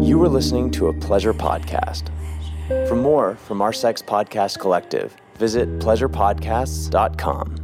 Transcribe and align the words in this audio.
You 0.00 0.22
are 0.22 0.28
listening 0.28 0.70
to 0.72 0.88
a 0.88 0.92
pleasure 0.92 1.34
podcast. 1.34 2.08
For 2.88 2.94
more 2.94 3.34
from 3.34 3.60
our 3.60 3.72
sex 3.72 4.00
podcast 4.00 4.60
collective, 4.60 5.16
visit 5.36 5.68
pleasurepodcasts.com. 5.80 7.56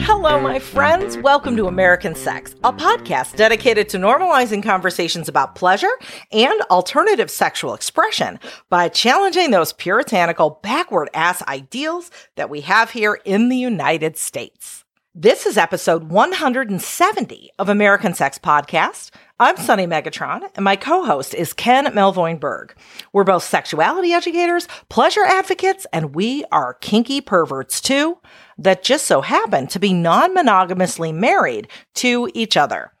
Hello, 0.00 0.40
my 0.40 0.58
friends. 0.58 1.18
Welcome 1.18 1.56
to 1.56 1.66
American 1.66 2.14
Sex, 2.14 2.54
a 2.64 2.72
podcast 2.72 3.36
dedicated 3.36 3.88
to 3.90 3.98
normalizing 3.98 4.62
conversations 4.62 5.28
about 5.28 5.54
pleasure 5.54 5.92
and 6.32 6.60
alternative 6.70 7.30
sexual 7.30 7.74
expression 7.74 8.40
by 8.70 8.88
challenging 8.88 9.50
those 9.50 9.74
puritanical, 9.74 10.58
backward 10.62 11.10
ass 11.12 11.42
ideals 11.42 12.10
that 12.36 12.48
we 12.48 12.62
have 12.62 12.90
here 12.90 13.20
in 13.24 13.50
the 13.50 13.56
United 13.56 14.16
States. 14.16 14.84
This 15.20 15.46
is 15.46 15.58
episode 15.58 16.12
170 16.12 17.50
of 17.58 17.68
American 17.68 18.14
Sex 18.14 18.38
Podcast. 18.38 19.10
I'm 19.40 19.56
Sunny 19.56 19.84
Megatron, 19.84 20.48
and 20.54 20.64
my 20.64 20.76
co-host 20.76 21.34
is 21.34 21.52
Ken 21.52 21.86
Melvoin 21.86 22.38
Berg. 22.38 22.72
We're 23.12 23.24
both 23.24 23.42
sexuality 23.42 24.12
educators, 24.12 24.68
pleasure 24.88 25.24
advocates, 25.24 25.88
and 25.92 26.14
we 26.14 26.44
are 26.52 26.74
kinky 26.74 27.20
perverts 27.20 27.80
too, 27.80 28.18
that 28.58 28.84
just 28.84 29.08
so 29.08 29.20
happen 29.20 29.66
to 29.66 29.80
be 29.80 29.92
non-monogamously 29.92 31.10
married 31.10 31.66
to 31.96 32.30
each 32.32 32.56
other. 32.56 32.92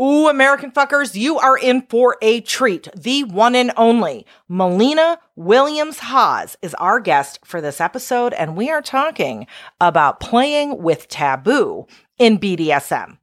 Ooh, 0.00 0.28
American 0.28 0.70
fuckers, 0.70 1.16
you 1.16 1.38
are 1.38 1.58
in 1.58 1.82
for 1.82 2.16
a 2.22 2.40
treat. 2.42 2.88
The 2.94 3.24
one 3.24 3.56
and 3.56 3.72
only 3.76 4.26
Mollena 4.48 5.18
Williams 5.34 5.98
Haas 5.98 6.56
is 6.62 6.72
our 6.74 7.00
guest 7.00 7.40
for 7.44 7.60
this 7.60 7.80
episode, 7.80 8.32
and 8.34 8.56
we 8.56 8.70
are 8.70 8.80
talking 8.80 9.48
about 9.80 10.20
playing 10.20 10.80
with 10.80 11.08
taboo 11.08 11.88
in 12.16 12.38
BDSM. 12.38 13.18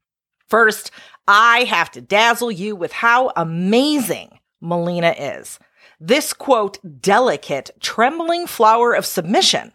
First, 0.49 0.91
I 1.29 1.63
have 1.63 1.91
to 1.91 2.01
dazzle 2.01 2.51
you 2.51 2.75
with 2.75 2.91
how 2.91 3.31
amazing 3.37 4.39
Mollena 4.59 5.15
is. 5.17 5.59
This 6.01 6.33
quote, 6.33 6.77
delicate, 7.01 7.71
trembling 7.79 8.47
flower 8.47 8.93
of 8.93 9.05
submission 9.05 9.71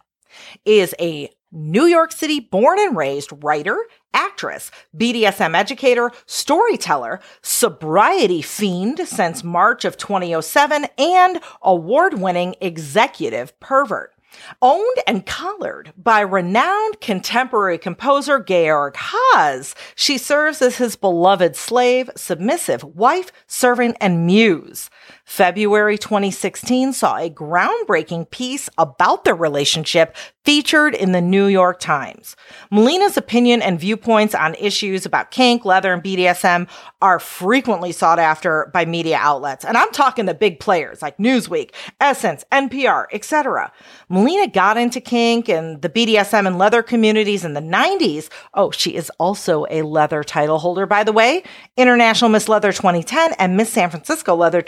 is 0.65 0.93
a 0.99 1.31
New 1.51 1.85
York 1.85 2.11
City 2.11 2.39
born 2.39 2.79
and 2.79 2.95
raised 2.95 3.31
writer, 3.43 3.77
actress, 4.13 4.71
BDSM 4.97 5.55
educator, 5.55 6.11
storyteller, 6.25 7.19
sobriety 7.41 8.41
fiend 8.41 9.01
since 9.05 9.43
March 9.43 9.83
of 9.83 9.97
2007, 9.97 10.87
and 10.97 11.41
award 11.61 12.19
winning 12.19 12.55
executive 12.61 13.57
pervert. 13.59 14.13
Owned 14.61 14.97
and 15.05 15.25
collared 15.25 15.91
by 15.97 16.21
renowned 16.21 17.01
contemporary 17.01 17.77
composer 17.77 18.39
Georg 18.39 18.95
Haas, 18.95 19.75
she 19.95 20.17
serves 20.17 20.61
as 20.61 20.77
his 20.77 20.95
beloved 20.95 21.55
slave, 21.55 22.09
submissive 22.15 22.83
wife, 22.83 23.31
servant, 23.47 23.97
and 23.99 24.25
muse. 24.25 24.89
February 25.25 25.97
2016 25.97 26.93
saw 26.93 27.17
a 27.17 27.29
groundbreaking 27.29 28.29
piece 28.29 28.69
about 28.77 29.23
their 29.23 29.35
relationship 29.35 30.15
featured 30.43 30.95
in 30.95 31.11
the 31.11 31.21
New 31.21 31.45
York 31.45 31.79
Times. 31.79 32.35
Mollena's 32.71 33.15
opinion 33.15 33.61
and 33.61 33.79
viewpoints 33.79 34.33
on 34.33 34.55
issues 34.55 35.05
about 35.05 35.29
kink, 35.29 35.65
leather, 35.65 35.93
and 35.93 36.03
BDSM 36.03 36.67
are 37.01 37.19
frequently 37.19 37.91
sought 37.91 38.17
after 38.17 38.69
by 38.73 38.85
media 38.85 39.17
outlets. 39.19 39.63
And 39.63 39.77
I'm 39.77 39.91
talking 39.91 40.25
the 40.25 40.33
big 40.33 40.59
players 40.59 41.01
like 41.01 41.17
Newsweek, 41.17 41.71
Essence, 41.99 42.43
NPR, 42.51 43.05
etc. 43.13 43.71
Mollena 44.09 44.47
got 44.47 44.77
into 44.77 44.99
kink 44.99 45.47
and 45.47 45.81
the 45.81 45.89
BDSM 45.89 46.47
and 46.47 46.57
leather 46.57 46.81
communities 46.81 47.45
in 47.45 47.53
the 47.53 47.61
90s. 47.61 48.29
Oh, 48.55 48.71
she 48.71 48.95
is 48.95 49.11
also 49.19 49.65
a 49.69 49.83
leather 49.83 50.23
title 50.23 50.57
holder, 50.57 50.87
by 50.87 51.03
the 51.03 51.13
way. 51.13 51.43
International 51.77 52.29
Miss 52.29 52.49
Leather 52.49 52.71
2010 52.71 53.33
and 53.33 53.55
Miss 53.55 53.69
San 53.69 53.91
Francisco 53.91 54.35
Leather 54.35 54.61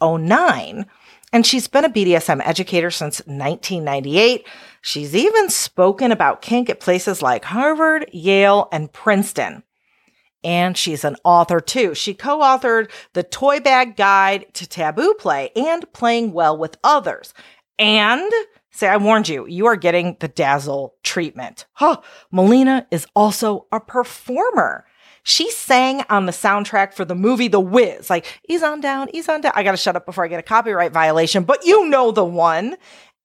2009. 0.00 0.86
And 1.32 1.46
she's 1.46 1.66
been 1.66 1.84
a 1.84 1.90
BDSM 1.90 2.46
educator 2.46 2.90
since 2.90 3.20
1998. 3.20 4.46
She's 4.82 5.16
even 5.16 5.48
spoken 5.48 6.12
about 6.12 6.42
kink 6.42 6.68
at 6.68 6.80
places 6.80 7.22
like 7.22 7.44
Harvard, 7.44 8.10
Yale, 8.12 8.68
and 8.70 8.92
Princeton. 8.92 9.62
And 10.44 10.76
she's 10.76 11.04
an 11.04 11.16
author 11.24 11.60
too. 11.60 11.94
She 11.94 12.14
co 12.14 12.40
authored 12.40 12.90
The 13.14 13.22
Toy 13.22 13.60
Bag 13.60 13.96
Guide 13.96 14.52
to 14.54 14.68
Taboo 14.68 15.14
Play 15.14 15.50
and 15.54 15.90
Playing 15.92 16.32
Well 16.32 16.58
with 16.58 16.76
Others. 16.84 17.32
And 17.78 18.30
say, 18.70 18.88
I 18.88 18.96
warned 18.96 19.28
you, 19.28 19.46
you 19.46 19.66
are 19.66 19.76
getting 19.76 20.16
the 20.20 20.28
dazzle 20.28 20.96
treatment. 21.02 21.66
Huh. 21.74 22.00
Mollena 22.30 22.86
is 22.90 23.06
also 23.14 23.66
a 23.70 23.80
performer. 23.80 24.84
She 25.22 25.50
sang 25.50 26.02
on 26.08 26.26
the 26.26 26.32
soundtrack 26.32 26.94
for 26.94 27.04
the 27.04 27.14
movie 27.14 27.48
The 27.48 27.60
Wiz, 27.60 28.10
like, 28.10 28.40
ease 28.48 28.62
on 28.62 28.80
down, 28.80 29.08
ease 29.14 29.28
on 29.28 29.40
down. 29.40 29.52
I 29.54 29.62
gotta 29.62 29.76
shut 29.76 29.96
up 29.96 30.04
before 30.04 30.24
I 30.24 30.28
get 30.28 30.40
a 30.40 30.42
copyright 30.42 30.92
violation, 30.92 31.44
but 31.44 31.64
you 31.64 31.88
know 31.88 32.10
the 32.10 32.24
one. 32.24 32.76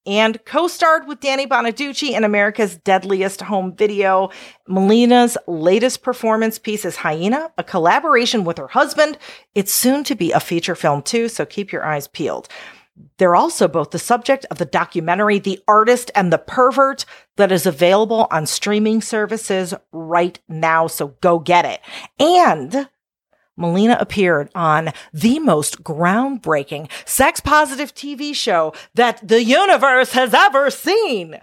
And 0.06 0.44
co 0.46 0.70
starred 0.70 1.06
with 1.06 1.20
Danny 1.20 1.46
Bonaduce 1.46 2.12
in 2.12 2.24
America's 2.24 2.78
Deadliest 2.78 3.42
Home 3.42 3.76
Video. 3.76 4.30
Mollena's 4.66 5.38
latest 5.48 6.02
performance 6.02 6.58
piece 6.58 6.86
is 6.86 6.96
Hyena, 6.96 7.52
a 7.58 7.64
collaboration 7.64 8.46
with 8.46 8.58
her 8.58 8.70
husband. 8.70 9.18
It's 9.54 9.74
soon 9.74 10.06
to 10.06 10.16
be 10.16 10.32
a 10.32 10.40
feature 10.40 10.76
film 10.76 11.02
too, 11.02 11.28
so 11.28 11.46
keep 11.46 11.74
your 11.74 11.86
eyes 11.86 12.08
peeled. 12.08 12.48
They're 13.18 13.36
also 13.36 13.68
both 13.68 13.92
the 13.92 14.00
subject 14.00 14.46
of 14.52 14.58
the 14.58 14.66
documentary 14.66 15.40
The 15.40 15.60
Artist 15.68 16.12
and 16.16 16.32
the 16.32 16.38
Pervert 16.38 17.06
that 17.36 17.52
is 17.52 17.66
available 17.66 18.28
on 18.32 18.46
streaming 18.46 19.02
services 19.02 19.74
right 19.92 20.40
now, 20.48 20.88
so 20.88 21.16
go 21.22 21.40
get 21.40 21.66
it. 21.66 21.82
And 22.20 22.90
Mollena 23.58 23.98
appeared 24.00 24.50
on 24.54 24.94
the 25.12 25.40
most 25.40 25.84
groundbreaking 25.84 26.90
sex 27.06 27.40
positive 27.40 27.94
TV 27.94 28.36
show 28.36 28.74
that 28.94 29.28
the 29.28 29.44
universe 29.44 30.12
has 30.14 30.34
ever 30.34 30.70
seen. 30.70 31.40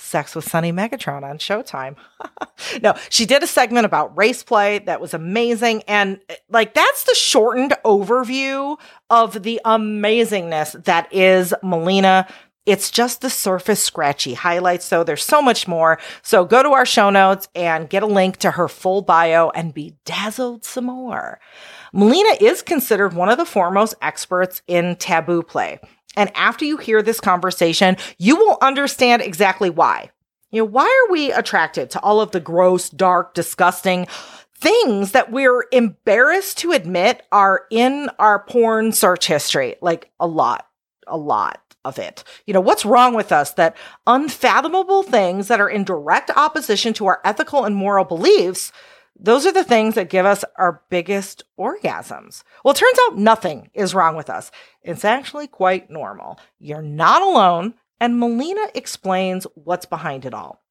Sex 0.00 0.34
with 0.34 0.48
Sunny 0.48 0.72
Megatron 0.72 1.24
on 1.24 1.38
Showtime. 1.38 1.96
no, 2.82 2.94
she 3.10 3.26
did 3.26 3.42
a 3.42 3.46
segment 3.46 3.84
about 3.84 4.16
race 4.16 4.42
play 4.42 4.78
that 4.80 5.00
was 5.00 5.12
amazing. 5.12 5.82
And 5.88 6.20
eh, 6.28 6.36
like, 6.48 6.72
that's 6.72 7.04
the 7.04 7.14
shortened 7.14 7.74
overview 7.84 8.78
of 9.10 9.42
the 9.42 9.60
amazingness 9.64 10.84
that 10.84 11.12
is 11.12 11.52
Mollena. 11.62 12.28
It's 12.64 12.90
just 12.90 13.22
the 13.22 13.30
surface 13.30 13.82
scratchy 13.82 14.34
highlights. 14.34 14.84
So 14.84 15.02
there's 15.02 15.24
so 15.24 15.42
much 15.42 15.66
more. 15.66 15.98
So 16.22 16.44
go 16.44 16.62
to 16.62 16.70
our 16.70 16.86
show 16.86 17.10
notes 17.10 17.48
and 17.54 17.88
get 17.88 18.02
a 18.02 18.06
link 18.06 18.36
to 18.38 18.52
her 18.52 18.68
full 18.68 19.02
bio 19.02 19.50
and 19.50 19.74
be 19.74 19.94
dazzled 20.04 20.64
some 20.64 20.84
more. 20.84 21.40
Mollena 21.92 22.36
is 22.40 22.62
considered 22.62 23.14
one 23.14 23.30
of 23.30 23.38
the 23.38 23.46
foremost 23.46 23.94
experts 24.02 24.62
in 24.66 24.96
taboo 24.96 25.42
play. 25.42 25.80
And 26.18 26.32
after 26.34 26.64
you 26.64 26.76
hear 26.78 27.00
this 27.00 27.20
conversation, 27.20 27.96
you 28.18 28.34
will 28.36 28.58
understand 28.60 29.22
exactly 29.22 29.70
why. 29.70 30.10
You 30.50 30.62
know, 30.62 30.66
why 30.66 30.84
are 30.84 31.12
we 31.12 31.30
attracted 31.30 31.90
to 31.90 32.00
all 32.00 32.20
of 32.20 32.32
the 32.32 32.40
gross, 32.40 32.90
dark, 32.90 33.34
disgusting 33.34 34.08
things 34.56 35.12
that 35.12 35.30
we're 35.30 35.66
embarrassed 35.70 36.58
to 36.58 36.72
admit 36.72 37.22
are 37.30 37.66
in 37.70 38.10
our 38.18 38.40
porn 38.40 38.90
search 38.90 39.28
history? 39.28 39.76
Like 39.80 40.10
a 40.18 40.26
lot, 40.26 40.66
a 41.06 41.16
lot 41.16 41.60
of 41.84 42.00
it. 42.00 42.24
You 42.46 42.54
know, 42.54 42.60
what's 42.60 42.84
wrong 42.84 43.14
with 43.14 43.30
us 43.30 43.52
that 43.52 43.76
unfathomable 44.08 45.04
things 45.04 45.46
that 45.46 45.60
are 45.60 45.70
in 45.70 45.84
direct 45.84 46.30
opposition 46.30 46.94
to 46.94 47.06
our 47.06 47.20
ethical 47.24 47.64
and 47.64 47.76
moral 47.76 48.04
beliefs 48.04 48.72
those 49.18 49.46
are 49.46 49.52
the 49.52 49.64
things 49.64 49.94
that 49.96 50.10
give 50.10 50.24
us 50.24 50.44
our 50.56 50.82
biggest 50.90 51.42
orgasms. 51.58 52.42
Well, 52.64 52.72
it 52.72 52.78
turns 52.78 52.98
out 53.06 53.18
nothing 53.18 53.70
is 53.74 53.94
wrong 53.94 54.16
with 54.16 54.30
us. 54.30 54.50
It's 54.82 55.04
actually 55.04 55.48
quite 55.48 55.90
normal. 55.90 56.38
You're 56.58 56.82
not 56.82 57.22
alone, 57.22 57.74
and 58.00 58.18
Mollena 58.18 58.68
explains 58.74 59.46
what's 59.54 59.86
behind 59.86 60.24
it 60.24 60.34
all. 60.34 60.62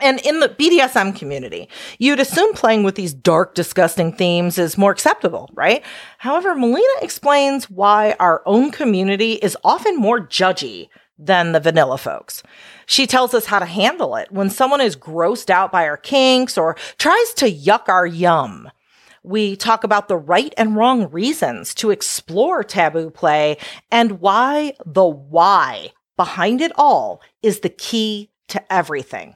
And 0.00 0.20
in 0.20 0.40
the 0.40 0.48
BDSM 0.48 1.16
community, 1.16 1.68
you'd 1.98 2.20
assume 2.20 2.52
playing 2.54 2.82
with 2.82 2.96
these 2.96 3.14
dark, 3.14 3.54
disgusting 3.54 4.12
themes 4.12 4.58
is 4.58 4.76
more 4.76 4.90
acceptable, 4.90 5.48
right? 5.54 5.84
However, 6.18 6.54
Mollena 6.54 7.00
explains 7.00 7.70
why 7.70 8.16
our 8.18 8.42
own 8.44 8.72
community 8.72 9.34
is 9.34 9.56
often 9.62 9.96
more 9.96 10.20
judgy 10.20 10.88
than 11.18 11.52
the 11.52 11.60
vanilla 11.60 11.98
folks. 11.98 12.42
She 12.86 13.06
tells 13.06 13.34
us 13.34 13.46
how 13.46 13.58
to 13.58 13.66
handle 13.66 14.16
it 14.16 14.30
when 14.32 14.50
someone 14.50 14.80
is 14.80 14.96
grossed 14.96 15.50
out 15.50 15.72
by 15.72 15.86
our 15.86 15.96
kinks 15.96 16.58
or 16.58 16.76
tries 16.98 17.34
to 17.34 17.50
yuck 17.50 17.88
our 17.88 18.06
yum. 18.06 18.70
We 19.22 19.56
talk 19.56 19.84
about 19.84 20.08
the 20.08 20.16
right 20.16 20.52
and 20.58 20.76
wrong 20.76 21.10
reasons 21.10 21.74
to 21.76 21.90
explore 21.90 22.62
taboo 22.62 23.10
play 23.10 23.56
and 23.90 24.20
why 24.20 24.74
the 24.84 25.06
why 25.06 25.92
behind 26.16 26.60
it 26.60 26.72
all 26.76 27.22
is 27.42 27.60
the 27.60 27.70
key 27.70 28.30
to 28.48 28.72
everything. 28.72 29.34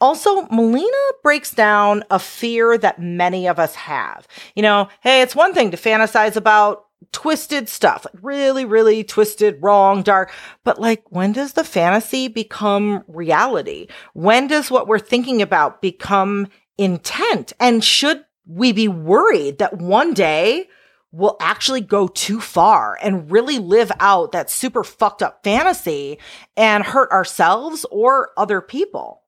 Also, 0.00 0.46
Mollena 0.48 1.12
breaks 1.22 1.50
down 1.50 2.04
a 2.10 2.18
fear 2.18 2.76
that 2.78 3.00
many 3.00 3.48
of 3.48 3.58
us 3.58 3.74
have. 3.74 4.28
You 4.54 4.62
know, 4.62 4.88
hey, 5.00 5.22
it's 5.22 5.34
one 5.34 5.54
thing 5.54 5.70
to 5.70 5.76
fantasize 5.76 6.36
about 6.36 6.86
twisted 7.12 7.68
stuff, 7.68 8.06
really, 8.22 8.64
really 8.64 9.04
twisted, 9.04 9.58
wrong, 9.60 10.02
dark. 10.02 10.32
But 10.62 10.80
like, 10.80 11.04
when 11.10 11.32
does 11.32 11.52
the 11.52 11.64
fantasy 11.64 12.28
become 12.28 13.04
reality? 13.08 13.88
When 14.12 14.46
does 14.46 14.70
what 14.70 14.86
we're 14.86 14.98
thinking 14.98 15.42
about 15.42 15.82
become 15.82 16.48
intent? 16.78 17.52
And 17.58 17.82
should 17.84 18.24
we 18.46 18.72
be 18.72 18.88
worried 18.88 19.58
that 19.58 19.78
one 19.78 20.14
day 20.14 20.68
we'll 21.12 21.36
actually 21.40 21.80
go 21.80 22.08
too 22.08 22.40
far 22.40 22.98
and 23.00 23.30
really 23.30 23.58
live 23.58 23.92
out 24.00 24.32
that 24.32 24.50
super 24.50 24.82
fucked 24.82 25.22
up 25.22 25.44
fantasy 25.44 26.18
and 26.56 26.82
hurt 26.82 27.10
ourselves 27.12 27.86
or 27.92 28.30
other 28.36 28.60
people. 28.60 29.22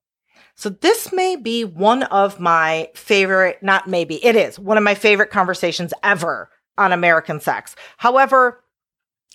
So 0.57 0.69
this 0.69 1.13
may 1.13 1.37
be 1.37 1.65
one 1.65 2.03
of 2.05 2.41
my 2.41 2.91
favorite, 2.95 3.63
not 3.63 3.87
maybe, 3.87 4.25
it 4.25 4.35
is 4.35 4.59
one 4.59 4.77
of 4.77 4.83
my 4.83 4.95
favorite 4.95 5.31
conversations 5.31 5.93
ever 6.03 6.51
on 6.79 6.93
American 6.93 7.41
sex. 7.41 7.77
However, 7.97 8.63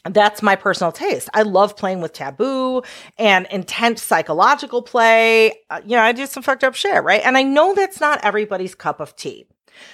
that's 0.09 0.41
my 0.41 0.55
personal 0.55 0.91
taste. 0.91 1.29
I 1.33 1.43
love 1.43 1.77
playing 1.77 2.01
with 2.01 2.13
taboo 2.13 2.81
and 3.19 3.45
intense 3.51 4.01
psychological 4.01 4.81
play. 4.81 5.53
Uh, 5.69 5.81
you 5.85 5.95
know, 5.95 6.01
I 6.01 6.11
do 6.11 6.25
some 6.25 6.41
fucked 6.41 6.63
up 6.63 6.73
shit, 6.73 7.03
right? 7.03 7.21
And 7.23 7.37
I 7.37 7.43
know 7.43 7.75
that's 7.75 8.01
not 8.01 8.23
everybody's 8.23 8.73
cup 8.73 8.99
of 8.99 9.15
tea. 9.15 9.45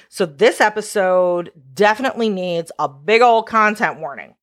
So 0.09 0.25
this 0.25 0.61
episode 0.61 1.51
definitely 1.73 2.29
needs 2.29 2.71
a 2.79 2.87
big 2.87 3.21
old 3.21 3.47
content 3.47 3.99
warning. 3.99 4.35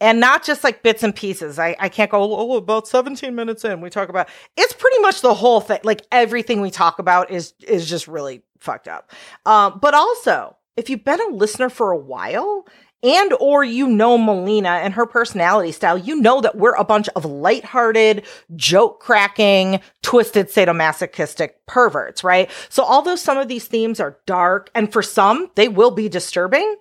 And 0.00 0.20
not 0.20 0.44
just 0.44 0.62
like 0.62 0.82
bits 0.82 1.02
and 1.02 1.16
pieces. 1.16 1.58
I, 1.58 1.74
I 1.80 1.88
can't 1.88 2.10
go, 2.10 2.22
oh, 2.22 2.56
about 2.56 2.86
17 2.86 3.34
minutes 3.34 3.64
in, 3.64 3.80
we 3.80 3.88
talk 3.88 4.10
about 4.10 4.28
it's 4.56 4.74
pretty 4.74 5.00
much 5.00 5.22
the 5.22 5.32
whole 5.32 5.60
thing. 5.60 5.80
Like 5.84 6.02
everything 6.12 6.60
we 6.60 6.70
talk 6.70 6.98
about 6.98 7.30
is 7.30 7.54
is 7.66 7.88
just 7.88 8.06
really 8.06 8.42
fucked 8.60 8.88
up. 8.88 9.10
Um, 9.46 9.78
but 9.80 9.94
also, 9.94 10.56
if 10.76 10.90
you've 10.90 11.04
been 11.04 11.20
a 11.20 11.34
listener 11.34 11.68
for 11.68 11.90
a 11.90 11.98
while, 11.98 12.66
and 13.02 13.32
or 13.34 13.62
you 13.62 13.86
know 13.86 14.16
Mollena 14.16 14.68
and 14.68 14.94
her 14.94 15.06
personality 15.06 15.70
style, 15.70 15.98
you 15.98 16.16
know 16.16 16.40
that 16.40 16.56
we're 16.56 16.74
a 16.74 16.84
bunch 16.84 17.08
of 17.10 17.24
lighthearted, 17.24 18.24
joke 18.56 19.00
cracking, 19.00 19.80
twisted 20.02 20.48
sadomasochistic 20.48 21.50
perverts, 21.66 22.24
right? 22.24 22.50
So 22.68 22.82
although 22.84 23.16
some 23.16 23.38
of 23.38 23.48
these 23.48 23.66
themes 23.66 24.00
are 24.00 24.18
dark 24.26 24.70
and 24.74 24.92
for 24.92 25.02
some 25.02 25.50
they 25.54 25.68
will 25.68 25.90
be 25.90 26.08
disturbing, 26.08 26.76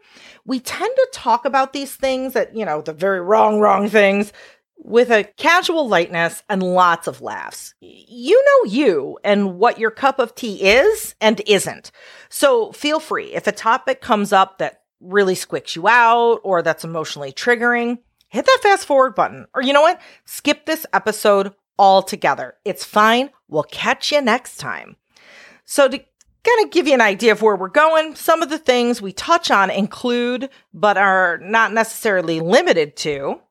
we 0.46 0.60
tend 0.60 0.96
to 0.96 1.08
talk 1.12 1.46
about 1.46 1.74
these 1.74 1.96
things 1.96 2.34
that, 2.34 2.56
you 2.56 2.66
know, 2.66 2.82
the 2.82 2.94
very 2.94 3.20
wrong 3.22 3.60
wrong 3.60 3.90
things 3.90 4.32
with 4.78 5.10
a 5.10 5.24
casual 5.38 5.88
lightness 5.88 6.44
and 6.50 6.62
lots 6.62 7.08
of 7.08 7.22
laughs. 7.22 7.74
You 7.82 8.44
know 8.44 8.72
you 8.72 9.18
and 9.24 9.58
what 9.58 9.80
your 9.80 9.92
cup 9.92 10.20
of 10.20 10.36
tea 10.36 10.62
is 10.64 11.16
and 11.20 11.42
isn't. 11.48 11.92
So 12.30 12.72
feel 12.72 13.00
free 13.00 13.34
if 13.34 13.48
a 13.48 13.52
topic 13.52 14.02
comes 14.02 14.32
up 14.32 14.58
that 14.60 14.82
really 15.00 15.36
squicks 15.36 15.76
you 15.76 15.88
out 15.88 16.40
or 16.44 16.62
that's 16.62 16.84
emotionally 16.84 17.32
triggering, 17.32 18.00
hit 18.30 18.46
that 18.46 18.60
fast 18.62 18.86
forward 18.86 19.16
button. 19.16 19.46
Or 19.54 19.62
you 19.62 19.74
know 19.74 19.82
what? 19.82 20.02
Skip 20.26 20.66
this 20.66 20.86
episode 20.94 21.54
altogether. 21.78 22.56
It's 22.66 22.84
fine. 22.84 23.30
We'll 23.48 23.64
catch 23.64 24.12
you 24.12 24.22
next 24.22 24.58
time. 24.58 24.96
So, 25.66 25.88
to 25.88 25.98
kind 25.98 26.66
of 26.66 26.72
give 26.72 26.88
you 26.88 26.94
an 26.94 27.02
idea 27.02 27.32
of 27.32 27.42
where 27.42 27.56
we're 27.56 27.70
going, 27.70 28.16
some 28.16 28.44
of 28.44 28.50
the 28.50 28.60
things 28.60 29.02
we 29.02 29.12
touch 29.12 29.50
on 29.50 29.72
include, 29.72 30.50
but 30.74 30.98
are 30.98 31.40
not 31.40 31.74
necessarily 31.74 32.40
limited 32.40 32.96
to, 32.98 33.42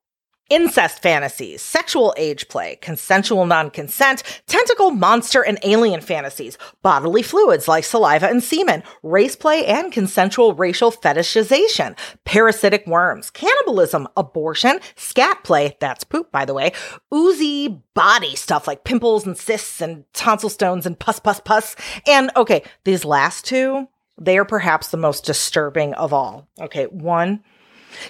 incest 0.51 1.01
fantasies, 1.03 1.63
sexual 1.63 2.15
age 2.17 2.49
play, 2.49 2.77
consensual 2.77 3.47
non 3.47 3.71
consent, 3.71 4.23
tentacle 4.47 4.91
monster 4.91 5.43
and 5.43 5.59
alien 5.63 6.01
fantasies, 6.01 6.59
bodily 6.83 7.23
fluids 7.23 7.69
like 7.69 7.85
saliva 7.85 8.29
and 8.29 8.43
semen, 8.43 8.83
race 9.03 9.37
play 9.37 9.65
and 9.67 9.93
consensual 9.93 10.55
racial 10.55 10.93
fetishization, 10.93 11.97
parasitic 12.25 12.87
worms, 12.87 13.31
cannibalism, 13.31 14.07
abortion, 14.17 14.79
scat 14.97 15.43
play, 15.45 15.77
that's 15.81 16.05
poop 16.05 16.31
by 16.31 16.45
the 16.45 16.55
way, 16.55 16.73
oozy 17.13 17.83
body 17.95 18.35
stuff 18.37 18.67
like 18.67 18.85
pimples 18.85 19.27
and 19.27 19.37
cysts 19.37 19.81
and 19.81 20.05
tonsil 20.13 20.51
stones 20.51 20.87
and 20.87 20.99
pus 20.99 21.21
pus 21.21 21.41
pus. 21.41 21.77
And 22.07 22.31
okay, 22.37 22.63
these 22.85 23.05
last 23.05 23.45
two, 23.45 23.89
they 24.21 24.39
are 24.39 24.45
perhaps 24.45 24.89
the 24.89 24.97
most 24.97 25.25
disturbing 25.25 25.95
of 25.95 26.13
all. 26.13 26.49
Okay, 26.61 26.85
one, 26.87 27.43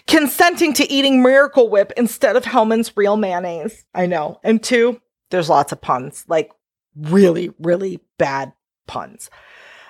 consenting 0.07 0.73
to 0.75 0.91
eating 0.91 1.23
Miracle 1.23 1.69
Whip 1.69 1.93
instead 1.97 2.37
of 2.37 2.45
Hellmann's 2.45 2.97
real 2.97 3.17
mayonnaise. 3.17 3.85
I 3.95 4.07
know. 4.07 4.41
And 4.43 4.63
two, 4.63 5.01
there's 5.31 5.49
lots 5.49 5.73
of 5.73 5.81
puns, 5.81 6.25
like 6.29 6.51
really, 6.97 7.51
really 7.59 8.01
bad 8.19 8.53
puns. 8.87 9.31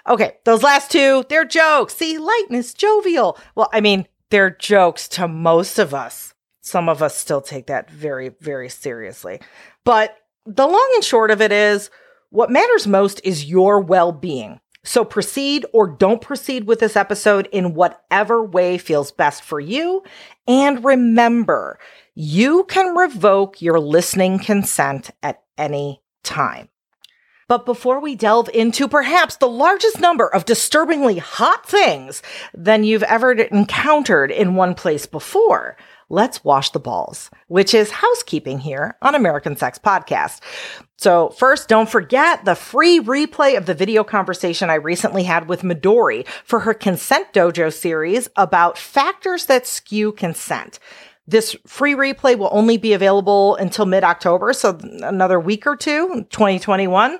Okay, 0.08 0.36
those 0.44 0.62
last 0.62 0.90
two, 0.90 1.24
they're 1.28 1.44
jokes. 1.44 1.96
See, 1.96 2.18
lightness, 2.18 2.74
jovial. 2.74 3.38
Well, 3.54 3.70
I 3.72 3.80
mean, 3.80 4.06
they're 4.30 4.50
jokes 4.50 5.08
to 5.08 5.28
most 5.28 5.78
of 5.78 5.94
us. 5.94 6.34
Some 6.60 6.88
of 6.88 7.02
us 7.02 7.16
still 7.16 7.40
take 7.40 7.66
that 7.66 7.90
very, 7.90 8.30
very 8.40 8.68
seriously. 8.68 9.40
But 9.84 10.16
the 10.46 10.66
long 10.66 10.90
and 10.94 11.04
short 11.04 11.30
of 11.30 11.40
it 11.40 11.52
is 11.52 11.90
what 12.30 12.50
matters 12.50 12.86
most 12.86 13.20
is 13.24 13.44
your 13.44 13.80
well 13.80 14.12
being. 14.12 14.60
So 14.84 15.04
proceed 15.04 15.66
or 15.72 15.86
don't 15.86 16.20
proceed 16.20 16.66
with 16.66 16.78
this 16.78 16.94
episode 16.94 17.48
in 17.50 17.74
whatever 17.74 18.44
way 18.44 18.78
feels 18.78 19.10
best 19.10 19.42
for 19.42 19.58
you. 19.58 20.04
And 20.46 20.84
remember, 20.84 21.78
you 22.14 22.64
can 22.64 22.94
revoke 22.94 23.60
your 23.60 23.80
listening 23.80 24.38
consent 24.38 25.10
at 25.22 25.42
any 25.58 26.02
time. 26.22 26.68
But 27.48 27.66
before 27.66 28.00
we 28.00 28.14
delve 28.14 28.48
into 28.54 28.88
perhaps 28.88 29.36
the 29.36 29.48
largest 29.48 30.00
number 30.00 30.26
of 30.26 30.44
disturbingly 30.46 31.18
hot 31.18 31.66
things 31.66 32.22
than 32.54 32.84
you've 32.84 33.02
ever 33.02 33.32
encountered 33.32 34.30
in 34.30 34.54
one 34.54 34.74
place 34.74 35.06
before, 35.06 35.76
let's 36.08 36.44
wash 36.44 36.70
the 36.70 36.80
balls, 36.80 37.30
which 37.48 37.74
is 37.74 37.90
housekeeping 37.90 38.58
here 38.58 38.96
on 39.02 39.14
American 39.14 39.56
Sex 39.56 39.78
Podcast. 39.78 40.40
So 40.96 41.30
first, 41.30 41.68
don't 41.68 41.88
forget 41.88 42.44
the 42.44 42.54
free 42.54 43.00
replay 43.00 43.56
of 43.56 43.66
the 43.66 43.74
video 43.74 44.04
conversation 44.04 44.70
I 44.70 44.74
recently 44.74 45.24
had 45.24 45.48
with 45.48 45.62
Midori 45.62 46.26
for 46.44 46.60
her 46.60 46.74
Consent 46.74 47.32
Dojo 47.32 47.72
series 47.72 48.28
about 48.36 48.78
factors 48.78 49.46
that 49.46 49.66
skew 49.66 50.12
consent. 50.12 50.78
This 51.26 51.56
free 51.66 51.94
replay 51.94 52.36
will 52.36 52.50
only 52.52 52.76
be 52.76 52.92
available 52.92 53.56
until 53.56 53.86
mid-October, 53.86 54.52
so 54.52 54.78
another 54.82 55.40
week 55.40 55.66
or 55.66 55.74
two, 55.74 56.26
2021. 56.30 57.18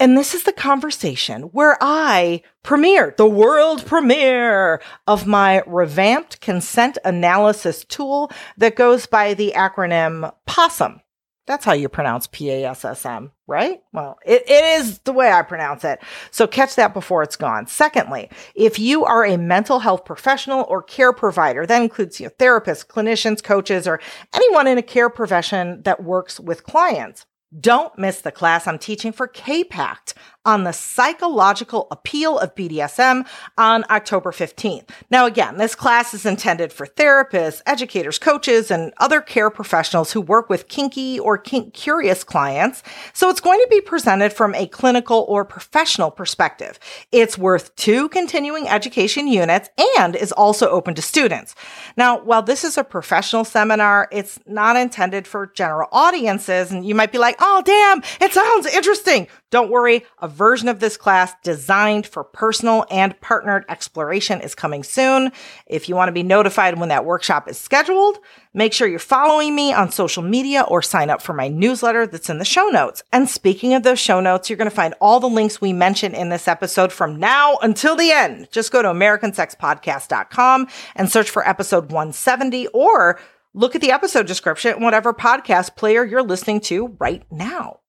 And 0.00 0.16
this 0.16 0.32
is 0.32 0.44
the 0.44 0.52
conversation 0.52 1.42
where 1.42 1.76
I 1.80 2.42
premiered 2.62 3.16
the 3.16 3.26
world 3.26 3.84
premiere 3.84 4.80
of 5.08 5.26
my 5.26 5.62
revamped 5.66 6.40
consent 6.40 6.98
analysis 7.04 7.84
tool 7.84 8.30
that 8.58 8.76
goes 8.76 9.06
by 9.06 9.34
the 9.34 9.52
acronym 9.56 10.32
PASSM. 10.46 11.00
That's 11.48 11.64
how 11.64 11.72
you 11.72 11.88
pronounce 11.88 12.26
P 12.26 12.50
A 12.50 12.66
S 12.66 12.84
S 12.84 13.06
M, 13.06 13.32
right? 13.46 13.80
Well, 13.92 14.18
it, 14.24 14.42
it 14.48 14.80
is 14.80 14.98
the 15.00 15.14
way 15.14 15.32
I 15.32 15.40
pronounce 15.40 15.82
it. 15.82 15.98
So 16.30 16.46
catch 16.46 16.74
that 16.74 16.92
before 16.92 17.22
it's 17.22 17.36
gone. 17.36 17.66
Secondly, 17.66 18.28
if 18.54 18.78
you 18.78 19.06
are 19.06 19.24
a 19.24 19.38
mental 19.38 19.78
health 19.78 20.04
professional 20.04 20.66
or 20.68 20.82
care 20.82 21.14
provider, 21.14 21.64
that 21.64 21.82
includes 21.82 22.20
you 22.20 22.26
know, 22.26 22.32
therapists, 22.38 22.86
clinicians, 22.86 23.42
coaches, 23.42 23.88
or 23.88 23.98
anyone 24.34 24.66
in 24.66 24.76
a 24.76 24.82
care 24.82 25.08
profession 25.08 25.82
that 25.84 26.04
works 26.04 26.38
with 26.38 26.64
clients, 26.64 27.24
don't 27.58 27.96
miss 27.98 28.20
the 28.20 28.32
class 28.32 28.66
I'm 28.66 28.78
teaching 28.78 29.12
for 29.12 29.26
K-Pact 29.26 30.14
on 30.44 30.64
the 30.64 30.72
psychological 30.72 31.88
appeal 31.90 32.38
of 32.38 32.54
BDSM 32.54 33.26
on 33.58 33.84
October 33.90 34.30
15th. 34.30 34.88
Now, 35.10 35.26
again, 35.26 35.58
this 35.58 35.74
class 35.74 36.14
is 36.14 36.24
intended 36.24 36.72
for 36.72 36.86
therapists, 36.86 37.60
educators, 37.66 38.18
coaches, 38.18 38.70
and 38.70 38.92
other 38.98 39.20
care 39.20 39.50
professionals 39.50 40.12
who 40.12 40.20
work 40.20 40.48
with 40.48 40.68
kinky 40.68 41.18
or 41.18 41.36
kink 41.36 41.74
curious 41.74 42.24
clients. 42.24 42.82
So 43.12 43.28
it's 43.28 43.40
going 43.40 43.60
to 43.60 43.68
be 43.68 43.80
presented 43.80 44.32
from 44.32 44.54
a 44.54 44.66
clinical 44.66 45.26
or 45.28 45.44
professional 45.44 46.10
perspective. 46.10 46.78
It's 47.12 47.36
worth 47.36 47.74
two 47.76 48.08
continuing 48.08 48.68
education 48.68 49.28
units 49.28 49.68
and 49.98 50.16
is 50.16 50.32
also 50.32 50.70
open 50.70 50.94
to 50.94 51.02
students. 51.02 51.54
Now, 51.96 52.20
while 52.20 52.42
this 52.42 52.64
is 52.64 52.78
a 52.78 52.84
professional 52.84 53.44
seminar, 53.44 54.08
it's 54.10 54.38
not 54.46 54.76
intended 54.76 55.26
for 55.26 55.46
general 55.48 55.88
audiences. 55.92 56.70
And 56.70 56.86
you 56.86 56.94
might 56.94 57.12
be 57.12 57.18
like, 57.18 57.36
oh, 57.40 57.62
damn, 57.64 58.02
it 58.20 58.32
sounds 58.32 58.66
interesting. 58.66 59.28
Don't 59.50 59.70
worry, 59.70 60.04
a 60.18 60.28
version 60.38 60.68
of 60.68 60.78
this 60.78 60.96
class 60.96 61.34
designed 61.42 62.06
for 62.06 62.22
personal 62.22 62.86
and 62.90 63.20
partnered 63.20 63.64
exploration 63.68 64.40
is 64.40 64.54
coming 64.54 64.84
soon. 64.84 65.32
If 65.66 65.88
you 65.88 65.96
want 65.96 66.08
to 66.08 66.12
be 66.12 66.22
notified 66.22 66.78
when 66.78 66.88
that 66.90 67.04
workshop 67.04 67.48
is 67.48 67.58
scheduled, 67.58 68.18
make 68.54 68.72
sure 68.72 68.86
you're 68.86 69.00
following 69.00 69.56
me 69.56 69.72
on 69.72 69.90
social 69.90 70.22
media 70.22 70.62
or 70.62 70.80
sign 70.80 71.10
up 71.10 71.20
for 71.20 71.32
my 71.32 71.48
newsletter 71.48 72.06
that's 72.06 72.30
in 72.30 72.38
the 72.38 72.44
show 72.44 72.68
notes. 72.68 73.02
And 73.12 73.28
speaking 73.28 73.74
of 73.74 73.82
those 73.82 73.98
show 73.98 74.20
notes, 74.20 74.48
you're 74.48 74.56
going 74.56 74.70
to 74.70 74.74
find 74.74 74.94
all 75.00 75.18
the 75.18 75.28
links 75.28 75.60
we 75.60 75.72
mentioned 75.72 76.14
in 76.14 76.28
this 76.28 76.46
episode 76.46 76.92
from 76.92 77.18
now 77.18 77.56
until 77.60 77.96
the 77.96 78.12
end. 78.12 78.48
Just 78.52 78.70
go 78.70 78.80
to 78.80 78.88
americansexpodcast.com 78.88 80.68
and 80.94 81.10
search 81.10 81.28
for 81.28 81.46
episode 81.46 81.90
170 81.90 82.68
or 82.68 83.18
look 83.54 83.74
at 83.74 83.80
the 83.80 83.90
episode 83.90 84.28
description, 84.28 84.80
whatever 84.80 85.12
podcast 85.12 85.74
player 85.74 86.04
you're 86.04 86.22
listening 86.22 86.60
to 86.60 86.96
right 87.00 87.24
now. 87.30 87.80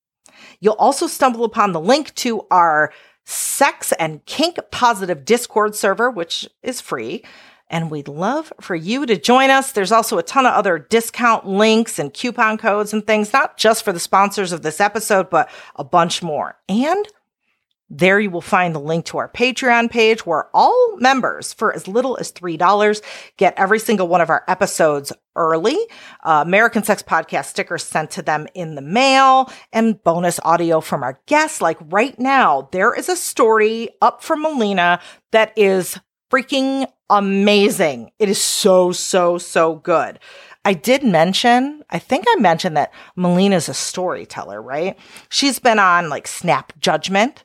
You'll 0.59 0.73
also 0.73 1.07
stumble 1.07 1.43
upon 1.43 1.71
the 1.71 1.79
link 1.79 2.13
to 2.15 2.45
our 2.51 2.91
sex 3.25 3.91
and 3.93 4.25
kink 4.25 4.57
positive 4.71 5.25
Discord 5.25 5.75
server, 5.75 6.09
which 6.09 6.47
is 6.63 6.81
free. 6.81 7.23
And 7.71 7.91
we'd 7.91 8.07
love 8.07 8.51
for 8.59 8.75
you 8.75 9.05
to 9.05 9.15
join 9.15 9.51
us. 9.51 9.71
There's 9.71 9.91
also 9.91 10.17
a 10.17 10.23
ton 10.23 10.47
of 10.47 10.53
other 10.53 10.79
discount 10.79 11.47
links 11.47 11.99
and 11.99 12.11
coupon 12.11 12.57
codes 12.57 12.93
and 12.93 13.05
things, 13.05 13.31
not 13.31 13.57
just 13.57 13.83
for 13.83 13.93
the 13.93 13.99
sponsors 13.99 14.51
of 14.51 14.63
this 14.63 14.81
episode, 14.81 15.29
but 15.29 15.51
a 15.75 15.83
bunch 15.83 16.23
more. 16.23 16.57
And 16.67 17.07
There 17.89 18.19
you 18.19 18.29
will 18.29 18.41
find 18.41 18.75
the 18.75 18.79
link 18.79 19.05
to 19.05 19.17
our 19.17 19.29
Patreon 19.29 19.89
page 19.89 20.25
where 20.25 20.47
all 20.53 20.95
members 20.97 21.53
for 21.53 21.73
as 21.73 21.87
little 21.87 22.17
as 22.17 22.31
$3 22.31 23.01
get 23.37 23.55
every 23.57 23.79
single 23.79 24.07
one 24.07 24.21
of 24.21 24.29
our 24.29 24.43
episodes 24.47 25.11
early, 25.35 25.77
uh, 26.23 26.43
American 26.45 26.83
Sex 26.83 27.01
Podcast 27.01 27.45
stickers 27.45 27.83
sent 27.83 28.11
to 28.11 28.21
them 28.21 28.45
in 28.53 28.75
the 28.75 28.81
mail, 28.81 29.51
and 29.73 30.03
bonus 30.03 30.39
audio 30.43 30.81
from 30.81 31.01
our 31.01 31.19
guests. 31.25 31.61
Like 31.61 31.77
right 31.89 32.17
now, 32.19 32.69
there 32.71 32.93
is 32.93 33.09
a 33.09 33.15
story 33.15 33.89
up 34.01 34.21
from 34.21 34.43
Mollena 34.43 34.99
that 35.31 35.57
is 35.57 35.97
freaking 36.31 36.85
amazing. 37.09 38.11
It 38.19 38.29
is 38.29 38.39
so, 38.39 38.91
so, 38.91 39.37
so 39.39 39.75
good. 39.75 40.19
I 40.65 40.73
did 40.73 41.03
mention, 41.03 41.83
I 41.89 41.97
think 41.97 42.25
I 42.27 42.35
mentioned 42.39 42.77
that 42.77 42.93
Mollena's 43.15 43.69
a 43.69 43.73
storyteller, 43.73 44.61
right? 44.61 44.97
She's 45.29 45.57
been 45.57 45.79
on 45.79 46.09
like 46.09 46.27
Snap 46.27 46.73
Judgment 46.79 47.43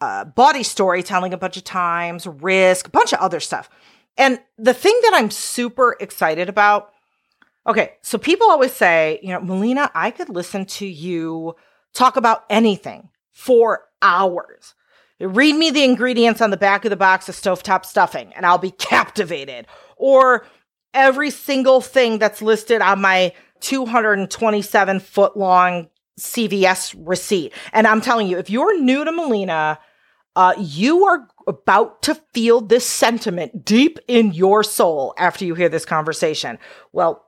uh, 0.00 0.24
Bawdy 0.24 0.62
storytelling 0.62 1.32
a 1.32 1.38
bunch 1.38 1.56
of 1.56 1.64
times, 1.64 2.26
risk, 2.26 2.88
a 2.88 2.90
bunch 2.90 3.12
of 3.12 3.18
other 3.20 3.40
stuff. 3.40 3.68
And 4.16 4.40
the 4.58 4.74
thing 4.74 4.98
that 5.02 5.12
I'm 5.14 5.30
super 5.30 5.96
excited 6.00 6.48
about, 6.48 6.92
okay, 7.66 7.92
so 8.02 8.18
people 8.18 8.50
always 8.50 8.72
say, 8.72 9.20
you 9.22 9.30
know, 9.30 9.40
Mollena, 9.40 9.90
I 9.94 10.10
could 10.10 10.28
listen 10.28 10.64
to 10.66 10.86
you 10.86 11.54
talk 11.92 12.16
about 12.16 12.44
anything 12.50 13.10
for 13.32 13.84
hours. 14.02 14.74
Read 15.18 15.54
me 15.54 15.70
the 15.70 15.84
ingredients 15.84 16.40
on 16.40 16.50
the 16.50 16.56
back 16.56 16.84
of 16.84 16.90
the 16.90 16.96
box 16.96 17.28
of 17.28 17.34
stovetop 17.34 17.84
stuffing 17.84 18.32
and 18.34 18.44
I'll 18.44 18.58
be 18.58 18.70
captivated. 18.78 19.66
Or 19.96 20.46
every 20.92 21.30
single 21.30 21.80
thing 21.80 22.18
that's 22.18 22.42
listed 22.42 22.80
on 22.80 23.00
my 23.00 23.32
227 23.60 25.00
foot 25.00 25.36
long 25.36 25.88
CVS 26.18 26.94
receipt. 26.98 27.52
And 27.72 27.86
I'm 27.86 28.00
telling 28.00 28.28
you, 28.28 28.38
if 28.38 28.48
you're 28.50 28.80
new 28.80 29.04
to 29.04 29.12
Mollena, 29.12 29.78
uh, 30.36 30.54
you 30.58 31.06
are 31.06 31.26
about 31.48 32.02
to 32.02 32.14
feel 32.34 32.60
this 32.60 32.86
sentiment 32.86 33.64
deep 33.64 33.98
in 34.06 34.32
your 34.32 34.62
soul 34.62 35.14
after 35.18 35.44
you 35.44 35.54
hear 35.54 35.70
this 35.70 35.86
conversation. 35.86 36.58
Well, 36.92 37.24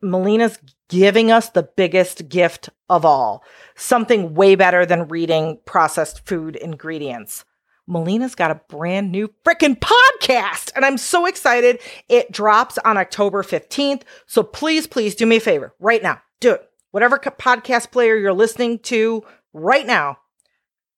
Mollena's 0.00 0.58
giving 0.88 1.32
us 1.32 1.50
the 1.50 1.68
biggest 1.76 2.28
gift 2.28 2.70
of 2.88 3.04
all 3.04 3.42
something 3.74 4.34
way 4.34 4.54
better 4.54 4.86
than 4.86 5.08
reading 5.08 5.58
processed 5.64 6.24
food 6.24 6.54
ingredients. 6.56 7.44
Mollena's 7.88 8.34
got 8.34 8.50
a 8.50 8.60
brand 8.68 9.10
new 9.10 9.28
freaking 9.44 9.78
podcast, 9.78 10.70
and 10.74 10.84
I'm 10.84 10.98
so 10.98 11.26
excited. 11.26 11.80
It 12.08 12.30
drops 12.32 12.78
on 12.78 12.96
October 12.96 13.42
15th. 13.42 14.02
So 14.26 14.42
please, 14.42 14.86
please 14.86 15.14
do 15.14 15.26
me 15.26 15.36
a 15.36 15.40
favor 15.40 15.74
right 15.78 16.02
now. 16.02 16.20
Do 16.40 16.52
it. 16.52 16.70
Whatever 16.92 17.18
podcast 17.18 17.90
player 17.90 18.16
you're 18.16 18.32
listening 18.32 18.78
to 18.80 19.24
right 19.52 19.86
now, 19.86 20.18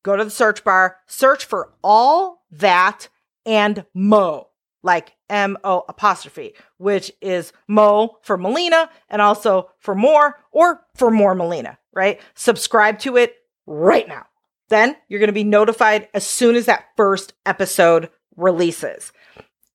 go 0.02 0.16
to 0.16 0.24
the 0.24 0.30
search 0.30 0.64
bar, 0.64 0.96
search 1.06 1.44
for 1.44 1.72
all 1.82 2.44
that 2.50 3.08
and 3.44 3.84
Mo, 3.94 4.48
like 4.82 5.14
M 5.28 5.56
O 5.64 5.84
apostrophe, 5.88 6.54
which 6.76 7.12
is 7.20 7.52
Mo 7.66 8.18
for 8.22 8.36
Mollena 8.36 8.90
and 9.08 9.22
also 9.22 9.70
for 9.78 9.94
more 9.94 10.38
or 10.52 10.84
for 10.94 11.10
more 11.10 11.34
Mollena, 11.34 11.78
right? 11.92 12.20
Subscribe 12.34 12.98
to 13.00 13.16
it 13.16 13.36
right 13.66 14.08
now. 14.08 14.26
Then 14.68 14.96
you're 15.08 15.20
going 15.20 15.28
to 15.28 15.32
be 15.32 15.44
notified 15.44 16.08
as 16.12 16.26
soon 16.26 16.54
as 16.54 16.66
that 16.66 16.86
first 16.96 17.32
episode 17.46 18.10
releases. 18.36 19.12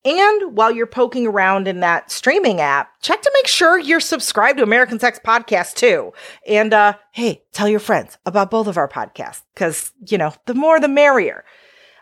And 0.05 0.57
while 0.57 0.71
you're 0.71 0.85
poking 0.85 1.25
around 1.25 1.67
in 1.67 1.79
that 1.79 2.11
streaming 2.11 2.59
app, 2.59 3.01
check 3.01 3.21
to 3.21 3.31
make 3.35 3.47
sure 3.47 3.79
you're 3.79 4.01
subscribed 4.01 4.57
to 4.57 4.63
American 4.63 4.99
Sex 4.99 5.19
Podcast 5.23 5.75
too. 5.75 6.11
And 6.45 6.73
uh, 6.73 6.95
hey, 7.11 7.43
tell 7.53 7.69
your 7.69 7.79
friends 7.79 8.17
about 8.25 8.51
both 8.51 8.67
of 8.67 8.77
our 8.77 8.89
podcasts 8.89 9.43
because, 9.53 9.93
you 10.05 10.17
know, 10.17 10.33
the 10.45 10.53
more 10.53 10.79
the 10.79 10.89
merrier. 10.89 11.45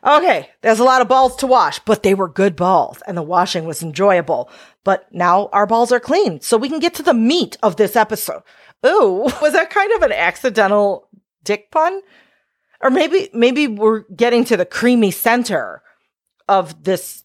Okay, 0.03 0.50
there's 0.62 0.79
a 0.79 0.84
lot 0.84 1.01
of 1.01 1.08
balls 1.08 1.36
to 1.38 1.48
wash, 1.48 1.77
but 1.77 2.01
they 2.01 2.15
were 2.15 2.27
good 2.27 2.55
balls 2.55 3.03
and 3.05 3.15
the 3.15 3.22
washing 3.22 3.65
was 3.65 3.84
enjoyable. 3.84 4.50
But 4.84 5.08
now 5.12 5.50
our 5.53 5.67
balls 5.67 5.91
are 5.91 6.00
clean, 6.00 6.41
so 6.41 6.58
we 6.58 6.70
can 6.70 6.79
get 6.79 6.96
to 6.96 7.03
the 7.03 7.13
meat 7.13 7.55
of 7.62 7.75
this 7.75 7.96
episode. 7.96 8.41
Ooh, 8.84 9.29
was 9.41 9.53
that 9.53 9.70
kind 9.70 9.91
of 9.93 10.01
an 10.01 10.12
accidental 10.12 11.08
dick 11.43 11.70
pun? 11.70 12.01
Or 12.81 12.89
maybe 12.89 13.29
maybe 13.31 13.67
we're 13.67 14.05
getting 14.15 14.43
to 14.46 14.58
the 14.58 14.65
creamy 14.65 15.12
center 15.12 15.84
of 16.48 16.84
this 16.84 17.24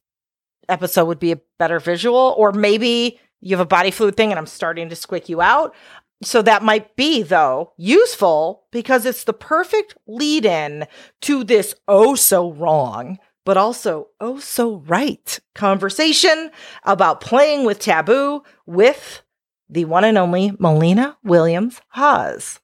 episode 0.68 1.06
would 1.06 1.18
be 1.18 1.32
a 1.32 1.40
better 1.58 1.78
visual, 1.80 2.34
or 2.36 2.52
maybe 2.52 3.20
you 3.40 3.56
have 3.56 3.64
a 3.64 3.68
body 3.68 3.90
fluid 3.90 4.16
thing 4.16 4.30
and 4.30 4.38
I'm 4.38 4.46
starting 4.46 4.88
to 4.88 4.94
squick 4.94 5.28
you 5.28 5.40
out. 5.40 5.74
So 6.22 6.40
that 6.42 6.62
might 6.62 6.96
be, 6.96 7.22
though, 7.22 7.72
useful 7.76 8.64
because 8.72 9.04
it's 9.04 9.24
the 9.24 9.34
perfect 9.34 9.96
lead 10.06 10.46
in 10.46 10.86
to 11.22 11.44
this 11.44 11.74
oh 11.86 12.14
so 12.14 12.52
wrong, 12.52 13.18
but 13.44 13.56
also 13.56 14.08
oh 14.20 14.38
so 14.38 14.76
right 14.86 15.38
conversation 15.54 16.50
about 16.84 17.20
playing 17.20 17.66
with 17.66 17.78
taboo 17.78 18.42
with 18.64 19.22
the 19.68 19.84
one 19.84 20.04
and 20.04 20.16
only 20.16 20.52
Mollena 20.58 21.16
Williams 21.22 21.80
Haas. 21.88 22.60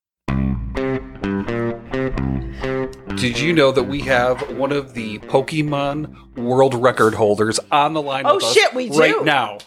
Did 3.23 3.39
you 3.39 3.53
know 3.53 3.71
that 3.71 3.85
we 3.85 4.01
have 4.01 4.57
one 4.59 4.73
of 4.73 4.95
the 4.95 5.19
Pokemon 5.21 6.37
world 6.37 6.75
record 6.75 7.15
holders 7.15 7.61
on 7.71 7.95
the 7.95 8.03
line 8.03 8.27
Oh, 8.27 8.35
with 8.35 8.43
us 8.45 8.53
shit, 8.53 8.75
we 8.75 8.89
do. 8.89 8.99
right 8.99 9.25
now? 9.25 9.59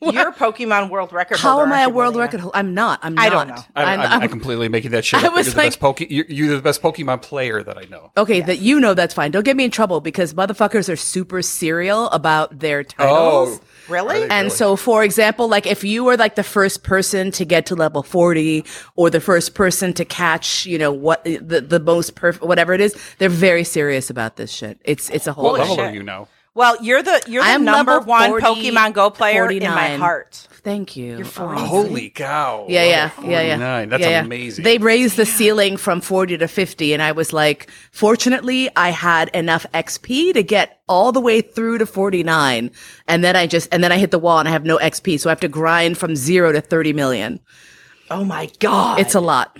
You're 0.00 0.30
a 0.30 0.32
Pokemon 0.32 0.88
world 0.88 1.12
record 1.12 1.38
How 1.38 1.50
holder, 1.52 1.66
am 1.66 1.72
I 1.74 1.76
a 1.76 1.80
aren't 1.82 1.90
you, 1.92 1.96
world 1.98 2.14
Mollena? 2.14 2.24
record 2.26 2.40
holder? 2.40 2.56
I'm 2.56 2.72
not. 2.72 2.98
I'm 3.02 3.14
not. 3.14 3.24
I 3.24 3.28
don't 3.28 3.48
know. 3.48 3.54
I'm, 3.76 3.86
I'm- 3.86 4.00
I'm, 4.00 4.12
I'm- 4.12 4.22
I'm 4.22 4.28
completely 4.30 4.68
making 4.70 4.92
that 4.92 5.04
shit 5.04 5.22
I 5.22 5.26
up. 5.26 5.34
was 5.34 5.48
you're, 5.48 5.54
like- 5.56 5.64
the 5.64 5.66
best 5.68 5.80
Poke- 5.80 6.10
you're, 6.10 6.24
you're 6.30 6.56
the 6.56 6.62
best 6.62 6.80
Pokemon 6.80 7.20
player 7.20 7.62
that 7.62 7.76
I 7.76 7.84
know. 7.84 8.10
Okay, 8.16 8.40
that 8.40 8.58
you 8.60 8.80
know 8.80 8.94
that's 8.94 9.12
fine. 9.12 9.30
Don't 9.32 9.44
get 9.44 9.54
me 9.56 9.64
in 9.66 9.70
trouble 9.70 10.00
because 10.00 10.32
motherfuckers 10.32 10.90
are 10.90 10.96
super 10.96 11.42
serial 11.42 12.08
about 12.08 12.58
their 12.58 12.82
titles. 12.84 13.60
Oh. 13.60 13.64
Really? 13.88 14.22
And 14.22 14.30
really? 14.30 14.50
so, 14.50 14.76
for 14.76 15.04
example, 15.04 15.48
like 15.48 15.66
if 15.66 15.84
you 15.84 16.04
were 16.04 16.16
like 16.16 16.34
the 16.34 16.42
first 16.42 16.82
person 16.82 17.30
to 17.32 17.44
get 17.44 17.66
to 17.66 17.74
level 17.74 18.02
40 18.02 18.64
or 18.96 19.10
the 19.10 19.20
first 19.20 19.54
person 19.54 19.92
to 19.94 20.04
catch, 20.04 20.66
you 20.66 20.78
know, 20.78 20.92
what 20.92 21.24
the, 21.24 21.64
the 21.66 21.80
most 21.80 22.14
perfect, 22.14 22.44
whatever 22.44 22.72
it 22.72 22.80
is, 22.80 22.96
they're 23.18 23.28
very 23.28 23.64
serious 23.64 24.10
about 24.10 24.36
this 24.36 24.50
shit. 24.50 24.80
It's, 24.84 25.10
it's 25.10 25.26
a 25.26 25.32
whole 25.32 25.44
what 25.44 25.60
level 25.60 25.76
shit. 25.76 25.84
are 25.84 25.94
you 25.94 26.02
now? 26.02 26.28
Well, 26.54 26.76
you're 26.82 27.02
the 27.02 27.22
you're 27.26 27.42
the 27.42 27.48
I'm 27.48 27.64
number 27.64 27.92
level 27.92 28.08
one 28.08 28.30
40, 28.30 28.44
Pokemon 28.46 28.92
Go 28.92 29.08
player 29.10 29.50
in 29.50 29.62
my 29.62 29.96
heart. 29.96 30.46
Thank 30.62 30.96
you. 30.96 31.16
You're 31.16 31.26
Oh, 31.26 31.56
40. 31.56 31.60
Holy 31.62 32.10
cow! 32.10 32.66
Yeah, 32.68 32.84
yeah, 32.84 33.10
Level 33.16 33.30
yeah, 33.30 33.40
yeah. 33.40 33.86
That's 33.86 34.00
Yeah, 34.02 34.10
yeah. 34.10 34.20
amazing. 34.20 34.62
They 34.62 34.78
raised 34.78 35.16
the 35.16 35.26
ceiling 35.26 35.76
from 35.76 36.00
40 36.00 36.38
to 36.38 36.46
50 36.46 36.92
and 36.92 37.02
I 37.02 37.10
was 37.12 37.32
like, 37.32 37.68
fortunately, 37.90 38.70
I 38.76 38.90
had 38.90 39.28
enough 39.30 39.66
XP 39.74 40.34
to 40.34 40.42
get 40.42 40.80
all 40.88 41.10
the 41.10 41.20
way 41.20 41.40
through 41.40 41.78
to 41.78 41.86
49 41.86 42.70
and 43.08 43.24
then 43.24 43.34
I 43.34 43.46
just 43.46 43.68
and 43.72 43.82
then 43.82 43.90
I 43.90 43.98
hit 43.98 44.10
the 44.10 44.18
wall 44.18 44.38
and 44.38 44.46
I 44.48 44.52
have 44.52 44.64
no 44.64 44.78
XP, 44.78 45.18
so 45.18 45.30
I 45.30 45.32
have 45.32 45.40
to 45.40 45.48
grind 45.48 45.96
from 45.98 46.14
0 46.14 46.52
to 46.52 46.60
30 46.60 46.92
million. 46.92 47.40
Oh 48.10 48.24
my 48.24 48.50
god! 48.60 49.00
It's 49.00 49.14
a 49.14 49.20
lot. 49.20 49.58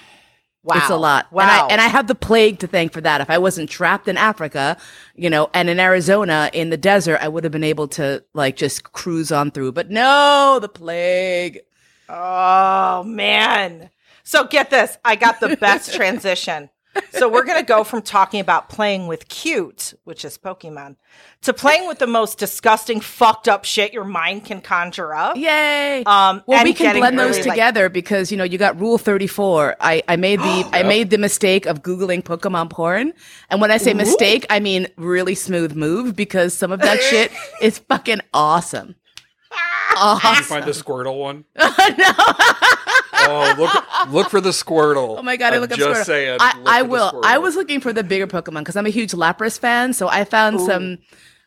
Wow. 0.64 0.76
It's 0.76 0.90
a 0.90 0.96
lot. 0.96 1.32
Wow. 1.32 1.42
And 1.42 1.50
I, 1.50 1.66
and 1.72 1.80
I 1.80 1.88
have 1.88 2.06
the 2.06 2.14
plague 2.14 2.60
to 2.60 2.66
thank 2.66 2.92
for 2.92 3.00
that. 3.00 3.20
If 3.20 3.30
I 3.30 3.38
wasn't 3.38 3.70
trapped 3.70 4.08
in 4.08 4.16
Africa, 4.16 4.76
you 5.14 5.30
know, 5.30 5.50
and 5.54 5.68
in 5.68 5.80
Arizona 5.80 6.50
in 6.52 6.70
the 6.70 6.76
desert, 6.76 7.18
I 7.20 7.28
would 7.28 7.44
have 7.44 7.52
been 7.52 7.64
able 7.64 7.88
to 7.88 8.24
like 8.34 8.56
just 8.56 8.92
cruise 8.92 9.32
on 9.32 9.50
through. 9.50 9.72
But 9.72 9.90
no, 9.90 10.58
the 10.60 10.68
plague. 10.68 11.60
oh 12.08 13.02
man. 13.04 13.90
So 14.24 14.44
get 14.46 14.70
this. 14.70 14.98
I 15.04 15.16
got 15.16 15.40
the 15.40 15.56
best 15.56 15.94
transition. 15.96 16.70
So 17.12 17.28
we're 17.28 17.44
gonna 17.44 17.62
go 17.62 17.84
from 17.84 18.02
talking 18.02 18.40
about 18.40 18.68
playing 18.68 19.06
with 19.06 19.28
cute, 19.28 19.94
which 20.04 20.24
is 20.24 20.36
Pokemon, 20.36 20.96
to 21.42 21.52
playing 21.54 21.86
with 21.88 21.98
the 21.98 22.06
most 22.06 22.38
disgusting, 22.38 23.00
fucked 23.00 23.48
up 23.48 23.64
shit 23.64 23.92
your 23.92 24.04
mind 24.04 24.44
can 24.44 24.60
conjure 24.60 25.14
up. 25.14 25.36
Yay. 25.36 26.02
Um, 26.04 26.42
well, 26.46 26.62
we 26.64 26.74
can 26.74 26.96
blend 26.96 27.18
those 27.18 27.36
really, 27.36 27.48
like- 27.48 27.56
together 27.56 27.88
because 27.88 28.30
you 28.30 28.36
know 28.36 28.44
you 28.44 28.58
got 28.58 28.78
Rule 28.80 28.98
Thirty 28.98 29.26
Four. 29.26 29.76
I 29.80 30.02
I 30.08 30.16
made 30.16 30.40
the 30.40 30.68
I 30.72 30.82
made 30.82 31.10
the 31.10 31.18
mistake 31.18 31.64
of 31.66 31.82
googling 31.82 32.22
Pokemon 32.22 32.70
porn, 32.70 33.12
and 33.50 33.60
when 33.60 33.70
I 33.70 33.78
say 33.78 33.94
mistake, 33.94 34.44
I 34.50 34.60
mean 34.60 34.88
really 34.96 35.34
smooth 35.34 35.74
move 35.74 36.14
because 36.14 36.52
some 36.54 36.72
of 36.72 36.80
that 36.80 37.00
shit 37.10 37.32
is 37.60 37.78
fucking 37.78 38.20
awesome. 38.34 38.88
Did 38.88 39.98
you 39.98 40.04
Awesome. 40.04 40.44
find 40.44 40.64
the 40.64 40.70
Squirtle 40.70 41.18
one? 41.20 41.44
no. 41.58 41.66
Oh, 43.28 43.54
look! 43.58 44.12
Look 44.12 44.30
for 44.30 44.40
the 44.40 44.50
Squirtle. 44.50 45.18
Oh 45.18 45.22
my 45.22 45.36
god! 45.36 45.52
I 45.52 45.56
I'm 45.56 45.62
look 45.62 45.72
up 45.72 45.78
just 45.78 46.00
Squirtle. 46.00 46.04
saying. 46.04 46.38
I, 46.40 46.58
look 46.58 46.68
I 46.68 46.80
for 46.82 46.88
will. 46.88 47.10
Squirtle. 47.12 47.20
I 47.24 47.38
was 47.38 47.54
looking 47.56 47.80
for 47.80 47.92
the 47.92 48.02
bigger 48.04 48.26
Pokemon 48.26 48.60
because 48.60 48.76
I'm 48.76 48.86
a 48.86 48.90
huge 48.90 49.12
Lapras 49.12 49.58
fan. 49.58 49.92
So 49.92 50.08
I 50.08 50.24
found 50.24 50.60
some. 50.60 50.98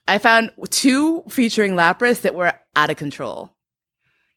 I 0.07 0.17
found 0.19 0.51
two 0.69 1.23
featuring 1.29 1.73
Lapras 1.73 2.21
that 2.21 2.35
were 2.35 2.53
out 2.75 2.89
of 2.89 2.97
control. 2.97 3.51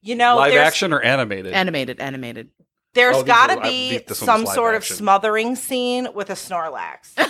You 0.00 0.14
know, 0.14 0.36
live 0.36 0.52
there's, 0.52 0.66
action 0.66 0.92
or 0.92 1.00
animated. 1.02 1.52
Animated, 1.52 2.00
animated. 2.00 2.48
Oh, 2.58 2.64
there's 2.94 3.16
these 3.16 3.24
got 3.24 3.48
to 3.48 3.54
are- 3.58 3.64
I- 3.64 3.68
be 3.68 3.90
these- 3.90 4.02
this 4.06 4.20
one's 4.22 4.26
some 4.44 4.46
sort 4.54 4.74
action. 4.74 4.94
of 4.94 4.96
smothering 4.98 5.56
scene 5.56 6.08
with 6.14 6.30
a 6.30 6.34
Snorlax. 6.34 7.12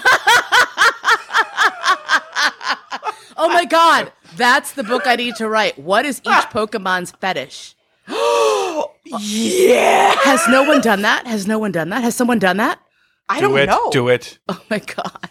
Oh 3.41 3.49
my 3.49 3.65
god, 3.67 4.11
that's 4.37 4.73
the 4.73 4.83
book 4.83 5.03
I 5.07 5.15
need 5.15 5.37
to 5.37 5.49
write. 5.49 5.79
What 5.79 6.05
is 6.05 6.19
each 6.19 6.25
Pokemon's 6.51 7.13
fetish? 7.13 7.77
yeah. 9.05 10.15
Has 10.25 10.47
no 10.49 10.63
one 10.65 10.81
done 10.81 11.03
that? 11.03 11.27
Has 11.27 11.47
no 11.47 11.59
one 11.59 11.73
done 11.73 11.91
that? 11.91 12.03
Has 12.03 12.15
someone 12.15 12.39
done 12.39 12.57
that? 12.59 12.81
I 13.29 13.41
do 13.41 13.49
don't 13.49 13.59
it. 13.59 13.67
know. 13.67 13.91
Do 13.91 14.09
it. 14.09 14.39
Oh 14.49 14.63
my 14.71 14.79
god. 14.79 15.31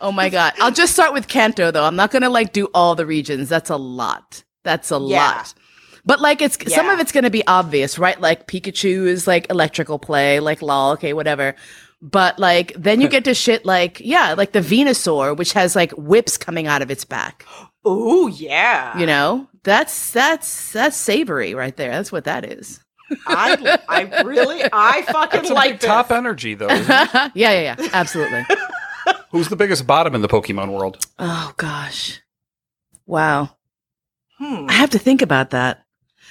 Oh 0.00 0.12
my 0.12 0.28
god. 0.28 0.52
I'll 0.60 0.70
just 0.70 0.92
start 0.92 1.12
with 1.12 1.28
Kanto 1.28 1.70
though. 1.70 1.84
I'm 1.84 1.96
not 1.96 2.10
gonna 2.10 2.30
like 2.30 2.52
do 2.52 2.68
all 2.74 2.94
the 2.94 3.04
regions. 3.06 3.48
That's 3.48 3.70
a 3.70 3.76
lot. 3.76 4.44
That's 4.64 4.90
a 4.90 4.98
Yeah. 4.98 5.24
lot. 5.30 5.54
But 6.04 6.20
like 6.20 6.40
it's 6.40 6.56
some 6.74 6.88
of 6.88 7.00
it's 7.00 7.12
gonna 7.12 7.30
be 7.30 7.46
obvious, 7.46 7.98
right? 7.98 8.18
Like 8.20 8.46
Pikachu 8.46 9.06
is 9.06 9.26
like 9.26 9.50
electrical 9.50 9.98
play, 9.98 10.40
like 10.40 10.62
lol, 10.62 10.92
okay, 10.92 11.12
whatever. 11.12 11.54
But 12.00 12.38
like 12.38 12.72
then 12.74 13.00
you 13.00 13.08
get 13.16 13.24
to 13.24 13.34
shit 13.34 13.64
like 13.64 14.00
yeah, 14.00 14.34
like 14.34 14.52
the 14.52 14.60
Venusaur, 14.60 15.36
which 15.36 15.52
has 15.52 15.74
like 15.76 15.92
whips 15.92 16.36
coming 16.36 16.66
out 16.66 16.82
of 16.82 16.90
its 16.90 17.04
back. 17.04 17.44
Oh 17.84 18.26
yeah. 18.26 18.98
You 18.98 19.06
know? 19.06 19.48
That's 19.62 20.10
that's 20.10 20.72
that's 20.72 20.96
savory 20.96 21.54
right 21.54 21.74
there. 21.76 21.90
That's 21.92 22.12
what 22.12 22.24
that 22.24 22.44
is. 22.44 22.80
I, 23.26 23.78
I 23.88 24.22
really, 24.22 24.62
I 24.70 25.02
fucking 25.08 25.40
It's 25.40 25.50
a 25.50 25.54
like 25.54 25.80
big 25.80 25.80
top 25.80 26.10
energy, 26.10 26.54
though. 26.54 26.68
yeah, 26.68 27.30
yeah, 27.34 27.76
yeah. 27.78 27.88
Absolutely. 27.92 28.44
Who's 29.30 29.48
the 29.48 29.56
biggest 29.56 29.86
bottom 29.86 30.14
in 30.14 30.20
the 30.20 30.28
Pokemon 30.28 30.76
world? 30.76 31.06
oh 31.18 31.54
gosh. 31.56 32.20
Wow. 33.06 33.56
Hmm. 34.38 34.66
I 34.68 34.72
have 34.72 34.90
to 34.90 34.98
think 34.98 35.22
about 35.22 35.50
that 35.50 35.84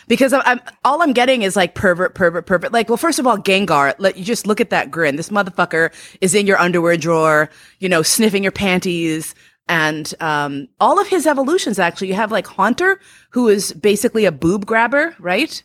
because 0.07 0.33
I'm, 0.33 0.41
I'm 0.45 0.61
all 0.83 1.01
I'm 1.01 1.13
getting 1.13 1.41
is 1.41 1.55
like 1.55 1.75
pervert, 1.75 2.15
pervert, 2.15 2.45
pervert. 2.45 2.71
Like, 2.71 2.89
well, 2.89 2.97
first 2.97 3.19
of 3.19 3.27
all, 3.27 3.37
Gengar. 3.37 3.93
Let 3.97 4.17
you 4.17 4.23
just 4.23 4.47
look 4.47 4.61
at 4.61 4.69
that 4.69 4.91
grin. 4.91 5.15
This 5.15 5.29
motherfucker 5.29 5.93
is 6.21 6.33
in 6.35 6.47
your 6.47 6.59
underwear 6.59 6.97
drawer, 6.97 7.49
you 7.79 7.89
know, 7.89 8.01
sniffing 8.01 8.43
your 8.43 8.51
panties. 8.51 9.35
And 9.69 10.13
um, 10.21 10.69
all 10.79 10.99
of 10.99 11.07
his 11.07 11.27
evolutions, 11.27 11.77
actually, 11.77 12.07
you 12.07 12.13
have 12.13 12.31
like 12.31 12.47
Haunter, 12.47 13.01
who 13.31 13.49
is 13.49 13.73
basically 13.73 14.25
a 14.25 14.31
boob 14.31 14.65
grabber, 14.65 15.13
right? 15.19 15.61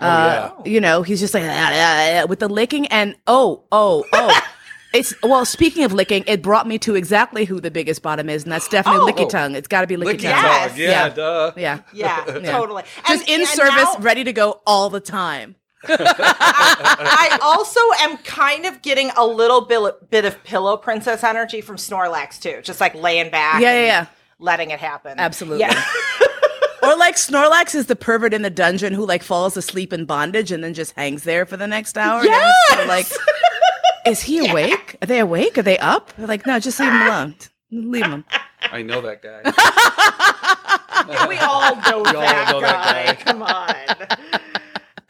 uh, 0.00 0.50
you 0.64 0.80
know, 0.80 1.02
he's 1.02 1.20
just 1.20 1.34
like 1.34 1.44
"Ah, 1.44 1.70
ah, 1.72 2.22
ah," 2.22 2.26
with 2.26 2.40
the 2.40 2.48
licking, 2.48 2.86
and 2.88 3.16
oh, 3.26 3.64
oh, 3.72 4.04
oh. 4.12 4.40
It's 4.96 5.14
well. 5.22 5.44
Speaking 5.44 5.84
of 5.84 5.92
licking, 5.92 6.24
it 6.26 6.42
brought 6.42 6.66
me 6.66 6.78
to 6.80 6.94
exactly 6.94 7.44
who 7.44 7.60
the 7.60 7.70
biggest 7.70 8.02
bottom 8.02 8.28
is, 8.28 8.42
and 8.44 8.52
that's 8.52 8.68
definitely 8.68 9.12
Oh. 9.12 9.14
Lickitung. 9.14 9.54
It's 9.54 9.68
got 9.68 9.82
to 9.82 9.86
be 9.86 9.96
Licky 9.96 10.14
Licky 10.18 10.22
Tongue. 10.22 10.32
Yes. 10.32 10.70
Dog, 10.70 10.78
yeah, 10.78 10.90
Yeah. 10.90 11.08
duh. 11.10 11.52
Yeah, 11.56 11.78
Yeah, 11.92 12.24
totally. 12.52 12.82
just 13.06 13.20
And- 13.22 13.28
in 13.28 13.40
and 13.40 13.48
service, 13.48 13.74
now- 13.94 13.98
ready 14.00 14.24
to 14.24 14.32
go 14.32 14.60
all 14.66 14.90
the 14.90 15.00
time. 15.00 15.56
I 15.88 17.38
also 17.42 17.80
am 18.00 18.16
kind 18.18 18.66
of 18.66 18.82
getting 18.82 19.10
a 19.16 19.24
little 19.26 19.60
bit, 19.60 20.10
bit 20.10 20.24
of 20.24 20.42
Pillow 20.42 20.76
Princess 20.76 21.22
energy 21.22 21.60
from 21.60 21.76
Snorlax 21.76 22.40
too, 22.40 22.60
just 22.62 22.80
like 22.80 22.94
laying 22.94 23.30
back. 23.30 23.60
Yeah, 23.60 23.72
yeah, 23.74 23.84
yeah. 23.86 24.06
Letting 24.38 24.70
it 24.70 24.80
happen. 24.80 25.18
Absolutely. 25.18 25.60
Yeah. 25.60 25.84
Or 26.82 26.94
like 26.96 27.16
Snorlax 27.16 27.74
is 27.74 27.86
the 27.86 27.96
pervert 27.96 28.32
in 28.32 28.42
the 28.42 28.50
dungeon 28.50 28.92
who 28.92 29.04
like 29.04 29.24
falls 29.24 29.56
asleep 29.56 29.92
in 29.92 30.04
bondage 30.04 30.52
and 30.52 30.62
then 30.62 30.72
just 30.72 30.92
hangs 30.92 31.24
there 31.24 31.44
for 31.44 31.56
the 31.56 31.66
next 31.66 31.98
hour. 31.98 32.20
And 32.20 32.28
it's 32.30 32.68
sort 32.68 32.80
of 32.82 32.86
like, 32.86 33.06
is 34.06 34.22
he 34.22 34.48
awake? 34.48 34.96
Are 35.02 35.06
they 35.06 35.20
awake? 35.20 35.58
Are 35.58 35.62
they 35.62 35.78
up? 35.78 36.12
They're 36.16 36.26
like, 36.26 36.46
no, 36.46 36.58
just 36.58 36.78
leave 36.80 36.90
him 36.92 37.02
alone. 37.02 37.34
Leave 37.70 38.06
him. 38.06 38.24
I 38.72 38.82
know 38.82 39.00
that 39.00 39.22
guy. 39.22 39.42
we 41.28 41.36
all 41.38 41.76
know, 41.90 42.02
We 42.02 42.16
all 42.18 42.60
know 42.60 42.60
guy. 42.60 43.06
that 43.06 43.18
guy. 43.18 43.24
Come 43.24 43.42
on. 43.42 44.40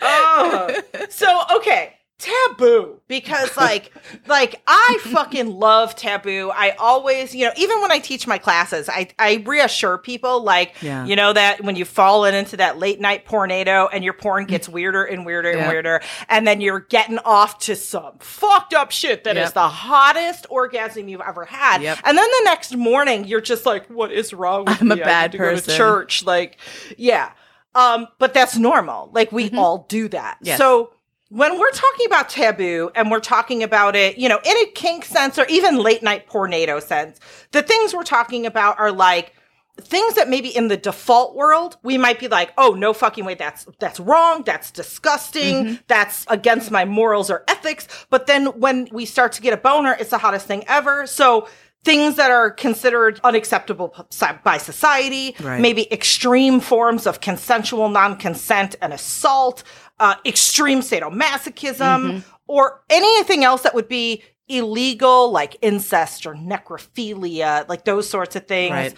oh. 0.03 0.81
So 1.09 1.43
okay, 1.57 1.96
taboo 2.27 3.01
because 3.09 3.57
like 3.57 3.93
like 4.27 4.61
I 4.67 4.99
fucking 5.03 5.49
love 5.51 5.95
taboo. 5.97 6.51
I 6.55 6.71
always, 6.79 7.35
you 7.35 7.47
know, 7.47 7.53
even 7.57 7.81
when 7.81 7.93
I 7.93 7.99
teach 7.99 8.27
my 8.27 8.39
classes, 8.39 8.89
I 8.89 9.09
I 9.19 9.43
reassure 9.47 9.99
people 9.99 10.43
like, 10.43 10.75
Yeah. 10.83 11.05
you 11.05 11.17
know 11.17 11.33
that 11.33 11.63
when 11.63 11.77
you've 11.77 11.89
fallen 11.89 12.35
into 12.35 12.57
that 12.59 12.79
late 12.79 13.01
night 13.01 13.27
tornado 13.27 13.89
and 13.93 14.03
your 14.05 14.13
porn 14.13 14.45
gets 14.47 14.69
weirder 14.69 15.05
and 15.05 15.25
weirder 15.25 15.51
and 15.51 15.61
Yeah. 15.61 15.69
weirder, 15.69 16.01
and 16.29 16.47
then 16.47 16.61
you're 16.61 16.81
getting 16.81 17.19
off 17.21 17.59
to 17.61 17.77
some 17.77 18.19
fucked 18.19 18.75
up 18.75 18.91
shit 18.91 19.25
that 19.25 19.37
is 19.37 19.47
Yep. 19.47 19.55
the 19.55 19.69
hottest 19.69 20.47
orgasm 20.51 21.09
you've 21.09 21.21
ever 21.21 21.45
had. 21.45 21.83
Yep. 21.83 21.99
And 22.05 22.19
then 22.19 22.29
the 22.39 22.45
next 22.45 22.75
morning, 22.77 23.25
you're 23.27 23.41
just 23.41 23.67
like, 23.67 23.87
what 23.89 24.11
is 24.13 24.33
wrong 24.35 24.65
with 24.65 24.81
I'm 24.81 24.91
a 24.93 24.97
me? 24.97 25.03
I 25.03 25.05
bad 25.05 25.33
need 25.33 25.39
to 25.39 25.45
go 25.45 25.51
to 25.51 25.57
person. 25.57 25.77
church. 25.77 26.25
Like, 26.25 26.59
yeah. 26.97 27.31
Um, 27.75 28.09
but 28.19 28.33
that's 28.33 28.57
normal. 28.57 29.11
Like 29.13 29.33
we 29.33 29.51
all 29.51 29.85
do 29.89 30.09
that. 30.09 30.39
Yes. 30.41 30.57
So 30.59 30.93
when 31.29 31.59
we're 31.59 31.71
talking 31.73 32.07
about 32.07 32.29
taboo 32.29 32.91
and 32.95 33.11
we're 33.11 33.21
talking 33.21 33.63
about 33.63 33.97
it, 33.97 34.17
you 34.17 34.29
know, 34.29 34.39
in 34.45 34.57
a 34.59 34.67
kink 34.73 35.05
sense 35.05 35.39
or 35.39 35.47
even 35.49 35.77
late 35.77 36.03
night 36.03 36.29
pornado 36.29 36.81
sense, 36.81 37.19
the 37.53 37.63
things 37.63 37.95
we're 37.95 38.05
talking 38.05 38.47
about 38.47 38.79
are 38.79 38.93
like 38.93 39.33
things 39.81 40.15
that 40.15 40.29
maybe 40.29 40.49
in 40.57 40.69
the 40.69 40.77
default 40.77 41.35
world 41.35 41.77
we 41.83 41.99
might 41.99 42.19
be 42.19 42.29
like, 42.29 42.53
oh 42.57 42.71
no 42.71 42.93
fucking 42.93 43.25
way, 43.25 43.35
that's 43.35 43.67
that's 43.79 43.99
wrong, 44.01 44.43
that's 44.45 44.71
disgusting, 44.71 45.65
mm-hmm. 45.65 45.75
that's 45.89 46.25
against 46.29 46.71
my 46.71 46.85
morals 46.85 47.31
or 47.31 47.45
ethics. 47.49 47.89
But 48.09 48.27
then 48.27 48.47
when 48.61 48.89
we 48.93 49.05
start 49.05 49.33
to 49.33 49.43
get 49.43 49.53
a 49.53 49.57
boner, 49.59 49.97
it's 49.99 50.11
the 50.11 50.19
hottest 50.19 50.47
thing 50.47 50.65
ever. 50.69 51.07
So 51.07 51.49
things 51.87 52.17
that 52.17 52.33
are 52.33 52.51
considered 52.51 53.21
unacceptable 53.23 53.95
by 54.43 54.59
society, 54.59 55.37
Right. 55.41 55.61
maybe 55.61 55.91
extreme 55.93 56.59
forms 56.59 57.07
of 57.07 57.21
consensual 57.21 57.89
non-consent 57.89 58.75
and 58.83 58.93
assault, 58.93 59.63
uh, 59.99 60.15
extreme 60.25 60.81
sadomasochism, 60.81 62.23
or 62.47 62.83
anything 62.91 63.45
else 63.45 63.63
that 63.63 63.75
would 63.75 63.89
be 63.89 64.23
illegal, 64.49 65.31
like 65.33 65.57
incest 65.63 66.27
or 66.27 66.35
necrophilia, 66.35 67.69
like 67.69 67.85
those 67.85 68.09
sorts 68.09 68.37
of 68.37 68.47
things. 68.47 68.73
Right. 68.73 68.95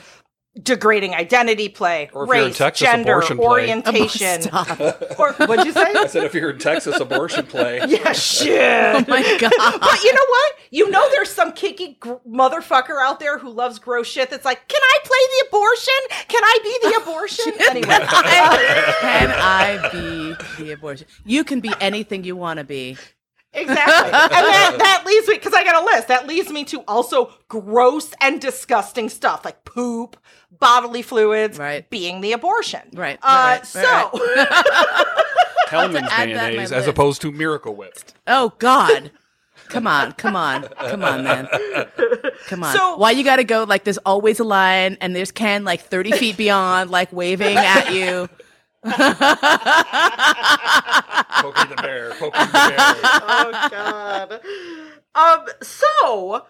Degrading 0.60 1.14
identity 1.14 1.68
play, 1.68 2.10
Or 2.12 2.24
if 2.24 2.28
you're 2.28 2.36
in 2.36 2.44
race, 2.46 2.58
Texas, 2.58 2.88
gender, 2.88 3.12
abortion 3.12 3.36
play. 3.36 3.46
orientation. 3.46 4.42
Or 5.18 5.32
what'd 5.34 5.66
you 5.66 5.72
say? 5.72 5.92
I 5.94 6.06
said 6.08 6.24
if 6.24 6.34
you're 6.34 6.50
in 6.50 6.58
Texas, 6.58 6.98
abortion 7.00 7.46
play. 7.46 7.80
yeah, 7.88 8.12
shit. 8.12 8.60
Oh 8.60 9.04
my 9.06 9.22
god. 9.40 9.52
But 9.80 10.02
you 10.02 10.12
know 10.14 10.26
what? 10.28 10.54
You 10.70 10.90
know 10.90 11.08
there's 11.10 11.30
some 11.30 11.52
kicky 11.52 11.96
gr- 12.00 12.14
motherfucker 12.28 13.00
out 13.00 13.20
there 13.20 13.38
who 13.38 13.50
loves 13.50 13.78
gross 13.78 14.06
shit 14.08 14.30
that's 14.30 14.44
like, 14.44 14.66
can 14.68 14.80
I 14.82 14.98
play 15.04 15.18
the 15.30 15.46
abortion? 15.48 16.28
Can 16.28 16.42
I 16.44 16.58
be 16.62 16.78
the 16.88 17.02
abortion? 17.02 17.52
anyway. 17.70 18.06
Can 19.00 19.30
I 19.30 19.88
be 19.92 20.64
the 20.64 20.72
abortion? 20.72 21.06
You 21.24 21.44
can 21.44 21.60
be 21.60 21.72
anything 21.80 22.24
you 22.24 22.36
want 22.36 22.58
to 22.58 22.64
be. 22.64 22.96
Exactly. 23.54 23.84
And 24.12 24.12
that, 24.12 24.76
that 24.78 25.02
leads 25.06 25.26
me, 25.26 25.34
because 25.36 25.54
I 25.54 25.64
got 25.64 25.82
a 25.82 25.84
list, 25.86 26.08
that 26.08 26.26
leads 26.26 26.50
me 26.50 26.64
to 26.64 26.80
also 26.86 27.32
gross 27.48 28.12
and 28.20 28.40
disgusting 28.40 29.08
stuff 29.08 29.44
like 29.44 29.64
poop, 29.64 30.18
bodily 30.60 31.02
fluids, 31.02 31.58
Right. 31.58 31.88
being 31.90 32.20
the 32.20 32.32
abortion. 32.32 32.80
Right, 32.92 33.18
Uh, 33.22 33.26
right, 33.26 33.58
right, 33.58 33.66
so, 33.66 34.10
Hellmann's 35.68 36.08
add 36.10 36.10
that 36.10 36.26
to 36.26 36.34
my 36.34 36.42
mayonnaise 36.48 36.72
as 36.72 36.86
opposed 36.86 37.20
to 37.22 37.32
Miracle 37.32 37.74
Whip. 37.74 37.98
Oh 38.26 38.52
God. 38.58 39.10
Come 39.68 39.86
on, 39.86 40.12
come 40.12 40.34
on, 40.34 40.62
come 40.62 41.04
on, 41.04 41.24
man. 41.24 41.46
Come 42.46 42.64
on. 42.64 42.74
So- 42.74 42.96
Why 42.96 43.10
you 43.10 43.22
gotta 43.22 43.44
go 43.44 43.64
like 43.64 43.84
there's 43.84 43.98
always 43.98 44.40
a 44.40 44.44
line 44.44 44.96
and 45.02 45.14
there's 45.14 45.30
Ken 45.30 45.62
like 45.64 45.82
30 45.82 46.12
feet 46.12 46.36
beyond, 46.38 46.90
like 46.90 47.12
waving 47.12 47.54
at 47.56 47.92
you. 47.92 48.28
Pokey 51.42 51.68
the 51.68 51.76
bear. 51.82 52.10
Pokey 52.14 52.38
the 52.38 52.52
bear. 52.52 52.76
oh 52.78 53.68
god. 53.70 54.40
Um. 55.14 55.44
So, 55.62 56.30
th- 56.40 56.42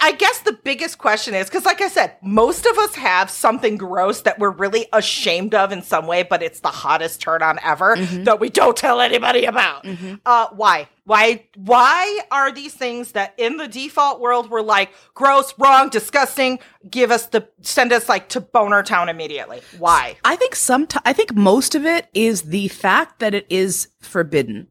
I 0.00 0.12
guess 0.12 0.38
the 0.38 0.54
biggest 0.54 0.96
question 0.96 1.34
is 1.34 1.48
because, 1.48 1.66
like 1.66 1.82
I 1.82 1.88
said, 1.88 2.16
most 2.22 2.64
of 2.64 2.78
us 2.78 2.94
have 2.94 3.28
something 3.30 3.76
gross 3.76 4.22
that 4.22 4.38
we're 4.38 4.50
really 4.50 4.86
ashamed 4.92 5.54
of 5.54 5.70
in 5.70 5.82
some 5.82 6.06
way, 6.06 6.22
but 6.22 6.42
it's 6.42 6.60
the 6.60 6.68
hottest 6.68 7.20
turn 7.20 7.42
on 7.42 7.58
ever 7.62 7.96
that 7.96 8.40
we 8.40 8.48
don't 8.48 8.76
tell 8.76 9.02
anybody 9.02 9.44
about. 9.44 9.86
Uh, 10.24 10.46
why? 10.52 10.88
Why? 11.04 11.44
Why 11.56 12.20
are 12.30 12.50
these 12.50 12.72
things 12.72 13.12
that 13.12 13.34
in 13.36 13.58
the 13.58 13.68
default 13.68 14.18
world 14.18 14.50
we're 14.50 14.62
like 14.62 14.92
gross, 15.12 15.52
wrong, 15.58 15.90
disgusting? 15.90 16.58
Give 16.88 17.10
us 17.10 17.26
the 17.26 17.46
send 17.60 17.92
us 17.92 18.08
like 18.08 18.30
to 18.30 18.40
boner 18.40 18.82
town 18.82 19.10
immediately. 19.10 19.60
Why? 19.78 20.16
I 20.24 20.36
think 20.36 20.56
some 20.56 20.88
I 21.04 21.12
think 21.12 21.34
most 21.34 21.74
of 21.74 21.84
it 21.84 22.08
is 22.14 22.42
the 22.42 22.68
fact 22.68 23.18
that 23.18 23.34
it 23.34 23.46
is 23.50 23.88
forbidden. 24.00 24.68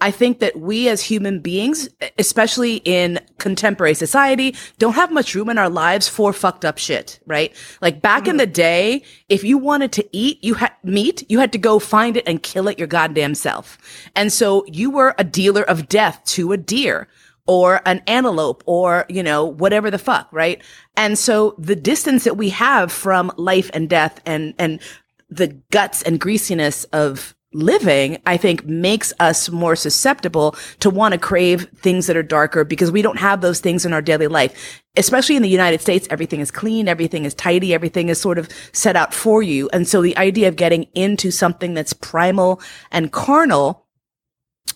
I 0.00 0.10
think 0.10 0.40
that 0.40 0.58
we 0.58 0.88
as 0.88 1.02
human 1.02 1.40
beings, 1.40 1.88
especially 2.18 2.76
in 2.84 3.20
contemporary 3.38 3.94
society, 3.94 4.54
don't 4.78 4.94
have 4.94 5.12
much 5.12 5.34
room 5.34 5.48
in 5.48 5.58
our 5.58 5.70
lives 5.70 6.08
for 6.08 6.32
fucked 6.32 6.64
up 6.64 6.78
shit, 6.78 7.20
right? 7.26 7.54
Like 7.80 8.02
back 8.02 8.26
in 8.28 8.36
the 8.36 8.46
day, 8.46 9.02
if 9.28 9.44
you 9.44 9.58
wanted 9.58 9.92
to 9.92 10.08
eat, 10.12 10.42
you 10.42 10.54
had 10.54 10.72
meat, 10.82 11.24
you 11.28 11.38
had 11.38 11.52
to 11.52 11.58
go 11.58 11.78
find 11.78 12.16
it 12.16 12.24
and 12.26 12.42
kill 12.42 12.68
it 12.68 12.78
your 12.78 12.88
goddamn 12.88 13.34
self. 13.34 13.78
And 14.14 14.32
so 14.32 14.64
you 14.66 14.90
were 14.90 15.14
a 15.18 15.24
dealer 15.24 15.62
of 15.62 15.88
death 15.88 16.22
to 16.26 16.52
a 16.52 16.56
deer 16.56 17.08
or 17.46 17.80
an 17.86 18.02
antelope 18.06 18.62
or, 18.66 19.04
you 19.08 19.22
know, 19.22 19.44
whatever 19.44 19.90
the 19.90 19.98
fuck, 19.98 20.28
right? 20.32 20.62
And 20.96 21.18
so 21.18 21.54
the 21.58 21.76
distance 21.76 22.24
that 22.24 22.36
we 22.36 22.48
have 22.50 22.90
from 22.90 23.30
life 23.36 23.70
and 23.74 23.88
death 23.88 24.20
and, 24.24 24.54
and 24.58 24.80
the 25.28 25.48
guts 25.70 26.02
and 26.02 26.20
greasiness 26.20 26.84
of 26.84 27.34
living, 27.54 28.20
I 28.26 28.36
think 28.36 28.66
makes 28.66 29.12
us 29.20 29.48
more 29.48 29.76
susceptible 29.76 30.56
to 30.80 30.90
want 30.90 31.12
to 31.12 31.18
crave 31.18 31.68
things 31.76 32.06
that 32.06 32.16
are 32.16 32.22
darker 32.22 32.64
because 32.64 32.90
we 32.90 33.02
don't 33.02 33.18
have 33.18 33.40
those 33.40 33.60
things 33.60 33.86
in 33.86 33.92
our 33.92 34.02
daily 34.02 34.26
life. 34.26 34.82
Especially 34.96 35.36
in 35.36 35.42
the 35.42 35.48
United 35.48 35.80
States, 35.80 36.06
everything 36.10 36.40
is 36.40 36.50
clean, 36.50 36.88
everything 36.88 37.24
is 37.24 37.34
tidy, 37.34 37.72
everything 37.72 38.08
is 38.08 38.20
sort 38.20 38.38
of 38.38 38.48
set 38.72 38.96
out 38.96 39.14
for 39.14 39.42
you. 39.42 39.68
And 39.72 39.88
so 39.88 40.02
the 40.02 40.16
idea 40.18 40.48
of 40.48 40.56
getting 40.56 40.84
into 40.94 41.30
something 41.30 41.74
that's 41.74 41.92
primal 41.92 42.60
and 42.90 43.12
carnal 43.12 43.86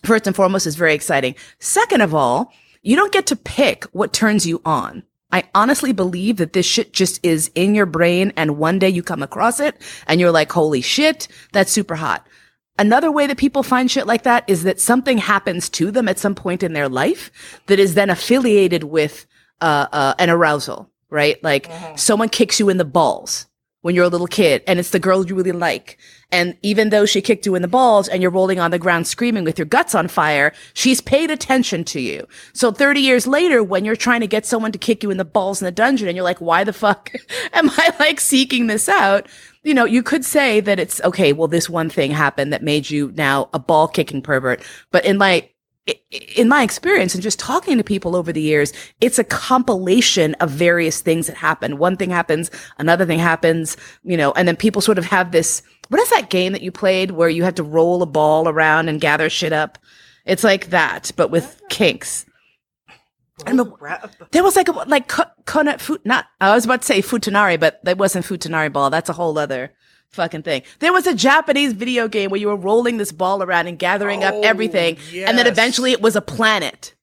first 0.04 0.26
and 0.26 0.34
foremost 0.34 0.66
is 0.66 0.76
very 0.76 0.94
exciting. 0.94 1.34
Second 1.58 2.00
of 2.00 2.14
all, 2.14 2.52
you 2.82 2.96
don't 2.96 3.12
get 3.12 3.26
to 3.26 3.36
pick 3.36 3.84
what 3.86 4.12
turns 4.12 4.46
you 4.46 4.60
on. 4.64 5.02
I 5.30 5.44
honestly 5.54 5.92
believe 5.92 6.38
that 6.38 6.54
this 6.54 6.64
shit 6.64 6.92
just 6.92 7.24
is 7.24 7.50
in 7.54 7.74
your 7.74 7.86
brain 7.86 8.32
and 8.36 8.56
one 8.56 8.78
day 8.78 8.88
you 8.88 9.02
come 9.02 9.22
across 9.22 9.60
it 9.60 9.76
and 10.06 10.20
you're 10.20 10.32
like, 10.32 10.50
holy 10.50 10.80
shit, 10.80 11.28
that's 11.52 11.70
super 11.70 11.96
hot. 11.96 12.26
Another 12.78 13.10
way 13.10 13.26
that 13.26 13.36
people 13.36 13.62
find 13.62 13.90
shit 13.90 14.06
like 14.06 14.22
that 14.22 14.44
is 14.46 14.62
that 14.62 14.80
something 14.80 15.18
happens 15.18 15.68
to 15.70 15.90
them 15.90 16.08
at 16.08 16.18
some 16.18 16.34
point 16.34 16.62
in 16.62 16.72
their 16.72 16.88
life 16.88 17.30
that 17.66 17.78
is 17.78 17.94
then 17.94 18.08
affiliated 18.08 18.84
with 18.84 19.26
uh, 19.60 19.86
uh, 19.92 20.14
an 20.18 20.30
arousal, 20.30 20.88
right? 21.10 21.42
Like 21.42 21.70
someone 21.96 22.28
kicks 22.28 22.60
you 22.60 22.68
in 22.68 22.76
the 22.76 22.84
balls 22.84 23.46
when 23.80 23.94
you're 23.94 24.04
a 24.04 24.08
little 24.08 24.26
kid 24.26 24.62
and 24.66 24.78
it's 24.78 24.90
the 24.90 24.98
girl 24.98 25.26
you 25.26 25.34
really 25.34 25.52
like. 25.52 25.98
And 26.30 26.56
even 26.62 26.90
though 26.90 27.06
she 27.06 27.22
kicked 27.22 27.46
you 27.46 27.54
in 27.54 27.62
the 27.62 27.68
balls 27.68 28.06
and 28.06 28.20
you're 28.20 28.30
rolling 28.30 28.60
on 28.60 28.70
the 28.70 28.78
ground 28.78 29.06
screaming 29.06 29.44
with 29.44 29.58
your 29.58 29.66
guts 29.66 29.94
on 29.94 30.08
fire, 30.08 30.52
she's 30.74 31.00
paid 31.00 31.30
attention 31.30 31.84
to 31.84 32.00
you. 32.00 32.26
So 32.52 32.70
30 32.70 33.00
years 33.00 33.26
later, 33.26 33.62
when 33.62 33.84
you're 33.84 33.96
trying 33.96 34.20
to 34.20 34.26
get 34.26 34.44
someone 34.44 34.72
to 34.72 34.78
kick 34.78 35.02
you 35.02 35.10
in 35.10 35.16
the 35.16 35.24
balls 35.24 35.62
in 35.62 35.64
the 35.64 35.72
dungeon 35.72 36.08
and 36.08 36.16
you're 36.16 36.24
like, 36.24 36.40
why 36.40 36.64
the 36.64 36.72
fuck 36.72 37.12
am 37.52 37.70
I 37.70 37.94
like 37.98 38.20
seeking 38.20 38.66
this 38.66 38.88
out? 38.88 39.26
You 39.68 39.74
know, 39.74 39.84
you 39.84 40.02
could 40.02 40.24
say 40.24 40.60
that 40.60 40.80
it's 40.80 40.98
okay. 41.02 41.34
Well, 41.34 41.46
this 41.46 41.68
one 41.68 41.90
thing 41.90 42.10
happened 42.10 42.54
that 42.54 42.62
made 42.62 42.88
you 42.88 43.12
now 43.16 43.50
a 43.52 43.58
ball 43.58 43.86
kicking 43.86 44.22
pervert. 44.22 44.62
But 44.92 45.04
in 45.04 45.18
my, 45.18 45.46
in 46.36 46.48
my 46.48 46.62
experience 46.62 47.12
and 47.12 47.22
just 47.22 47.38
talking 47.38 47.76
to 47.76 47.84
people 47.84 48.16
over 48.16 48.32
the 48.32 48.40
years, 48.40 48.72
it's 49.02 49.18
a 49.18 49.24
compilation 49.24 50.32
of 50.36 50.48
various 50.48 51.02
things 51.02 51.26
that 51.26 51.36
happen. 51.36 51.76
One 51.76 51.98
thing 51.98 52.08
happens, 52.08 52.50
another 52.78 53.04
thing 53.04 53.18
happens, 53.18 53.76
you 54.04 54.16
know, 54.16 54.32
and 54.32 54.48
then 54.48 54.56
people 54.56 54.80
sort 54.80 54.96
of 54.96 55.04
have 55.04 55.32
this, 55.32 55.60
what 55.88 56.00
is 56.00 56.08
that 56.08 56.30
game 56.30 56.54
that 56.54 56.62
you 56.62 56.72
played 56.72 57.10
where 57.10 57.28
you 57.28 57.42
had 57.44 57.56
to 57.56 57.62
roll 57.62 58.00
a 58.00 58.06
ball 58.06 58.48
around 58.48 58.88
and 58.88 59.02
gather 59.02 59.28
shit 59.28 59.52
up? 59.52 59.76
It's 60.24 60.44
like 60.44 60.70
that, 60.70 61.10
but 61.14 61.30
with 61.30 61.60
oh. 61.62 61.66
kinks. 61.68 62.24
There 64.32 64.42
was 64.42 64.56
like 64.56 64.68
a, 64.68 64.72
like 64.72 65.10
kona, 65.46 65.78
fu, 65.78 65.98
not, 66.04 66.26
I 66.40 66.54
was 66.54 66.64
about 66.64 66.82
to 66.82 66.86
say 66.86 67.00
futanari, 67.02 67.58
but 67.58 67.82
that 67.84 67.98
wasn't 67.98 68.26
futanari 68.26 68.72
ball. 68.72 68.90
That's 68.90 69.08
a 69.08 69.12
whole 69.12 69.38
other 69.38 69.72
fucking 70.10 70.42
thing. 70.42 70.62
There 70.80 70.92
was 70.92 71.06
a 71.06 71.14
Japanese 71.14 71.72
video 71.72 72.08
game 72.08 72.30
where 72.30 72.40
you 72.40 72.48
were 72.48 72.56
rolling 72.56 72.96
this 72.96 73.12
ball 73.12 73.42
around 73.42 73.66
and 73.66 73.78
gathering 73.78 74.24
up 74.24 74.34
Oh, 74.34 74.42
everything. 74.42 74.96
And 75.14 75.38
then 75.38 75.46
eventually 75.46 75.92
it 75.92 76.00
was 76.00 76.16
a 76.16 76.20
planet. 76.22 76.94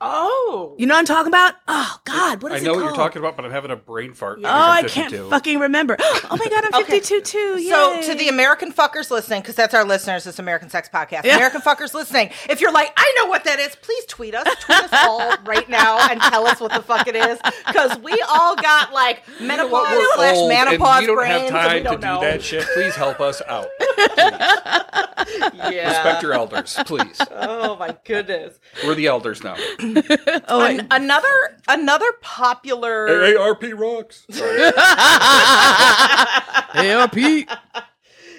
Oh. 0.00 0.74
You 0.78 0.86
know 0.86 0.94
what 0.94 0.98
I'm 1.00 1.04
talking 1.06 1.28
about? 1.28 1.54
Oh 1.68 1.98
God, 2.04 2.42
what 2.42 2.52
I 2.52 2.58
know 2.58 2.72
it 2.72 2.76
what 2.76 2.84
you're 2.84 2.94
talking 2.94 3.20
about, 3.20 3.36
but 3.36 3.44
I'm 3.44 3.52
having 3.52 3.70
a 3.70 3.76
brain 3.76 4.12
fart. 4.12 4.38
Oh, 4.38 4.40
because 4.40 4.82
I'm 4.84 4.88
can't 4.88 5.10
52. 5.10 5.30
fucking 5.30 5.58
remember. 5.60 5.96
Oh 6.30 6.36
my 6.36 6.46
God, 6.48 6.64
I'm 6.64 6.74
Okay. 6.82 6.98
52 7.00 7.20
too. 7.20 7.58
So 7.68 7.92
Yay. 7.94 8.02
to 8.08 8.14
the 8.14 8.28
American 8.28 8.72
fuckers 8.72 9.10
listening, 9.10 9.42
because 9.42 9.54
that's 9.54 9.72
our 9.74 9.84
listeners, 9.84 10.24
this 10.24 10.38
American 10.38 10.68
Sex 10.68 10.88
Podcast. 10.92 11.24
Yeah. 11.24 11.36
American 11.36 11.60
fuckers 11.60 11.94
listening, 11.94 12.30
if 12.48 12.60
you're 12.60 12.72
like, 12.72 12.92
I 12.96 13.14
know 13.18 13.28
what 13.28 13.44
that 13.44 13.60
is, 13.60 13.76
please 13.76 14.04
tweet 14.06 14.34
us, 14.34 14.46
tweet 14.64 14.78
us 14.78 14.90
all 14.92 15.34
right 15.44 15.68
now, 15.68 15.98
and 16.10 16.20
tell 16.20 16.46
us 16.46 16.60
what 16.60 16.72
the 16.72 16.82
fuck 16.82 17.06
it 17.06 17.14
is, 17.14 17.38
because 17.66 17.96
we 18.00 18.20
all 18.28 18.56
got 18.56 18.92
like 18.92 19.22
menopause 19.40 19.86
We're 19.90 20.14
slash 20.16 20.36
old, 20.36 20.50
and 20.50 20.66
menopause 20.66 21.00
you 21.02 21.06
don't 21.08 21.16
brains, 21.16 21.32
have 21.32 21.42
and 21.42 21.50
time 21.54 21.72
we 21.74 21.78
to 21.78 21.84
don't 21.84 22.00
do 22.00 22.06
know. 22.06 22.20
that 22.20 22.42
shit. 22.42 22.66
Please 22.74 22.94
help 22.96 23.20
us 23.20 23.40
out. 23.48 23.66
Yeah. 25.54 25.88
Respect 25.88 26.22
your 26.22 26.34
elders, 26.34 26.76
please. 26.86 27.18
Oh 27.30 27.76
my 27.76 27.96
goodness. 28.04 28.58
We're 28.84 28.94
the 28.94 29.06
elders 29.06 29.42
now. 29.42 29.56
oh. 30.48 30.62
An- 30.64 30.86
another 30.90 31.58
another 31.68 32.10
popular. 32.22 33.06
AARP 33.08 33.78
rocks. 33.78 34.24
Sorry. 34.30 34.64
ARP. 36.94 37.16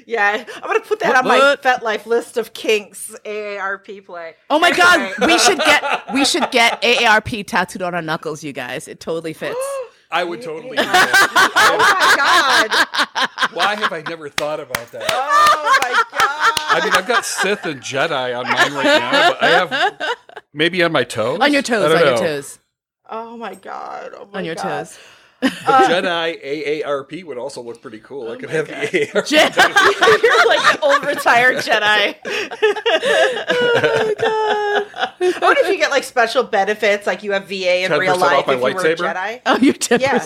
Yeah, 0.07 0.45
I'm 0.55 0.61
gonna 0.61 0.79
put 0.81 0.99
that 0.99 1.09
What- 1.09 1.17
on 1.17 1.27
my 1.27 1.37
what? 1.39 1.63
FetLife 1.63 2.05
list 2.05 2.37
of 2.37 2.53
kinks. 2.53 3.15
AARP 3.25 4.05
play. 4.05 4.35
Oh 4.49 4.59
my 4.59 4.71
God, 4.71 5.13
we 5.25 5.37
should 5.39 5.57
get 5.59 6.13
we 6.13 6.23
should 6.25 6.49
get 6.51 6.79
AARP 6.81 7.45
tattooed 7.47 7.81
on 7.81 7.95
our 7.95 8.01
knuckles, 8.03 8.43
you 8.43 8.53
guys. 8.53 8.87
It 8.87 8.99
totally 8.99 9.33
fits. 9.33 9.57
I 10.11 10.23
would 10.23 10.43
totally 10.43 10.77
oh 10.77 10.83
do 10.83 10.87
that. 10.87 11.51
Oh 11.57 11.77
my 11.77 12.67
god. 13.35 13.51
Why 13.55 13.73
have 13.75 13.91
I 13.91 14.03
never 14.07 14.29
thought 14.29 14.59
about 14.59 14.91
that? 14.91 15.03
Oh 15.09 15.77
my 15.81 15.89
god. 15.89 16.77
I 16.77 16.81
mean, 16.83 16.93
I've 16.93 17.07
got 17.07 17.25
Sith 17.25 17.65
and 17.65 17.81
Jedi 17.81 18.37
on 18.37 18.43
mine 18.45 18.73
right 18.73 18.83
now, 18.83 19.31
but 19.31 19.43
I 19.43 19.47
have 19.49 19.71
maybe 20.55 20.81
on 20.83 20.91
my 20.91 21.03
toes. 21.03 21.39
on 21.39 21.53
your 21.53 21.61
toes, 21.61 21.91
on 21.91 21.99
don't 21.99 22.07
your 22.07 22.17
toes, 22.17 22.59
Oh 23.09 23.37
my 23.37 23.53
god. 23.55 24.13
Oh 24.15 24.27
my 24.31 24.39
on 24.39 24.45
your 24.45 24.55
God. 24.55 24.85
toes. 24.85 24.97
The 25.41 25.47
uh, 25.67 25.89
Jedi 25.89 26.83
AARP 26.83 27.23
would 27.25 27.37
also 27.37 27.61
look 27.61 27.81
pretty 27.81 27.99
cool. 27.99 28.31
I 28.31 28.37
could 28.37 28.49
oh 28.49 28.53
have 28.53 28.67
the 28.67 28.73
AARP. 28.73 29.31
You're 30.23 30.47
like 30.47 30.73
an 30.73 30.79
old 30.81 31.05
retired 31.05 31.57
Jedi. 31.57 32.15
oh 32.25 33.71
my 33.75 34.15
god. 34.17 34.85
I 35.21 35.39
wonder 35.41 35.61
if 35.61 35.67
you 35.69 35.77
get 35.77 35.91
like 35.91 36.03
special 36.03 36.43
benefits, 36.43 37.05
like 37.05 37.21
you 37.21 37.33
have 37.33 37.47
VA 37.47 37.83
in 37.83 37.91
real 37.91 38.17
life 38.17 38.39
off 38.39 38.47
my 38.47 38.53
if 38.53 38.59
you 38.59 38.75
were 38.75 38.81
a? 38.81 38.95
Jedi. 38.95 39.41
Oh, 39.45 39.57
you're 39.57 39.73
10%. 39.73 39.99
Yeah. 39.99 40.19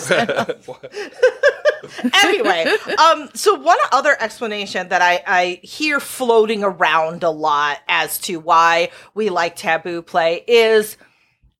Anyway, 2.22 2.66
um, 2.98 3.30
so 3.34 3.54
one 3.54 3.78
other 3.92 4.16
explanation 4.20 4.88
that 4.88 5.02
I, 5.02 5.22
I 5.26 5.60
hear 5.62 6.00
floating 6.00 6.62
around 6.62 7.22
a 7.22 7.30
lot 7.30 7.78
as 7.88 8.18
to 8.20 8.38
why 8.38 8.90
we 9.14 9.30
like 9.30 9.56
taboo 9.56 10.02
play 10.02 10.44
is 10.46 10.96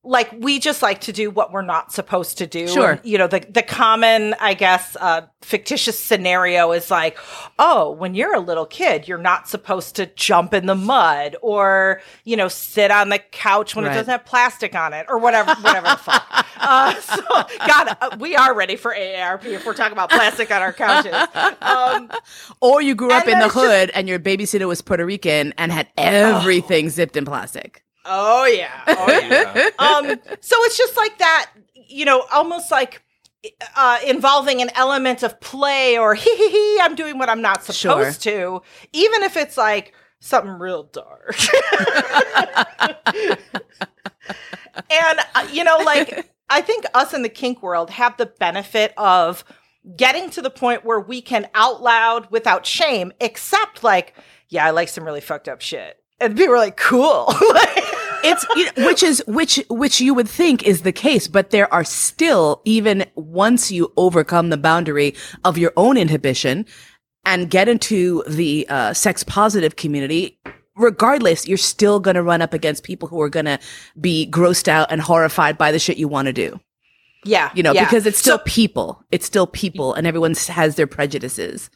like 0.03 0.33
we 0.39 0.59
just 0.59 0.81
like 0.81 1.03
to 1.03 1.13
do 1.13 1.31
what 1.31 1.53
we're 1.53 1.61
not 1.61 1.93
supposed 1.93 2.39
to 2.39 2.47
do. 2.47 2.67
Sure. 2.67 2.93
And, 2.93 3.01
you 3.05 3.19
know, 3.19 3.27
the 3.27 3.41
the 3.51 3.63
common, 3.63 4.35
I 4.41 4.55
guess, 4.55 4.97
uh, 4.99 5.27
fictitious 5.43 5.99
scenario 5.99 6.73
is 6.73 6.91
like, 6.91 7.19
oh, 7.59 7.91
when 7.93 8.15
you're 8.15 8.35
a 8.35 8.41
little 8.41 8.65
kid, 8.65 9.07
you're 9.07 9.19
not 9.19 9.47
supposed 9.47 9.97
to 9.97 10.07
jump 10.07 10.55
in 10.55 10.65
the 10.65 10.75
mud 10.75 11.37
or, 11.43 12.01
you 12.25 12.35
know, 12.37 12.49
sit 12.49 12.91
on 12.91 13.11
the 13.11 13.19
couch 13.19 13.77
when 13.77 13.85
Right. 13.85 13.93
it 13.93 13.95
doesn't 13.97 14.11
have 14.11 14.25
plastic 14.25 14.75
on 14.75 14.95
it 14.95 15.05
or 15.11 15.19
whatever, 15.19 15.55
whatever 15.57 15.89
the 15.89 15.97
fuck. 15.97 16.47
Uh, 16.63 16.95
so, 17.01 17.23
God, 17.67 17.97
uh, 18.03 18.17
we 18.21 18.37
are 18.37 18.55
ready 18.55 18.77
for 18.77 18.95
AARP 18.95 19.47
if 19.47 19.65
we're 19.65 19.73
talking 19.73 19.95
about 19.95 20.11
plastic 20.11 20.51
on 20.51 20.61
our 20.61 20.75
couches. 20.75 21.15
Um, 21.63 22.11
Or 22.61 22.83
you 22.83 22.95
grew 22.95 23.11
up 23.11 23.25
in 23.27 23.39
the 23.39 23.49
there's 23.49 23.55
just- 23.55 23.67
hood 23.67 23.91
and 23.95 24.07
your 24.07 24.19
babysitter 24.19 24.69
was 24.69 24.83
Puerto 24.83 25.07
Rican 25.07 25.55
and 25.57 25.73
had 25.73 25.89
everything 25.97 26.91
zipped 26.91 27.17
in 27.17 27.25
plastic. 27.25 27.83
Oh 28.05 28.47
yeah, 28.47 28.83
oh 28.87 29.07
yeah. 29.09 29.71
Um, 29.79 30.21
so 30.41 30.57
it's 30.65 30.79
just 30.79 30.97
like 30.97 31.19
that, 31.19 31.51
you 31.75 32.05
know, 32.05 32.25
almost 32.33 32.71
like 32.71 33.03
uh, 33.77 33.99
involving 34.07 34.61
an 34.61 34.71
element 34.75 35.23
of 35.23 35.41
play 35.41 35.99
or 35.99 36.15
hee 36.15 36.37
hee 36.37 36.51
hee, 36.51 36.81
I'm 36.81 36.95
doing 36.95 37.19
what 37.19 37.29
I'm 37.29 37.43
not 37.43 37.65
supposed 37.65 38.23
to, 38.23 38.63
even 38.93 39.23
if 39.23 39.37
it's 39.37 39.57
like 39.57 39.95
something 40.21 40.53
real 40.53 40.85
dark. 40.85 41.37
and, 44.91 45.21
uh, 45.35 45.49
you 45.53 45.65
know, 45.65 45.79
like, 45.79 46.31
I 46.49 46.61
think 46.61 46.85
us 46.95 47.15
in 47.15 47.23
the 47.23 47.29
kink 47.29 47.63
world 47.63 47.91
have 47.91 48.17
the 48.17 48.27
benefit 48.27 48.93
of 48.97 49.45
getting 49.97 50.29
to 50.31 50.43
the 50.43 50.51
point 50.51 50.85
where 50.85 51.01
we 51.01 51.23
can 51.23 51.49
out 51.55 51.83
loud 51.83 52.31
without 52.31 52.67
shame 52.67 53.13
accept, 53.21 53.83
like, 53.83 54.15
yeah, 54.49 54.67
I 54.67 54.71
like 54.71 54.89
some 54.89 55.05
really 55.05 55.21
fucked 55.21 55.49
up 55.49 55.61
shit. 55.61 55.97
And 56.21 56.37
be 56.37 56.47
really 56.49 56.73
cool. 56.73 57.27
Like- 57.55 57.85
It's 58.23 58.45
you 58.55 58.67
know, 58.67 58.87
which 58.87 59.03
is 59.03 59.23
which 59.27 59.65
which 59.71 59.99
you 59.99 60.13
would 60.13 60.29
think 60.29 60.63
is 60.65 60.83
the 60.83 60.93
case, 60.93 61.27
but 61.27 61.49
there 61.51 61.73
are 61.73 61.85
still 61.85 62.61
even 62.67 63.07
once 63.15 63.73
you 63.73 63.91
overcome 63.97 64.51
the 64.51 64.59
boundary 64.59 65.15
of 65.43 65.57
your 65.57 65.73
own 65.79 65.97
inhibition 65.97 66.67
and 67.25 67.49
get 67.49 67.67
into 67.67 68.23
the 68.29 68.67
uh, 68.69 68.93
sex 68.93 69.23
positive 69.25 69.77
community. 69.77 70.39
Regardless, 70.77 71.49
you're 71.49 71.57
still 71.59 71.99
going 71.99 72.15
to 72.15 72.23
run 72.23 72.43
up 72.43 72.53
against 72.53 72.85
people 72.85 73.09
who 73.09 73.21
are 73.23 73.29
going 73.31 73.47
to 73.47 73.59
be 73.99 74.29
grossed 74.31 74.69
out 74.69 74.91
and 74.93 75.01
horrified 75.01 75.57
by 75.57 75.73
the 75.73 75.79
shit 75.79 75.97
you 75.97 76.07
want 76.09 76.27
to 76.27 76.33
do. 76.33 76.61
Yeah. 77.25 77.51
You 77.55 77.63
know, 77.63 77.73
yeah. 77.73 77.85
because 77.85 78.05
it's 78.07 78.19
still 78.19 78.37
So- 78.39 78.45
people. 78.47 79.03
It's 79.11 79.25
still 79.27 79.47
people, 79.47 79.95
and 79.95 80.07
everyone 80.07 80.35
has 80.49 80.77
their 80.77 80.87
prejudices, 80.87 81.71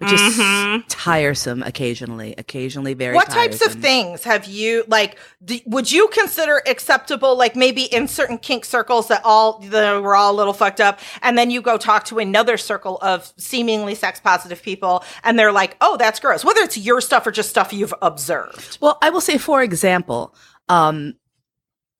which 0.00 0.12
is 0.12 0.82
tiresome 0.88 1.62
occasionally. 1.62 2.34
Occasionally, 2.38 2.94
very. 2.94 3.10
Mm-hmm. 3.10 3.16
what 3.16 3.30
types 3.30 3.64
of 3.66 3.74
things 3.74 4.24
have 4.24 4.46
you 4.46 4.84
like 4.88 5.18
d- 5.44 5.62
would 5.66 5.90
you 5.92 6.08
consider 6.08 6.62
acceptable 6.66 7.36
like 7.36 7.54
maybe 7.54 7.82
in 7.84 8.08
certain 8.08 8.38
kink 8.38 8.64
circles 8.64 9.08
that 9.08 9.20
all 9.24 9.58
that 9.60 10.02
were 10.02 10.16
all 10.16 10.32
a 10.32 10.36
little 10.36 10.52
fucked 10.52 10.80
up 10.80 10.98
and 11.22 11.36
then 11.36 11.50
you 11.50 11.60
go 11.60 11.76
talk 11.76 12.04
to 12.06 12.18
another 12.18 12.56
circle 12.56 12.98
of 13.02 13.32
seemingly 13.36 13.94
sex 13.94 14.20
positive 14.20 14.62
people 14.62 15.04
and 15.24 15.38
they're 15.38 15.52
like 15.52 15.76
oh 15.80 15.96
that's 15.96 16.18
gross 16.20 16.44
whether 16.44 16.60
it's 16.62 16.78
your 16.78 17.00
stuff 17.00 17.26
or 17.26 17.30
just 17.30 17.50
stuff 17.50 17.72
you've 17.72 17.94
observed 18.02 18.78
Well, 18.80 18.96
I 19.02 19.10
will 19.10 19.20
say, 19.20 19.38
for 19.38 19.62
example, 19.62 20.34
um, 20.68 21.14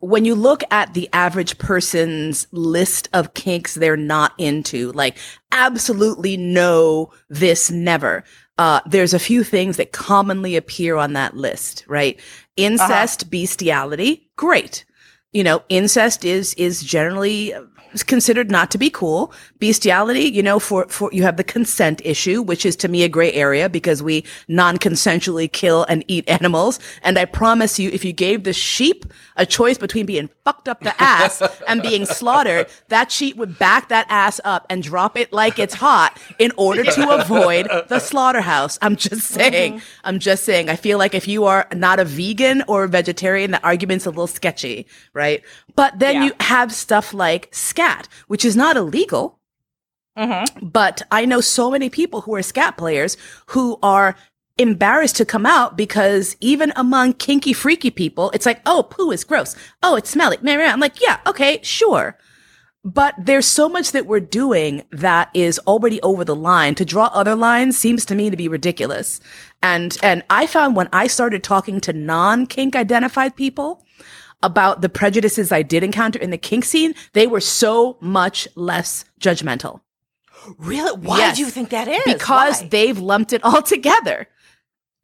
when 0.00 0.24
you 0.24 0.34
look 0.34 0.62
at 0.70 0.94
the 0.94 1.08
average 1.12 1.58
person's 1.58 2.46
list 2.52 3.08
of 3.12 3.34
kinks 3.34 3.74
they're 3.74 3.96
not 3.96 4.32
into, 4.38 4.92
like 4.92 5.16
absolutely 5.52 6.36
no, 6.36 7.12
this 7.28 7.70
never. 7.70 8.24
Uh, 8.58 8.80
there's 8.86 9.14
a 9.14 9.18
few 9.18 9.44
things 9.44 9.76
that 9.76 9.92
commonly 9.92 10.56
appear 10.56 10.96
on 10.96 11.12
that 11.14 11.36
list, 11.36 11.84
right? 11.86 12.18
Incest, 12.56 13.30
bestiality, 13.30 14.28
great. 14.36 14.84
You 15.32 15.44
know, 15.44 15.62
incest 15.68 16.24
is 16.24 16.54
is 16.54 16.82
generally 16.82 17.54
considered 18.06 18.50
not 18.50 18.70
to 18.70 18.78
be 18.78 18.90
cool. 18.90 19.32
Bestiality, 19.58 20.22
you 20.22 20.42
know, 20.42 20.58
for, 20.58 20.86
for, 20.88 21.10
you 21.12 21.22
have 21.22 21.36
the 21.36 21.44
consent 21.44 22.00
issue, 22.04 22.42
which 22.42 22.64
is 22.64 22.76
to 22.76 22.88
me 22.88 23.02
a 23.02 23.08
gray 23.08 23.32
area 23.32 23.68
because 23.68 24.02
we 24.02 24.24
non-consensually 24.48 25.50
kill 25.50 25.84
and 25.88 26.04
eat 26.06 26.28
animals. 26.28 26.78
And 27.02 27.18
I 27.18 27.24
promise 27.24 27.78
you, 27.78 27.90
if 27.90 28.04
you 28.04 28.12
gave 28.12 28.44
the 28.44 28.52
sheep 28.52 29.04
a 29.36 29.44
choice 29.44 29.78
between 29.78 30.06
being 30.06 30.30
fucked 30.44 30.68
up 30.68 30.80
the 30.80 31.00
ass 31.02 31.42
and 31.66 31.82
being 31.82 32.06
slaughtered, 32.06 32.68
that 32.88 33.10
sheep 33.10 33.36
would 33.36 33.58
back 33.58 33.88
that 33.88 34.06
ass 34.08 34.40
up 34.44 34.66
and 34.70 34.82
drop 34.82 35.16
it 35.16 35.32
like 35.32 35.58
it's 35.58 35.74
hot 35.74 36.18
in 36.38 36.52
order 36.56 36.84
to 36.84 37.10
avoid 37.10 37.68
the 37.88 37.98
slaughterhouse. 37.98 38.78
I'm 38.82 38.96
just 38.96 39.22
saying. 39.22 39.74
Mm-hmm. 39.74 40.00
I'm 40.04 40.18
just 40.18 40.44
saying. 40.44 40.68
I 40.68 40.76
feel 40.76 40.98
like 40.98 41.14
if 41.14 41.26
you 41.26 41.44
are 41.44 41.66
not 41.74 41.98
a 41.98 42.04
vegan 42.04 42.62
or 42.68 42.84
a 42.84 42.88
vegetarian, 42.88 43.50
the 43.50 43.62
argument's 43.64 44.06
a 44.06 44.10
little 44.10 44.26
sketchy, 44.26 44.86
right? 45.12 45.19
But 45.76 45.98
then 45.98 46.14
Yeah. 46.16 46.24
you 46.24 46.32
have 46.40 46.72
stuff 46.72 47.14
like 47.14 47.48
scat, 47.52 48.08
which 48.28 48.44
is 48.44 48.56
not 48.56 48.76
illegal. 48.76 49.38
Mm-hmm. 50.18 50.66
But 50.66 51.02
I 51.10 51.24
know 51.24 51.40
so 51.40 51.70
many 51.70 51.88
people 51.88 52.22
who 52.22 52.34
are 52.34 52.42
scat 52.42 52.76
players 52.76 53.16
who 53.46 53.78
are 53.82 54.16
embarrassed 54.58 55.16
to 55.16 55.24
come 55.24 55.46
out 55.46 55.76
because 55.76 56.36
even 56.40 56.72
among 56.76 57.14
kinky, 57.14 57.52
freaky 57.52 57.90
people, 57.90 58.30
it's 58.34 58.44
like, 58.44 58.60
oh, 58.66 58.82
poo 58.82 59.10
is 59.10 59.24
gross. 59.24 59.56
Oh, 59.82 59.96
it's 59.96 60.10
smelly. 60.10 60.36
I'm 60.44 60.80
like, 60.80 61.00
yeah, 61.00 61.20
okay, 61.26 61.60
sure. 61.62 62.18
But 62.84 63.14
there's 63.18 63.46
so 63.46 63.68
much 63.68 63.92
that 63.92 64.06
we're 64.06 64.20
doing 64.20 64.84
that 64.90 65.30
is 65.34 65.58
already 65.66 66.00
over 66.02 66.24
the 66.24 66.36
line. 66.36 66.74
To 66.76 66.84
draw 66.84 67.06
other 67.12 67.34
lines 67.34 67.76
seems 67.78 68.04
to 68.06 68.14
me 68.14 68.30
to 68.30 68.36
be 68.36 68.48
ridiculous. 68.48 69.20
And, 69.62 69.96
and 70.02 70.22
I 70.30 70.46
found 70.46 70.76
when 70.76 70.88
I 70.92 71.06
started 71.06 71.42
talking 71.42 71.80
to 71.82 71.92
non-kink 71.92 72.74
identified 72.74 73.36
people 73.36 73.84
about 74.42 74.80
the 74.80 74.88
prejudices 74.88 75.52
I 75.52 75.62
did 75.62 75.82
encounter 75.82 76.18
in 76.18 76.30
the 76.30 76.38
kink 76.38 76.64
scene, 76.64 76.94
they 77.12 77.26
were 77.26 77.40
so 77.40 77.96
much 78.00 78.48
less 78.54 79.04
judgmental. 79.20 79.80
Really? 80.58 80.98
Why 80.98 81.18
Yes. 81.18 81.36
do 81.36 81.42
you 81.44 81.50
think 81.50 81.70
that 81.70 81.86
is? 81.88 82.02
Because 82.06 82.62
Why? 82.62 82.68
they've 82.68 82.98
lumped 82.98 83.32
it 83.32 83.44
all 83.44 83.62
together. 83.76 84.26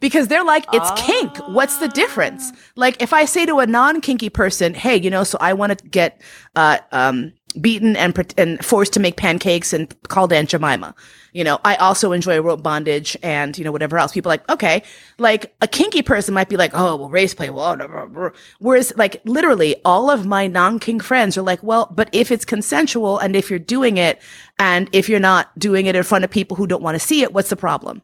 Because 0.00 0.28
they're 0.28 0.44
like, 0.44 0.66
it's 0.74 0.90
kink. 1.00 1.36
What's 1.48 1.78
the 1.78 1.86
Ah. 1.86 1.92
difference? 1.92 2.52
Like, 2.74 3.00
if 3.02 3.12
I 3.14 3.24
say 3.24 3.46
to 3.46 3.60
a 3.60 3.66
non 3.66 4.00
kinky 4.02 4.28
person, 4.28 4.74
hey, 4.74 4.96
you 4.96 5.08
know, 5.10 5.24
so 5.24 5.38
I 5.40 5.54
want 5.54 5.78
to 5.78 5.88
get 5.88 6.20
uh, 6.54 6.78
um, 6.92 7.32
beaten 7.60 7.96
and, 7.96 8.34
and 8.36 8.64
forced 8.64 8.92
to 8.94 9.00
make 9.00 9.16
pancakes 9.16 9.72
and 9.72 9.94
called 10.08 10.32
Aunt 10.32 10.50
Jemima. 10.50 10.94
You 11.32 11.44
know, 11.44 11.58
I 11.64 11.76
also 11.76 12.12
enjoy 12.12 12.40
rope 12.40 12.62
bondage 12.62 13.16
and, 13.22 13.56
you 13.58 13.64
know, 13.64 13.72
whatever 13.72 13.98
else. 13.98 14.12
People 14.12 14.30
are 14.30 14.34
like, 14.34 14.50
okay. 14.50 14.82
Like, 15.18 15.54
a 15.60 15.68
kinky 15.68 16.02
person 16.02 16.32
might 16.32 16.48
be 16.48 16.56
like, 16.56 16.70
oh, 16.72 16.96
well, 16.96 17.10
race 17.10 17.34
play. 17.34 17.50
Well, 17.50 17.76
blah, 17.76 17.86
blah, 17.86 18.06
blah. 18.06 18.30
whereas, 18.58 18.92
like, 18.96 19.20
literally 19.24 19.76
all 19.84 20.10
of 20.10 20.24
my 20.24 20.46
non 20.46 20.78
kink 20.78 21.02
friends 21.02 21.36
are 21.36 21.42
like, 21.42 21.62
well, 21.62 21.92
but 21.94 22.08
if 22.12 22.30
it's 22.30 22.46
consensual 22.46 23.18
and 23.18 23.36
if 23.36 23.50
you're 23.50 23.58
doing 23.58 23.98
it 23.98 24.20
and 24.58 24.88
if 24.92 25.08
you're 25.08 25.20
not 25.20 25.56
doing 25.58 25.86
it 25.86 25.94
in 25.94 26.02
front 26.04 26.24
of 26.24 26.30
people 26.30 26.56
who 26.56 26.66
don't 26.66 26.82
want 26.82 26.94
to 26.94 27.06
see 27.06 27.22
it, 27.22 27.34
what's 27.34 27.50
the 27.50 27.56
problem? 27.56 28.02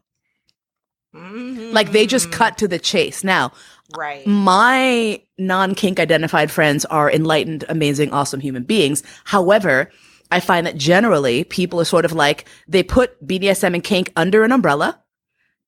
Like 1.13 1.91
they 1.91 2.07
just 2.07 2.29
mm-hmm. 2.29 2.37
cut 2.37 2.57
to 2.59 2.67
the 2.67 2.79
chase. 2.79 3.23
Now, 3.23 3.51
right. 3.97 4.25
my 4.27 5.21
non 5.37 5.75
kink 5.75 5.99
identified 5.99 6.51
friends 6.51 6.85
are 6.85 7.11
enlightened, 7.11 7.65
amazing, 7.69 8.11
awesome 8.11 8.39
human 8.39 8.63
beings. 8.63 9.03
However, 9.25 9.89
I 10.31 10.39
find 10.39 10.65
that 10.65 10.77
generally 10.77 11.43
people 11.43 11.79
are 11.79 11.85
sort 11.85 12.05
of 12.05 12.13
like 12.13 12.45
they 12.67 12.81
put 12.83 13.25
BDSM 13.25 13.75
and 13.75 13.83
kink 13.83 14.11
under 14.15 14.43
an 14.43 14.51
umbrella. 14.51 14.99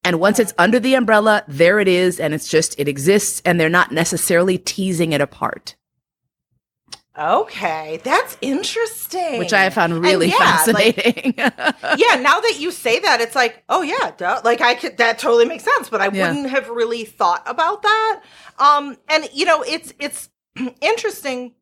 And 0.03 0.19
once 0.19 0.39
it's 0.39 0.53
under 0.57 0.79
the 0.79 0.95
umbrella, 0.95 1.43
there 1.47 1.79
it 1.79 1.87
is. 1.87 2.19
And 2.19 2.33
it's 2.33 2.47
just, 2.47 2.79
it 2.79 2.87
exists. 2.87 3.41
And 3.45 3.59
they're 3.59 3.69
not 3.69 3.91
necessarily 3.91 4.57
teasing 4.57 5.13
it 5.13 5.21
apart, 5.21 5.75
Okay, 7.17 8.01
that's 8.03 8.37
interesting. 8.41 9.39
which 9.39 9.53
I 9.53 9.63
have 9.63 9.73
found 9.73 10.01
really 10.01 10.27
yeah, 10.27 10.35
like- 10.35 10.95
fascinating. 10.97 11.33
yeah, 11.37 12.15
now 12.15 12.39
that 12.41 12.55
you 12.59 12.71
say 12.71 12.99
that, 12.99 13.21
it's 13.21 13.35
like, 13.35 13.63
oh 13.69 13.81
yeah, 13.81 14.11
duh. 14.17 14.41
like 14.43 14.59
I 14.61 14.75
could 14.75 14.97
that 14.97 15.17
totally 15.19 15.45
makes 15.45 15.63
sense, 15.63 15.89
but 15.89 16.01
I 16.01 16.09
Yeah. 16.11 16.27
wouldn't 16.27 16.49
have 16.49 16.67
really 16.69 17.05
thought 17.05 17.43
about 17.45 17.81
that. 17.83 18.21
Um, 18.59 18.97
and 19.07 19.29
you 19.33 19.45
know, 19.45 19.61
it's 19.63 19.93
it's 19.99 20.29
interesting 20.81 21.53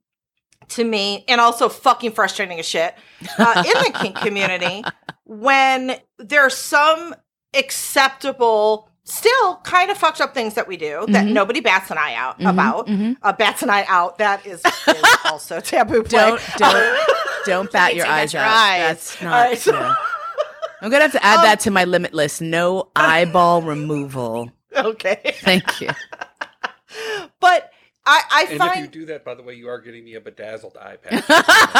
to 0.69 0.83
me, 0.83 1.23
and 1.27 1.39
also 1.41 1.69
fucking 1.69 2.13
frustrating 2.13 2.57
as 2.59 2.65
shit 2.65 2.95
uh, 3.37 3.63
in 3.65 3.73
the 3.83 3.99
kink 3.99 4.15
community 4.15 4.83
when 5.25 5.97
there's 6.17 6.55
some 6.55 7.13
acceptable. 7.53 8.89
Still, 9.05 9.57
kind 9.63 9.91
of 9.91 9.97
fucked 9.97 10.21
up 10.21 10.33
things 10.33 10.53
that 10.53 10.65
we 10.67 10.77
do 10.77 11.05
that 11.09 11.25
Mhm. 11.25 11.33
nobody 11.33 11.59
bats 11.59 11.91
an 11.91 11.97
eye 11.97 12.13
out 12.15 12.39
Mhm, 12.39 12.49
about. 12.49 12.87
mhm. 12.87 13.17
Uh, 13.21 13.33
bats 13.33 13.61
an 13.61 13.69
eye 13.69 13.83
out. 13.89 14.17
That 14.17 14.45
is, 14.45 14.61
is 14.87 15.03
also 15.25 15.59
taboo. 15.59 16.03
Play. 16.03 16.19
don't, 16.19 16.41
don't, 16.57 16.99
don't 17.45 17.71
bat 17.71 17.95
your 17.95 18.05
eyes 18.07 18.33
out. 18.33 18.47
eyes. 18.47 18.79
That's 18.79 19.21
not. 19.21 19.31
right, 19.31 19.57
so- 19.57 19.73
yeah. 19.73 19.93
I'm 20.81 20.89
gonna 20.89 21.03
have 21.03 21.11
to 21.13 21.23
add 21.25 21.43
that 21.43 21.59
to 21.61 21.71
my 21.71 21.83
limit 21.83 22.13
list. 22.13 22.41
No 22.41 22.89
eyeball 22.95 23.61
removal. 23.61 24.51
okay. 24.75 25.35
Thank 25.41 25.81
you. 25.81 25.89
But 27.41 27.71
I, 28.05 28.21
I 28.29 28.43
And 28.51 28.61
if 28.61 28.75
you 28.77 28.87
do 28.87 29.05
that, 29.07 29.23
by 29.23 29.33
the 29.33 29.43
way, 29.43 29.53
you 29.53 29.69
are 29.69 29.79
getting 29.79 30.03
me 30.03 30.15
a 30.15 30.21
bedazzled 30.21 30.73
iPad. 30.75 31.23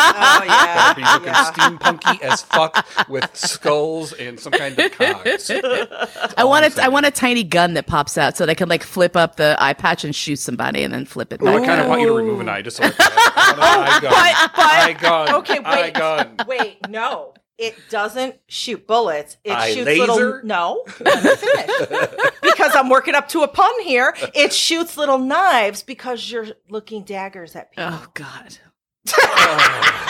Oh, 0.05 0.39
oh 0.41 0.43
yeah, 0.45 0.93
be 0.93 1.01
looking 1.01 1.27
yeah. 1.27 1.51
steampunky 1.51 2.21
as 2.21 2.41
fuck 2.43 2.86
with 3.09 3.36
skulls 3.36 4.13
and 4.13 4.39
some 4.39 4.51
kind 4.53 4.77
of 4.77 4.91
cogs. 4.91 5.49
I 6.38 6.43
want 6.43 6.65
a, 6.77 6.83
I 6.83 6.88
want 6.88 7.05
a 7.05 7.12
tiny 7.12 7.43
gun 7.43 7.73
that 7.75 7.88
pops 7.88 8.17
out 8.17 8.38
so 8.38 8.45
that 8.45 8.51
I 8.51 8.55
can 8.55 8.69
like 8.69 8.83
flip 8.83 9.15
up 9.17 9.36
the 9.36 9.55
eye 9.59 9.73
patch 9.73 10.03
and 10.03 10.15
shoot 10.15 10.38
somebody 10.38 10.83
and 10.83 10.93
then 10.93 11.05
flip 11.05 11.33
it 11.33 11.41
Well, 11.41 11.53
back. 11.55 11.63
I 11.63 11.65
kind 11.67 11.81
of 11.81 11.88
want 11.88 12.01
you 12.01 12.07
to 12.07 12.13
remove 12.13 12.39
an 12.39 12.49
eye 12.49 12.62
just 12.62 12.77
so 12.77 12.83
I 12.83 12.89
can 12.89 12.95
eye 13.09 13.99
gun. 14.01 14.12
but- 14.12 14.51
but- 14.55 14.65
eye 14.65 14.93
gun. 14.99 15.36
Okay, 15.36 15.59
Eye 15.63 15.81
wait, 15.81 15.93
gun. 15.93 16.36
wait, 16.47 16.89
no, 16.89 17.33
it 17.57 17.75
doesn't 17.89 18.35
shoot 18.47 18.87
bullets. 18.87 19.37
It 19.43 19.51
Eye 19.51 19.73
shoots 19.73 19.85
laser? 19.85 20.05
little. 20.05 20.39
No, 20.43 20.83
let 20.99 21.23
me 21.23 21.35
finish. 21.35 22.09
because 22.41 22.75
I'm 22.75 22.89
working 22.89 23.15
up 23.15 23.27
to 23.29 23.43
a 23.43 23.47
pun 23.47 23.79
here. 23.81 24.15
It 24.33 24.53
shoots 24.53 24.97
little 24.97 25.19
knives 25.19 25.83
because 25.83 26.31
you're 26.31 26.47
looking 26.69 27.03
daggers 27.03 27.55
at 27.55 27.71
people. 27.71 27.89
Oh 27.91 28.07
God. 28.13 28.57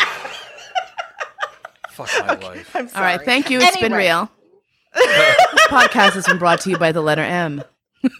Fuck 1.89 2.10
my 2.25 2.36
life. 2.36 2.75
I'm 2.75 2.88
sorry. 2.88 3.06
right. 3.17 3.21
Thank 3.21 3.49
you. 3.49 3.60
It's 3.60 3.77
been 3.77 3.93
real. 3.93 4.32
this 4.95 5.67
podcast 5.67 6.13
has 6.13 6.25
been 6.25 6.38
brought 6.39 6.62
to 6.62 6.69
you 6.69 6.77
by 6.77 6.91
the 6.91 7.01
letter 7.01 7.21
M. 7.21 7.63
but 8.01 8.17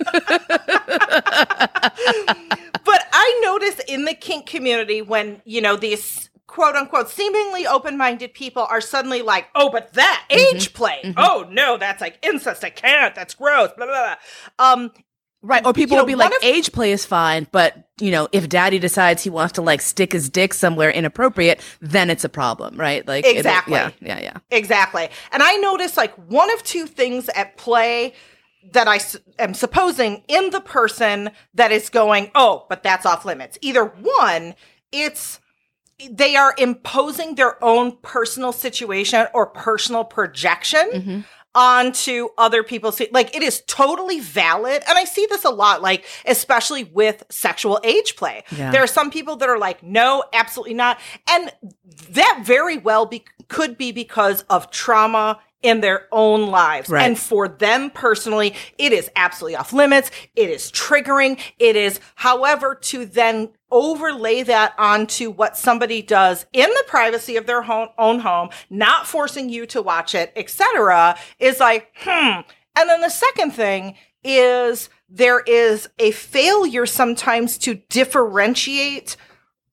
I 3.12 3.40
notice 3.44 3.80
in 3.88 4.06
the 4.06 4.14
kink 4.14 4.46
community 4.46 5.02
when, 5.02 5.42
you 5.46 5.62
know, 5.62 5.76
these 5.76 6.30
quote 6.48 6.76
unquote 6.76 7.10
seemingly 7.10 7.66
open 7.66 7.98
minded 7.98 8.34
people 8.34 8.64
are 8.64 8.82
suddenly 8.82 9.22
like, 9.22 9.48
oh, 9.56 9.70
but 9.70 9.94
that 9.94 10.26
Mm-hmm. 10.30 10.56
age 10.56 10.74
play. 10.74 11.14
Oh, 11.18 11.46
no, 11.50 11.78
that's 11.78 12.02
like 12.02 12.18
incest. 12.24 12.64
I 12.64 12.70
can't. 12.70 13.14
That's 13.16 13.36
gross. 13.36 13.70
Blah, 13.78 13.86
blah, 13.86 14.16
blah. 14.58 14.66
Um, 14.72 14.92
Right. 15.46 15.66
Or 15.66 15.74
people 15.74 15.96
You 15.96 15.98
know, 15.98 16.04
will 16.04 16.08
be 16.08 16.16
like, 16.16 16.32
of- 16.32 16.38
age 16.42 16.72
play 16.72 16.94
is 16.94 17.06
fine, 17.06 17.48
but 17.52 17.76
you 18.00 18.12
know, 18.12 18.30
if 18.32 18.48
daddy 18.48 18.80
decides 18.80 19.22
he 19.24 19.30
wants 19.30 19.52
to 19.56 19.62
like 19.62 19.82
stick 19.82 20.14
his 20.14 20.30
dick 20.30 20.54
somewhere 20.54 20.90
inappropriate, 20.90 21.60
then 21.82 22.10
it's 22.10 22.24
a 22.24 22.30
problem, 22.30 22.78
right? 22.78 23.06
Like 23.06 23.26
Exactly. 23.26 23.74
yeah. 23.74 23.90
Yeah. 24.00 24.22
Yeah. 24.22 24.38
Exactly. 24.52 25.10
And 25.34 25.44
I 25.44 25.58
notice 25.58 25.98
like 25.98 26.14
one 26.30 26.50
of 26.54 26.64
two 26.64 26.88
things 26.88 27.28
at 27.28 27.58
play 27.58 28.14
that 28.72 28.88
I 28.88 29.02
am 29.38 29.54
supposing 29.54 30.24
in 30.30 30.52
the 30.52 30.62
person 30.62 31.30
that 31.56 31.74
is 31.74 31.90
going, 31.90 32.32
oh, 32.36 32.66
but 32.70 32.82
that's 32.82 33.06
off 33.06 33.26
limits. 33.26 33.58
Either 33.62 33.84
one, 33.84 34.56
it's 34.94 35.42
they 36.12 36.36
are 36.36 36.54
imposing 36.58 37.36
their 37.36 37.64
own 37.64 37.98
personal 38.02 38.52
situation 38.52 39.28
or 39.34 39.48
personal 39.48 40.04
projection 40.04 40.90
Mm-hmm. 40.94 41.20
onto 41.56 42.30
other 42.38 42.64
people's 42.64 43.00
like 43.12 43.36
it 43.36 43.44
is 43.44 43.62
totally 43.68 44.20
valid 44.20 44.82
and 44.88 44.98
i 44.98 45.04
see 45.04 45.28
this 45.30 45.46
a 45.46 45.50
lot 45.52 45.84
like 45.84 46.04
especially 46.26 46.84
with 46.86 47.24
sexual 47.30 47.80
age 47.84 48.16
play 48.16 48.44
Yeah. 48.58 48.72
there 48.72 48.82
are 48.84 48.88
some 48.88 49.12
people 49.12 49.36
that 49.36 49.48
are 49.48 49.60
like 49.60 49.84
no 49.84 50.24
absolutely 50.34 50.74
not 50.74 51.00
and 51.30 51.52
that 52.10 52.42
very 52.44 52.78
well 52.78 53.06
be- 53.06 53.26
could 53.50 53.78
be 53.78 53.92
because 53.92 54.42
of 54.50 54.72
trauma 54.72 55.40
in 55.64 55.82
their 55.82 56.08
own 56.12 56.48
lives. 56.48 56.90
Right. 56.90 57.04
and 57.06 57.18
for 57.18 57.48
them 57.48 57.90
personally 57.90 58.56
it 58.78 58.92
is 58.94 59.10
absolutely 59.16 59.56
off 59.56 59.74
limits. 59.74 60.12
It 60.36 60.50
is 60.50 60.72
triggering. 60.72 61.40
It 61.58 61.76
is 61.76 62.00
however 62.16 62.76
to 62.76 63.06
then 63.06 63.50
overlay 63.72 64.44
that 64.44 64.76
onto 64.78 65.32
what 65.32 65.58
somebody 65.58 66.04
does 66.04 66.46
in 66.54 66.70
the 66.70 66.84
privacy 66.88 67.38
of 67.38 67.48
their 67.48 67.64
home, 67.64 67.90
own 67.98 68.20
home 68.20 68.50
not 68.70 69.08
forcing 69.08 69.50
you 69.50 69.66
to 69.66 69.82
watch 69.82 70.14
it 70.14 70.32
etc 70.36 71.18
is 71.40 71.60
like 71.60 71.92
hmm. 71.96 72.42
And 72.76 72.90
then 72.90 73.02
the 73.02 73.10
second 73.10 73.52
thing 73.52 73.96
is 74.24 74.90
there 75.10 75.42
is 75.42 75.90
a 76.00 76.12
failure 76.12 76.86
sometimes 76.86 77.58
to 77.60 77.76
differentiate 77.90 79.16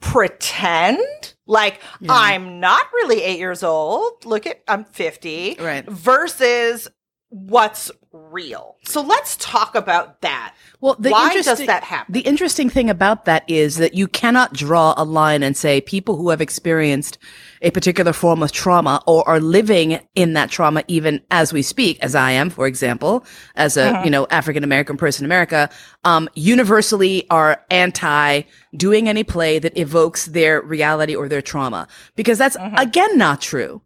pretend 0.00 1.34
like 1.46 1.80
I'm 2.08 2.60
not 2.60 2.86
really 2.92 3.22
eight 3.22 3.38
years 3.38 3.62
old. 3.62 4.24
Look 4.24 4.46
at 4.46 4.62
I'm 4.66 4.84
50. 4.84 5.56
Right. 5.60 5.84
Versus 5.88 6.88
what's 7.30 7.92
real. 8.12 8.76
So 8.84 9.02
let's 9.02 9.36
talk 9.36 9.76
about 9.76 10.20
that. 10.22 10.54
Well, 10.80 10.96
the 10.98 11.10
why 11.10 11.32
does 11.32 11.46
that 11.46 11.84
happen? 11.84 12.12
The 12.12 12.20
interesting 12.20 12.68
thing 12.68 12.90
about 12.90 13.24
that 13.26 13.48
is 13.48 13.76
that 13.76 13.94
you 13.94 14.08
cannot 14.08 14.52
draw 14.52 14.94
a 14.96 15.04
line 15.04 15.44
and 15.44 15.56
say 15.56 15.80
people 15.80 16.16
who 16.16 16.30
have 16.30 16.40
experienced 16.40 17.18
a 17.62 17.70
particular 17.70 18.12
form 18.12 18.42
of 18.42 18.50
trauma 18.50 19.00
or 19.06 19.26
are 19.28 19.38
living 19.38 20.00
in 20.16 20.32
that 20.32 20.50
trauma 20.50 20.82
even 20.88 21.22
as 21.30 21.52
we 21.52 21.62
speak, 21.62 21.98
as 22.02 22.16
I 22.16 22.32
am, 22.32 22.50
for 22.50 22.66
example, 22.66 23.24
as 23.54 23.76
a, 23.76 24.02
you 24.04 24.10
know, 24.10 24.26
African 24.30 24.64
American 24.64 24.96
person 24.96 25.24
in 25.24 25.28
America, 25.28 25.70
um, 26.02 26.28
universally 26.34 27.30
are 27.30 27.64
anti 27.70 28.42
doing 28.76 29.08
any 29.08 29.22
play 29.22 29.60
that 29.60 29.76
evokes 29.78 30.26
their 30.26 30.62
reality 30.62 31.14
or 31.14 31.28
their 31.28 31.42
trauma. 31.42 31.86
Because 32.16 32.38
that's 32.38 32.56
again 32.76 33.16
not 33.16 33.40
true 33.40 33.82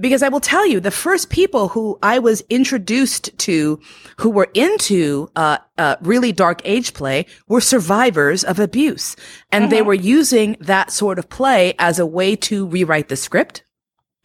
because 0.00 0.22
I 0.22 0.28
will 0.28 0.40
tell 0.40 0.66
you, 0.66 0.80
the 0.80 0.90
first 0.90 1.30
people 1.30 1.68
who 1.68 1.98
I 2.02 2.18
was 2.18 2.42
introduced 2.48 3.36
to 3.38 3.80
who 4.18 4.30
were 4.30 4.48
into 4.54 5.30
uh, 5.36 5.58
uh, 5.76 5.96
really 6.00 6.32
dark 6.32 6.60
age 6.64 6.94
play 6.94 7.26
were 7.48 7.60
survivors 7.60 8.44
of 8.44 8.58
abuse. 8.58 9.16
And 9.50 9.70
they 9.70 9.82
were 9.82 9.94
using 9.94 10.56
that 10.60 10.92
sort 10.92 11.18
of 11.18 11.28
play 11.28 11.74
as 11.78 11.98
a 11.98 12.06
way 12.06 12.36
to 12.36 12.66
rewrite 12.66 13.08
the 13.08 13.16
script, 13.16 13.64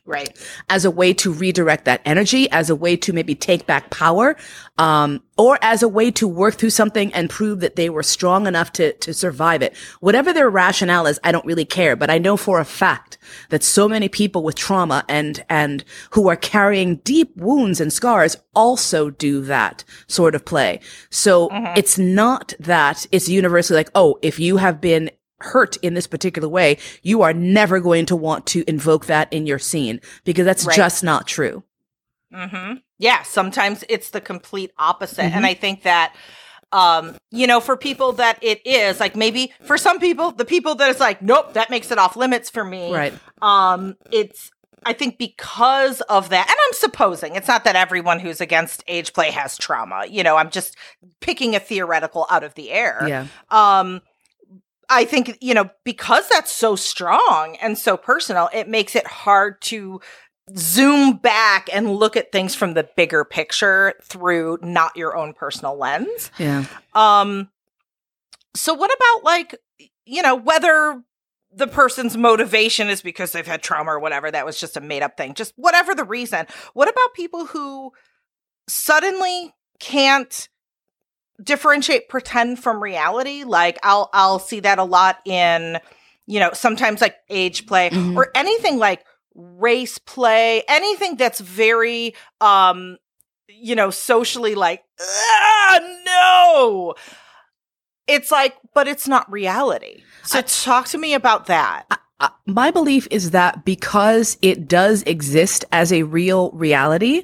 right. 0.05 0.37
as 0.69 0.85
a 0.85 0.91
way 0.91 1.13
to 1.13 1.31
redirect 1.31 1.85
that 1.85 2.01
energy, 2.05 2.49
as 2.51 2.69
a 2.69 2.75
way 2.75 2.95
to 2.97 3.13
maybe 3.13 3.35
take 3.35 3.65
back 3.65 3.89
power, 3.89 4.35
um, 4.77 5.21
or 5.37 5.57
as 5.61 5.81
a 5.81 5.87
way 5.87 6.11
to 6.11 6.27
work 6.27 6.55
through 6.55 6.69
something 6.69 7.13
and 7.13 7.29
prove 7.29 7.59
that 7.61 7.75
they 7.75 7.89
were 7.89 8.03
strong 8.03 8.47
enough 8.47 8.71
to 8.73 8.93
to 8.93 9.13
survive 9.13 9.61
it. 9.61 9.75
Whatever 9.99 10.33
their 10.33 10.49
rationale 10.49 11.07
is, 11.07 11.19
I 11.23 11.31
don't 11.31 11.45
really 11.45 11.65
care. 11.65 11.95
But 11.95 12.09
I 12.09 12.17
know 12.17 12.37
for 12.37 12.59
a 12.59 12.65
fact 12.65 13.17
that 13.49 13.63
so 13.63 13.87
many 13.87 14.09
people 14.09 14.43
with 14.43 14.55
trauma 14.55 15.05
and 15.07 15.43
and 15.49 15.83
who 16.11 16.27
are 16.27 16.35
carrying 16.35 16.97
deep 16.97 17.35
wounds 17.35 17.79
and 17.81 17.91
scars 17.91 18.35
also 18.55 19.09
do 19.09 19.41
that 19.41 19.83
sort 20.07 20.35
of 20.35 20.45
play. 20.45 20.79
So 21.09 21.49
it's 21.75 21.97
not 21.97 22.53
that 22.59 23.05
it's 23.11 23.29
universally 23.29 23.77
like, 23.77 23.91
oh, 23.95 24.19
if 24.21 24.39
you 24.39 24.57
have 24.57 24.79
been 24.79 25.09
hurt 25.43 25.77
in 25.77 25.93
this 25.93 26.07
particular 26.07 26.47
way, 26.49 26.77
you 27.01 27.21
are 27.21 27.33
never 27.33 27.79
going 27.79 28.05
to 28.07 28.15
want 28.15 28.45
to 28.47 28.63
invoke 28.67 29.05
that 29.07 29.31
in 29.31 29.45
your 29.45 29.59
scene 29.59 29.99
because 30.23 30.45
that's 30.45 30.65
Right. 30.65 30.75
just 30.75 31.03
not 31.03 31.27
true. 31.27 31.63
hmm 32.33 32.73
Yeah, 32.97 33.23
sometimes 33.23 33.83
it's 33.89 34.09
the 34.09 34.21
complete 34.21 34.71
opposite. 34.77 35.21
Mm-hmm. 35.23 35.35
And 35.37 35.45
I 35.45 35.53
think 35.53 35.83
that 35.83 36.15
um, 36.71 37.15
you 37.29 37.45
know, 37.45 37.59
for 37.59 37.77
people 37.77 38.13
that 38.13 38.39
it 38.41 38.65
is, 38.65 38.99
like 38.99 39.15
maybe 39.15 39.53
for 39.61 39.77
some 39.77 39.99
people, 39.99 40.31
the 40.31 40.43
people 40.45 40.73
that 40.75 40.89
it's 40.89 40.99
like, 40.99 41.21
nope, 41.21 41.53
that 41.53 41.69
makes 41.69 41.91
it 41.91 41.99
off 41.99 42.15
limits 42.15 42.49
for 42.49 42.63
me. 42.63 42.91
Right. 42.91 43.13
Um, 43.43 43.95
it's 44.11 44.49
I 44.85 44.93
think 44.93 45.19
because 45.19 46.01
of 46.01 46.29
that, 46.29 46.47
and 46.49 46.57
I'm 46.67 46.73
supposing 46.73 47.35
it's 47.35 47.47
not 47.47 47.63
that 47.65 47.75
everyone 47.75 48.19
who's 48.19 48.41
against 48.41 48.83
age 48.87 49.13
play 49.13 49.29
has 49.29 49.55
trauma. 49.55 50.05
You 50.09 50.23
know, 50.23 50.35
I'm 50.35 50.49
just 50.49 50.75
picking 51.19 51.55
a 51.55 51.59
theoretical 51.59 52.25
out 52.31 52.43
of 52.43 52.55
the 52.55 52.71
air. 52.71 53.05
Yeah. 53.07 53.27
um 53.51 54.01
i 54.93 55.05
think 55.05 55.37
you 55.41 55.53
know 55.53 55.69
because 55.83 56.27
that's 56.29 56.51
so 56.51 56.75
strong 56.75 57.55
and 57.61 57.77
so 57.77 57.97
personal 57.97 58.49
it 58.53 58.67
makes 58.67 58.95
it 58.95 59.05
hard 59.07 59.61
to 59.61 59.99
zoom 60.57 61.17
back 61.17 61.69
and 61.71 61.89
look 61.95 62.17
at 62.17 62.31
things 62.31 62.53
from 62.53 62.73
the 62.73 62.87
bigger 62.95 63.23
picture 63.23 63.93
through 64.03 64.57
not 64.61 64.95
your 64.95 65.15
own 65.15 65.33
personal 65.33 65.77
lens 65.77 66.31
Yeah. 66.37 66.65
um 66.93 67.49
so 68.55 68.73
what 68.73 68.91
about 68.93 69.23
like 69.23 69.55
you 70.05 70.21
know 70.21 70.35
whether 70.35 71.01
the 71.55 71.67
person's 71.67 72.17
motivation 72.17 72.89
is 72.89 73.01
because 73.01 73.31
they've 73.31 73.45
had 73.47 73.61
trauma 73.61 73.91
or 73.93 73.99
whatever 73.99 74.29
that 74.31 74.45
was 74.45 74.59
just 74.59 74.75
a 74.75 74.81
made 74.81 75.01
up 75.03 75.15
thing 75.17 75.33
just 75.33 75.53
whatever 75.55 75.95
the 75.95 76.03
reason 76.03 76.45
what 76.73 76.89
about 76.89 77.13
people 77.15 77.45
who 77.45 77.91
suddenly 78.67 79.53
can't 79.79 80.49
differentiate 81.43 82.09
pretend 82.09 82.59
from 82.59 82.81
reality. 82.81 83.43
Like 83.43 83.77
i'll 83.83 84.09
i'll 84.13 84.39
see 84.39 84.61
that 84.61 84.79
a 84.79 84.83
lot 84.83 85.19
in 85.25 85.79
you 86.25 86.39
know 86.39 86.51
sometimes 86.53 87.01
like 87.01 87.15
age 87.29 87.65
play 87.67 87.89
Mhm. 87.89 88.15
or 88.15 88.29
anything 88.35 88.77
like 88.77 89.05
race 89.35 89.97
play 89.97 90.63
anything 90.67 91.17
that's 91.17 91.39
very 91.39 92.15
um 92.39 92.97
you 93.49 93.75
know 93.75 93.89
socially 93.89 94.55
like 94.55 94.83
ah, 95.01 95.79
no! 96.05 96.93
It's 98.07 98.31
like 98.31 98.55
but 98.73 98.87
it's 98.87 99.07
not 99.07 99.31
reality. 99.31 100.03
So 100.23 100.41
talk 100.41 100.87
to 100.89 100.97
me 100.97 101.13
about 101.13 101.47
that. 101.47 101.85
Uh, 102.19 102.29
my 102.45 102.71
belief 102.71 103.07
is 103.11 103.31
that 103.31 103.65
because 103.65 104.37
it 104.41 104.67
does 104.67 105.03
exist 105.03 105.65
as 105.71 105.91
a 105.91 106.03
real 106.03 106.51
reality, 106.51 107.23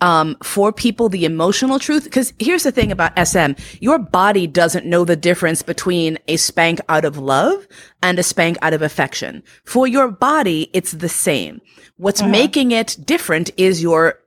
um, 0.00 0.36
for 0.42 0.72
people, 0.72 1.08
the 1.08 1.24
emotional 1.24 1.78
truth, 1.78 2.04
because 2.04 2.32
here's 2.38 2.64
the 2.64 2.72
thing 2.72 2.92
about 2.92 3.18
SM. 3.18 3.52
Your 3.80 3.98
body 3.98 4.46
doesn't 4.46 4.86
know 4.86 5.04
the 5.04 5.16
difference 5.16 5.62
between 5.62 6.18
a 6.28 6.36
spank 6.36 6.80
out 6.88 7.04
of 7.04 7.16
love 7.16 7.66
and 8.02 8.18
a 8.18 8.22
spank 8.22 8.58
out 8.62 8.74
of 8.74 8.82
affection. 8.82 9.42
For 9.64 9.86
your 9.86 10.10
body, 10.10 10.70
it's 10.72 10.92
the 10.92 11.08
same. 11.08 11.60
What's 11.96 12.22
making 12.22 12.72
it 12.72 12.96
different 13.04 13.50
is 13.56 13.82
your 13.82 14.20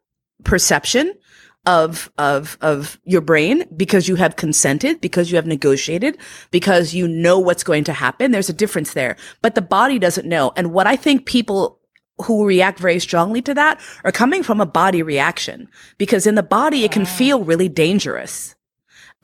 perception 0.43 1.13
of 1.65 2.09
of 2.17 2.57
of 2.61 2.99
your 3.03 3.21
brain 3.21 3.65
because 3.75 4.07
you 4.07 4.15
have 4.15 4.37
consented 4.37 5.01
because 5.01 5.29
you 5.29 5.35
have 5.35 5.45
negotiated 5.45 6.17
because 6.51 6.93
you 6.93 7.07
know 7.07 7.37
what's 7.37 7.63
going 7.63 7.83
to 7.83 7.91
happen 7.91 8.31
there's 8.31 8.49
a 8.49 8.53
difference 8.53 8.93
there 8.93 9.17
but 9.41 9.55
the 9.55 9.61
body 9.61 9.99
doesn't 9.99 10.25
know 10.25 10.53
and 10.55 10.71
what 10.71 10.87
i 10.87 10.95
think 10.95 11.25
people 11.25 11.78
who 12.21 12.45
react 12.45 12.79
very 12.79 12.99
strongly 12.99 13.41
to 13.41 13.53
that 13.53 13.79
are 14.03 14.11
coming 14.11 14.43
from 14.43 14.61
a 14.61 14.65
body 14.65 15.01
reaction. 15.01 15.67
Because 15.97 16.27
in 16.27 16.35
the 16.35 16.43
body 16.43 16.83
it 16.83 16.91
can 16.91 17.03
ah. 17.03 17.05
feel 17.05 17.43
really 17.43 17.69
dangerous. 17.69 18.55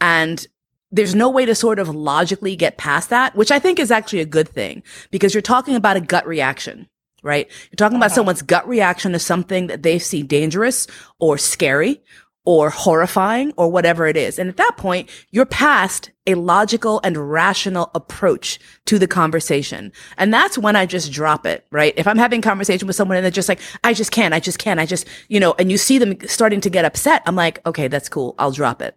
And 0.01 0.45
there's 0.91 1.15
no 1.15 1.29
way 1.29 1.45
to 1.45 1.55
sort 1.55 1.79
of 1.79 1.89
logically 1.89 2.55
get 2.55 2.77
past 2.77 3.09
that, 3.09 3.35
which 3.35 3.51
I 3.51 3.59
think 3.59 3.79
is 3.79 3.91
actually 3.91 4.21
a 4.21 4.25
good 4.25 4.47
thing. 4.47 4.83
Because 5.11 5.33
you're 5.33 5.41
talking 5.41 5.75
about 5.75 5.97
a 5.97 6.01
gut 6.01 6.25
reaction, 6.25 6.87
right? 7.21 7.47
You're 7.71 7.77
talking 7.77 7.97
about 7.97 8.07
uh-huh. 8.07 8.15
someone's 8.15 8.41
gut 8.41 8.67
reaction 8.67 9.11
to 9.11 9.19
something 9.19 9.67
that 9.67 9.83
they 9.83 9.99
see 9.99 10.23
dangerous 10.23 10.87
or 11.19 11.37
scary 11.37 12.01
or 12.45 12.69
horrifying 12.69 13.51
or 13.57 13.69
whatever 13.71 14.07
it 14.07 14.15
is. 14.15 14.39
And 14.39 14.49
at 14.49 14.57
that 14.57 14.77
point, 14.77 15.09
you're 15.31 15.45
past 15.45 16.11
a 16.27 16.35
logical 16.35 17.01
and 17.03 17.31
rational 17.31 17.91
approach 17.93 18.59
to 18.85 18.97
the 18.97 19.07
conversation. 19.07 19.91
And 20.17 20.33
that's 20.33 20.57
when 20.57 20.75
I 20.75 20.85
just 20.85 21.11
drop 21.11 21.45
it, 21.45 21.65
right? 21.71 21.93
If 21.97 22.07
I'm 22.07 22.17
having 22.17 22.41
conversation 22.41 22.87
with 22.87 22.95
someone 22.95 23.17
and 23.17 23.23
they're 23.23 23.31
just 23.31 23.49
like, 23.49 23.59
I 23.83 23.93
just 23.93 24.11
can't, 24.11 24.33
I 24.33 24.39
just 24.39 24.59
can't, 24.59 24.79
I 24.79 24.85
just, 24.85 25.07
you 25.27 25.39
know, 25.39 25.53
and 25.59 25.71
you 25.71 25.77
see 25.77 25.97
them 25.97 26.17
starting 26.27 26.61
to 26.61 26.69
get 26.69 26.85
upset, 26.85 27.21
I'm 27.25 27.35
like, 27.35 27.65
okay, 27.65 27.87
that's 27.87 28.09
cool. 28.09 28.35
I'll 28.39 28.51
drop 28.51 28.81
it 28.81 28.95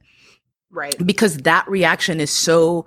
right 0.70 0.94
because 1.04 1.38
that 1.38 1.66
reaction 1.68 2.20
is 2.20 2.30
so 2.30 2.86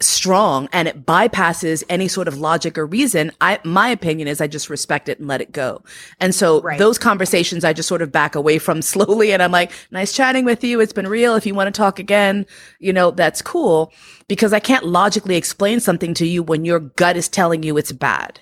strong 0.00 0.68
and 0.72 0.88
it 0.88 1.06
bypasses 1.06 1.84
any 1.88 2.08
sort 2.08 2.26
of 2.28 2.36
logic 2.36 2.76
or 2.76 2.84
reason 2.84 3.30
i 3.40 3.60
my 3.64 3.88
opinion 3.88 4.26
is 4.26 4.40
i 4.40 4.46
just 4.46 4.68
respect 4.68 5.08
it 5.08 5.18
and 5.20 5.28
let 5.28 5.40
it 5.40 5.52
go 5.52 5.82
and 6.20 6.34
so 6.34 6.60
Right. 6.62 6.78
those 6.80 6.98
conversations 6.98 7.64
i 7.64 7.72
just 7.72 7.88
sort 7.88 8.02
of 8.02 8.10
back 8.10 8.34
away 8.34 8.58
from 8.58 8.82
slowly 8.82 9.32
and 9.32 9.40
i'm 9.42 9.52
like 9.52 9.70
nice 9.92 10.12
chatting 10.12 10.44
with 10.44 10.64
you 10.64 10.80
it's 10.80 10.92
been 10.92 11.06
real 11.06 11.36
if 11.36 11.46
you 11.46 11.54
want 11.54 11.72
to 11.72 11.78
talk 11.78 11.98
again 12.00 12.44
you 12.80 12.92
know 12.92 13.12
that's 13.12 13.40
cool 13.40 13.92
because 14.28 14.52
i 14.52 14.58
can't 14.60 14.84
logically 14.84 15.36
explain 15.36 15.78
something 15.78 16.12
to 16.12 16.26
you 16.26 16.42
when 16.42 16.64
your 16.64 16.80
gut 16.80 17.16
is 17.16 17.28
telling 17.28 17.62
you 17.62 17.76
it's 17.78 17.92
bad 17.92 18.40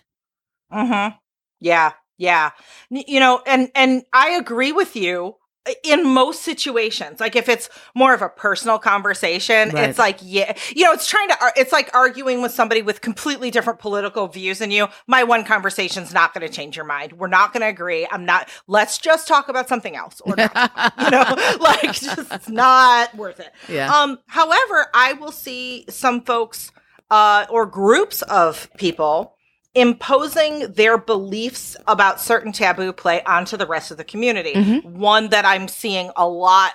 Mm-hmm. 0.73 1.17
Yeah, 1.61 1.93
yeah. 2.19 2.51
N- 2.91 3.05
You 3.07 3.21
know, 3.21 3.43
and 3.47 3.71
and 3.75 4.03
I 4.12 4.31
agree 4.31 4.73
with 4.73 4.97
you 4.97 5.37
in 5.85 6.05
most 6.07 6.42
situations. 6.42 7.20
Like 7.20 7.37
if 7.37 7.48
it's 7.48 7.68
more 7.94 8.14
of 8.14 8.22
a 8.22 8.29
personal 8.29 8.79
conversation, 8.79 9.70
Right. 9.70 9.88
it's 9.90 9.98
like 9.98 10.18
yeah, 10.20 10.57
you 10.75 10.85
know, 10.85 10.92
it's 10.92 11.09
trying 11.09 11.29
to. 11.29 11.37
It's 11.57 11.72
like 11.72 11.94
arguing 11.94 12.42
with 12.42 12.53
somebody 12.53 12.83
with 12.83 13.01
completely 13.01 13.51
different 13.51 13.79
political 13.79 14.27
views 14.27 14.59
than 14.59 14.70
you. 14.70 14.88
My 15.07 15.22
one 15.25 15.44
conversation's 15.44 16.12
not 16.12 16.35
going 16.35 16.46
to 16.46 16.53
change 16.53 16.77
your 16.77 16.85
mind. 16.85 17.12
We're 17.12 17.29
not 17.29 17.53
going 17.53 17.61
to 17.61 17.68
agree. 17.68 18.07
I'm 18.11 18.25
not. 18.25 18.48
Let's 18.66 18.98
just 18.98 19.29
talk 19.29 19.48
about 19.48 19.68
something 19.68 19.94
else, 19.94 20.20
or 20.25 20.35
not. 20.37 20.92
you 20.98 21.11
know, 21.11 21.25
like 21.61 21.92
just 21.92 22.33
it's 22.33 22.48
not 22.48 23.14
worth 23.14 23.38
it. 23.40 23.53
Yeah. 23.68 23.92
Um. 23.94 24.18
However, 24.27 24.87
I 24.94 25.12
will 25.14 25.33
see 25.33 25.85
some 25.88 26.22
folks, 26.22 26.72
uh, 27.11 27.46
or 27.51 27.66
groups 27.66 28.22
of 28.22 28.68
people 28.79 29.32
imposing 29.75 30.73
their 30.73 30.99
beliefs 30.99 31.77
about 31.87 32.21
certain 32.21 32.53
taboo 32.53 32.93
play 32.93 33.23
onto 33.25 33.57
the 33.57 33.67
rest 33.67 33.91
of 33.91 33.97
the 33.97 34.05
community. 34.05 34.53
One 34.83 35.31
that 35.31 35.45
I'm 35.45 35.69
seeing 35.69 36.11
a 36.17 36.29
lot 36.29 36.73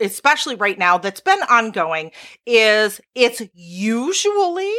especially 0.00 0.54
right 0.54 0.78
now 0.78 0.98
that's 0.98 1.20
been 1.20 1.40
ongoing 1.50 2.10
is 2.46 3.00
it's 3.14 3.42
usually 3.54 4.74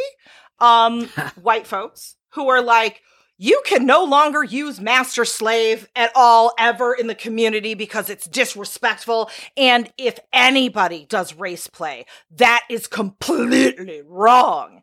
um 0.60 1.06
white 1.42 1.68
folks 1.68 2.16
who 2.32 2.48
are 2.50 2.62
like 2.62 3.02
you 3.38 3.62
can 3.66 3.86
no 3.86 4.04
longer 4.04 4.44
use 4.44 4.82
master 4.82 5.24
slave 5.24 5.88
at 5.96 6.12
all 6.14 6.52
ever 6.60 6.94
in 6.94 7.08
the 7.08 7.16
community 7.16 7.74
because 7.74 8.10
it's 8.10 8.28
disrespectful 8.28 9.30
and 9.56 9.94
if 9.98 10.20
anybody 10.34 11.06
does 11.08 11.36
race 11.36 11.68
play 11.68 12.06
that 12.32 12.64
is 12.70 12.88
completely 12.88 14.02
wrong 14.06 14.79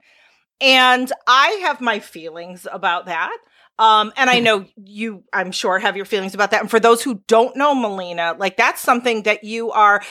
and 0.60 1.12
I 1.26 1.48
have 1.62 1.80
my 1.80 2.00
feelings 2.00 2.66
about 2.70 3.06
that. 3.06 3.36
Um, 3.78 4.12
and 4.16 4.30
I 4.30 4.40
know 4.40 4.64
you, 4.82 5.24
I'm 5.34 5.52
sure, 5.52 5.78
have 5.78 5.96
your 5.96 6.06
feelings 6.06 6.34
about 6.34 6.50
that. 6.52 6.62
And 6.62 6.70
for 6.70 6.80
those 6.80 7.02
who 7.02 7.22
don't 7.26 7.54
know 7.56 7.74
Mollena, 7.74 8.34
like 8.38 8.56
that's 8.56 8.80
something 8.80 9.24
that 9.24 9.44
you 9.44 9.70
are, 9.70 10.02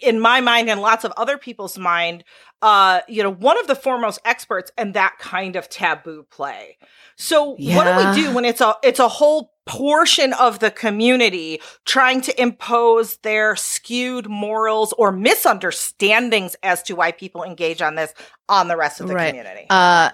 in 0.00 0.18
my 0.18 0.40
mind 0.40 0.70
and 0.70 0.80
lots 0.80 1.04
of 1.04 1.12
other 1.18 1.36
people's 1.36 1.76
mind, 1.76 2.24
uh, 2.62 3.00
you 3.08 3.22
know, 3.22 3.30
one 3.30 3.58
of 3.58 3.66
the 3.66 3.74
foremost 3.74 4.18
experts 4.24 4.72
in 4.78 4.92
that 4.92 5.16
kind 5.18 5.56
of 5.56 5.68
taboo 5.68 6.24
play. 6.30 6.78
So 7.16 7.56
yeah. 7.58 7.76
what 7.76 7.84
do 7.84 8.22
we 8.22 8.28
do 8.28 8.34
when 8.34 8.46
it's 8.46 8.62
a 8.62 8.76
it's 8.82 8.98
a 8.98 9.08
whole 9.08 9.51
portion 9.66 10.32
of 10.34 10.58
the 10.58 10.70
community 10.70 11.60
trying 11.84 12.20
to 12.20 12.40
impose 12.40 13.16
their 13.18 13.54
skewed 13.54 14.28
morals 14.28 14.92
or 14.94 15.12
misunderstandings 15.12 16.56
as 16.62 16.82
to 16.82 16.94
why 16.94 17.12
people 17.12 17.44
engage 17.44 17.80
on 17.80 17.94
this 17.94 18.12
on 18.48 18.68
the 18.68 18.76
rest 18.76 19.00
of 19.00 19.08
the 19.08 19.14
right. 19.14 19.28
community? 19.28 19.66
Uh 19.70 20.10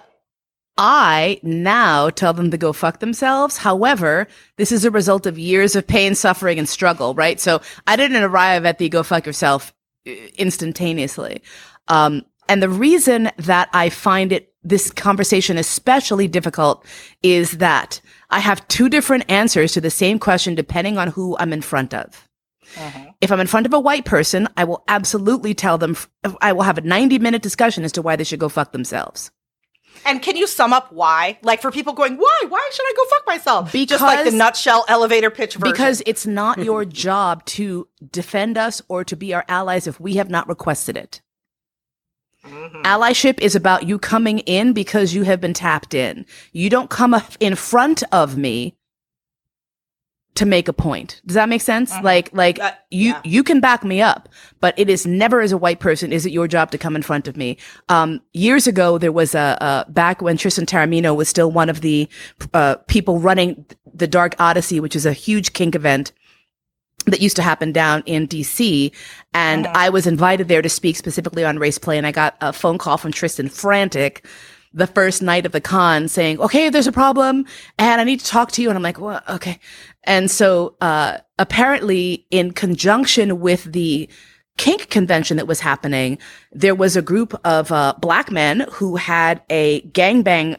I 0.81 1.41
now 1.43 2.09
tell 2.09 2.31
them 2.31 2.51
to 2.51 2.57
go 2.57 2.71
fuck 2.71 2.99
themselves. 2.99 3.57
However, 3.57 4.29
this 4.55 4.71
is 4.71 4.85
a 4.85 4.91
result 4.91 5.25
of 5.25 5.37
years 5.37 5.75
of 5.75 5.85
pain, 5.85 6.15
suffering, 6.15 6.57
and 6.57 6.69
struggle, 6.69 7.13
right? 7.13 7.37
So 7.37 7.59
I 7.85 7.97
didn't 7.97 8.23
arrive 8.23 8.63
at 8.63 8.77
the 8.77 8.87
go 8.87 9.03
fuck 9.03 9.25
yourself 9.25 9.73
uh, 10.07 10.11
instantaneously. 10.37 11.43
Um, 11.89 12.23
and 12.47 12.63
the 12.63 12.69
reason 12.69 13.29
that 13.35 13.69
I 13.73 13.89
find 13.89 14.31
it, 14.31 14.53
this 14.63 14.91
conversation 14.91 15.57
especially 15.57 16.27
difficult 16.27 16.85
is 17.23 17.51
that 17.59 18.01
I 18.29 18.39
have 18.39 18.67
two 18.67 18.89
different 18.89 19.25
answers 19.29 19.73
to 19.73 19.81
the 19.81 19.89
same 19.89 20.19
question 20.19 20.55
depending 20.55 20.97
on 20.97 21.09
who 21.09 21.37
I'm 21.37 21.53
in 21.53 21.61
front 21.61 21.93
of. 21.93 22.27
Uh-huh. 22.77 23.11
If 23.21 23.31
I'm 23.31 23.39
in 23.39 23.47
front 23.47 23.65
of 23.65 23.73
a 23.73 23.79
white 23.79 24.05
person, 24.05 24.47
I 24.55 24.63
will 24.63 24.83
absolutely 24.87 25.53
tell 25.53 25.77
them, 25.77 25.97
I 26.41 26.53
will 26.53 26.63
have 26.63 26.77
a 26.77 26.81
90 26.81 27.19
minute 27.19 27.41
discussion 27.41 27.83
as 27.83 27.91
to 27.93 28.01
why 28.01 28.15
they 28.15 28.23
should 28.23 28.39
go 28.39 28.49
fuck 28.49 28.71
themselves. 28.71 29.31
And 30.05 30.21
can 30.21 30.37
you 30.37 30.47
sum 30.47 30.71
up 30.71 30.91
why? 30.91 31.39
Like 31.41 31.61
for 31.61 31.71
people 31.71 31.93
going, 31.93 32.17
why? 32.17 32.41
Why 32.47 32.69
should 32.71 32.83
I 32.83 32.93
go 32.95 33.05
fuck 33.05 33.27
myself? 33.27 33.71
Because, 33.71 33.99
Just 33.99 34.03
like 34.03 34.25
the 34.25 34.37
nutshell 34.37 34.85
elevator 34.87 35.29
pitch 35.29 35.55
version. 35.55 35.71
Because 35.71 36.03
it's 36.05 36.25
not 36.25 36.57
your 36.63 36.85
job 36.85 37.43
to 37.45 37.87
defend 38.11 38.57
us 38.57 38.81
or 38.87 39.03
to 39.03 39.15
be 39.15 39.33
our 39.33 39.45
allies 39.47 39.87
if 39.87 39.99
we 39.99 40.15
have 40.15 40.29
not 40.29 40.47
requested 40.47 40.95
it. 40.95 41.21
Mm-hmm. 42.45 42.81
Allyship 42.83 43.39
is 43.39 43.55
about 43.55 43.87
you 43.87 43.99
coming 43.99 44.39
in 44.39 44.73
because 44.73 45.13
you 45.13 45.23
have 45.23 45.41
been 45.41 45.53
tapped 45.53 45.93
in. 45.93 46.25
You 46.51 46.69
don't 46.69 46.89
come 46.89 47.15
in 47.39 47.55
front 47.55 48.03
of 48.11 48.37
me 48.37 48.75
to 50.35 50.45
make 50.45 50.69
a 50.69 50.73
point. 50.73 51.21
Does 51.25 51.33
that 51.33 51.49
make 51.49 51.61
sense? 51.61 51.91
Mm-hmm. 51.91 52.05
Like, 52.05 52.29
like 52.31 52.59
uh, 52.59 52.71
you, 52.89 53.09
yeah. 53.09 53.21
you 53.25 53.43
can 53.43 53.59
back 53.59 53.83
me 53.83 54.01
up, 54.01 54.29
but 54.61 54.73
it 54.77 54.89
is 54.89 55.05
never 55.05 55.41
as 55.41 55.51
a 55.51 55.57
white 55.57 55.81
person, 55.81 56.13
is 56.13 56.25
it 56.25 56.31
your 56.31 56.47
job 56.47 56.71
to 56.71 56.77
come 56.77 56.95
in 56.95 57.01
front 57.01 57.27
of 57.27 57.35
me? 57.35 57.57
Um, 57.89 58.21
years 58.31 58.65
ago, 58.65 58.97
there 58.97 59.11
was 59.11 59.35
a, 59.35 59.57
a, 59.59 59.91
back 59.91 60.21
when 60.21 60.37
Tristan 60.37 60.65
Taormino 60.65 61.13
was 61.13 61.27
still 61.27 61.51
one 61.51 61.67
of 61.67 61.81
the, 61.81 62.07
uh, 62.53 62.75
people 62.87 63.19
running 63.19 63.65
the 63.93 64.07
Dark 64.07 64.35
Odyssey, 64.39 64.79
which 64.79 64.95
is 64.95 65.05
a 65.05 65.11
huge 65.11 65.51
kink 65.51 65.75
event 65.75 66.13
that 67.05 67.21
used 67.21 67.35
to 67.37 67.41
happen 67.41 67.71
down 67.71 68.03
in 68.05 68.27
DC. 68.27 68.91
And 69.33 69.65
mm-hmm. 69.65 69.77
I 69.77 69.89
was 69.89 70.07
invited 70.07 70.47
there 70.47 70.61
to 70.61 70.69
speak 70.69 70.95
specifically 70.95 71.45
on 71.45 71.57
race 71.57 71.77
play. 71.77 71.97
And 71.97 72.05
I 72.05 72.11
got 72.11 72.35
a 72.41 72.53
phone 72.53 72.77
call 72.77 72.97
from 72.97 73.11
Tristan 73.11 73.49
frantic 73.49 74.25
the 74.73 74.87
first 74.87 75.21
night 75.21 75.45
of 75.45 75.51
the 75.51 75.61
con 75.61 76.07
saying, 76.07 76.39
okay, 76.39 76.69
there's 76.69 76.87
a 76.87 76.91
problem 76.91 77.45
and 77.77 77.99
I 77.99 78.03
need 78.03 78.19
to 78.19 78.25
talk 78.25 78.51
to 78.53 78.61
you. 78.61 78.69
And 78.69 78.77
I'm 78.77 78.83
like, 78.83 78.99
well, 78.99 79.21
okay. 79.27 79.59
And 80.03 80.29
so, 80.29 80.75
uh, 80.81 81.17
apparently 81.39 82.27
in 82.29 82.51
conjunction 82.51 83.39
with 83.39 83.63
the 83.63 84.07
kink 84.57 84.89
convention 84.89 85.37
that 85.37 85.47
was 85.47 85.59
happening, 85.59 86.19
there 86.51 86.75
was 86.75 86.95
a 86.95 87.01
group 87.01 87.33
of, 87.43 87.71
uh, 87.71 87.95
black 87.99 88.31
men 88.31 88.65
who 88.73 88.95
had 88.95 89.41
a 89.49 89.81
gangbang 89.89 90.57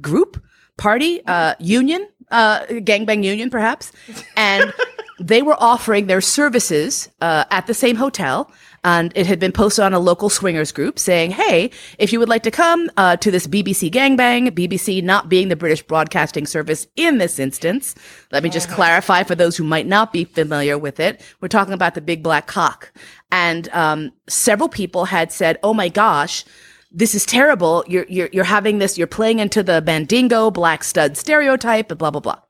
group 0.00 0.40
party, 0.76 1.20
uh, 1.26 1.54
union, 1.58 2.06
uh, 2.30 2.60
gangbang 2.66 3.24
union 3.24 3.50
perhaps. 3.50 3.90
And 4.36 4.72
they 5.20 5.42
were 5.42 5.56
offering 5.60 6.06
their 6.06 6.20
services, 6.20 7.08
uh, 7.20 7.44
at 7.50 7.66
the 7.66 7.74
same 7.74 7.96
hotel 7.96 8.50
and 8.82 9.12
it 9.14 9.26
had 9.26 9.38
been 9.38 9.52
posted 9.52 9.84
on 9.84 9.92
a 9.92 9.98
local 9.98 10.30
swingers 10.30 10.72
group 10.72 10.98
saying, 10.98 11.32
"Hey, 11.32 11.70
if 11.98 12.12
you 12.12 12.18
would 12.18 12.28
like 12.28 12.42
to 12.44 12.50
come 12.50 12.90
uh, 12.96 13.16
to 13.16 13.30
this 13.30 13.46
BBC 13.46 13.90
gangbang, 13.90 14.50
BBC 14.50 15.02
not 15.02 15.28
being 15.28 15.48
the 15.48 15.56
British 15.56 15.82
Broadcasting 15.82 16.46
Service 16.46 16.86
in 16.96 17.18
this 17.18 17.38
instance, 17.38 17.94
let 18.32 18.42
me 18.42 18.50
just 18.50 18.68
uh-huh. 18.68 18.76
clarify 18.76 19.22
for 19.22 19.34
those 19.34 19.56
who 19.56 19.64
might 19.64 19.86
not 19.86 20.12
be 20.12 20.24
familiar 20.24 20.78
with 20.78 20.98
it. 20.98 21.20
We're 21.40 21.48
talking 21.48 21.74
about 21.74 21.94
the 21.94 22.00
big 22.00 22.22
black 22.22 22.46
cock, 22.46 22.92
and 23.30 23.68
um, 23.70 24.12
several 24.28 24.68
people 24.68 25.06
had 25.06 25.32
said, 25.32 25.58
"Oh 25.62 25.74
my 25.74 25.88
gosh." 25.88 26.44
This 26.92 27.14
is 27.14 27.24
terrible. 27.24 27.84
You're, 27.86 28.04
you're, 28.08 28.28
you're 28.32 28.42
having 28.42 28.78
this, 28.78 28.98
you're 28.98 29.06
playing 29.06 29.38
into 29.38 29.62
the 29.62 29.80
mandingo 29.80 30.50
black 30.50 30.82
stud 30.82 31.16
stereotype 31.16 31.88
and 31.88 31.96
blah, 31.96 32.10
blah, 32.10 32.20
blah. 32.20 32.40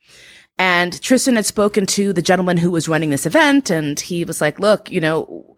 And 0.58 1.00
Tristan 1.00 1.36
had 1.36 1.46
spoken 1.46 1.86
to 1.86 2.12
the 2.12 2.22
gentleman 2.22 2.58
who 2.58 2.70
was 2.70 2.88
running 2.88 3.10
this 3.10 3.26
event 3.26 3.70
and 3.70 3.98
he 3.98 4.24
was 4.24 4.40
like, 4.40 4.58
look, 4.58 4.90
you 4.90 5.00
know, 5.00 5.56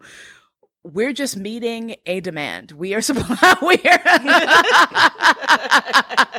we're 0.83 1.13
just 1.13 1.37
meeting 1.37 1.95
a 2.05 2.19
demand. 2.19 2.71
We 2.73 2.93
are 2.93 3.01
we 3.61 3.81
are. 3.85 4.01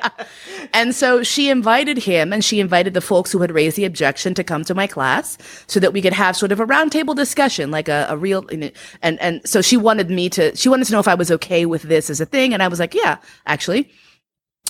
and 0.75 0.95
so 0.95 1.23
she 1.23 1.49
invited 1.49 1.97
him 1.99 2.33
and 2.33 2.45
she 2.45 2.61
invited 2.61 2.93
the 2.93 3.01
folks 3.01 3.33
who 3.33 3.39
had 3.41 3.51
raised 3.51 3.77
the 3.77 3.87
objection 3.87 4.35
to 4.35 4.45
come 4.45 4.63
to 4.65 4.75
my 4.75 4.87
class 4.87 5.39
so 5.67 5.81
that 5.81 5.95
we 5.95 6.03
could 6.03 6.13
have 6.13 6.37
sort 6.37 6.53
of 6.53 6.61
a 6.61 6.67
roundtable 6.67 7.17
discussion, 7.17 7.71
like 7.71 7.89
a, 7.89 8.07
a 8.11 8.19
real, 8.19 8.45
and, 8.51 9.21
and 9.21 9.41
so 9.49 9.63
she 9.63 9.79
wanted 9.79 10.11
me 10.11 10.29
to, 10.31 10.55
she 10.55 10.69
wanted 10.69 10.87
to 10.87 10.93
know 10.93 11.01
if 11.01 11.09
I 11.09 11.15
was 11.15 11.31
okay 11.31 11.65
with 11.65 11.83
this 11.83 12.11
as 12.11 12.21
a 12.21 12.27
thing. 12.27 12.53
And 12.53 12.63
I 12.63 12.69
was 12.69 12.79
like, 12.79 12.95
yeah, 12.95 13.17
actually. 13.47 13.91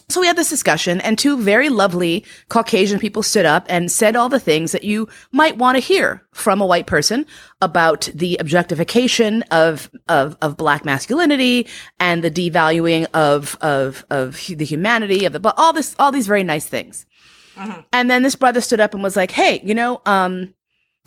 So 0.09 0.21
we 0.21 0.27
had 0.27 0.37
this 0.37 0.51
discussion 0.51 1.01
and 1.01 1.19
two 1.19 1.41
very 1.41 1.69
lovely 1.69 2.25
Caucasian 2.49 2.99
people 2.99 3.23
stood 3.23 3.47
up 3.47 3.65
and 3.69 3.91
said 3.91 4.17
all 4.17 4.29
the 4.29 4.41
things 4.41 4.73
that 4.73 4.85
you 4.85 5.09
might 5.33 5.57
want 5.57 5.77
to 5.77 5.81
hear 5.81 6.23
from 6.33 6.61
a 6.61 6.67
white 6.67 6.87
person 6.87 7.25
about 7.63 8.09
the 8.15 8.37
objectification 8.39 9.43
of, 9.51 9.91
of, 10.09 10.37
of 10.43 10.57
black 10.57 10.85
masculinity 10.85 11.67
and 11.99 12.23
the 12.23 12.31
devaluing 12.31 13.07
of, 13.15 13.57
of, 13.61 14.05
of 14.11 14.35
the 14.47 14.65
humanity 14.65 15.25
of 15.25 15.33
the, 15.33 15.41
but 15.41 15.55
all 15.57 15.73
this, 15.73 15.97
all 15.99 16.13
these 16.13 16.27
very 16.27 16.45
nice 16.45 16.67
things. 16.67 17.07
Mm-hmm. 17.57 17.81
And 17.93 18.11
then 18.11 18.23
this 18.23 18.37
brother 18.37 18.61
stood 18.61 18.81
up 18.81 18.95
and 18.95 19.03
was 19.03 19.17
like, 19.17 19.31
Hey, 19.31 19.61
you 19.65 19.75
know, 19.75 20.03
um, 20.07 20.55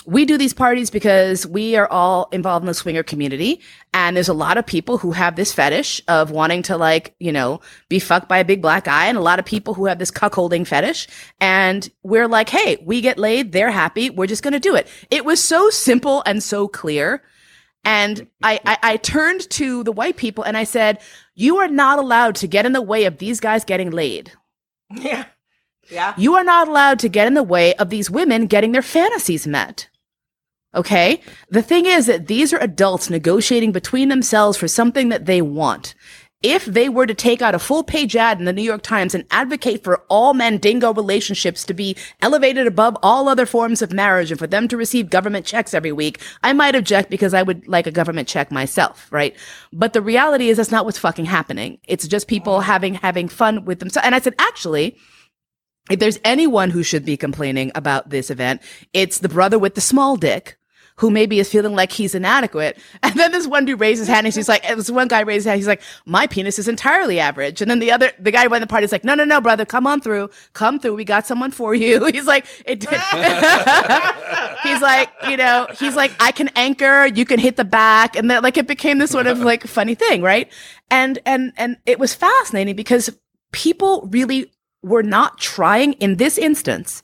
we 0.08 0.24
do 0.24 0.38
these 0.38 0.54
parties 0.54 0.90
because 0.90 1.46
we 1.46 1.76
are 1.76 1.88
all 1.92 2.30
involved 2.32 2.64
in 2.64 2.68
the 2.68 2.74
swinger 2.74 3.04
community. 3.04 3.60
And 3.94 4.16
there's 4.16 4.30
a 4.30 4.34
lot 4.34 4.58
of 4.58 4.66
people 4.66 4.98
who 4.98 5.12
have 5.12 5.36
this 5.36 5.52
fetish 5.52 6.02
of 6.08 6.32
wanting 6.32 6.64
to 6.64 6.78
like, 6.78 7.14
you 7.20 7.34
know, 7.34 7.60
be 7.90 8.00
fucked 8.00 8.30
by 8.30 8.38
a 8.38 8.46
big 8.46 8.62
black 8.62 8.86
guy 8.86 9.08
and 9.08 9.18
a 9.18 9.22
lot 9.22 9.38
of 9.38 9.46
people 9.46 9.74
who 9.74 9.86
have 9.86 10.00
this 10.00 10.10
cuckolding 10.10 10.66
fetish. 10.66 11.10
And 11.42 11.90
we're 12.04 12.30
like, 12.30 12.48
Hey, 12.48 12.78
we 12.86 13.02
get 13.02 13.20
laid. 13.20 13.52
They're 13.52 13.70
happy. 13.70 14.10
We're 14.10 14.28
just 14.28 14.44
going 14.44 14.54
to 14.54 14.62
do 14.62 14.76
it. 14.76 14.88
It 15.12 15.26
was 15.26 15.44
so 15.44 15.70
simple 15.70 16.24
and 16.26 16.42
so 16.42 16.70
clear. 16.70 17.22
And 17.84 18.28
I, 18.42 18.62
I, 18.66 18.78
I 18.84 18.98
turned 18.98 19.50
to 19.52 19.84
the 19.84 19.92
white 19.92 20.16
people 20.16 20.46
and 20.46 20.56
I 20.56 20.64
said, 20.64 21.00
you 21.36 21.58
are 21.58 21.68
not 21.68 22.00
allowed 22.00 22.36
to 22.36 22.48
get 22.48 22.66
in 22.66 22.72
the 22.72 22.82
way 22.82 23.06
of 23.06 23.18
these 23.18 23.40
guys 23.40 23.66
getting 23.66 23.92
laid. 23.92 24.32
Yeah. 24.90 25.26
Yeah. 25.90 26.14
You 26.18 26.36
are 26.36 26.44
not 26.44 26.68
allowed 26.68 27.00
to 27.00 27.10
get 27.10 27.28
in 27.28 27.34
the 27.34 27.44
way 27.44 27.74
of 27.76 27.90
these 27.90 28.10
women 28.10 28.48
getting 28.48 28.72
their 28.74 28.82
fantasies 28.82 29.48
met. 29.48 29.88
Okay. 30.76 31.22
The 31.50 31.62
thing 31.62 31.86
is 31.86 32.06
that 32.06 32.28
these 32.28 32.54
are 32.54 32.60
adults 32.60 33.10
negotiating 33.10 33.72
between 33.72 34.10
themselves 34.10 34.58
for 34.58 34.68
something 34.68 35.10
that 35.10 35.26
they 35.26 35.42
want. 35.42 35.96
If 36.44 36.66
they 36.66 36.88
were 36.88 37.08
to 37.08 37.16
take 37.16 37.42
out 37.42 37.56
a 37.56 37.60
full 37.60 37.84
page 37.84 38.16
ad 38.16 38.38
in 38.38 38.46
the 38.46 38.54
New 38.54 38.62
York 38.62 38.84
Times 38.84 39.16
and 39.16 39.26
advocate 39.32 39.84
for 39.84 40.04
all 40.08 40.36
mandingo 40.36 40.94
relationships 40.94 41.66
to 41.66 41.74
be 41.74 41.96
elevated 42.22 42.68
above 42.68 42.96
all 43.02 43.28
other 43.28 43.48
forms 43.48 43.82
of 43.82 43.92
marriage 43.92 44.30
and 44.30 44.38
for 44.38 44.46
them 44.46 44.68
to 44.68 44.78
receive 44.78 45.10
government 45.10 45.48
checks 45.48 45.74
every 45.74 45.92
week, 45.92 46.22
I 46.44 46.54
might 46.54 46.76
object 46.76 47.10
because 47.10 47.34
I 47.34 47.42
would 47.42 47.68
like 47.68 47.88
a 47.88 47.92
government 47.92 48.28
check 48.28 48.52
myself, 48.52 49.12
right? 49.12 49.36
But 49.74 49.94
the 49.94 50.02
reality 50.02 50.50
is 50.50 50.58
that's 50.58 50.70
not 50.70 50.86
what's 50.86 51.00
fucking 51.00 51.26
happening. 51.26 51.80
It's 51.88 52.08
just 52.08 52.28
people 52.28 52.60
having, 52.60 52.94
having 52.94 53.30
fun 53.30 53.66
with 53.66 53.80
themselves. 53.80 54.06
And 54.06 54.14
I 54.14 54.20
said, 54.20 54.36
actually, 54.38 54.96
if 55.90 56.00
there's 56.00 56.20
anyone 56.24 56.70
who 56.70 56.84
should 56.84 57.06
be 57.06 57.18
complaining 57.18 57.72
about 57.76 58.10
this 58.10 58.30
event, 58.30 58.62
it's 58.94 59.20
the 59.20 59.30
brother 59.30 59.58
with 59.60 59.76
the 59.76 59.82
small 59.82 60.18
dick 60.18 60.58
who 60.98 61.12
maybe 61.12 61.40
is 61.40 61.50
feeling 61.50 61.76
like 61.76 61.92
he's 61.92 62.16
inadequate. 62.16 62.78
And 63.04 63.14
then 63.14 63.32
this 63.32 63.48
one 63.48 63.66
dude 63.66 63.80
raises 63.80 64.08
his 64.08 64.14
hand 64.14 64.26
and 64.26 64.36
he's 64.36 64.50
like, 64.50 64.64
this 64.64 64.90
one 64.90 65.08
guy 65.08 65.22
raises 65.22 65.46
his 65.46 65.50
hand. 65.50 65.60
He's 65.60 65.68
like, 65.68 65.82
my 66.06 66.28
penis 66.28 66.60
is 66.60 66.68
entirely 66.68 67.20
average. 67.20 67.62
And 67.62 67.72
then 67.72 67.80
the 67.80 67.92
other, 67.92 68.12
the 68.20 68.32
guy 68.32 68.46
running 68.48 68.62
the 68.62 68.68
party 68.68 68.84
is 68.86 68.92
like, 68.92 69.04
no, 69.04 69.16
no, 69.16 69.24
no, 69.24 69.40
brother, 69.40 69.66
come 69.66 69.88
on 69.88 70.02
through, 70.02 70.30
come 70.54 70.80
through. 70.80 70.96
We 70.96 71.06
got 71.06 71.26
someone 71.26 71.52
for 71.52 71.74
you. 71.74 72.06
He's 72.12 72.26
like, 72.26 72.46
it 72.66 72.80
did. 72.80 72.90
he's 74.64 74.82
like, 74.82 75.10
you 75.30 75.38
know, 75.38 75.68
he's 75.80 75.96
like, 75.96 76.12
I 76.20 76.32
can 76.32 76.50
anchor, 76.56 77.06
you 77.06 77.26
can 77.26 77.40
hit 77.40 77.56
the 77.56 77.64
back. 77.64 78.16
And 78.16 78.30
then 78.30 78.44
like 78.44 78.58
it 78.58 78.68
became 78.68 78.98
this 78.98 79.12
sort 79.12 79.28
of 79.28 79.40
like 79.40 79.66
funny 79.66 79.96
thing, 79.96 80.22
right? 80.22 80.52
And, 80.90 81.20
and, 81.26 81.54
and 81.58 81.78
it 81.86 82.00
was 82.00 82.14
fascinating 82.14 82.76
because 82.76 83.10
people 83.52 84.10
really 84.12 84.52
were 84.84 85.04
not 85.04 85.38
trying 85.38 85.94
in 85.94 86.16
this 86.18 86.38
instance 86.38 87.04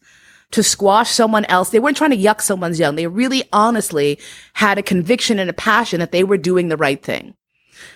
to 0.51 0.63
squash 0.63 1.11
someone 1.11 1.45
else. 1.45 1.69
They 1.69 1.79
weren't 1.79 1.97
trying 1.97 2.11
to 2.11 2.17
yuck 2.17 2.41
someone's 2.41 2.79
young. 2.79 2.95
They 2.95 3.07
really 3.07 3.43
honestly 3.51 4.19
had 4.53 4.77
a 4.77 4.83
conviction 4.83 5.39
and 5.39 5.49
a 5.49 5.53
passion 5.53 5.99
that 5.99 6.11
they 6.11 6.23
were 6.23 6.37
doing 6.37 6.69
the 6.69 6.77
right 6.77 7.01
thing. 7.01 7.35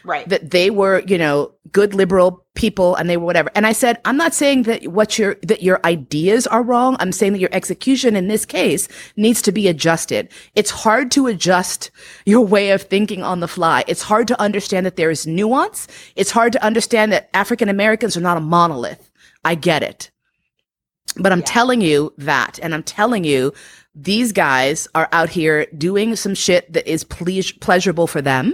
Right. 0.04 0.28
That 0.28 0.52
they 0.52 0.70
were, 0.70 1.04
you 1.08 1.18
know, 1.18 1.54
good 1.72 1.94
liberal 1.94 2.46
people 2.56 2.96
and 2.96 3.10
they 3.10 3.18
were 3.18 3.26
whatever. 3.26 3.52
And 3.56 3.68
I 3.68 3.74
said, 3.74 4.00
I'm 4.06 4.18
not 4.18 4.34
saying 4.34 4.64
that 4.64 4.88
what 4.88 5.20
your, 5.20 5.36
that 5.44 5.62
your 5.62 5.80
ideas 5.86 6.48
are 6.48 6.64
wrong. 6.64 6.98
I'm 7.00 7.12
saying 7.12 7.34
that 7.34 7.40
your 7.40 7.54
execution 7.54 8.16
in 8.16 8.28
this 8.28 8.46
case 8.46 8.88
needs 9.16 9.42
to 9.44 9.52
be 9.52 9.68
adjusted. 9.68 10.30
It's 10.56 10.72
hard 10.72 11.12
to 11.12 11.28
adjust 11.28 11.92
your 12.26 12.46
way 12.46 12.72
of 12.72 12.82
thinking 12.82 13.22
on 13.22 13.40
the 13.40 13.48
fly. 13.48 13.84
It's 13.88 14.02
hard 14.02 14.28
to 14.30 14.42
understand 14.42 14.86
that 14.86 14.96
there 14.96 15.12
is 15.12 15.28
nuance. 15.28 15.88
It's 16.16 16.32
hard 16.32 16.54
to 16.54 16.64
understand 16.64 17.12
that 17.12 17.30
African 17.34 17.70
Americans 17.70 18.18
are 18.18 18.22
not 18.22 18.38
a 18.38 18.42
monolith. 18.42 19.07
I 19.44 19.56
get 19.56 19.84
it. 19.84 20.12
But 21.20 21.32
I'm 21.32 21.42
telling 21.42 21.82
you 21.82 22.14
that, 22.18 22.60
and 22.62 22.74
I'm 22.74 22.84
telling 22.84 23.24
you, 23.24 23.54
these 23.96 24.32
guys 24.32 24.88
are 24.94 25.10
out 25.12 25.30
here 25.30 25.66
doing 25.78 26.16
some 26.16 26.36
shit 26.36 26.72
that 26.74 26.88
is 26.88 27.04
ple- 27.04 27.42
pleasurable 27.60 28.08
for 28.08 28.22
them. 28.22 28.54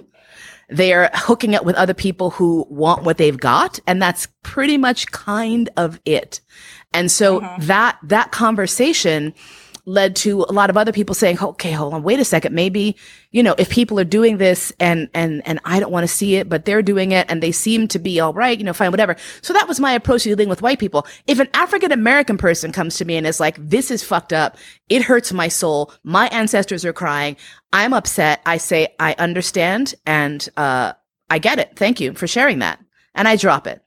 They're 0.70 1.10
hooking 1.14 1.56
up 1.56 1.66
with 1.66 1.76
other 1.76 1.94
people 1.94 2.30
who 2.30 2.66
want 2.70 3.04
what 3.04 3.18
they've 3.18 3.38
got. 3.38 3.80
And 3.86 4.02
that's 4.02 4.28
pretty 4.44 4.78
much 4.78 5.12
kind 5.12 5.70
of 5.76 6.00
it. 6.06 6.40
And 6.94 7.12
so 7.12 7.42
mm-hmm. 7.42 7.66
that, 7.68 8.00
that 8.04 8.32
conversation 8.32 9.34
led 9.86 10.16
to 10.16 10.46
a 10.48 10.54
lot 10.54 10.70
of 10.70 10.78
other 10.78 10.92
people 10.92 11.14
saying, 11.14 11.38
okay, 11.40 11.72
hold 11.72 11.94
on, 11.94 12.04
wait 12.04 12.20
a 12.20 12.26
second. 12.26 12.56
Maybe, 12.56 12.96
you 13.32 13.44
know, 13.44 13.54
if 13.58 13.70
people 13.70 14.00
are 14.00 14.06
doing 14.06 14.38
this 14.38 14.72
and, 14.80 15.10
and, 15.14 15.46
and 15.46 15.60
I 15.66 15.80
don't 15.80 15.92
want 15.92 16.06
to 16.06 16.14
see 16.14 16.36
it, 16.36 16.48
but 16.48 16.66
they're 16.66 16.82
doing 16.82 17.12
it 17.12 17.26
and 17.30 17.44
they 17.44 17.52
seem 17.52 17.88
to 17.90 18.00
be 18.00 18.20
all 18.20 18.34
right, 18.34 18.58
you 18.58 18.64
know, 18.64 18.74
fine, 18.74 18.92
whatever. 18.92 19.16
So 19.42 19.54
that 19.54 19.68
was 19.68 19.80
my 19.80 19.92
approach 19.92 20.24
to 20.24 20.30
dealing 20.30 20.50
with 20.50 20.62
white 20.62 20.80
people. 20.80 21.06
If 21.28 21.40
an 21.40 21.50
African 21.54 21.92
American 21.92 22.38
person 22.38 22.72
comes 22.72 22.98
to 22.98 23.06
me 23.06 23.18
and 23.18 23.28
is 23.28 23.40
like, 23.40 23.58
this 23.58 23.92
is 23.92 24.04
fucked 24.04 24.32
up. 24.32 24.58
It 24.88 25.02
hurts 25.02 25.34
my 25.34 25.50
soul. 25.50 25.92
My 26.04 26.28
ancestors 26.28 26.86
are 26.86 26.94
crying. 26.94 27.36
I'm 27.74 27.94
upset. 27.94 28.42
I 28.46 28.58
say, 28.58 28.96
I 29.00 29.16
understand. 29.20 29.96
And, 30.06 30.48
uh, 30.56 30.94
I 31.30 31.40
get 31.40 31.60
it. 31.60 31.72
Thank 31.76 32.00
you 32.00 32.14
for 32.14 32.28
sharing 32.28 32.60
that. 32.60 32.80
And 33.16 33.28
I 33.28 33.36
drop 33.36 33.66
it 33.66 33.84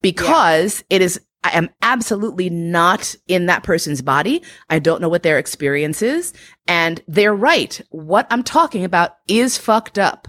because 0.00 0.82
it 0.88 1.02
is 1.02 1.20
I 1.44 1.50
am 1.56 1.70
absolutely 1.82 2.50
not 2.50 3.14
in 3.28 3.46
that 3.46 3.62
person's 3.62 4.02
body. 4.02 4.42
I 4.68 4.78
don't 4.80 5.00
know 5.00 5.08
what 5.08 5.22
their 5.22 5.38
experience 5.38 6.02
is. 6.02 6.32
And 6.66 7.02
they're 7.06 7.34
right. 7.34 7.80
What 7.90 8.26
I'm 8.30 8.42
talking 8.42 8.84
about 8.84 9.16
is 9.28 9.56
fucked 9.56 9.98
up. 9.98 10.26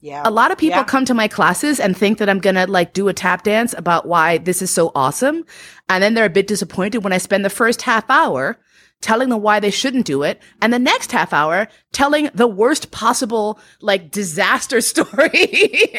Yeah. 0.00 0.22
A 0.24 0.30
lot 0.30 0.50
of 0.50 0.56
people 0.56 0.78
Yeah. 0.78 0.84
come 0.84 1.04
to 1.04 1.14
my 1.14 1.28
classes 1.28 1.78
and 1.78 1.94
think 1.96 2.18
that 2.18 2.28
I'm 2.30 2.38
going 2.38 2.54
to 2.56 2.66
like 2.66 2.94
do 2.94 3.08
a 3.08 3.12
tap 3.12 3.42
dance 3.42 3.74
about 3.76 4.06
why 4.06 4.38
this 4.38 4.62
is 4.62 4.70
so 4.70 4.92
awesome. 4.94 5.44
And 5.90 6.02
then 6.02 6.14
they're 6.14 6.24
a 6.24 6.30
bit 6.30 6.46
disappointed 6.46 7.04
when 7.04 7.12
I 7.12 7.18
spend 7.18 7.44
the 7.44 7.50
first 7.50 7.82
half 7.82 8.08
hour 8.08 8.58
telling 9.00 9.30
them 9.30 9.42
why 9.42 9.60
they 9.60 9.70
shouldn't 9.70 10.06
do 10.06 10.22
it. 10.22 10.40
And 10.60 10.72
the 10.72 10.78
next 10.78 11.12
half 11.12 11.32
hour 11.32 11.68
telling 11.92 12.30
the 12.34 12.46
worst 12.46 12.90
possible 12.90 13.58
like 13.80 14.10
disaster 14.10 14.80
story 14.80 15.94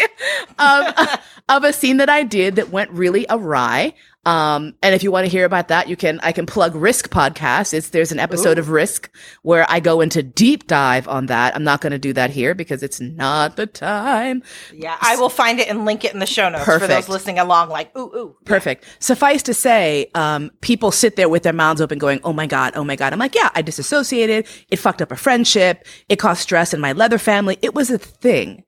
of, 0.59 1.09
of 1.49 1.63
a 1.63 1.73
scene 1.73 1.97
that 1.97 2.09
I 2.09 2.23
did 2.23 2.55
that 2.55 2.69
went 2.69 2.91
really 2.91 3.25
awry. 3.29 3.93
Um, 4.23 4.75
and 4.83 4.93
if 4.93 5.01
you 5.01 5.11
want 5.11 5.25
to 5.25 5.31
hear 5.31 5.45
about 5.45 5.69
that, 5.69 5.89
you 5.89 5.95
can, 5.95 6.19
I 6.21 6.31
can 6.31 6.45
plug 6.45 6.75
Risk 6.75 7.09
podcast. 7.09 7.73
It's, 7.73 7.89
there's 7.89 8.11
an 8.11 8.19
episode 8.19 8.59
of 8.59 8.69
Risk 8.69 9.09
where 9.41 9.65
I 9.67 9.79
go 9.79 9.99
into 9.99 10.21
deep 10.21 10.67
dive 10.67 11.07
on 11.07 11.25
that. 11.25 11.55
I'm 11.55 11.63
not 11.63 11.81
going 11.81 11.91
to 11.91 11.99
do 11.99 12.13
that 12.13 12.29
here 12.29 12.53
because 12.53 12.83
it's 12.83 13.01
not 13.01 13.55
the 13.55 13.65
time. 13.65 14.43
Yeah. 14.73 14.95
I 15.01 15.15
will 15.15 15.29
find 15.29 15.59
it 15.59 15.69
and 15.69 15.85
link 15.85 16.05
it 16.05 16.13
in 16.13 16.19
the 16.19 16.27
show 16.27 16.49
notes 16.49 16.65
for 16.65 16.79
those 16.79 17.09
listening 17.09 17.39
along, 17.39 17.69
like, 17.69 17.95
ooh, 17.97 18.11
ooh. 18.15 18.35
Perfect. 18.45 18.85
Suffice 18.99 19.41
to 19.43 19.55
say, 19.55 20.11
um, 20.13 20.51
people 20.61 20.91
sit 20.91 21.15
there 21.15 21.29
with 21.29 21.41
their 21.41 21.53
mouths 21.53 21.81
open 21.81 21.97
going, 21.97 22.19
Oh 22.23 22.33
my 22.33 22.45
God. 22.45 22.73
Oh 22.75 22.83
my 22.83 22.95
God. 22.95 23.13
I'm 23.13 23.19
like, 23.19 23.33
yeah, 23.33 23.49
I 23.55 23.63
disassociated. 23.63 24.45
It 24.69 24.77
fucked 24.77 25.01
up 25.01 25.11
a 25.11 25.15
friendship. 25.15 25.85
It 26.09 26.17
caused 26.17 26.41
stress 26.41 26.73
in 26.73 26.79
my 26.79 26.91
leather 26.91 27.17
family. 27.17 27.57
It 27.63 27.73
was 27.73 27.89
a 27.89 27.97
thing. 27.97 28.63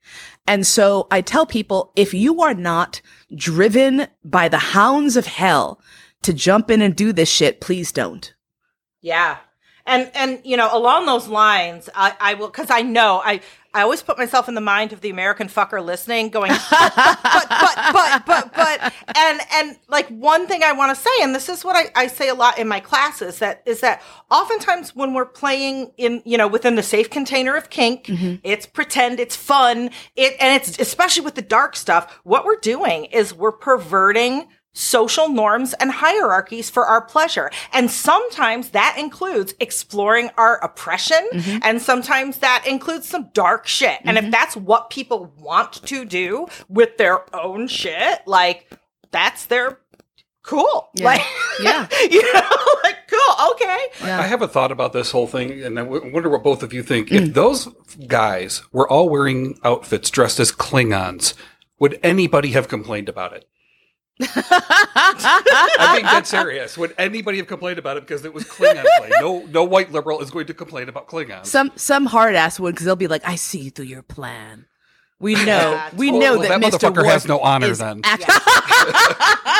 And 0.46 0.66
so 0.66 1.06
I 1.10 1.20
tell 1.20 1.46
people, 1.46 1.92
if 1.96 2.12
you 2.12 2.42
are 2.42 2.54
not 2.54 3.00
driven 3.34 4.06
by 4.24 4.48
the 4.48 4.58
hounds 4.58 5.16
of 5.16 5.26
hell 5.26 5.80
to 6.22 6.32
jump 6.32 6.70
in 6.70 6.82
and 6.82 6.94
do 6.94 7.12
this 7.12 7.30
shit, 7.30 7.60
please 7.60 7.92
don't. 7.92 8.34
Yeah. 9.00 9.38
And 9.86 10.10
and 10.14 10.40
you 10.44 10.56
know, 10.56 10.68
along 10.72 11.06
those 11.06 11.28
lines, 11.28 11.90
I, 11.94 12.14
I 12.18 12.34
will 12.34 12.48
because 12.48 12.70
I 12.70 12.82
know 12.82 13.20
I 13.24 13.40
I 13.74 13.82
always 13.82 14.02
put 14.02 14.16
myself 14.16 14.48
in 14.48 14.54
the 14.54 14.60
mind 14.60 14.92
of 14.92 15.00
the 15.00 15.10
American 15.10 15.48
fucker 15.48 15.84
listening, 15.84 16.30
going, 16.30 16.52
but 16.70 16.94
but 16.96 17.48
but 17.48 17.92
but 17.92 18.26
but 18.26 18.54
but 18.54 18.92
and 19.16 19.40
and 19.52 19.76
like 19.88 20.08
one 20.08 20.46
thing 20.46 20.62
I 20.62 20.72
want 20.72 20.96
to 20.96 21.02
say, 21.02 21.10
and 21.22 21.34
this 21.34 21.48
is 21.48 21.64
what 21.64 21.74
I, 21.74 22.04
I 22.04 22.06
say 22.06 22.28
a 22.28 22.34
lot 22.34 22.58
in 22.58 22.68
my 22.68 22.80
classes, 22.80 23.40
that 23.40 23.62
is 23.66 23.80
that 23.80 24.00
oftentimes 24.30 24.94
when 24.94 25.12
we're 25.12 25.26
playing 25.26 25.92
in, 25.96 26.22
you 26.24 26.38
know, 26.38 26.46
within 26.46 26.76
the 26.76 26.82
safe 26.82 27.10
container 27.10 27.56
of 27.56 27.68
kink, 27.68 28.04
mm-hmm. 28.04 28.36
it's 28.44 28.64
pretend, 28.64 29.18
it's 29.18 29.36
fun, 29.36 29.90
it 30.14 30.36
and 30.40 30.54
it's 30.62 30.78
especially 30.78 31.24
with 31.24 31.34
the 31.34 31.42
dark 31.42 31.74
stuff, 31.74 32.20
what 32.22 32.44
we're 32.44 32.56
doing 32.56 33.06
is 33.06 33.34
we're 33.34 33.52
perverting 33.52 34.48
social 34.74 35.28
norms 35.28 35.72
and 35.74 35.90
hierarchies 35.90 36.68
for 36.68 36.84
our 36.84 37.00
pleasure. 37.00 37.50
And 37.72 37.90
sometimes 37.90 38.70
that 38.70 38.96
includes 38.98 39.54
exploring 39.60 40.30
our 40.36 40.62
oppression. 40.62 41.26
Mm-hmm. 41.32 41.58
And 41.62 41.80
sometimes 41.80 42.38
that 42.38 42.64
includes 42.68 43.08
some 43.08 43.30
dark 43.32 43.66
shit. 43.66 44.00
And 44.04 44.18
if 44.18 44.24
mm-hmm. 44.24 44.32
that's 44.32 44.56
what 44.56 44.90
people 44.90 45.32
want 45.38 45.72
to 45.86 46.04
do 46.04 46.46
with 46.68 46.98
their 46.98 47.34
own 47.34 47.68
shit, 47.68 48.20
like 48.26 48.70
that's 49.10 49.46
their 49.46 49.78
cool. 50.42 50.90
Yeah. 50.94 51.06
Like, 51.06 51.22
Yeah. 51.60 51.88
you 52.10 52.34
know, 52.34 52.50
like 52.82 52.96
cool. 53.08 53.50
Okay. 53.52 53.86
I 54.02 54.26
have 54.26 54.42
a 54.42 54.48
thought 54.48 54.72
about 54.72 54.92
this 54.92 55.10
whole 55.10 55.26
thing, 55.26 55.62
and 55.62 55.78
I 55.78 55.84
w- 55.84 56.12
wonder 56.12 56.28
what 56.28 56.42
both 56.42 56.62
of 56.62 56.72
you 56.72 56.82
think. 56.82 57.10
If 57.10 57.24
mm. 57.24 57.34
those 57.34 57.68
guys 58.06 58.62
were 58.72 58.88
all 58.88 59.08
wearing 59.08 59.58
outfits 59.64 60.10
dressed 60.10 60.40
as 60.40 60.52
Klingons, 60.52 61.34
would 61.78 61.98
anybody 62.02 62.50
have 62.50 62.68
complained 62.68 63.08
about 63.08 63.32
it? 63.32 63.48
I'm 64.20 65.96
being 65.96 66.04
dead 66.06 66.26
serious. 66.26 66.78
Would 66.78 66.94
anybody 66.98 67.38
have 67.38 67.46
complained 67.46 67.78
about 67.78 67.96
it 67.96 68.02
because 68.06 68.24
it 68.24 68.32
was 68.32 68.44
Klingon 68.44 68.84
play? 68.98 69.10
No, 69.20 69.44
no 69.50 69.64
white 69.64 69.92
liberal 69.92 70.20
is 70.20 70.30
going 70.30 70.46
to 70.46 70.54
complain 70.54 70.88
about 70.88 71.08
Klingons. 71.08 71.46
Some, 71.46 71.72
some 71.76 72.06
hard 72.06 72.34
ass 72.34 72.60
would 72.60 72.74
because 72.74 72.86
they'll 72.86 72.96
be 72.96 73.08
like, 73.08 73.26
I 73.26 73.34
see 73.34 73.70
through 73.70 73.86
your 73.86 74.02
plan. 74.02 74.66
We 75.18 75.34
know, 75.44 75.44
Yeah, 75.44 75.90
we 75.96 76.10
know 76.10 76.38
well, 76.38 76.48
that, 76.48 76.60
that 76.60 76.72
Mr. 76.72 76.90
motherfucker 76.92 77.04
has 77.06 77.26
no 77.26 77.40
honor 77.40 77.74
then. 77.74 78.00
act- 78.04 78.24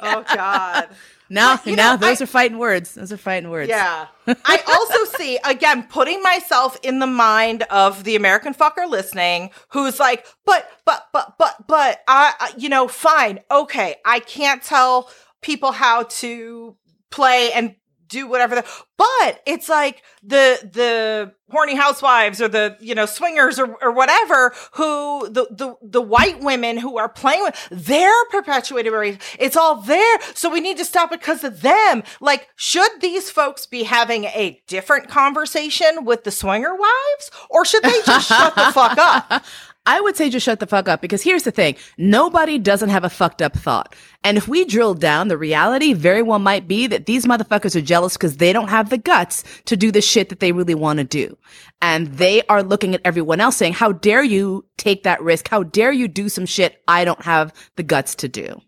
Oh 0.00 0.22
God. 0.34 0.88
Now, 1.30 1.60
You 1.64 1.76
now 1.76 1.92
know, 1.92 1.96
those 2.08 2.20
I- 2.20 2.24
are 2.24 2.26
fighting 2.26 2.58
words. 2.58 2.94
Those 2.94 3.12
are 3.12 3.16
fighting 3.16 3.50
words. 3.50 3.68
Yeah. 3.68 4.06
I 4.26 4.62
also 4.66 5.04
see, 5.18 5.38
again, 5.44 5.84
putting 5.84 6.22
myself 6.22 6.78
in 6.82 6.98
the 6.98 7.06
mind 7.06 7.62
of 7.64 8.04
the 8.04 8.16
American 8.16 8.54
fucker 8.54 8.88
listening 8.88 9.50
who's 9.70 9.98
like, 10.00 10.26
but, 10.44 10.68
but, 10.84 11.06
but, 11.12 11.34
but, 11.38 11.66
but, 11.66 12.00
I, 12.08 12.34
I- 12.40 12.52
you 12.56 12.68
know, 12.68 12.88
fine. 12.88 13.40
Okay. 13.50 13.96
I 14.04 14.20
can't 14.20 14.62
tell 14.62 15.10
people 15.42 15.72
how 15.72 16.04
to 16.04 16.76
play 17.10 17.52
and 17.52 17.74
do 18.08 18.26
whatever 18.26 18.56
the, 18.56 18.64
but 18.96 19.42
it's 19.46 19.68
like 19.68 20.02
the, 20.22 20.58
the 20.72 21.32
horny 21.50 21.76
housewives 21.76 22.40
or 22.40 22.48
the, 22.48 22.76
you 22.80 22.94
know, 22.94 23.06
swingers 23.06 23.58
or, 23.58 23.76
or 23.82 23.92
whatever 23.92 24.54
who 24.72 25.28
the, 25.28 25.46
the, 25.50 25.74
the 25.82 26.02
white 26.02 26.40
women 26.40 26.78
who 26.78 26.98
are 26.98 27.08
playing 27.08 27.42
with, 27.42 27.68
they're 27.70 28.24
perpetuating 28.30 28.92
race. 28.92 29.18
It's 29.38 29.56
all 29.56 29.76
there. 29.76 30.18
So 30.34 30.50
we 30.50 30.60
need 30.60 30.76
to 30.78 30.84
stop 30.84 31.12
it 31.12 31.20
because 31.20 31.44
of 31.44 31.62
them. 31.62 32.02
Like, 32.20 32.48
should 32.56 33.00
these 33.00 33.30
folks 33.30 33.66
be 33.66 33.84
having 33.84 34.24
a 34.24 34.60
different 34.66 35.08
conversation 35.08 36.04
with 36.04 36.24
the 36.24 36.30
swinger 36.30 36.74
wives 36.74 37.30
or 37.50 37.64
should 37.64 37.82
they 37.82 38.00
just 38.04 38.28
shut 38.28 38.54
the 38.54 38.72
fuck 38.72 38.98
up? 38.98 39.44
I 39.88 40.02
would 40.02 40.18
say 40.18 40.28
just 40.28 40.44
shut 40.44 40.60
the 40.60 40.66
fuck 40.66 40.86
up 40.86 41.00
because 41.00 41.22
here's 41.22 41.44
the 41.44 41.50
thing. 41.50 41.74
Nobody 41.96 42.58
doesn't 42.58 42.90
have 42.90 43.04
a 43.04 43.08
fucked 43.08 43.40
up 43.40 43.54
thought. 43.54 43.94
And 44.22 44.36
if 44.36 44.46
we 44.46 44.66
drill 44.66 44.92
down, 44.92 45.28
the 45.28 45.38
reality 45.38 45.94
very 45.94 46.20
well 46.20 46.38
might 46.38 46.68
be 46.68 46.86
that 46.88 47.06
these 47.06 47.24
motherfuckers 47.24 47.74
are 47.74 47.80
jealous 47.80 48.12
because 48.12 48.36
they 48.36 48.52
don't 48.52 48.68
have 48.68 48.90
the 48.90 48.98
guts 48.98 49.44
to 49.64 49.78
do 49.78 49.90
the 49.90 50.02
shit 50.02 50.28
that 50.28 50.40
they 50.40 50.52
really 50.52 50.74
want 50.74 50.98
to 50.98 51.04
do. 51.04 51.38
And 51.80 52.08
they 52.08 52.42
are 52.48 52.62
looking 52.62 52.94
at 52.94 53.00
everyone 53.02 53.40
else 53.40 53.56
saying, 53.56 53.72
how 53.72 53.92
dare 53.92 54.22
you 54.22 54.66
take 54.76 55.04
that 55.04 55.22
risk? 55.22 55.48
How 55.48 55.62
dare 55.62 55.92
you 55.92 56.06
do 56.06 56.28
some 56.28 56.44
shit 56.44 56.82
I 56.86 57.06
don't 57.06 57.22
have 57.22 57.54
the 57.76 57.82
guts 57.82 58.14
to 58.16 58.28
do? 58.28 58.60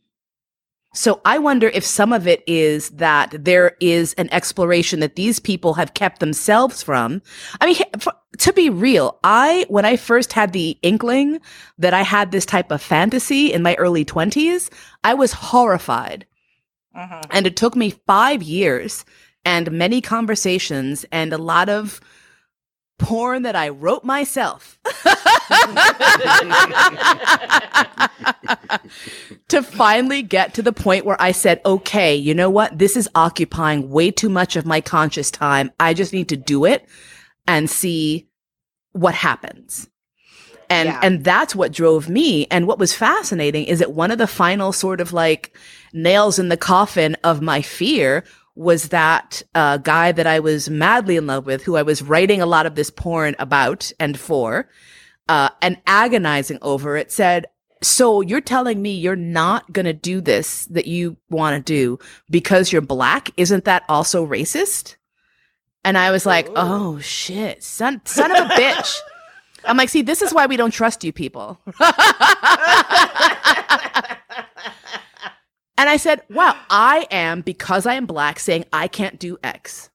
So 0.92 1.20
I 1.24 1.38
wonder 1.38 1.68
if 1.68 1.84
some 1.84 2.12
of 2.12 2.26
it 2.26 2.42
is 2.48 2.90
that 2.90 3.32
there 3.44 3.76
is 3.80 4.12
an 4.14 4.28
exploration 4.32 4.98
that 5.00 5.14
these 5.14 5.38
people 5.38 5.74
have 5.74 5.94
kept 5.94 6.18
themselves 6.18 6.82
from. 6.82 7.22
I 7.60 7.66
mean, 7.66 7.76
for, 8.00 8.12
to 8.38 8.52
be 8.52 8.70
real, 8.70 9.18
I, 9.22 9.66
when 9.68 9.84
I 9.84 9.96
first 9.96 10.32
had 10.32 10.52
the 10.52 10.76
inkling 10.82 11.40
that 11.78 11.94
I 11.94 12.02
had 12.02 12.32
this 12.32 12.44
type 12.44 12.72
of 12.72 12.82
fantasy 12.82 13.52
in 13.52 13.62
my 13.62 13.76
early 13.76 14.04
twenties, 14.04 14.68
I 15.04 15.14
was 15.14 15.32
horrified. 15.32 16.26
Mm-hmm. 16.96 17.20
And 17.30 17.46
it 17.46 17.56
took 17.56 17.76
me 17.76 17.90
five 18.06 18.42
years 18.42 19.04
and 19.44 19.70
many 19.70 20.00
conversations 20.00 21.04
and 21.12 21.32
a 21.32 21.38
lot 21.38 21.68
of 21.68 22.00
porn 23.00 23.42
that 23.42 23.56
I 23.56 23.70
wrote 23.70 24.04
myself 24.04 24.78
to 29.48 29.62
finally 29.62 30.22
get 30.22 30.54
to 30.54 30.62
the 30.62 30.72
point 30.72 31.04
where 31.04 31.20
I 31.20 31.32
said, 31.32 31.60
okay, 31.64 32.14
you 32.14 32.34
know 32.34 32.50
what? 32.50 32.78
This 32.78 32.96
is 32.96 33.08
occupying 33.14 33.90
way 33.90 34.10
too 34.10 34.28
much 34.28 34.56
of 34.56 34.66
my 34.66 34.80
conscious 34.80 35.30
time. 35.30 35.72
I 35.80 35.94
just 35.94 36.12
need 36.12 36.28
to 36.28 36.36
do 36.36 36.64
it 36.64 36.86
and 37.46 37.68
see 37.68 38.28
what 38.92 39.14
happens. 39.14 39.88
And 40.68 40.88
Yeah. 40.88 41.00
and 41.02 41.24
that's 41.24 41.54
what 41.56 41.72
drove 41.72 42.08
me. 42.08 42.46
And 42.50 42.66
what 42.66 42.78
was 42.78 42.94
fascinating 42.94 43.64
is 43.64 43.80
that 43.80 43.92
one 43.92 44.10
of 44.12 44.18
the 44.18 44.26
final 44.28 44.72
sort 44.72 45.00
of 45.00 45.12
like 45.12 45.56
nails 45.92 46.38
in 46.38 46.48
the 46.48 46.56
coffin 46.56 47.16
of 47.24 47.42
my 47.42 47.60
fear 47.60 48.24
was 48.60 48.90
that 48.90 49.42
uh, 49.54 49.78
guy 49.78 50.12
that 50.12 50.26
I 50.26 50.38
was 50.38 50.68
madly 50.68 51.16
in 51.16 51.26
love 51.26 51.46
with, 51.46 51.62
who 51.62 51.76
I 51.76 51.82
was 51.82 52.02
writing 52.02 52.42
a 52.42 52.46
lot 52.46 52.66
of 52.66 52.74
this 52.74 52.90
porn 52.90 53.34
about 53.38 53.90
and 53.98 54.20
for, 54.20 54.68
uh, 55.30 55.48
and 55.62 55.80
agonizing 55.86 56.58
over 56.60 56.98
it, 56.98 57.10
said, 57.10 57.46
so 57.82 58.20
you're 58.20 58.42
telling 58.42 58.82
me 58.82 58.90
you're 58.90 59.16
not 59.16 59.72
going 59.72 59.86
to 59.86 59.94
do 59.94 60.20
this 60.20 60.66
that 60.66 60.86
you 60.86 61.16
want 61.30 61.56
to 61.56 61.62
do 61.72 61.98
because 62.28 62.70
you're 62.70 62.82
black? 62.82 63.30
Isn't 63.38 63.64
that 63.64 63.84
also 63.88 64.26
racist? 64.26 64.96
And 65.82 65.96
I 65.96 66.10
was 66.10 66.26
like, 66.26 66.46
oh 66.54 66.98
shit, 66.98 67.64
son, 67.64 68.02
son 68.04 68.30
of 68.30 68.44
a 68.44 68.48
bitch. 68.50 68.94
I'm 69.64 69.78
like, 69.78 69.88
see, 69.88 70.02
this 70.02 70.20
is 70.20 70.34
why 70.34 70.44
we 70.44 70.58
don't 70.58 70.70
trust 70.70 71.02
you 71.02 71.14
people. 71.14 71.58
and 75.80 75.88
I 75.88 75.96
said, 75.96 76.20
wow, 76.28 76.54
I 76.68 77.06
am, 77.10 77.40
because 77.40 77.86
I 77.86 77.94
am 77.94 78.04
black, 78.04 78.38
saying 78.38 78.66
I 78.70 78.86
can't 78.86 79.18
do 79.18 79.38
X. 79.42 79.88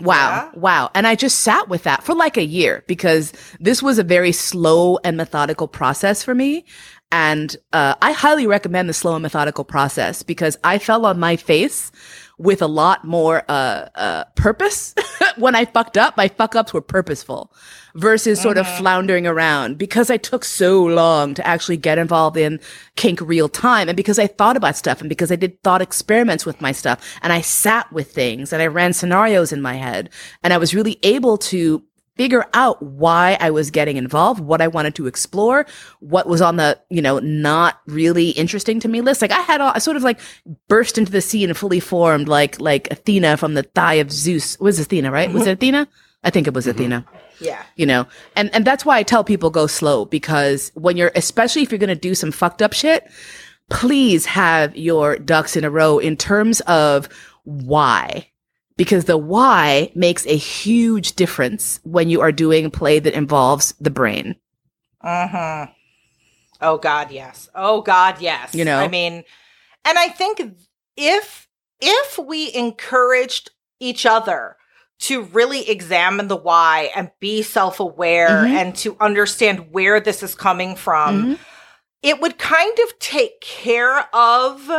Wow. 0.00 0.52
Yeah. 0.54 0.60
Wow. 0.60 0.90
And 0.94 1.08
I 1.08 1.16
just 1.16 1.40
sat 1.40 1.68
with 1.68 1.82
that 1.82 2.04
for 2.04 2.14
like 2.14 2.36
a 2.36 2.44
year 2.44 2.84
because 2.86 3.32
this 3.58 3.82
was 3.82 3.98
a 3.98 4.04
very 4.04 4.30
slow 4.30 5.00
and 5.02 5.16
methodical 5.16 5.66
process 5.66 6.22
for 6.22 6.36
me. 6.36 6.66
And 7.10 7.56
uh, 7.72 7.96
I 8.00 8.12
highly 8.12 8.46
recommend 8.46 8.88
the 8.88 8.92
slow 8.92 9.16
and 9.16 9.22
methodical 9.22 9.64
process 9.64 10.22
because 10.22 10.56
I 10.62 10.78
fell 10.78 11.04
on 11.04 11.18
my 11.18 11.34
face 11.34 11.90
with 12.38 12.62
a 12.62 12.66
lot 12.66 13.04
more 13.04 13.42
uh, 13.48 13.88
uh, 13.94 14.24
purpose 14.34 14.94
when 15.36 15.54
I 15.54 15.64
fucked 15.64 15.96
up. 15.96 16.16
My 16.16 16.28
fuck 16.28 16.54
ups 16.56 16.72
were 16.72 16.80
purposeful 16.80 17.52
versus 17.94 18.40
sort 18.40 18.58
of 18.58 18.66
floundering 18.76 19.26
around 19.26 19.78
because 19.78 20.10
I 20.10 20.16
took 20.16 20.44
so 20.44 20.82
long 20.82 21.34
to 21.34 21.46
actually 21.46 21.76
get 21.76 21.96
involved 21.96 22.36
in 22.36 22.60
kink 22.96 23.20
real 23.20 23.48
time 23.48 23.88
and 23.88 23.96
because 23.96 24.18
I 24.18 24.26
thought 24.26 24.56
about 24.56 24.76
stuff 24.76 25.00
and 25.00 25.08
because 25.08 25.30
I 25.30 25.36
did 25.36 25.62
thought 25.62 25.80
experiments 25.80 26.44
with 26.44 26.60
my 26.60 26.72
stuff 26.72 27.00
and 27.22 27.32
I 27.32 27.40
sat 27.40 27.92
with 27.92 28.10
things 28.10 28.52
and 28.52 28.60
I 28.60 28.66
ran 28.66 28.92
scenarios 28.92 29.52
in 29.52 29.62
my 29.62 29.74
head 29.74 30.10
and 30.42 30.52
I 30.52 30.58
was 30.58 30.74
really 30.74 30.98
able 31.04 31.38
to 31.38 31.84
figure 32.16 32.44
out 32.54 32.82
why 32.82 33.36
I 33.40 33.50
was 33.50 33.70
getting 33.70 33.96
involved, 33.96 34.40
what 34.40 34.60
I 34.60 34.68
wanted 34.68 34.94
to 34.96 35.06
explore, 35.06 35.66
what 36.00 36.26
was 36.26 36.40
on 36.40 36.56
the, 36.56 36.78
you 36.90 37.02
know, 37.02 37.18
not 37.18 37.80
really 37.86 38.30
interesting 38.30 38.80
to 38.80 38.88
me 38.88 39.00
list. 39.00 39.20
Like 39.22 39.32
I 39.32 39.40
had 39.40 39.60
all, 39.60 39.72
I 39.74 39.78
sort 39.78 39.96
of 39.96 40.02
like 40.02 40.20
burst 40.68 40.98
into 40.98 41.12
the 41.12 41.20
scene 41.20 41.48
and 41.50 41.58
fully 41.58 41.80
formed, 41.80 42.28
like, 42.28 42.60
like 42.60 42.90
Athena 42.90 43.36
from 43.36 43.54
the 43.54 43.64
thigh 43.64 43.94
of 43.94 44.12
Zeus. 44.12 44.58
Was 44.60 44.78
Athena, 44.78 45.10
right? 45.10 45.32
Was 45.32 45.42
it 45.42 45.44
mm-hmm. 45.46 45.52
Athena? 45.54 45.88
I 46.24 46.30
think 46.30 46.46
it 46.46 46.54
was 46.54 46.66
mm-hmm. 46.66 46.78
Athena 46.78 47.06
Yeah. 47.40 47.62
you 47.76 47.86
know 47.86 48.06
and 48.34 48.52
and 48.54 48.64
that's 48.64 48.84
why 48.84 48.96
i 48.96 49.02
tell 49.02 49.22
people 49.22 49.50
go 49.50 49.66
slow 49.66 50.06
because 50.06 50.72
when 50.74 50.96
you're 50.96 51.12
especially 51.14 51.62
if 51.62 51.70
you're 51.70 51.78
going 51.78 51.88
to 51.88 51.94
do 51.94 52.14
some 52.14 52.32
fucked 52.32 52.62
up 52.62 52.72
shit 52.72 53.06
please 53.70 54.24
have 54.26 54.74
your 54.76 55.18
ducks 55.18 55.56
in 55.56 55.64
a 55.64 55.70
row 55.70 55.98
in 55.98 56.16
terms 56.16 56.60
of 56.62 57.08
why 57.44 58.26
because 58.76 59.04
the 59.04 59.16
why 59.18 59.90
makes 59.94 60.26
a 60.26 60.36
huge 60.36 61.14
difference 61.14 61.80
when 61.84 62.08
you 62.08 62.20
are 62.20 62.32
doing 62.32 62.70
play 62.70 62.98
that 62.98 63.14
involves 63.14 63.74
the 63.80 63.90
brain 63.90 64.36
Mm-hmm. 65.04 65.70
Oh 66.62 66.78
God, 66.78 67.10
yes. 67.10 67.50
Oh 67.54 67.82
God, 67.82 68.22
yes. 68.22 68.54
You 68.54 68.64
know? 68.64 68.78
I 68.78 68.88
mean, 68.88 69.22
and 69.84 69.98
I 69.98 70.08
think 70.08 70.40
if 70.96 71.46
if 71.80 72.18
we 72.18 72.54
encouraged 72.54 73.50
each 73.80 74.06
other 74.06 74.56
to 75.00 75.24
really 75.24 75.68
examine 75.68 76.28
the 76.28 76.36
why 76.36 76.90
and 76.96 77.10
be 77.20 77.42
self-aware 77.42 78.28
Mhm. 78.44 78.48
and 78.54 78.76
to 78.76 78.96
understand 78.98 79.72
where 79.72 80.00
this 80.00 80.22
is 80.22 80.34
coming 80.34 80.74
from, 80.76 81.22
Mhm. 81.34 81.38
it 82.02 82.20
would 82.22 82.38
kind 82.38 82.78
of 82.84 82.98
take 82.98 83.42
care 83.42 84.08
of 84.14 84.70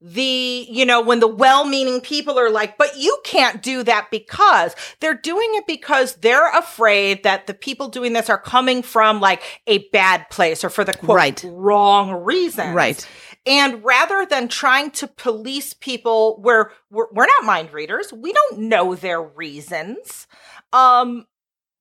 the, 0.00 0.66
you 0.68 0.86
know, 0.86 1.00
when 1.02 1.20
the 1.20 1.26
well 1.28 1.64
meaning 1.66 2.00
people 2.00 2.38
are 2.38 2.50
like, 2.50 2.78
but 2.78 2.96
you 2.96 3.18
can't 3.24 3.62
do 3.62 3.82
that 3.82 4.08
because 4.10 4.74
they're 5.00 5.14
doing 5.14 5.48
it 5.54 5.66
because 5.66 6.14
they're 6.16 6.50
afraid 6.56 7.22
that 7.22 7.46
the 7.46 7.54
people 7.54 7.88
doing 7.88 8.12
this 8.14 8.30
are 8.30 8.38
coming 8.38 8.82
from 8.82 9.20
like 9.20 9.42
a 9.66 9.86
bad 9.88 10.28
place 10.30 10.64
or 10.64 10.70
for 10.70 10.84
the 10.84 10.94
quote 10.94 11.16
Right. 11.16 11.44
wrong 11.46 12.12
reasons. 12.24 12.74
right 12.74 13.08
And 13.46 13.84
rather 13.84 14.26
than 14.26 14.48
trying 14.48 14.90
to 14.92 15.06
police 15.06 15.74
people 15.74 16.38
where 16.40 16.72
we're, 16.90 17.06
we're 17.12 17.26
not 17.26 17.44
mind 17.44 17.72
readers, 17.72 18.12
we 18.12 18.32
don't 18.32 18.58
know 18.60 18.94
their 18.94 19.20
reasons. 19.22 20.26
Um, 20.72 21.26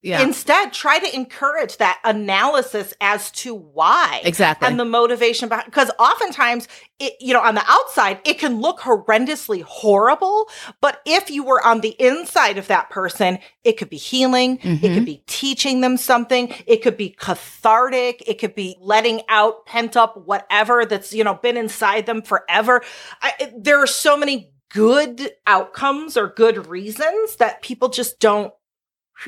yeah. 0.02 0.22
Instead, 0.22 0.72
try 0.72 0.98
to 1.00 1.16
encourage 1.16 1.78
that 1.78 2.00
analysis 2.06 2.94
as 3.02 3.32
to 3.32 3.54
why 3.54 4.22
exactly. 4.24 4.68
and 4.68 4.80
the 4.80 4.86
motivation 4.86 5.50
behind 5.50 5.66
because 5.66 5.92
oftentimes 6.00 6.68
it 7.00 7.14
you 7.20 7.34
know 7.34 7.42
on 7.42 7.56
the 7.56 7.64
outside 7.68 8.20
it 8.26 8.40
can 8.40 8.62
look 8.62 8.80
horrendously 8.80 9.62
horrible 9.64 10.50
but 10.80 11.02
if 11.06 11.30
you 11.30 11.44
were 11.44 11.62
on 11.66 11.82
the 11.82 11.96
inside 12.00 12.58
of 12.58 12.68
that 12.68 12.90
person 12.90 13.40
it 13.64 13.74
could 13.74 13.90
be 13.90 13.98
healing 13.98 14.58
it 14.58 14.82
Mhm. 14.82 14.94
could 14.94 15.06
be 15.06 15.24
teaching 15.28 15.82
them 15.82 15.98
something 15.98 16.54
it 16.66 16.82
could 16.82 16.96
be 16.98 17.10
cathartic 17.10 18.24
it 18.28 18.36
could 18.40 18.56
be 18.56 18.78
letting 18.80 19.22
out 19.30 19.66
pent 19.66 19.98
up 19.98 20.16
whatever 20.26 20.86
that's 20.86 21.14
you 21.14 21.24
know 21.24 21.34
been 21.36 21.58
inside 21.58 22.06
them 22.06 22.22
forever. 22.22 22.82
I, 23.22 23.34
it- 23.40 23.64
there 23.64 23.80
are 23.80 23.88
so 23.88 24.16
many 24.18 24.52
good 24.72 25.32
outcomes 25.48 26.16
or 26.16 26.28
good 26.30 26.68
reasons 26.68 27.38
that 27.38 27.62
people 27.64 27.90
just 27.90 28.20
don't 28.20 28.54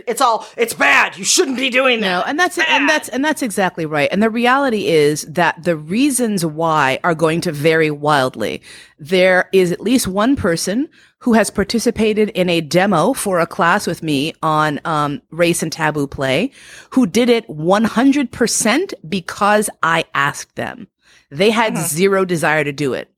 it's 0.07 0.21
all 0.21 0.47
it's 0.57 0.73
bad 0.73 1.17
you 1.17 1.25
shouldn't 1.25 1.57
be 1.57 1.69
doing 1.69 1.99
that 1.99 2.07
No, 2.07 2.23
and 2.25 2.39
that's 2.39 2.57
and 2.57 2.87
that's 2.87 3.09
and 3.09 3.23
that's 3.23 3.41
exactly 3.41 3.85
right. 3.85 4.09
And 4.11 4.21
the 4.21 4.29
reality 4.29 4.87
is 4.87 5.23
that 5.23 5.63
the 5.63 5.75
reasons 5.75 6.45
why 6.45 6.99
are 7.03 7.15
going 7.15 7.41
to 7.41 7.51
vary 7.51 7.91
wildly. 7.91 8.61
There 8.99 9.49
is 9.51 9.71
at 9.71 9.81
least 9.81 10.07
one 10.07 10.35
person 10.35 10.89
who 11.19 11.33
has 11.33 11.49
participated 11.49 12.29
in 12.29 12.49
a 12.49 12.61
demo 12.61 13.13
for 13.13 13.39
a 13.39 13.47
class 13.47 13.85
with 13.85 14.01
me 14.01 14.33
on 14.41 14.79
um, 14.85 15.21
race 15.31 15.61
and 15.61 15.71
taboo 15.71 16.07
play, 16.07 16.51
who 16.91 17.05
did 17.05 17.29
it 17.29 17.47
100% 17.47 18.93
because 19.07 19.69
I 19.83 20.05
asked 20.15 20.55
them. 20.55 20.87
They 21.29 21.51
had 21.51 21.77
zero 21.77 22.25
desire 22.25 22.63
to 22.63 22.71
do 22.71 22.93
it. 22.93 23.09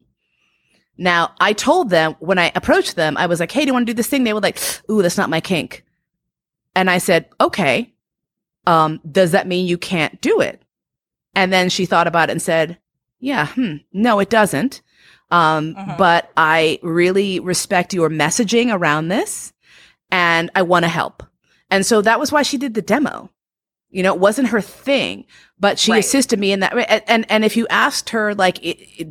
Now, 0.97 1.33
I 1.39 1.53
told 1.53 1.89
them 1.89 2.15
when 2.19 2.37
I 2.37 2.51
approached 2.55 2.95
them, 2.95 3.17
I 3.17 3.25
was 3.25 3.39
like, 3.39 3.51
"Hey, 3.51 3.61
do 3.61 3.67
you 3.67 3.73
want 3.73 3.87
to 3.87 3.93
do 3.93 3.97
this 3.97 4.07
thing?" 4.07 4.23
They 4.23 4.33
were 4.33 4.41
like, 4.41 4.59
"Ooh, 4.91 5.01
that's 5.01 5.17
not 5.17 5.29
my 5.29 5.41
kink." 5.41 5.83
And 6.75 6.89
I 6.89 6.97
said, 6.97 7.29
"Okay, 7.39 7.93
um, 8.65 8.99
does 9.09 9.31
that 9.31 9.47
mean 9.47 9.67
you 9.67 9.77
can't 9.77 10.19
do 10.21 10.39
it? 10.41 10.61
And 11.35 11.51
then 11.51 11.69
she 11.69 11.85
thought 11.85 12.07
about 12.07 12.29
it 12.29 12.33
and 12.33 12.41
said, 12.41 12.77
yeah, 13.19 13.47
hmm, 13.47 13.77
no, 13.91 14.19
it 14.19 14.29
doesn't. 14.29 14.81
Um, 15.31 15.73
Mhm. 15.75 15.97
but 15.97 16.29
I 16.37 16.79
really 16.83 17.39
respect 17.39 17.93
your 17.93 18.09
messaging 18.09 18.71
around 18.71 19.07
this 19.07 19.51
and 20.11 20.51
I 20.55 20.61
want 20.61 20.83
to 20.83 20.89
help. 20.89 21.23
And 21.71 21.85
so 21.85 22.01
that 22.01 22.19
was 22.19 22.31
why 22.31 22.43
she 22.43 22.57
did 22.57 22.73
the 22.75 22.81
demo. 22.81 23.31
You 23.89 24.03
know, 24.03 24.13
it 24.13 24.19
wasn't 24.19 24.49
her 24.49 24.61
thing, 24.61 25.25
but 25.59 25.79
she 25.79 25.91
Right. 25.91 25.99
assisted 26.03 26.39
me 26.39 26.51
in 26.51 26.59
that. 26.59 26.73
And, 26.89 27.03
and, 27.07 27.25
and 27.31 27.45
if 27.45 27.55
you 27.57 27.65
asked 27.69 28.09
her, 28.09 28.35
like, 28.35 28.59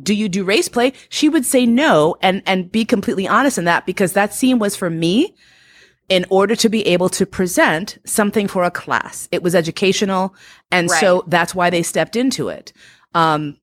do 0.01 0.13
you 0.13 0.29
do 0.29 0.43
race 0.43 0.69
play? 0.69 0.93
She 1.09 1.27
would 1.29 1.45
say 1.45 1.65
no 1.65 2.15
and, 2.21 2.41
and 2.45 2.71
be 2.71 2.85
completely 2.85 3.27
honest 3.27 3.57
in 3.57 3.65
that 3.65 3.85
because 3.85 4.13
that 4.13 4.33
scene 4.33 4.59
was 4.59 4.75
for 4.75 4.89
me 4.89 5.35
in 6.09 6.25
order 6.29 6.55
to 6.55 6.69
be 6.69 6.85
able 6.87 7.09
to 7.09 7.25
present 7.25 7.97
something 8.05 8.47
for 8.47 8.63
a 8.63 8.71
class. 8.71 9.27
It 9.31 9.41
was 9.41 9.55
educational. 9.55 10.35
And 10.71 10.89
so 10.91 11.23
that's 11.27 11.55
why 11.55 11.69
they 11.69 11.83
stepped 11.83 12.15
into 12.15 12.49
it. 12.49 12.73
Um, 13.13 13.57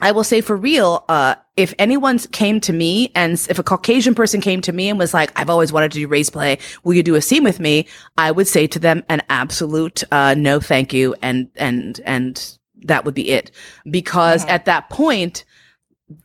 I 0.00 0.12
will 0.12 0.24
say 0.24 0.40
for 0.40 0.56
real, 0.56 1.04
uh, 1.08 1.36
if 1.56 1.74
anyone 1.78 2.18
came 2.18 2.60
to 2.60 2.72
me 2.72 3.12
and 3.14 3.34
if 3.48 3.58
a 3.58 3.62
Caucasian 3.62 4.14
person 4.14 4.40
came 4.40 4.60
to 4.62 4.72
me 4.72 4.88
and 4.88 4.98
was 4.98 5.14
like, 5.14 5.32
I've 5.38 5.50
always 5.50 5.72
wanted 5.72 5.92
to 5.92 5.98
do 5.98 6.08
race 6.08 6.30
play. 6.30 6.58
Will 6.82 6.94
you 6.94 7.02
do 7.02 7.14
a 7.14 7.20
scene 7.20 7.44
with 7.44 7.60
me? 7.60 7.86
I 8.16 8.30
would 8.30 8.48
say 8.48 8.66
to 8.66 8.78
them 8.78 9.04
an 9.08 9.22
absolute, 9.28 10.02
uh, 10.10 10.34
no, 10.36 10.60
thank 10.60 10.92
you. 10.92 11.14
And, 11.22 11.48
and, 11.56 12.00
and 12.04 12.58
that 12.84 13.04
would 13.04 13.14
be 13.14 13.30
it. 13.30 13.50
Because 13.88 14.44
at 14.46 14.64
that 14.64 14.90
point, 14.90 15.44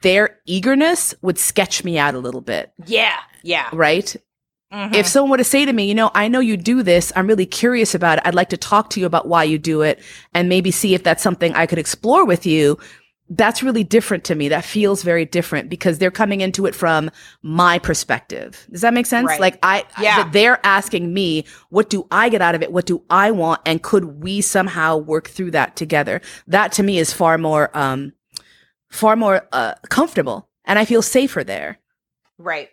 their 0.02 0.40
eagerness 0.46 1.14
would 1.22 1.38
sketch 1.38 1.84
me 1.84 1.98
out 1.98 2.16
a 2.16 2.20
little 2.20 2.42
bit, 2.42 2.72
yeah 2.86 3.18
yeah 3.44 3.70
right? 3.74 4.16
Mhm. 4.74 4.94
If 4.94 5.08
someone 5.08 5.32
were 5.32 5.38
to 5.38 5.44
say 5.46 5.66
to 5.66 5.72
me, 5.74 5.86
you 5.88 5.96
know, 5.96 6.12
I 6.14 6.28
know 6.28 6.40
you 6.42 6.58
do 6.58 6.84
this. 6.84 7.14
I'm 7.16 7.28
really 7.28 7.46
curious 7.46 7.96
about 7.96 8.18
it. 8.18 8.24
I'd 8.28 8.36
like 8.36 8.50
to 8.50 8.58
talk 8.58 8.90
to 8.92 9.00
you 9.00 9.06
about 9.06 9.28
why 9.28 9.44
you 9.44 9.58
do 9.58 9.82
it 9.82 10.00
and 10.34 10.50
maybe 10.50 10.72
see 10.72 10.94
if 10.94 11.04
that's 11.04 11.24
something 11.24 11.54
I 11.54 11.66
could 11.66 11.80
explore 11.80 12.26
with 12.26 12.46
you. 12.46 12.78
That's 13.30 13.62
really 13.64 13.84
different 13.84 14.24
to 14.26 14.36
me. 14.36 14.48
That 14.50 14.64
feels 14.66 15.04
very 15.04 15.26
different 15.26 15.70
because 15.70 16.00
they're 16.00 16.12
coming 16.12 16.42
into 16.42 16.66
it 16.66 16.74
from 16.76 17.12
my 17.44 17.78
perspective. 17.80 18.66
Does 18.72 18.82
that 18.82 18.94
make 18.94 19.06
sense? 19.06 19.28
Right. 19.28 19.40
Like 19.40 19.60
I, 19.64 19.84
Yeah. 20.02 20.24
that 20.24 20.32
they're 20.34 20.60
asking 20.66 21.14
me, 21.14 21.46
what 21.70 21.90
do 21.90 22.08
I 22.12 22.30
get 22.30 22.42
out 22.42 22.56
of 22.56 22.62
it? 22.62 22.72
What 22.72 22.86
do 22.86 23.04
I 23.10 23.32
want? 23.32 23.62
And 23.66 23.82
could 23.82 24.22
we 24.24 24.40
somehow 24.42 24.98
work 24.98 25.30
through 25.30 25.52
that 25.52 25.76
together? 25.76 26.22
That 26.48 26.72
to 26.74 26.84
me 26.84 27.00
is 27.00 27.12
far 27.14 27.38
more, 27.38 27.70
um, 27.74 28.14
far 28.90 29.16
more, 29.18 29.46
uh, 29.52 29.74
comfortable 29.90 30.48
and 30.64 30.78
I 30.80 30.86
feel 30.86 31.02
safer 31.02 31.44
there. 31.44 31.80
Right. 32.38 32.70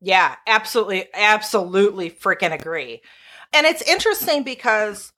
Yeah, 0.00 0.36
absolutely, 0.46 1.06
absolutely 1.14 2.10
freaking 2.10 2.52
agree. 2.52 3.02
And 3.52 3.66
it's 3.66 3.82
interesting 3.82 4.42
because 4.42 5.12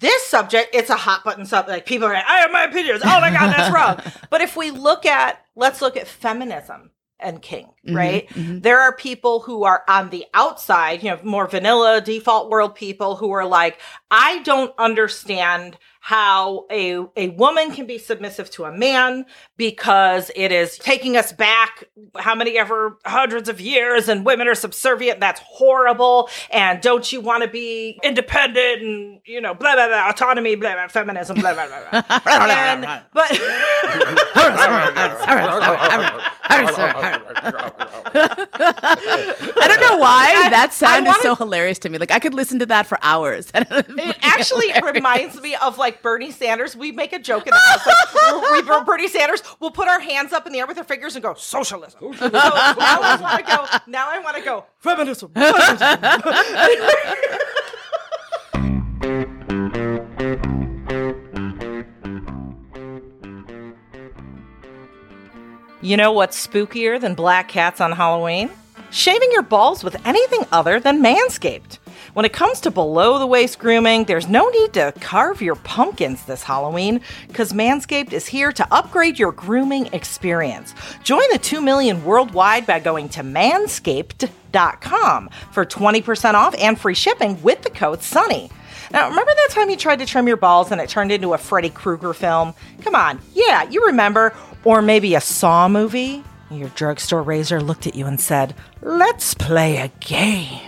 this 0.00 0.22
subject, 0.24 0.74
it's 0.74 0.90
a 0.90 0.96
hot 0.96 1.24
button 1.24 1.46
subject. 1.46 1.70
Like 1.70 1.86
people 1.86 2.06
are 2.06 2.14
like, 2.14 2.24
I 2.26 2.38
have 2.38 2.52
my 2.52 2.64
opinions. 2.64 3.02
Oh 3.04 3.20
my 3.20 3.30
God, 3.30 3.52
that's 3.52 3.74
wrong. 3.74 4.00
but 4.30 4.40
if 4.40 4.56
we 4.56 4.70
look 4.70 5.06
at, 5.06 5.44
let's 5.56 5.82
look 5.82 5.96
at 5.96 6.06
feminism 6.06 6.90
and 7.18 7.42
kink, 7.42 7.66
mm-hmm, 7.66 7.96
right? 7.96 8.28
Mm-hmm. 8.28 8.60
There 8.60 8.80
are 8.80 8.94
people 8.94 9.40
who 9.40 9.64
are 9.64 9.82
on 9.88 10.10
the 10.10 10.24
outside, 10.34 11.02
you 11.02 11.10
know, 11.10 11.18
more 11.24 11.48
vanilla 11.48 12.00
default 12.00 12.48
world 12.48 12.76
people 12.76 13.16
who 13.16 13.32
are 13.32 13.46
like, 13.46 13.80
I 14.10 14.38
don't 14.42 14.72
understand 14.78 15.78
how 16.08 16.64
a 16.70 16.96
a 17.16 17.28
woman 17.36 17.70
can 17.70 17.84
be 17.84 17.98
submissive 17.98 18.48
to 18.50 18.64
a 18.64 18.72
man 18.72 19.26
because 19.58 20.30
it 20.34 20.50
is 20.50 20.78
taking 20.78 21.18
us 21.18 21.34
back 21.34 21.84
how 22.16 22.34
many 22.34 22.56
ever 22.56 22.96
hundreds 23.04 23.46
of 23.46 23.60
years 23.60 24.08
and 24.08 24.24
women 24.24 24.48
are 24.48 24.54
subservient 24.54 25.20
that's 25.20 25.38
horrible 25.44 26.30
and 26.50 26.80
don't 26.80 27.12
you 27.12 27.20
want 27.20 27.42
to 27.42 27.48
be 27.50 28.00
independent 28.02 28.80
and 28.80 29.20
you 29.26 29.38
know 29.38 29.52
blah 29.52 29.74
blah 29.74 29.86
blah 29.86 30.08
autonomy 30.08 30.54
blah 30.54 30.72
blah 30.72 30.88
feminism 30.88 31.38
blah 31.40 31.52
blah 31.52 31.66
blah, 31.66 31.90
blah. 31.90 32.20
and, 32.24 33.02
but 33.12 33.30
I 39.60 39.64
don't 39.68 39.80
know 39.80 39.98
why 39.98 40.48
that 40.50 40.72
sounded 40.72 41.08
wanted- 41.08 41.22
so 41.22 41.34
hilarious 41.34 41.78
to 41.80 41.88
me. 41.90 41.98
Like 41.98 42.10
I 42.10 42.18
could 42.18 42.34
listen 42.34 42.58
to 42.60 42.66
that 42.66 42.86
for 42.86 42.98
hours. 43.02 43.52
It 44.08 44.16
actually 44.22 44.72
reminds 44.82 45.40
me 45.40 45.54
of 45.56 45.76
like 45.76 45.97
Bernie 46.02 46.30
Sanders. 46.30 46.76
We 46.76 46.92
make 46.92 47.12
a 47.12 47.18
joke 47.18 47.46
in 47.46 47.50
the 47.50 47.58
house. 47.58 47.86
Like, 47.86 48.68
we, 48.78 48.84
Bernie 48.84 49.08
Sanders 49.08 49.42
will 49.60 49.70
put 49.70 49.88
our 49.88 50.00
hands 50.00 50.32
up 50.32 50.46
in 50.46 50.52
the 50.52 50.60
air 50.60 50.66
with 50.66 50.78
our 50.78 50.84
fingers 50.84 51.16
and 51.16 51.22
go 51.22 51.34
socialism. 51.34 52.14
So 52.14 52.28
now 52.28 52.40
I 52.42 53.18
want 53.20 53.46
to 53.46 53.56
go. 53.56 53.66
Now 53.86 54.08
I 54.10 54.18
want 54.18 54.36
to 54.36 54.42
go 54.42 54.64
feminism. 54.78 55.32
You 65.80 65.96
know 65.96 66.10
what's 66.10 66.44
spookier 66.44 67.00
than 67.00 67.14
black 67.14 67.48
cats 67.48 67.80
on 67.80 67.92
Halloween? 67.92 68.50
Shaving 68.90 69.30
your 69.30 69.42
balls 69.42 69.84
with 69.84 69.94
anything 70.04 70.44
other 70.50 70.80
than 70.80 71.02
Manscaped. 71.02 71.78
When 72.14 72.24
it 72.24 72.32
comes 72.32 72.60
to 72.60 72.70
below 72.70 73.18
the 73.18 73.26
waist 73.26 73.58
grooming, 73.58 74.04
there's 74.04 74.28
no 74.28 74.48
need 74.48 74.72
to 74.74 74.92
carve 75.00 75.42
your 75.42 75.56
pumpkins 75.56 76.24
this 76.24 76.42
Halloween 76.42 77.00
because 77.26 77.52
Manscaped 77.52 78.12
is 78.12 78.26
here 78.26 78.52
to 78.52 78.66
upgrade 78.72 79.18
your 79.18 79.32
grooming 79.32 79.86
experience. 79.92 80.74
Join 81.04 81.22
the 81.32 81.38
2 81.38 81.60
million 81.60 82.04
worldwide 82.04 82.66
by 82.66 82.80
going 82.80 83.10
to 83.10 83.20
manscaped.com 83.20 85.30
for 85.52 85.66
20% 85.66 86.34
off 86.34 86.54
and 86.58 86.80
free 86.80 86.94
shipping 86.94 87.42
with 87.42 87.62
the 87.62 87.70
code 87.70 88.00
SUNNY. 88.00 88.50
Now, 88.90 89.10
remember 89.10 89.32
that 89.34 89.48
time 89.50 89.68
you 89.68 89.76
tried 89.76 89.98
to 89.98 90.06
trim 90.06 90.26
your 90.26 90.38
balls 90.38 90.72
and 90.72 90.80
it 90.80 90.88
turned 90.88 91.12
into 91.12 91.34
a 91.34 91.38
Freddy 91.38 91.68
Krueger 91.68 92.14
film? 92.14 92.54
Come 92.80 92.94
on, 92.94 93.20
yeah, 93.34 93.68
you 93.68 93.84
remember. 93.86 94.34
Or 94.64 94.80
maybe 94.80 95.14
a 95.14 95.20
Saw 95.20 95.68
movie? 95.68 96.24
Your 96.50 96.70
drugstore 96.70 97.22
razor 97.22 97.60
looked 97.60 97.86
at 97.86 97.94
you 97.94 98.06
and 98.06 98.18
said, 98.18 98.54
Let's 98.80 99.34
play 99.34 99.76
a 99.76 99.88
game. 100.00 100.67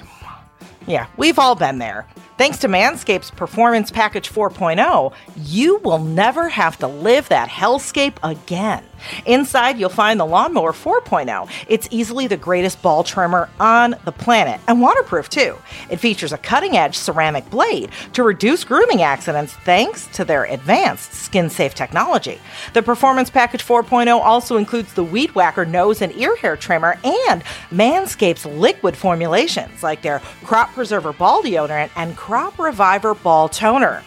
Yeah, 0.87 1.07
we've 1.17 1.39
all 1.39 1.55
been 1.55 1.79
there. 1.79 2.07
Thanks 2.41 2.57
to 2.61 2.69
Manscaped's 2.69 3.31
Performance 3.31 3.91
Package 3.91 4.33
4.0, 4.33 5.13
you 5.37 5.77
will 5.85 5.99
never 5.99 6.49
have 6.49 6.79
to 6.79 6.87
live 6.87 7.29
that 7.29 7.51
hellscape 7.51 8.17
again. 8.23 8.83
Inside, 9.27 9.79
you'll 9.79 9.89
find 9.91 10.19
the 10.19 10.27
Lawnmower 10.27 10.73
4.0. 10.73 11.51
It's 11.69 11.89
easily 11.91 12.27
the 12.27 12.37
greatest 12.37 12.83
ball 12.83 13.05
trimmer 13.05 13.49
on 13.59 13.95
the 14.05 14.13
planet 14.13 14.61
and 14.69 14.81
waterproof 14.81 15.29
too. 15.29 15.57
It 15.89 15.99
features 15.99 16.33
a 16.33 16.39
cutting 16.39 16.77
edge 16.77 16.97
ceramic 16.97 17.49
blade 17.51 17.91
to 18.15 18.23
reduce 18.23 18.65
grooming 18.65 19.03
accidents 19.03 19.53
thanks 19.65 20.07
to 20.09 20.25
their 20.25 20.45
advanced 20.45 21.13
skin 21.13 21.51
safe 21.51 21.75
technology. 21.75 22.41
The 22.73 22.83
Performance 22.83 23.31
Package 23.31 23.65
4.0 23.65 24.19
also 24.21 24.57
includes 24.57 24.93
the 24.95 25.05
Weed 25.05 25.35
Whacker 25.35 25.65
nose 25.65 26.03
and 26.03 26.15
ear 26.17 26.37
hair 26.37 26.57
trimmer 26.57 26.99
and 27.05 27.43
Manscaped's 27.71 28.47
liquid 28.47 28.97
formulations 28.97 29.83
like 29.83 30.03
their 30.03 30.21
Crop 30.45 30.73
Preserver 30.73 31.13
Ball 31.13 31.43
Deodorant 31.43 31.91
and 31.97 32.17
Crop 32.31 32.61
Reviver 32.61 33.17
Ball 33.17 33.49
Toner. 33.49 34.05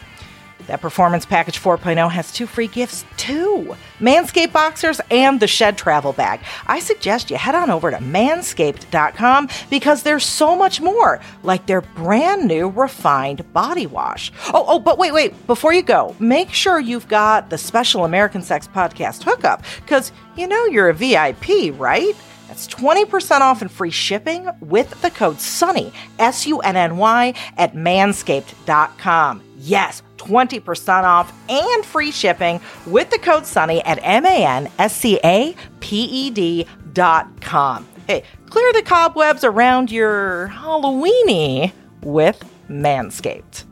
That 0.67 0.79
Performance 0.79 1.25
Package 1.25 1.59
4.0 1.59 2.09
has 2.09 2.31
two 2.31 2.47
free 2.47 2.67
gifts 2.67 3.03
too 3.17 3.75
Manscaped 3.99 4.53
Boxers 4.53 5.01
and 5.11 5.41
the 5.41 5.47
Shed 5.47 5.77
Travel 5.77 6.13
Bag. 6.13 6.39
I 6.65 6.79
suggest 6.79 7.29
you 7.29 7.35
head 7.35 7.53
on 7.53 7.69
over 7.69 7.91
to 7.91 7.97
manscaped.com 7.97 9.49
because 9.69 10.03
there's 10.03 10.23
so 10.25 10.55
much 10.55 10.79
more, 10.79 11.19
like 11.43 11.65
their 11.65 11.81
brand 11.81 12.47
new 12.47 12.69
refined 12.69 13.51
body 13.51 13.87
wash. 13.87 14.31
Oh, 14.53 14.63
oh, 14.69 14.79
but 14.79 14.97
wait, 14.97 15.13
wait, 15.13 15.45
before 15.45 15.73
you 15.73 15.81
go, 15.81 16.15
make 16.17 16.49
sure 16.49 16.79
you've 16.79 17.09
got 17.09 17.49
the 17.49 17.57
special 17.57 18.05
American 18.05 18.41
Sex 18.41 18.69
Podcast 18.73 19.23
hookup 19.23 19.65
because 19.81 20.13
you 20.37 20.47
know 20.47 20.63
you're 20.67 20.87
a 20.87 20.93
VIP, 20.93 21.77
right? 21.77 22.15
That's 22.47 22.67
20% 22.67 23.41
off 23.41 23.61
and 23.61 23.71
free 23.71 23.89
shipping 23.89 24.49
with 24.59 25.01
the 25.01 25.09
code 25.09 25.37
SUNNY, 25.37 25.91
S 26.19 26.45
U 26.45 26.59
N 26.59 26.75
N 26.75 26.97
Y, 26.97 27.33
at 27.57 27.73
manscaped.com. 27.73 29.43
Yes, 29.57 30.03
20% 30.17 31.03
off 31.03 31.33
and 31.49 31.85
free 31.85 32.11
shipping 32.11 32.59
with 32.85 33.09
the 33.09 33.19
code 33.19 33.43
SUNNY 33.43 33.81
at 33.85 33.99
M 34.03 34.25
A 34.25 34.45
N 34.45 34.69
S 34.77 34.95
C 34.95 35.19
A 35.23 35.55
P 35.79 36.03
E 36.03 36.29
D 36.29 36.67
dot 36.93 37.41
com. 37.41 37.87
Hey, 38.07 38.23
clear 38.49 38.73
the 38.73 38.81
cobwebs 38.81 39.43
around 39.43 39.91
your 39.91 40.49
Halloweeny 40.49 41.71
with 42.01 42.43
Manscaped. 42.69 43.65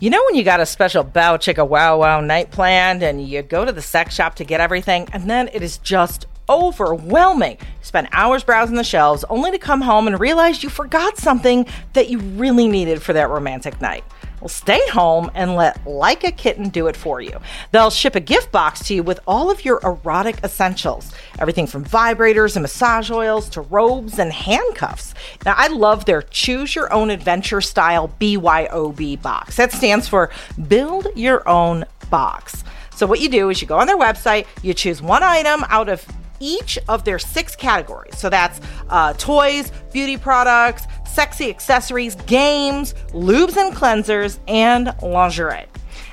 You 0.00 0.10
know 0.10 0.22
when 0.26 0.34
you 0.34 0.44
got 0.44 0.60
a 0.60 0.66
special 0.66 1.02
bow 1.02 1.36
chicka 1.36 1.66
wow 1.66 1.98
wow 1.98 2.20
night 2.20 2.50
planned 2.50 3.02
and 3.02 3.26
you 3.26 3.42
go 3.42 3.64
to 3.64 3.72
the 3.72 3.80
sex 3.80 4.14
shop 4.14 4.34
to 4.36 4.44
get 4.44 4.60
everything 4.60 5.08
and 5.12 5.30
then 5.30 5.48
it 5.52 5.62
is 5.62 5.78
just 5.78 6.26
overwhelming. 6.48 7.58
Spend 7.82 8.08
hours 8.12 8.44
browsing 8.44 8.76
the 8.76 8.84
shelves 8.84 9.24
only 9.30 9.50
to 9.50 9.58
come 9.58 9.80
home 9.80 10.06
and 10.06 10.18
realize 10.18 10.62
you 10.62 10.70
forgot 10.70 11.18
something 11.18 11.66
that 11.92 12.08
you 12.08 12.18
really 12.18 12.68
needed 12.68 13.02
for 13.02 13.12
that 13.12 13.28
romantic 13.28 13.80
night. 13.80 14.04
Well, 14.44 14.50
stay 14.50 14.86
home 14.90 15.30
and 15.34 15.56
let 15.56 15.86
Like 15.86 16.22
a 16.22 16.30
Kitten 16.30 16.68
do 16.68 16.86
it 16.86 16.96
for 16.96 17.22
you. 17.22 17.38
They'll 17.72 17.88
ship 17.88 18.14
a 18.14 18.20
gift 18.20 18.52
box 18.52 18.86
to 18.88 18.94
you 18.94 19.02
with 19.02 19.20
all 19.26 19.50
of 19.50 19.64
your 19.64 19.80
erotic 19.82 20.36
essentials 20.44 21.12
everything 21.38 21.66
from 21.66 21.82
vibrators 21.84 22.54
and 22.54 22.62
massage 22.62 23.10
oils 23.10 23.48
to 23.50 23.62
robes 23.62 24.18
and 24.18 24.30
handcuffs. 24.30 25.14
Now, 25.46 25.54
I 25.56 25.68
love 25.68 26.04
their 26.04 26.20
Choose 26.20 26.74
Your 26.74 26.92
Own 26.92 27.08
Adventure 27.08 27.62
style 27.62 28.12
BYOB 28.20 29.22
box. 29.22 29.56
That 29.56 29.72
stands 29.72 30.08
for 30.08 30.30
Build 30.68 31.06
Your 31.16 31.48
Own 31.48 31.86
Box. 32.10 32.64
So, 32.94 33.06
what 33.06 33.20
you 33.20 33.30
do 33.30 33.48
is 33.48 33.62
you 33.62 33.66
go 33.66 33.78
on 33.78 33.86
their 33.86 33.98
website, 33.98 34.46
you 34.62 34.74
choose 34.74 35.00
one 35.00 35.22
item 35.22 35.64
out 35.68 35.88
of 35.88 36.06
each 36.44 36.78
of 36.88 37.04
their 37.04 37.18
six 37.18 37.56
categories. 37.56 38.18
So 38.18 38.28
that's 38.28 38.60
uh, 38.90 39.14
toys, 39.14 39.72
beauty 39.92 40.16
products, 40.16 40.86
sexy 41.06 41.48
accessories, 41.48 42.14
games, 42.26 42.94
lubes 43.12 43.56
and 43.56 43.74
cleansers, 43.74 44.38
and 44.46 44.94
lingerie. 45.00 45.66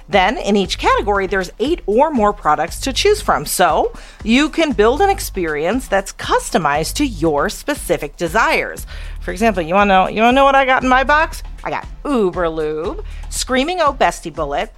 Then, 0.07 0.37
in 0.37 0.57
each 0.57 0.77
category, 0.77 1.25
there's 1.25 1.51
eight 1.59 1.81
or 1.85 2.11
more 2.11 2.33
products 2.33 2.81
to 2.81 2.91
choose 2.91 3.21
from. 3.21 3.45
So, 3.45 3.93
you 4.25 4.49
can 4.49 4.73
build 4.73 4.99
an 4.99 5.09
experience 5.09 5.87
that's 5.87 6.11
customized 6.11 6.95
to 6.95 7.05
your 7.05 7.47
specific 7.47 8.17
desires. 8.17 8.85
For 9.21 9.31
example, 9.31 9.63
you 9.63 9.73
want 9.73 9.87
to 9.87 9.93
know 9.93 10.07
you 10.09 10.21
want 10.21 10.33
to 10.33 10.35
know 10.35 10.43
what 10.43 10.55
I 10.55 10.65
got 10.65 10.83
in 10.83 10.89
my 10.89 11.05
box? 11.05 11.43
I 11.63 11.69
got 11.69 11.87
Uber 12.03 12.49
Lube, 12.49 13.05
Screaming 13.29 13.79
Oh 13.79 13.93
Bestie 13.93 14.35
Bullet, 14.35 14.73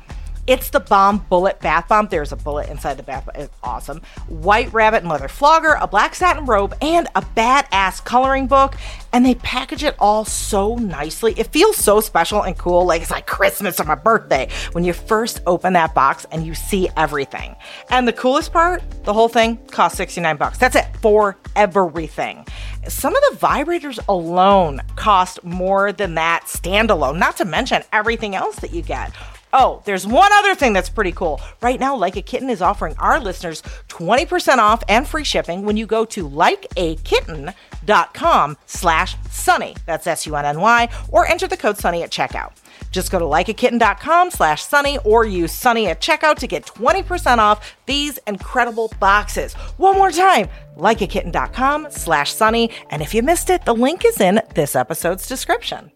it's 0.46 0.70
the 0.70 0.80
bomb 0.80 1.20
bullet 1.30 1.60
bath 1.60 1.88
bomb. 1.88 2.08
There's 2.08 2.32
a 2.32 2.36
bullet 2.36 2.70
inside 2.70 2.98
the 2.98 3.04
bath. 3.04 3.30
It's 3.36 3.56
awesome. 3.64 4.02
White 4.28 4.72
rabbit 4.74 4.98
and 4.98 5.10
leather 5.10 5.28
flogger, 5.28 5.78
a 5.80 5.88
black 5.88 6.16
satin 6.16 6.46
robe, 6.46 6.76
and 6.82 7.08
a 7.16 7.22
badass 7.22 8.04
coloring 8.04 8.48
book. 8.48 8.76
And 9.14 9.26
they 9.26 9.36
package 9.36 9.84
it 9.84 9.96
all 10.00 10.26
so 10.26 10.76
nicely. 10.76 11.34
It 11.38 11.48
feels 11.48 11.78
so 11.78 12.02
special 12.02 12.42
and 12.42 12.58
cool, 12.58 12.86
like 12.86 13.02
it's 13.02 13.12
like 13.12 13.28
Christmas 13.28 13.80
or 13.80 13.86
my 13.86 13.96
birthday 13.96 14.50
when 14.74 14.84
you 14.84 14.94
first 14.94 15.42
open 15.48 15.74
that 15.74 15.94
box 15.94 16.26
and 16.32 16.46
you 16.46 16.56
see 16.56 16.90
everything. 16.98 17.56
And 17.90 18.08
the 18.08 18.14
coolest 18.14 18.52
part, 18.52 18.84
the 19.04 19.14
whole 19.14 19.30
thing 19.30 19.58
costs 19.68 19.98
69 19.98 20.38
bucks. 20.38 20.58
That's 20.58 20.76
it 20.76 20.88
for 21.02 21.38
everything. 21.56 22.46
Some 22.88 23.16
of 23.16 23.22
the 23.30 23.38
vibrators 23.38 24.00
alone 24.10 24.82
cost 24.96 25.44
more 25.44 25.94
than 25.94 26.16
that 26.16 26.46
standalone, 26.48 27.18
not 27.18 27.38
to 27.38 27.46
mention 27.46 27.84
everything 27.94 28.36
else 28.36 28.58
that 28.58 28.74
you 28.74 28.82
get. 28.82 29.14
Oh, 29.56 29.84
there's 29.86 30.08
one 30.08 30.34
other 30.34 30.56
thing 30.56 30.74
that's 30.74 30.90
pretty 30.90 31.12
cool. 31.12 31.40
Right 31.62 31.80
now, 31.80 31.96
Like 31.96 32.16
a 32.18 32.24
Kitten 32.24 32.50
is 32.50 32.60
offering 32.62 32.96
our 32.98 33.20
listeners 33.20 33.62
20% 33.90 34.58
off 34.58 34.82
and 34.90 35.08
free 35.08 35.24
shipping 35.24 35.64
when 35.64 35.78
you 35.78 35.86
go 35.86 36.06
to 36.06 36.28
likeakitten.com 36.28 38.58
slash 38.66 39.16
sunny. 39.30 39.76
That's 39.86 40.08
S-U-N-N-Y, 40.08 40.90
or 41.10 41.28
enter 41.28 41.48
the 41.48 41.56
code 41.56 41.78
sunny 41.78 42.02
at 42.02 42.10
checkout. 42.10 42.54
Just 42.92 43.12
go 43.12 43.20
to 43.20 43.26
likeakitten.com 43.26 44.32
slash 44.32 44.64
sunny 44.64 44.98
or 45.00 45.26
use 45.26 45.52
sunny 45.52 45.88
at 45.88 46.02
checkout 46.02 46.38
to 46.38 46.48
get 46.48 46.66
20% 46.66 47.38
off 47.38 47.76
these 47.86 48.18
incredible 48.26 48.92
boxes. 49.00 49.54
One 49.78 49.96
more 49.96 50.10
time, 50.12 50.50
likeakitten.com 50.78 51.92
slash 51.92 52.34
sunny. 52.34 52.72
And 52.90 53.04
if 53.04 53.14
you 53.14 53.22
missed 53.22 53.52
it, 53.52 53.66
the 53.66 53.76
link 53.76 54.04
is 54.04 54.20
in 54.20 54.42
this 54.56 54.76
episode's 54.76 55.28
description. 55.28 55.92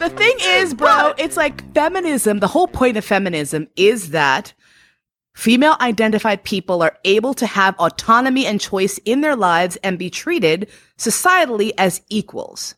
Is, 0.00 0.74
bro, 0.74 1.14
it's 1.18 1.36
like 1.36 1.72
feminism. 1.74 2.40
The 2.40 2.48
whole 2.48 2.68
point 2.68 2.96
of 2.96 3.04
feminism 3.04 3.68
is 3.76 4.10
that 4.10 4.52
female 5.34 5.76
identified 5.80 6.42
people 6.44 6.82
are 6.82 6.96
able 7.04 7.34
to 7.34 7.46
have 7.46 7.78
autonomy 7.78 8.46
and 8.46 8.60
choice 8.60 8.98
in 9.04 9.20
their 9.20 9.36
lives 9.36 9.76
and 9.82 9.98
be 9.98 10.10
treated 10.10 10.68
societally 10.96 11.72
as 11.78 12.02
equals. 12.08 12.74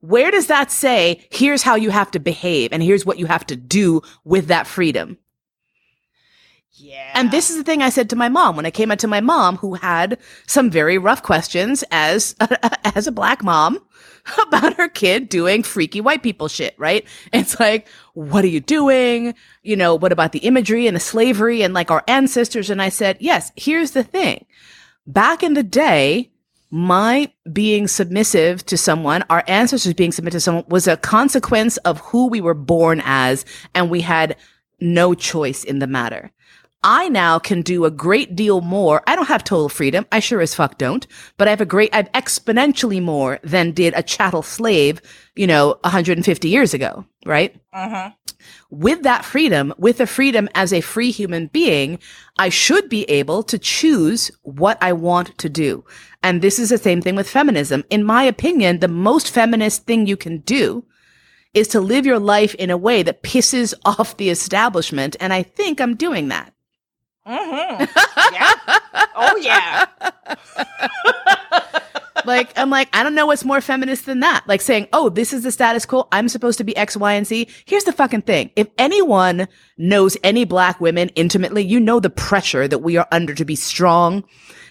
Where 0.00 0.30
does 0.30 0.46
that 0.46 0.70
say, 0.70 1.26
here's 1.30 1.62
how 1.62 1.74
you 1.74 1.90
have 1.90 2.10
to 2.12 2.20
behave 2.20 2.72
and 2.72 2.82
here's 2.82 3.04
what 3.04 3.18
you 3.18 3.26
have 3.26 3.46
to 3.46 3.56
do 3.56 4.02
with 4.24 4.46
that 4.46 4.66
freedom? 4.66 5.18
Yeah. 6.78 7.10
And 7.14 7.30
this 7.30 7.50
is 7.50 7.56
the 7.56 7.64
thing 7.64 7.82
I 7.82 7.88
said 7.88 8.10
to 8.10 8.16
my 8.16 8.28
mom 8.28 8.54
when 8.54 8.66
I 8.66 8.70
came 8.70 8.92
out 8.92 8.98
to 8.98 9.08
my 9.08 9.20
mom, 9.20 9.56
who 9.56 9.74
had 9.74 10.18
some 10.46 10.70
very 10.70 10.98
rough 10.98 11.22
questions 11.22 11.82
as 11.90 12.36
as 12.94 13.06
a 13.06 13.12
black 13.12 13.42
mom 13.42 13.80
about 14.46 14.74
her 14.74 14.88
kid 14.88 15.28
doing 15.28 15.62
freaky 15.62 16.00
white 16.00 16.22
people 16.22 16.48
shit. 16.48 16.74
Right? 16.78 17.06
It's 17.32 17.58
like, 17.60 17.88
what 18.14 18.44
are 18.44 18.48
you 18.48 18.60
doing? 18.60 19.34
You 19.62 19.76
know, 19.76 19.94
what 19.94 20.12
about 20.12 20.32
the 20.32 20.40
imagery 20.40 20.86
and 20.86 20.96
the 20.96 21.00
slavery 21.00 21.62
and 21.62 21.74
like 21.74 21.90
our 21.90 22.04
ancestors? 22.08 22.70
And 22.70 22.80
I 22.80 22.88
said, 22.88 23.16
yes. 23.20 23.52
Here's 23.56 23.92
the 23.92 24.04
thing. 24.04 24.46
Back 25.06 25.42
in 25.42 25.54
the 25.54 25.62
day, 25.62 26.30
my 26.70 27.32
being 27.52 27.86
submissive 27.86 28.66
to 28.66 28.76
someone, 28.76 29.24
our 29.30 29.44
ancestors 29.46 29.94
being 29.94 30.12
submissive 30.12 30.38
to 30.38 30.40
someone, 30.40 30.64
was 30.68 30.88
a 30.88 30.96
consequence 30.96 31.76
of 31.78 32.00
who 32.00 32.26
we 32.26 32.40
were 32.40 32.54
born 32.54 33.00
as, 33.04 33.44
and 33.74 33.88
we 33.88 34.00
had 34.00 34.36
no 34.80 35.14
choice 35.14 35.64
in 35.64 35.78
the 35.78 35.86
matter. 35.86 36.32
I 36.82 37.08
now 37.08 37.38
can 37.38 37.62
do 37.62 37.84
a 37.84 37.90
great 37.90 38.36
deal 38.36 38.60
more. 38.60 39.02
I 39.06 39.16
don't 39.16 39.26
have 39.26 39.42
total 39.42 39.68
freedom. 39.68 40.06
I 40.12 40.20
sure 40.20 40.40
as 40.40 40.54
fuck 40.54 40.78
don't, 40.78 41.06
but 41.36 41.48
I 41.48 41.50
have 41.50 41.60
a 41.60 41.66
great, 41.66 41.92
I 41.92 41.96
have 41.96 42.12
exponentially 42.12 43.02
more 43.02 43.40
than 43.42 43.72
did 43.72 43.94
a 43.96 44.02
chattel 44.02 44.42
slave, 44.42 45.00
you 45.34 45.46
know, 45.46 45.78
150 45.82 46.48
years 46.48 46.74
ago, 46.74 47.04
right? 47.24 47.54
Mhm. 47.74 48.14
With 48.70 49.02
that 49.02 49.24
freedom, 49.24 49.74
with 49.78 49.98
the 49.98 50.06
freedom 50.06 50.48
as 50.54 50.72
a 50.72 50.80
free 50.80 51.10
human 51.10 51.48
being, 51.48 51.98
I 52.38 52.48
should 52.50 52.88
be 52.88 53.04
able 53.04 53.42
to 53.44 53.58
choose 53.58 54.30
what 54.42 54.78
I 54.80 54.92
want 54.92 55.36
to 55.38 55.48
do. 55.48 55.84
And 56.22 56.42
this 56.42 56.58
is 56.58 56.68
the 56.68 56.78
same 56.78 57.02
thing 57.02 57.16
with 57.16 57.28
feminism. 57.28 57.84
In 57.90 58.04
my 58.04 58.22
opinion, 58.22 58.78
the 58.78 58.88
most 58.88 59.30
feminist 59.30 59.86
thing 59.86 60.06
you 60.06 60.16
can 60.16 60.38
do 60.38 60.84
is 61.54 61.68
to 61.68 61.80
live 61.80 62.06
your 62.06 62.18
life 62.18 62.54
in 62.56 62.70
a 62.70 62.76
way 62.76 63.02
that 63.02 63.22
pisses 63.22 63.74
off 63.84 64.16
the 64.16 64.30
establishment. 64.30 65.16
And 65.18 65.32
I 65.32 65.42
think 65.42 65.80
I'm 65.80 65.96
doing 65.96 66.28
that. 66.28 66.52
Mhm. 67.26 67.88
Yeah. 68.32 68.54
Oh 69.16 69.36
yeah. 69.36 69.86
like 72.24 72.52
I'm 72.56 72.70
like, 72.70 72.88
I 72.92 73.02
don't 73.02 73.14
know 73.14 73.26
what's 73.26 73.44
more 73.44 73.60
feminist 73.60 74.06
than 74.06 74.20
that. 74.20 74.44
Like 74.46 74.60
saying, 74.60 74.88
oh, 74.92 75.08
this 75.08 75.32
is 75.32 75.42
the 75.42 75.52
status 75.52 75.86
quo. 75.86 76.08
I'm 76.12 76.28
supposed 76.28 76.58
to 76.58 76.64
be 76.64 76.76
X, 76.76 76.96
Y, 76.96 77.12
and 77.12 77.26
Z. 77.26 77.48
Here's 77.64 77.84
the 77.84 77.92
fucking 77.92 78.22
thing. 78.22 78.50
If 78.56 78.68
anyone 78.78 79.48
knows 79.78 80.16
any 80.22 80.44
black 80.44 80.80
women 80.80 81.08
intimately, 81.10 81.64
you 81.64 81.80
know 81.80 82.00
the 82.00 82.10
pressure 82.10 82.68
that 82.68 82.78
we 82.78 82.96
are 82.96 83.08
under 83.12 83.34
to 83.34 83.44
be 83.44 83.56
strong, 83.56 84.24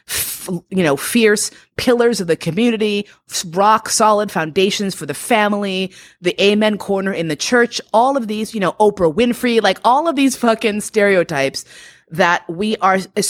f- 0.07 0.49
you 0.69 0.83
know, 0.83 0.97
fierce 0.97 1.51
pillars 1.77 2.21
of 2.21 2.27
the 2.27 2.37
community, 2.37 3.07
rock 3.47 3.89
solid 3.89 4.31
foundations 4.31 4.95
for 4.95 5.05
the 5.05 5.13
family, 5.13 5.91
the 6.21 6.41
amen 6.41 6.77
corner 6.77 7.11
in 7.11 7.27
the 7.27 7.35
church, 7.35 7.79
all 7.93 8.17
of 8.17 8.27
these, 8.27 8.53
you 8.53 8.59
know, 8.59 8.73
Oprah 8.73 9.13
Winfrey, 9.13 9.61
like 9.61 9.79
all 9.83 10.07
of 10.07 10.15
these 10.15 10.35
fucking 10.35 10.81
stereotypes 10.81 11.65
that 12.09 12.47
we 12.49 12.77
are 12.77 12.99
uh, 13.17 13.21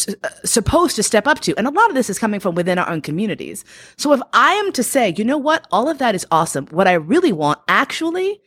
supposed 0.44 0.96
to 0.98 1.04
step 1.04 1.28
up 1.28 1.40
to. 1.40 1.56
And 1.58 1.66
a 1.66 1.72
lot 1.72 1.90
of 1.90 1.96
this 1.96 2.10
is 2.10 2.20
coming 2.20 2.40
from 2.40 2.56
within 2.56 2.78
our 2.78 2.90
own 2.90 3.02
communities. 3.02 3.64
So 3.98 4.12
if 4.14 4.22
I 4.34 4.54
am 4.54 4.72
to 4.74 4.84
say, 4.84 5.14
you 5.18 5.24
know 5.24 5.38
what, 5.38 5.66
all 5.72 5.90
of 5.90 5.98
that 6.00 6.14
is 6.16 6.28
awesome. 6.30 6.68
What 6.68 6.88
I 6.88 6.94
really 6.94 7.32
want 7.32 7.60
actually 7.68 8.42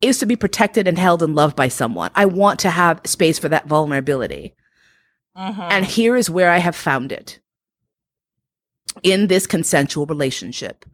is 0.00 0.18
to 0.18 0.26
be 0.26 0.36
protected 0.36 0.88
and 0.88 0.98
held 0.98 1.22
and 1.22 1.34
loved 1.34 1.56
by 1.56 1.68
someone. 1.68 2.10
I 2.14 2.24
want 2.26 2.60
to 2.60 2.70
have 2.70 3.00
space 3.04 3.38
for 3.38 3.48
that 3.50 3.66
vulnerability. 3.66 4.54
Mhm. 5.36 5.68
And 5.70 5.84
here 5.84 6.16
is 6.16 6.30
where 6.30 6.50
I 6.50 6.58
have 6.58 6.76
found 6.76 7.12
it 7.12 7.40
in 9.02 9.26
this 9.26 9.46
consensual 9.46 10.06
relationship. 10.06 10.84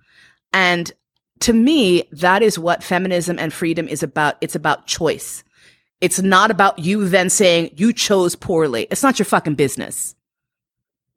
And 0.52 0.92
to 1.40 1.52
me, 1.52 2.08
that 2.12 2.42
is 2.42 2.58
what 2.58 2.82
feminism 2.82 3.38
and 3.38 3.52
freedom 3.52 3.88
is 3.88 4.02
about. 4.02 4.36
It's 4.40 4.54
about 4.54 4.86
choice. 4.86 5.42
It's 6.00 6.20
not 6.20 6.50
about 6.50 6.78
you 6.78 7.08
then 7.08 7.28
saying 7.28 7.72
you 7.76 7.92
chose 7.92 8.34
poorly. 8.34 8.86
It's 8.90 9.02
not 9.02 9.18
your 9.18 9.26
fucking 9.26 9.54
business. 9.54 10.14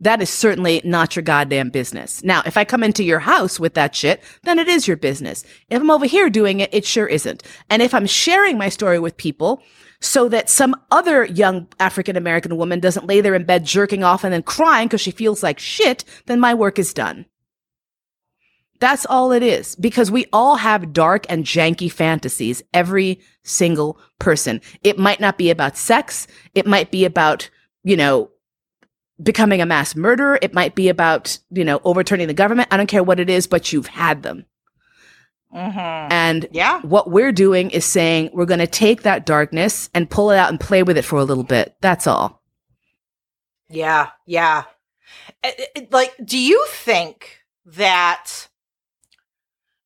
That 0.01 0.21
is 0.21 0.29
certainly 0.29 0.81
not 0.83 1.15
your 1.15 1.23
goddamn 1.23 1.69
business. 1.69 2.21
Now, 2.23 2.43
if 2.45 2.57
I 2.57 2.65
come 2.65 2.83
into 2.83 3.05
your 3.05 3.19
house 3.19 3.57
with 3.57 3.75
that 3.75 3.95
shit, 3.95 4.21
then 4.43 4.59
it 4.59 4.67
is 4.67 4.85
your 4.85 4.97
business. 4.97 5.45
If 5.69 5.79
I'm 5.81 5.89
over 5.89 6.05
here 6.05 6.29
doing 6.29 6.59
it, 6.59 6.73
it 6.73 6.83
sure 6.83 7.07
isn't. 7.07 7.43
And 7.69 7.81
if 7.81 7.93
I'm 7.93 8.05
sharing 8.05 8.57
my 8.57 8.67
story 8.67 8.99
with 8.99 9.15
people 9.15 9.63
so 10.01 10.27
that 10.27 10.49
some 10.49 10.75
other 10.91 11.23
young 11.23 11.67
African 11.79 12.17
American 12.17 12.57
woman 12.57 12.81
doesn't 12.81 13.07
lay 13.07 13.21
there 13.21 13.35
in 13.35 13.45
bed 13.45 13.63
jerking 13.63 14.03
off 14.03 14.25
and 14.25 14.33
then 14.33 14.43
crying 14.43 14.89
because 14.89 14.99
she 14.99 15.11
feels 15.11 15.41
like 15.41 15.59
shit, 15.59 16.03
then 16.25 16.41
my 16.41 16.53
work 16.53 16.77
is 16.77 16.93
done. 16.93 17.25
That's 18.83 19.05
all 19.05 19.31
it 19.31 19.41
is 19.43 19.77
because 19.77 20.11
we 20.11 20.25
all 20.33 20.57
have 20.57 20.91
dark 20.91 21.25
and 21.29 21.45
janky 21.45 21.89
fantasies, 21.89 22.61
every 22.73 23.21
single 23.43 23.97
person. 24.19 24.59
It 24.83 24.99
might 24.99 25.21
not 25.21 25.37
be 25.37 25.49
about 25.49 25.77
sex. 25.77 26.27
It 26.53 26.67
might 26.67 26.91
be 26.91 27.05
about, 27.05 27.49
you 27.85 27.95
know, 27.95 28.29
becoming 29.21 29.61
a 29.61 29.65
mass 29.65 29.95
murderer. 29.95 30.37
It 30.41 30.53
might 30.53 30.75
be 30.75 30.89
about, 30.89 31.37
you 31.49 31.63
know, 31.63 31.79
overturning 31.85 32.27
the 32.27 32.33
government. 32.33 32.67
I 32.71 32.75
don't 32.75 32.87
care 32.87 33.03
what 33.03 33.21
it 33.21 33.29
is, 33.29 33.47
but 33.47 33.71
you've 33.71 33.87
had 33.87 34.21
them. 34.21 34.43
Mhm. 35.55 36.07
And 36.11 36.49
Yeah. 36.51 36.81
what 36.81 37.09
we're 37.09 37.31
doing 37.31 37.69
is 37.71 37.85
saying 37.85 38.31
we're 38.33 38.43
going 38.43 38.59
to 38.59 38.67
take 38.67 39.03
that 39.03 39.25
darkness 39.25 39.89
and 39.93 40.09
pull 40.09 40.29
it 40.31 40.37
out 40.37 40.49
and 40.49 40.59
play 40.59 40.83
with 40.83 40.97
it 40.97 41.05
for 41.05 41.19
a 41.19 41.23
little 41.23 41.45
bit. 41.45 41.77
That's 41.79 42.05
all. 42.05 42.41
Yeah, 43.69 44.09
yeah. 44.25 44.63
It- 45.41 45.69
it- 45.73 45.93
like, 45.93 46.13
do 46.25 46.37
you 46.37 46.65
think 46.69 47.45
that 47.65 48.49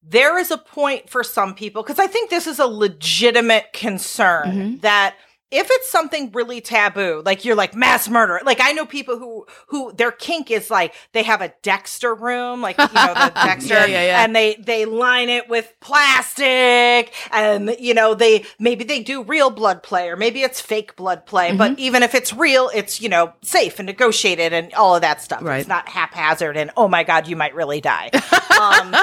there 0.10 0.38
is 0.38 0.52
a 0.52 0.58
point 0.58 1.10
for 1.10 1.24
some 1.24 1.54
people? 1.56 1.84
Because 1.84 2.00
I 2.00 2.08
think 2.08 2.30
this 2.30 2.48
is 2.48 2.60
a 2.60 2.66
legitimate 2.68 3.74
concern 3.74 4.46
Mhm. 4.78 4.82
that 4.82 5.16
if 5.50 5.68
it's 5.72 5.90
something 5.90 6.30
really 6.34 6.60
taboo, 6.60 7.22
like 7.26 7.46
you're 7.46 7.56
like 7.56 7.74
mass 7.74 8.10
murder, 8.10 8.42
like 8.44 8.60
I 8.62 8.74
know 8.74 8.86
people 8.86 9.18
who 9.18 9.46
who 9.68 9.94
their 9.94 10.12
kink 10.12 10.52
is 10.52 10.70
like 10.70 10.94
they 11.14 11.24
have 11.24 11.42
a 11.42 11.54
Dexter 11.62 12.14
room, 12.14 12.62
like 12.62 12.78
you 12.78 12.84
know 12.94 13.14
the 13.14 13.32
Dexter, 13.46 13.74
Yeah, 13.76 13.86
yeah, 13.86 14.06
yeah. 14.06 14.24
and 14.26 14.36
they 14.36 14.56
they 14.56 14.84
line 14.86 15.30
it 15.30 15.48
with 15.48 15.74
plastic, 15.80 17.14
and 17.32 17.76
you 17.80 17.94
know 17.94 18.14
they 18.14 18.44
maybe 18.60 18.84
they 18.84 19.02
do 19.02 19.24
real 19.24 19.50
blood 19.50 19.84
play 19.84 20.10
or 20.10 20.18
maybe 20.18 20.42
it's 20.44 20.60
fake 20.60 20.96
blood 20.98 21.26
play, 21.26 21.48
Mm-hmm. 21.50 21.58
but 21.58 21.80
even 21.80 22.04
if 22.04 22.14
it's 22.14 22.34
real, 22.34 22.70
it's 22.76 23.00
you 23.02 23.08
know 23.08 23.34
safe 23.42 23.80
and 23.80 23.86
negotiated 23.86 24.52
and 24.52 24.74
all 24.74 24.96
of 24.96 25.02
that 25.02 25.22
stuff. 25.22 25.42
Right. 25.42 25.60
It's 25.60 25.70
not 25.70 25.88
haphazard 25.88 26.58
and 26.58 26.72
oh 26.76 26.88
my 26.90 27.04
god, 27.04 27.28
you 27.28 27.36
might 27.38 27.56
really 27.56 27.80
die. 27.80 28.10
um, 28.60 28.96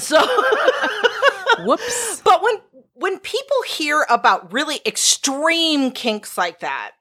so. 0.00 0.18
Whoops. 1.58 2.20
But 2.24 2.42
when 2.42 2.56
when 2.94 3.18
people 3.18 3.56
hear 3.66 4.04
about 4.10 4.52
really 4.52 4.80
extreme 4.84 5.90
kinks 5.90 6.36
like 6.36 6.60
that, 6.60 6.92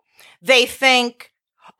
they 0.42 0.66
think, 0.66 1.32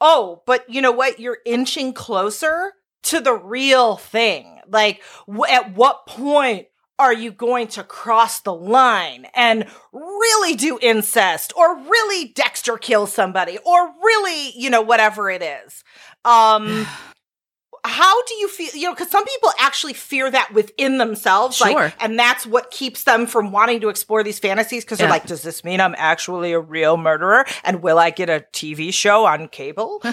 "Oh, 0.02 0.44
but 0.46 0.70
you 0.70 0.82
know 0.82 0.92
what? 0.92 1.20
You're 1.20 1.40
inching 1.46 1.94
closer 1.94 2.74
to 3.04 3.22
the 3.22 3.34
real 3.34 3.96
thing. 3.98 4.60
Like 4.68 5.02
w- 5.28 5.46
at 5.52 5.74
what 5.76 6.06
point 6.06 6.68
are 7.00 7.14
you 7.14 7.32
going 7.32 7.68
to 7.70 7.84
cross 7.84 8.42
the 8.42 8.54
line 8.54 9.26
and 9.34 9.66
really 9.94 10.56
do 10.56 10.78
incest 10.82 11.54
or 11.56 11.78
really 11.78 12.34
Dexter 12.36 12.78
kill 12.78 13.08
somebody 13.08 13.58
or 13.66 13.94
really, 14.04 14.52
you 14.56 14.70
know, 14.70 14.82
whatever 14.82 15.30
it 15.30 15.42
is?" 15.42 15.84
Um 16.26 16.86
how 17.86 18.24
do 18.24 18.34
you 18.36 18.48
feel 18.48 18.70
you 18.74 18.84
know 18.88 18.94
because 18.94 19.10
some 19.10 19.26
people 19.26 19.52
actually 19.60 19.94
fear 19.94 20.30
that 20.30 20.52
within 20.54 20.98
themselves 20.98 21.58
Sure. 21.58 21.74
like 21.74 21.94
and 22.04 22.18
that's 22.20 22.46
what 22.46 22.72
keeps 22.72 23.04
them 23.04 23.26
from 23.28 23.52
wanting 23.52 23.80
to 23.82 23.90
explore 23.90 24.24
these 24.24 24.40
fantasies 24.40 24.84
because 24.84 25.00
Yeah. 25.00 25.06
they're 25.08 25.14
like 25.14 25.26
does 25.26 25.42
this 25.42 25.64
mean 25.64 25.80
i'm 25.82 25.96
actually 25.98 26.52
a 26.54 26.60
real 26.60 26.98
murderer 26.98 27.46
and 27.64 27.82
will 27.82 27.98
i 28.00 28.10
get 28.10 28.30
a 28.30 28.46
tv 28.54 28.94
show 28.94 29.26
on 29.26 29.48
cable 29.48 30.02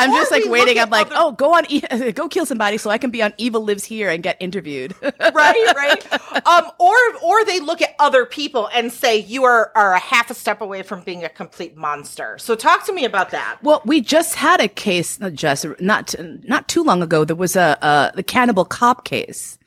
I'm 0.00 0.12
Or 0.12 0.16
just 0.16 0.30
like 0.32 0.44
waiting. 0.46 0.78
I'm 0.78 0.90
like, 0.90 1.08
other- 1.08 1.16
oh, 1.18 1.32
go 1.32 1.54
on, 1.54 1.66
e- 1.70 1.80
go 2.12 2.28
kill 2.28 2.46
somebody 2.46 2.78
so 2.78 2.90
I 2.90 2.98
can 2.98 3.10
be 3.10 3.22
on 3.22 3.34
Evil 3.38 3.64
Lives 3.64 3.84
Here 3.84 4.10
and 4.10 4.22
get 4.22 4.36
interviewed. 4.40 4.94
right 5.02 5.72
right 5.76 6.46
um 6.46 6.70
or 6.78 6.96
or 7.22 7.44
they 7.44 7.60
look 7.60 7.82
at 7.82 7.94
other 7.98 8.26
people 8.26 8.68
and 8.74 8.92
say 8.92 9.18
you 9.18 9.44
are 9.44 9.72
are 9.74 9.94
a 9.94 9.98
half 10.00 10.30
a 10.30 10.34
step 10.34 10.60
away 10.60 10.82
from 10.82 11.02
being 11.02 11.24
a 11.24 11.28
complete 11.28 11.76
monster 11.76 12.36
so 12.38 12.54
talk 12.56 12.84
to 12.86 12.92
me 12.92 13.04
about 13.04 13.30
that 13.30 13.58
well, 13.62 13.82
we 13.84 14.00
just 14.00 14.34
had 14.36 14.60
a 14.60 14.68
case, 14.68 15.20
not 15.20 15.34
just 15.34 15.66
not 15.80 16.14
not 16.44 16.68
too 16.68 16.82
long 16.82 17.02
ago. 17.02 17.24
There 17.24 17.36
was 17.36 17.56
a 17.56 17.78
a 17.82 18.12
the 18.16 18.22
cannibal 18.22 18.64
cop 18.64 19.04
case. 19.04 19.58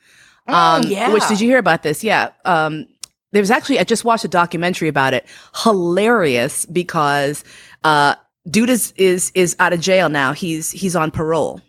Um, 0.48 0.84
yeah. 0.84 1.12
Which 1.12 1.26
did 1.28 1.40
you 1.40 1.48
hear 1.48 1.58
about 1.58 1.82
this? 1.82 2.04
Yeah. 2.04 2.30
Um, 2.44 2.86
there 3.32 3.42
was 3.42 3.50
actually 3.50 3.78
I 3.78 3.84
just 3.84 4.04
watched 4.04 4.24
a 4.24 4.28
documentary 4.28 4.88
about 4.88 5.14
it. 5.14 5.26
Hilarious 5.62 6.66
because 6.66 7.44
uh, 7.84 8.14
dude 8.48 8.70
is 8.70 8.92
is 8.96 9.30
is 9.34 9.56
out 9.58 9.72
of 9.72 9.80
jail 9.80 10.08
now. 10.08 10.32
He's 10.32 10.70
he's 10.70 10.96
on 10.96 11.10
parole, 11.10 11.60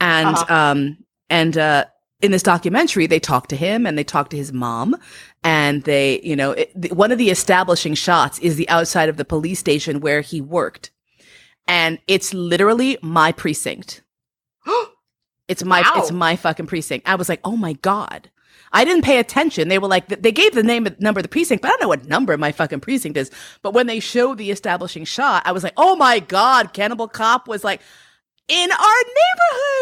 and 0.00 0.36
Uh-huh. 0.36 0.54
um 0.54 0.98
and 1.30 1.56
uh 1.56 1.84
in 2.20 2.32
this 2.32 2.42
documentary, 2.42 3.06
they 3.06 3.20
talk 3.20 3.46
to 3.48 3.54
him 3.56 3.86
and 3.86 3.96
they 3.96 4.02
talk 4.02 4.28
to 4.30 4.36
his 4.36 4.52
mom. 4.52 4.96
And 5.44 5.84
they, 5.84 6.20
you 6.22 6.34
know, 6.34 6.50
it, 6.50 6.72
the, 6.74 6.88
one 6.88 7.12
of 7.12 7.18
the 7.18 7.30
establishing 7.30 7.94
shots 7.94 8.40
is 8.40 8.56
the 8.56 8.68
outside 8.68 9.08
of 9.08 9.16
the 9.16 9.24
police 9.24 9.60
station 9.60 10.00
where 10.00 10.20
he 10.20 10.40
worked. 10.40 10.90
And 11.68 12.00
it's 12.08 12.34
literally 12.34 12.98
my 13.02 13.30
precinct. 13.30 14.02
it's 15.48 15.62
my, 15.64 15.82
Wow. 15.82 15.92
it's 15.96 16.10
my 16.10 16.34
fucking 16.34 16.66
precinct. 16.66 17.08
I 17.08 17.14
was 17.14 17.28
like, 17.28 17.40
oh 17.44 17.56
my 17.56 17.74
God. 17.74 18.30
I 18.72 18.84
didn't 18.84 19.02
pay 19.04 19.18
attention. 19.18 19.68
They 19.68 19.78
were 19.78 19.88
like, 19.88 20.08
they 20.08 20.32
gave 20.32 20.54
the 20.54 20.62
name, 20.62 20.86
of 20.86 20.96
the 20.96 21.02
number 21.02 21.20
of 21.20 21.24
the 21.24 21.28
precinct, 21.28 21.62
but 21.62 21.68
I 21.68 21.70
don't 21.72 21.82
know 21.82 21.88
what 21.88 22.06
number 22.06 22.36
my 22.36 22.52
fucking 22.52 22.80
precinct 22.80 23.16
is. 23.16 23.30
But 23.62 23.72
when 23.74 23.86
they 23.86 24.00
showed 24.00 24.38
the 24.38 24.50
establishing 24.50 25.04
shot, 25.04 25.42
I 25.46 25.52
was 25.52 25.62
like, 25.62 25.74
oh 25.76 25.96
my 25.96 26.20
God, 26.20 26.72
Cannibal 26.72 27.08
Cop 27.08 27.48
was 27.48 27.64
like 27.64 27.80
in 28.48 28.70
our 28.70 28.78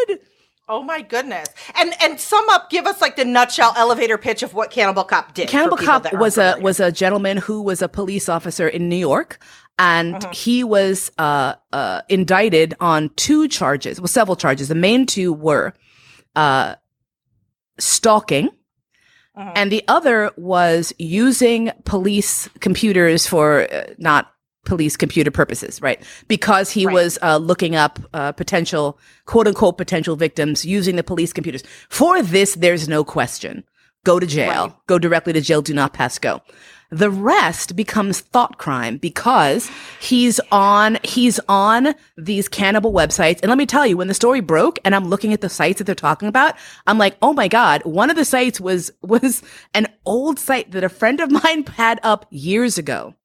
neighborhood. 0.07 0.27
Oh 0.69 0.83
my 0.83 1.01
goodness! 1.01 1.47
And 1.75 1.93
and 2.01 2.19
sum 2.19 2.45
up, 2.49 2.69
give 2.69 2.85
us 2.87 2.99
like 2.99 3.15
the 3.15 3.23
nutshell 3.23 3.73
elevator 3.77 4.17
pitch 4.17 4.43
of 4.43 4.53
what 4.53 4.69
Cannibal 4.69 5.05
Cop 5.05 5.33
did. 5.33 5.47
Cannibal 5.47 5.77
Cop 5.77 6.11
was 6.11 6.37
a 6.37 6.51
familiar. 6.51 6.61
was 6.63 6.79
a 6.81 6.91
gentleman 6.91 7.37
who 7.37 7.61
was 7.61 7.81
a 7.81 7.87
police 7.87 8.27
officer 8.27 8.67
in 8.67 8.89
New 8.89 8.97
York, 8.97 9.39
and 9.79 10.15
Uh-huh. 10.15 10.29
he 10.33 10.65
was 10.65 11.09
uh, 11.17 11.53
uh, 11.71 12.01
indicted 12.09 12.73
on 12.81 13.11
two 13.15 13.47
charges. 13.47 14.01
Well, 14.01 14.09
several 14.09 14.35
charges. 14.35 14.67
The 14.67 14.75
main 14.75 15.05
two 15.05 15.31
were 15.31 15.73
uh, 16.35 16.75
stalking, 17.79 18.49
Uh-huh. 19.37 19.51
and 19.55 19.71
the 19.71 19.83
other 19.87 20.31
was 20.35 20.93
using 20.97 21.71
police 21.85 22.49
computers 22.59 23.27
for 23.27 23.71
uh, 23.71 23.85
not 23.99 24.31
police 24.65 24.97
computer 24.97 25.31
purposes, 25.31 25.81
right? 25.81 26.01
Because 26.27 26.71
he 26.71 26.85
Right. 26.85 26.93
was 26.93 27.17
uh, 27.21 27.37
looking 27.37 27.75
up 27.75 27.99
uh, 28.13 28.31
potential, 28.33 28.99
quote 29.25 29.47
unquote, 29.47 29.77
potential 29.77 30.15
victims 30.17 30.65
using 30.65 30.95
the 30.97 31.03
police 31.03 31.31
computers. 31.31 31.63
For 31.89 32.21
this, 32.21 32.55
there's 32.55 32.89
no 32.89 33.03
question. 33.05 33.63
Go 34.03 34.19
to 34.19 34.25
jail. 34.27 34.63
Right. 34.67 34.73
Go 34.87 34.99
directly 34.99 35.33
to 35.33 35.41
jail. 35.41 35.61
Do 35.61 35.73
not 35.73 35.93
pass 35.93 36.17
go. 36.19 36.41
The 36.89 37.09
rest 37.09 37.75
becomes 37.75 38.21
thought 38.21 38.57
crime 38.57 38.97
because 38.97 39.69
he's 39.99 40.39
on 40.51 40.97
he's 41.03 41.37
on 41.49 41.95
these 42.15 42.47
cannibal 42.47 42.93
websites. 42.93 43.41
And 43.41 43.49
let 43.49 43.57
me 43.57 43.65
tell 43.65 43.85
you, 43.85 43.97
when 43.97 44.07
the 44.07 44.13
story 44.13 44.39
broke 44.39 44.79
and 44.85 44.95
I'm 44.95 45.09
looking 45.09 45.33
at 45.33 45.41
the 45.41 45.49
sites 45.49 45.79
that 45.79 45.83
they're 45.83 45.95
talking 45.95 46.29
about, 46.29 46.55
I'm 46.85 46.97
like, 46.97 47.17
oh 47.21 47.33
my 47.33 47.49
God, 47.49 47.83
one 47.83 48.09
of 48.09 48.15
the 48.15 48.23
sites 48.23 48.61
was 48.61 48.91
was 49.01 49.43
an 49.73 49.87
old 50.05 50.39
site 50.39 50.71
that 50.71 50.83
a 50.83 50.89
friend 50.89 51.19
of 51.19 51.29
mine 51.29 51.65
had 51.75 51.99
up 52.03 52.25
years 52.29 52.77
ago. 52.77 53.15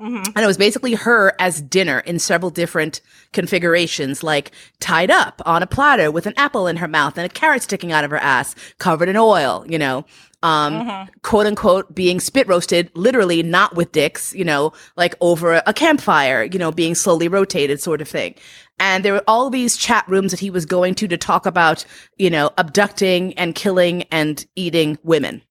Mhm. 0.00 0.26
And 0.34 0.38
it 0.38 0.46
was 0.46 0.56
basically 0.58 0.94
her 0.94 1.34
as 1.38 1.60
dinner 1.60 2.00
in 2.00 2.18
several 2.18 2.50
different 2.50 3.00
configurations, 3.32 4.24
like 4.24 4.50
tied 4.80 5.10
up 5.10 5.40
on 5.46 5.62
a 5.62 5.68
platter 5.68 6.10
with 6.10 6.26
an 6.26 6.34
apple 6.36 6.66
in 6.66 6.78
her 6.78 6.88
mouth 6.88 7.16
and 7.16 7.24
a 7.24 7.28
carrot 7.32 7.62
sticking 7.62 7.92
out 7.92 8.02
of 8.02 8.10
her 8.10 8.16
ass, 8.16 8.56
covered 8.78 9.08
in 9.08 9.16
oil, 9.16 9.64
you 9.68 9.78
know, 9.78 10.04
um, 10.44 11.08
quote 11.22 11.46
unquote, 11.46 11.94
being 11.94 12.20
spit 12.20 12.46
roasted, 12.46 12.90
literally 12.94 13.42
not 13.42 13.74
with 13.74 13.90
dicks, 13.92 14.34
you 14.34 14.44
know, 14.44 14.72
like 14.96 15.14
over 15.22 15.62
a 15.66 15.72
campfire, 15.72 16.44
you 16.44 16.58
know, 16.58 16.70
being 16.70 16.94
slowly 16.94 17.28
rotated 17.28 17.80
sort 17.80 18.02
of 18.02 18.08
thing. 18.08 18.34
And 18.78 19.04
there 19.04 19.14
were 19.14 19.24
all 19.26 19.48
these 19.48 19.76
chat 19.76 20.04
rooms 20.06 20.30
that 20.32 20.40
he 20.40 20.50
was 20.50 20.66
going 20.66 20.94
to 20.96 21.08
to 21.08 21.16
talk 21.16 21.46
about, 21.46 21.86
you 22.18 22.28
know, 22.28 22.50
abducting 22.58 23.32
and 23.34 23.54
killing 23.54 24.02
and 24.10 24.44
eating 24.54 24.98
women. 25.02 25.42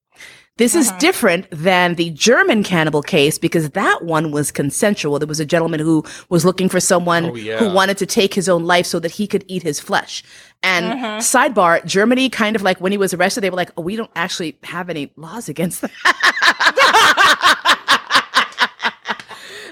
This 0.56 0.76
is 0.76 0.92
different 1.00 1.48
than 1.50 1.96
the 1.96 2.10
German 2.10 2.62
cannibal 2.62 3.02
case 3.02 3.38
because 3.38 3.70
that 3.70 4.04
one 4.04 4.30
was 4.30 4.52
consensual. 4.52 5.18
There 5.18 5.26
was 5.26 5.40
a 5.40 5.44
gentleman 5.44 5.80
who 5.80 6.04
was 6.28 6.44
looking 6.44 6.68
for 6.68 6.78
someone 6.78 7.24
Oh, 7.24 7.34
yeah. 7.34 7.58
who 7.58 7.72
wanted 7.72 7.98
to 7.98 8.06
take 8.06 8.34
his 8.34 8.48
own 8.48 8.62
life 8.64 8.86
so 8.86 9.00
that 9.00 9.10
he 9.10 9.26
could 9.26 9.44
eat 9.48 9.64
his 9.64 9.80
flesh. 9.80 10.22
And 10.62 11.00
sidebar, 11.20 11.84
Germany 11.84 12.28
kind 12.30 12.54
of 12.54 12.62
like 12.62 12.80
when 12.80 12.92
he 12.92 12.98
was 12.98 13.12
arrested, 13.12 13.40
they 13.40 13.50
were 13.50 13.56
like, 13.56 13.72
oh, 13.76 13.82
we 13.82 13.96
don't 13.96 14.12
actually 14.14 14.56
have 14.62 14.88
any 14.88 15.10
laws 15.16 15.48
against 15.48 15.80
that. 15.80 15.90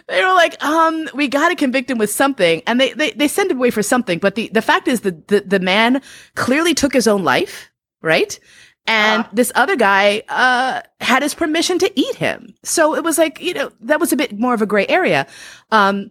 they 0.09 0.25
were 0.25 0.33
like, 0.35 0.61
um, 0.65 1.09
we 1.15 1.29
got 1.29 1.51
to 1.51 1.55
convict 1.55 1.91
him 1.91 1.99
with 1.99 2.11
something. 2.11 2.61
And 2.67 2.81
they, 2.81 2.93
they, 2.93 3.13
they 3.13 3.29
sent 3.29 3.53
him 3.53 3.59
away 3.59 3.71
for 3.71 3.85
something. 3.85 4.19
But 4.19 4.35
the, 4.35 4.51
the 4.53 4.63
fact 4.63 4.89
is 4.89 5.03
that 5.03 5.29
the, 5.29 5.41
the 5.43 5.61
man 5.61 6.03
clearly 6.35 6.75
took 6.75 6.93
his 6.93 7.07
own 7.07 7.23
life, 7.23 7.71
right? 8.01 8.39
And 8.87 9.27
this 9.33 9.53
other 9.55 9.77
guy 9.77 10.23
uh, 10.29 10.83
had 11.01 11.23
his 11.23 11.35
permission 11.35 11.79
to 11.79 12.01
eat 12.01 12.17
him. 12.17 12.55
So 12.65 12.95
it 12.95 13.05
was 13.05 13.17
like, 13.17 13.41
you 13.41 13.55
know, 13.55 13.71
that 13.81 14.01
was 14.01 14.13
a 14.13 14.17
bit 14.17 14.39
more 14.39 14.55
of 14.55 14.63
a 14.63 14.67
gray 14.67 14.87
area. 14.89 15.27
Um, 15.71 16.11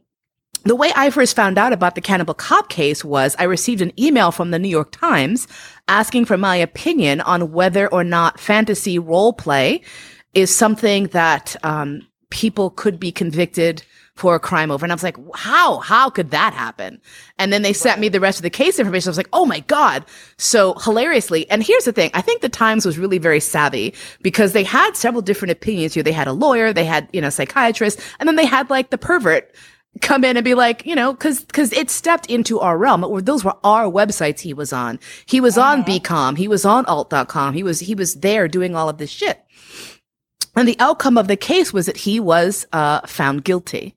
the 0.63 0.75
way 0.75 0.91
I 0.95 1.09
first 1.09 1.35
found 1.35 1.57
out 1.57 1.73
about 1.73 1.95
the 1.95 2.01
Cannibal 2.01 2.33
Cop 2.33 2.69
case 2.69 3.03
was 3.03 3.35
I 3.39 3.43
received 3.43 3.81
an 3.81 3.91
email 3.99 4.31
from 4.31 4.51
the 4.51 4.59
New 4.59 4.69
York 4.69 4.91
Times 4.91 5.47
asking 5.87 6.25
for 6.25 6.37
my 6.37 6.55
opinion 6.55 7.19
on 7.21 7.51
whether 7.51 7.87
or 7.87 8.03
not 8.03 8.39
fantasy 8.39 8.99
role 8.99 9.33
play 9.33 9.81
is 10.33 10.55
something 10.55 11.07
that 11.07 11.55
um, 11.63 12.07
people 12.29 12.69
could 12.69 12.99
be 12.99 13.11
convicted 13.11 13.83
for 14.21 14.35
a 14.35 14.39
crime 14.39 14.69
over. 14.69 14.85
And 14.85 14.91
I 14.91 14.95
was 14.95 15.01
like, 15.01 15.17
how? 15.33 15.79
How 15.79 16.07
could 16.11 16.29
that 16.29 16.53
happen? 16.53 17.01
And 17.39 17.51
then 17.51 17.63
they 17.63 17.73
sent 17.73 17.99
me 17.99 18.07
the 18.07 18.19
rest 18.19 18.37
of 18.37 18.43
the 18.43 18.51
case 18.51 18.77
information. 18.77 19.09
I 19.09 19.09
was 19.09 19.17
like, 19.17 19.29
oh 19.33 19.47
my 19.47 19.61
God. 19.61 20.05
So 20.37 20.75
hilariously, 20.75 21.49
and 21.49 21.63
here's 21.63 21.85
the 21.85 21.91
thing. 21.91 22.11
I 22.13 22.21
think 22.21 22.41
the 22.41 22.49
Times 22.49 22.85
was 22.85 22.99
really 22.99 23.17
very 23.17 23.39
savvy 23.39 23.95
because 24.21 24.53
they 24.53 24.63
had 24.63 24.95
several 24.95 25.23
different 25.23 25.53
opinions 25.53 25.95
here. 25.95 26.03
They 26.03 26.11
had 26.11 26.27
a 26.27 26.33
lawyer, 26.33 26.71
they 26.71 26.85
had, 26.85 27.09
you 27.11 27.19
know, 27.19 27.31
psychiatrist, 27.31 27.99
and 28.19 28.29
then 28.29 28.35
they 28.35 28.45
had 28.45 28.69
like 28.69 28.91
the 28.91 28.97
pervert 28.99 29.55
come 30.01 30.23
in 30.23 30.37
and 30.37 30.45
be 30.45 30.53
like, 30.53 30.85
you 30.85 30.93
know, 30.93 31.15
cause, 31.15 31.43
cause 31.51 31.73
it 31.73 31.89
stepped 31.89 32.27
into 32.27 32.59
our 32.59 32.77
realm. 32.77 33.01
Those 33.25 33.43
were 33.43 33.57
our 33.63 33.85
websites 33.85 34.39
he 34.39 34.53
was 34.53 34.71
on. 34.71 34.99
He 35.25 35.41
was 35.41 35.57
on 35.57 35.79
uh-huh. 35.79 35.89
BCom. 35.89 36.37
He 36.37 36.47
was 36.47 36.63
on 36.63 36.85
alt.com. 36.85 37.55
He 37.55 37.63
was, 37.63 37.79
he 37.79 37.95
was 37.95 38.19
there 38.19 38.47
doing 38.47 38.75
all 38.75 38.87
of 38.87 38.99
this 38.99 39.09
shit. 39.09 39.43
And 40.55 40.67
the 40.67 40.75
outcome 40.79 41.17
of 41.17 41.27
the 41.27 41.37
case 41.37 41.71
was 41.73 41.85
that 41.85 41.97
he 41.97 42.19
was 42.19 42.65
uh, 42.73 43.01
found 43.07 43.43
guilty 43.43 43.95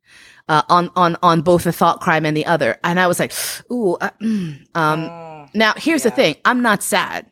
uh, 0.48 0.62
on 0.68 0.90
on 0.94 1.16
on 1.22 1.42
both 1.42 1.64
the 1.64 1.72
thought 1.72 2.00
crime 2.00 2.24
and 2.24 2.36
the 2.36 2.46
other. 2.46 2.78
And 2.84 3.00
I 3.00 3.06
was 3.06 3.18
like, 3.18 3.32
ooh. 3.72 3.94
Uh, 3.94 4.10
mm, 4.22 4.76
um, 4.76 5.48
now 5.54 5.74
here's 5.76 6.04
the 6.04 6.10
thing: 6.10 6.36
I'm 6.44 6.62
not 6.62 6.82
sad 6.82 7.26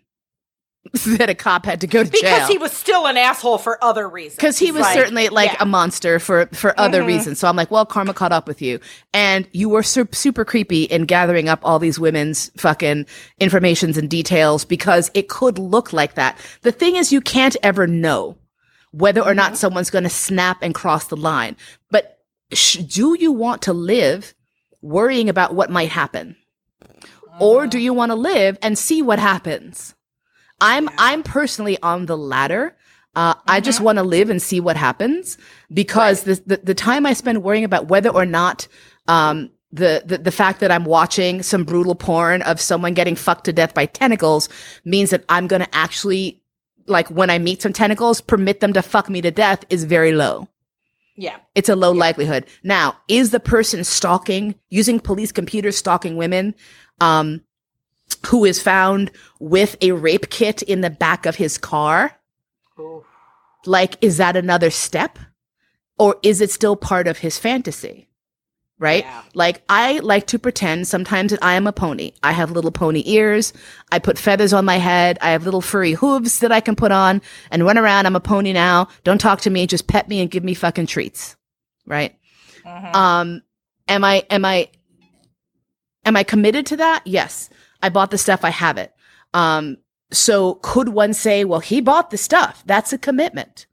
that 1.19 1.31
a 1.31 1.35
cop 1.35 1.65
had 1.65 1.81
to 1.83 1.87
go 1.87 2.03
to 2.03 2.11
because 2.11 2.21
jail 2.23 2.47
he 2.49 2.59
was 2.59 2.73
still 2.73 3.07
an 3.07 3.17
asshole 3.17 3.59
for 3.59 3.83
other 3.85 4.09
reasons. 4.09 4.35
because 4.37 4.59
he 4.59 4.73
was 4.73 4.83
Like, 4.83 4.95
certainly 4.95 5.29
like 5.29 5.51
yeah. 5.51 5.55
Mm-hmm. 5.55 5.63
a 5.63 5.67
monster 5.67 6.19
for 6.19 6.47
for 6.47 6.79
other 6.79 7.05
reasons. 7.05 7.39
So 7.39 7.47
I'm 7.49 7.55
like, 7.55 7.71
well, 7.71 7.87
karma 7.87 8.15
caught 8.15 8.33
up 8.33 8.49
with 8.49 8.61
you, 8.61 8.81
and 9.15 9.47
you 9.53 9.69
were 9.69 9.85
su- 9.85 10.09
super 10.11 10.45
creepy 10.45 10.85
in 10.85 11.05
gathering 11.05 11.49
up 11.49 11.61
all 11.63 11.79
these 11.79 12.01
women's 12.01 12.51
fucking 12.57 13.07
informations 13.39 13.97
and 13.97 14.11
details 14.11 14.65
because 14.65 15.11
it 15.15 15.29
could 15.29 15.59
look 15.59 15.93
like 15.93 16.15
that. 16.15 16.37
The 16.63 16.73
thing 16.73 16.97
is, 16.97 17.13
you 17.13 17.21
can't 17.21 17.57
ever 17.63 17.87
know 17.87 18.37
whether 18.93 19.21
or 19.21 19.35
Mm-hmm. 19.35 19.37
not 19.37 19.59
someone's 19.59 19.91
going 19.91 20.05
to 20.05 20.11
snap 20.11 20.59
and 20.63 20.75
cross 20.75 21.09
the 21.09 21.17
line. 21.17 21.57
But 21.91 22.19
sh- 22.53 22.79
do 22.79 23.17
you 23.19 23.33
want 23.33 23.63
to 23.63 23.73
live 23.75 24.35
worrying 24.83 25.29
about 25.29 25.55
what 25.55 25.71
might 25.71 25.91
happen, 25.91 26.37
or 27.41 27.67
do 27.67 27.79
you 27.79 27.93
want 27.95 28.11
to 28.11 28.17
live 28.17 28.59
and 28.63 28.79
see 28.79 29.03
what 29.03 29.19
happens? 29.19 29.95
I'm 30.61 30.89
I'm 30.99 31.23
personally 31.23 31.79
on 31.83 32.07
the 32.07 32.17
latter. 32.17 32.77
Uh, 33.15 33.35
I 33.47 33.61
just 33.61 33.81
want 33.81 33.99
to 33.99 34.03
live 34.05 34.31
and 34.31 34.41
see 34.41 34.61
what 34.61 34.77
happens 34.77 35.39
because 35.73 36.25
the, 36.25 36.43
the 36.47 36.57
the 36.59 36.75
time 36.75 37.07
I 37.07 37.15
spend 37.15 37.43
worrying 37.43 37.65
about 37.65 37.89
whether 37.89 38.11
or 38.11 38.27
not 38.27 38.69
um 39.09 39.51
the, 39.73 40.03
the 40.05 40.19
the 40.19 40.31
fact 40.33 40.61
that 40.61 40.71
I'm 40.71 40.85
watching 40.85 41.43
some 41.43 41.65
brutal 41.65 41.95
porn 41.95 42.43
of 42.43 42.61
someone 42.61 42.95
getting 42.95 43.17
fucked 43.17 43.45
to 43.47 43.53
death 43.53 43.75
by 43.75 43.87
tentacles 43.87 44.49
means 44.85 45.11
that 45.11 45.25
I'm 45.31 45.47
gonna 45.47 45.69
actually 45.73 46.42
like 46.87 47.09
when 47.09 47.31
I 47.31 47.39
meet 47.39 47.63
some 47.63 47.73
tentacles 47.73 48.21
permit 48.21 48.61
them 48.61 48.73
to 48.73 48.83
fuck 48.83 49.09
me 49.09 49.21
to 49.23 49.31
death 49.31 49.65
is 49.71 49.85
very 49.85 50.13
low. 50.13 50.49
yeah. 51.17 51.37
It's 51.55 51.69
a 51.69 51.77
low 51.77 51.93
likelihood. 51.93 52.47
Now, 52.63 52.97
is 53.09 53.31
the 53.31 53.41
person 53.41 53.85
stalking, 53.85 54.55
using 54.71 54.99
police 54.99 55.33
computers 55.33 55.77
stalking 55.77 56.17
women, 56.17 56.55
um, 57.01 57.43
who 58.27 58.45
is 58.45 58.63
found 58.63 59.11
with 59.39 59.77
a 59.81 59.93
rape 59.93 60.31
kit 60.31 60.63
in 60.63 60.81
the 60.81 60.91
back 60.91 61.27
of 61.27 61.37
his 61.37 61.59
car? 61.59 62.19
Like, 63.67 63.97
is 64.01 64.17
that 64.17 64.37
another 64.37 64.71
step? 64.71 65.19
Or 65.99 66.17
is 66.23 66.41
it 66.41 66.51
still 66.51 66.77
part 66.77 67.07
of 67.07 67.19
his 67.19 67.39
fantasy? 67.39 68.09
Right? 68.83 69.05
Yeah. 69.05 69.23
Like, 69.35 69.63
I 69.69 70.01
like 70.01 70.27
to 70.27 70.41
pretend 70.41 70.89
sometimes 70.89 71.31
that 71.31 71.39
I 71.41 71.55
am 71.55 71.69
a 71.69 71.73
pony. 71.73 72.15
I 72.25 72.33
have 72.33 72.51
little 72.51 72.73
pony 72.73 73.05
ears. 73.07 73.53
I 73.93 74.01
put 74.01 74.19
feathers 74.19 74.53
on 74.53 74.65
my 74.65 74.79
head. 74.79 75.19
I 75.23 75.31
have 75.31 75.45
little 75.45 75.61
furry 75.61 75.93
hooves 75.93 76.41
that 76.41 76.51
I 76.51 76.59
can 76.59 76.75
put 76.75 76.91
on 76.91 77.23
and 77.53 77.65
run 77.65 77.79
around. 77.79 78.07
I'm 78.07 78.17
a 78.17 78.21
pony 78.21 78.53
now. 78.53 78.89
Don't 79.05 79.21
talk 79.21 79.41
to 79.43 79.51
me. 79.51 79.69
Just 79.69 79.87
pet 79.87 80.09
me 80.09 80.21
and 80.21 80.29
give 80.29 80.43
me 80.43 80.55
fucking 80.55 80.87
treats. 80.87 81.37
Right? 81.87 82.17
Um, 82.93 83.43
am 83.87 84.03
I, 84.03 84.27
am 84.31 84.45
I, 84.45 84.69
am 86.05 86.17
I 86.17 86.25
committed 86.25 86.67
to 86.67 86.77
that? 86.79 87.07
Yes. 87.07 87.51
I 87.85 87.89
bought 87.89 88.11
the 88.11 88.19
stuff. 88.19 88.45
I 88.45 88.51
have 88.51 88.79
it. 88.79 88.93
Um, 89.33 89.77
so 90.11 90.55
could 90.57 90.89
one 90.89 91.15
say, 91.15 91.45
well, 91.45 91.61
he 91.61 91.81
bought 91.81 92.11
the 92.11 92.19
stuff. 92.19 92.65
That's 92.67 92.93
a 92.93 92.99
commitment. 92.99 93.67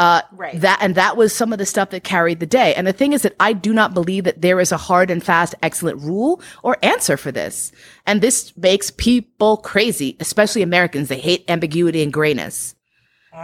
Uh, 0.00 0.22
Right. 0.32 0.58
That 0.60 0.78
and 0.80 0.94
that 0.94 1.16
was 1.16 1.34
some 1.34 1.52
of 1.52 1.58
the 1.58 1.66
stuff 1.66 1.90
that 1.90 2.04
carried 2.04 2.40
the 2.40 2.46
day. 2.46 2.74
And 2.74 2.86
the 2.86 2.92
thing 2.92 3.12
is 3.12 3.22
that 3.22 3.36
I 3.38 3.52
do 3.52 3.72
not 3.72 3.92
believe 3.92 4.24
that 4.24 4.40
there 4.40 4.58
is 4.58 4.72
a 4.72 4.76
hard 4.78 5.10
and 5.10 5.22
fast, 5.22 5.54
excellent 5.62 6.00
rule 6.00 6.40
or 6.62 6.78
answer 6.82 7.16
for 7.18 7.30
this. 7.30 7.70
And 8.06 8.22
this 8.22 8.56
makes 8.56 8.90
people 8.90 9.58
crazy, 9.58 10.16
especially 10.18 10.62
Americans. 10.62 11.08
They 11.08 11.18
hate 11.20 11.44
ambiguity 11.48 12.02
and 12.02 12.12
grayness. 12.12 12.74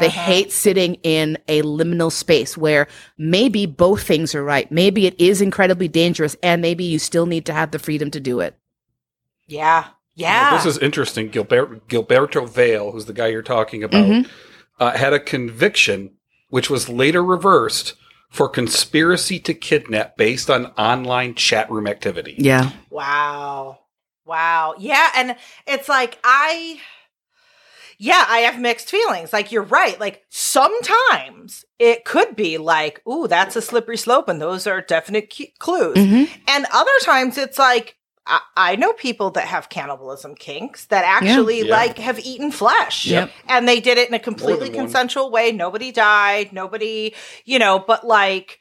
They 0.01 0.09
hate 0.09 0.51
sitting 0.51 0.95
in 1.03 1.39
a 1.47 1.63
liminal 1.63 2.11
space 2.11 2.57
where 2.57 2.89
maybe 3.19 3.67
both 3.67 4.03
things 4.03 4.35
are 4.35 4.43
right. 4.43 4.71
Maybe 4.73 5.07
it 5.07 5.15
is 5.21 5.41
incredibly 5.41 5.87
dangerous, 5.89 6.37
and 6.43 6.61
maybe 6.61 6.83
you 6.85 6.99
still 6.99 7.27
need 7.27 7.47
to 7.47 7.53
have 7.53 7.71
the 7.71 7.79
freedom 7.79 8.11
to 8.11 8.19
do 8.21 8.41
it. 8.41 8.57
Yeah. 9.47 9.85
Yeah. 10.15 10.57
This 10.57 10.67
is 10.67 10.79
interesting. 10.79 11.29
Gilbert, 11.29 11.87
Gilberto 11.89 12.49
Valle, 12.49 12.91
who's 12.91 13.05
the 13.05 13.13
guy 13.13 13.29
you're 13.29 13.43
talking 13.43 13.85
about, 13.85 14.07
Mm-hmm. 14.07 14.31
uh, 14.81 14.91
had 14.97 15.13
a 15.13 15.21
conviction 15.21 16.16
which 16.49 16.71
was 16.71 16.89
later 16.89 17.23
reversed 17.25 17.95
for 18.31 18.49
conspiracy 18.49 19.39
to 19.41 19.55
kidnap 19.55 20.17
based 20.17 20.51
on 20.51 20.67
online 20.79 21.35
chat 21.35 21.71
room 21.71 21.87
activity. 21.87 22.35
Yeah. 22.39 22.71
Wow. 22.91 23.81
Wow. 24.25 24.75
Yeah. 24.79 25.11
And 25.17 25.37
it's 25.67 25.89
like, 25.89 26.19
I, 26.25 26.81
yeah, 27.99 28.25
I 28.29 28.39
have 28.39 28.61
mixed 28.61 28.91
feelings. 28.91 29.33
Like, 29.33 29.53
you're 29.53 29.63
right. 29.63 29.99
Like, 29.99 30.25
sometimes 30.29 31.65
it 31.79 32.05
could 32.05 32.37
be 32.37 32.59
like, 32.59 33.01
ooh, 33.09 33.27
that's 33.29 33.57
a 33.57 33.63
slippery 33.63 33.97
slope, 33.97 34.29
and 34.29 34.41
those 34.41 34.67
are 34.67 34.81
definite 34.81 35.31
key- 35.31 35.55
clues. 35.59 35.97
Mhm. 35.97 36.29
And 36.49 36.67
other 36.73 36.91
times 37.03 37.39
it's 37.39 37.59
like, 37.59 37.97
I, 38.27 38.41
I 38.57 38.77
know 38.77 38.93
people 38.93 39.31
that 39.31 39.45
have 39.47 39.69
cannibalism 39.69 40.35
kinks 40.35 40.87
that 40.87 41.05
actually 41.05 41.67
Yeah. 41.67 41.75
like 41.77 41.99
have 41.99 42.19
eaten 42.19 42.51
flesh. 42.51 43.07
Yep. 43.07 43.31
And 43.49 43.69
they 43.69 43.81
did 43.81 43.99
it 43.99 44.09
in 44.09 44.15
a 44.15 44.19
completely 44.19 44.69
one. 44.71 44.79
consensual 44.79 45.31
way. 45.31 45.53
Nobody 45.53 45.93
died. 45.93 46.53
Nobody, 46.53 47.15
you 47.45 47.59
know, 47.59 47.79
but 47.79 48.05
like 48.07 48.59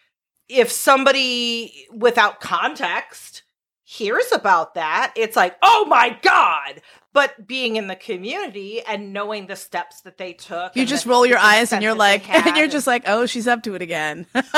if 0.48 0.72
somebody 0.72 1.88
without 1.92 2.40
context 2.40 3.44
hears 3.84 4.32
about 4.32 4.76
that, 4.76 5.14
it's 5.16 5.36
like, 5.36 5.56
oh 5.62 5.86
my 5.90 6.18
God. 6.22 6.82
But 7.16 7.48
being 7.48 7.78
in 7.78 7.88
the 7.88 7.96
community 7.96 8.82
and 8.82 9.14
knowing 9.14 9.48
the 9.48 9.56
steps 9.56 10.02
that 10.02 10.18
they 10.18 10.34
took. 10.34 10.76
You 10.76 10.86
just 10.86 11.06
the- 11.06 11.12
roll 11.12 11.26
your 11.26 11.38
eyes 11.40 11.72
and 11.72 11.82
you're 11.82 11.96
like, 11.96 12.30
and 12.46 12.58
you're 12.58 12.68
just 12.68 12.86
like, 12.88 13.04
oh, 13.08 13.26
she's 13.26 13.48
up 13.48 13.64
to 13.64 13.74
it 13.74 13.82
again. 13.82 14.28
Yeah, 14.36 14.42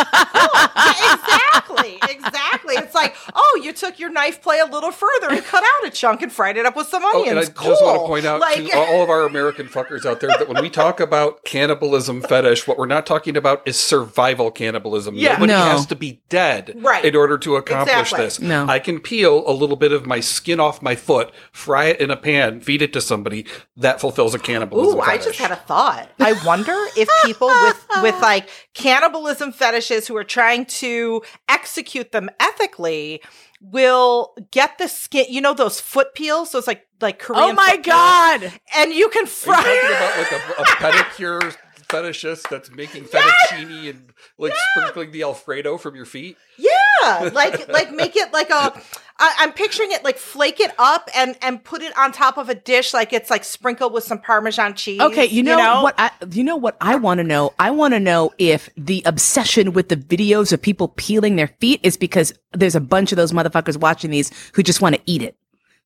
exactly, 1.13 1.99
exactly. 2.09 2.75
It's 2.75 2.95
like, 2.95 3.15
oh, 3.35 3.61
you 3.63 3.73
took 3.73 3.99
your 3.99 4.09
knife 4.09 4.41
play 4.41 4.59
a 4.59 4.65
little 4.65 4.91
further 4.91 5.29
and 5.29 5.43
cut 5.43 5.63
out 5.63 5.87
a 5.87 5.91
chunk 5.91 6.21
and 6.21 6.31
fried 6.31 6.57
it 6.57 6.65
up 6.65 6.75
with 6.75 6.87
some 6.87 7.03
Oh, 7.05 7.19
onions. 7.21 7.29
and 7.29 7.39
I 7.39 7.45
cool. 7.61 7.69
just 7.71 7.83
want 7.83 8.01
to 8.01 8.07
point 8.07 8.25
out 8.25 8.39
like, 8.41 8.65
to 8.65 8.77
all 8.77 9.03
of 9.03 9.09
our 9.09 9.21
American 9.25 9.67
fuckers 9.67 10.05
out 10.05 10.19
there 10.19 10.29
that 10.29 10.47
when 10.49 10.61
we 10.61 10.69
talk 10.69 10.99
about 10.99 11.43
cannibalism 11.43 12.21
fetish, 12.21 12.67
what 12.67 12.77
we're 12.77 12.85
not 12.87 13.05
talking 13.05 13.37
about 13.37 13.61
is 13.67 13.77
survival 13.77 14.49
cannibalism. 14.51 15.15
Yeah. 15.15 15.33
Nobody 15.33 15.53
No. 15.53 15.59
has 15.65 15.85
to 15.87 15.95
be 15.95 16.21
dead 16.29 16.73
Right. 16.77 17.05
in 17.05 17.15
order 17.15 17.37
to 17.37 17.55
accomplish 17.55 17.95
Exactly. 18.13 18.25
this. 18.25 18.39
No. 18.39 18.65
I 18.67 18.79
can 18.79 18.99
peel 18.99 19.43
a 19.47 19.51
little 19.53 19.75
bit 19.75 19.91
of 19.91 20.05
my 20.07 20.19
skin 20.21 20.59
off 20.59 20.81
my 20.81 20.95
foot, 20.95 21.31
fry 21.51 21.85
it 21.85 21.99
in 22.01 22.09
a 22.09 22.17
pan, 22.17 22.46
feed 22.61 22.81
it 22.81 22.93
to 22.93 23.01
somebody. 23.01 23.45
That 23.75 23.99
fulfills 24.01 24.33
a 24.33 24.39
cannibalism 24.39 24.99
Ooh, 24.99 25.01
I 25.01 25.17
just 25.17 25.39
had 25.39 25.51
a 25.51 25.55
thought. 25.55 26.09
I 26.19 26.33
wonder 26.45 26.75
if 26.95 27.07
people 27.25 27.47
with 27.47 27.87
with 28.01 28.19
like 28.21 28.49
cannibalism 28.73 29.51
fetishes 29.51 30.07
who 30.07 30.15
are 30.17 30.23
trying 30.23 30.65
to 30.65 31.21
execute 31.49 32.11
them 32.11 32.29
ethically 32.39 33.21
will 33.61 34.35
get 34.51 34.77
the 34.77 34.87
skin. 34.87 35.25
You 35.29 35.41
know 35.41 35.53
those 35.53 35.79
foot 35.79 36.13
peels, 36.13 36.51
those 36.51 36.67
like 36.67 36.85
like 37.01 37.21
oh 37.23 37.33
Korean. 37.33 37.49
oh 37.49 37.53
my 37.53 37.67
foot 37.71 37.83
peels? 37.83 37.95
God. 37.95 38.53
And 38.75 38.93
you 38.93 39.09
can 39.09 39.23
Are 39.23 39.27
fry. 39.27 39.59
you 39.59 39.81
talking 39.81 39.95
about 39.95 40.17
like 40.17 40.31
a, 40.31 40.61
a 40.61 40.65
pedicure 41.03 41.57
fetishist 41.89 42.49
that's 42.49 42.71
making 42.71 43.05
fettuccine 43.05 43.89
and 43.89 44.13
like 44.37 44.53
sprinkling 44.71 45.11
the 45.11 45.23
Alfredo 45.23 45.77
from 45.77 45.95
your 45.95 46.05
feet? 46.05 46.37
Yeah, 46.57 47.29
like 47.33 47.67
like 47.67 47.91
make 47.91 48.15
it 48.15 48.31
like 48.33 48.49
a. 48.49 48.79
I, 49.19 49.33
I'm 49.39 49.51
picturing 49.51 49.91
it 49.91 50.03
like 50.03 50.17
flake 50.17 50.59
it 50.59 50.71
up 50.77 51.09
and 51.15 51.37
and 51.41 51.63
put 51.63 51.81
it 51.81 51.97
on 51.97 52.11
top 52.11 52.37
of 52.37 52.49
a 52.49 52.55
dish 52.55 52.93
like 52.93 53.13
it's 53.13 53.29
like 53.29 53.43
sprinkled 53.43 53.93
with 53.93 54.03
some 54.03 54.19
Parmesan 54.19 54.75
cheese. 54.75 55.01
Okay, 55.01 55.25
you 55.25 55.41
know, 55.43 55.81
what? 55.83 55.95
I, 55.97 56.11
you 56.31 56.43
know 56.43 56.55
what 56.55 56.77
I 56.81 56.95
want 56.95 57.19
to 57.19 57.23
know. 57.23 57.53
I 57.57 57.71
want 57.71 57.93
to 57.93 57.99
know 57.99 58.33
if 58.37 58.69
the 58.77 59.01
obsession 59.05 59.73
with 59.73 59.89
the 59.89 59.97
videos 59.97 60.53
of 60.53 60.61
people 60.61 60.89
peeling 60.89 61.35
their 61.35 61.47
feet 61.59 61.79
is 61.83 61.97
because 61.97 62.33
there's 62.53 62.75
a 62.75 62.81
bunch 62.81 63.11
of 63.11 63.15
those 63.15 63.31
motherfuckers 63.31 63.77
watching 63.77 64.11
these 64.11 64.31
who 64.53 64.61
just 64.61 64.81
want 64.81 64.95
to 64.95 65.01
eat 65.05 65.21
it. 65.21 65.35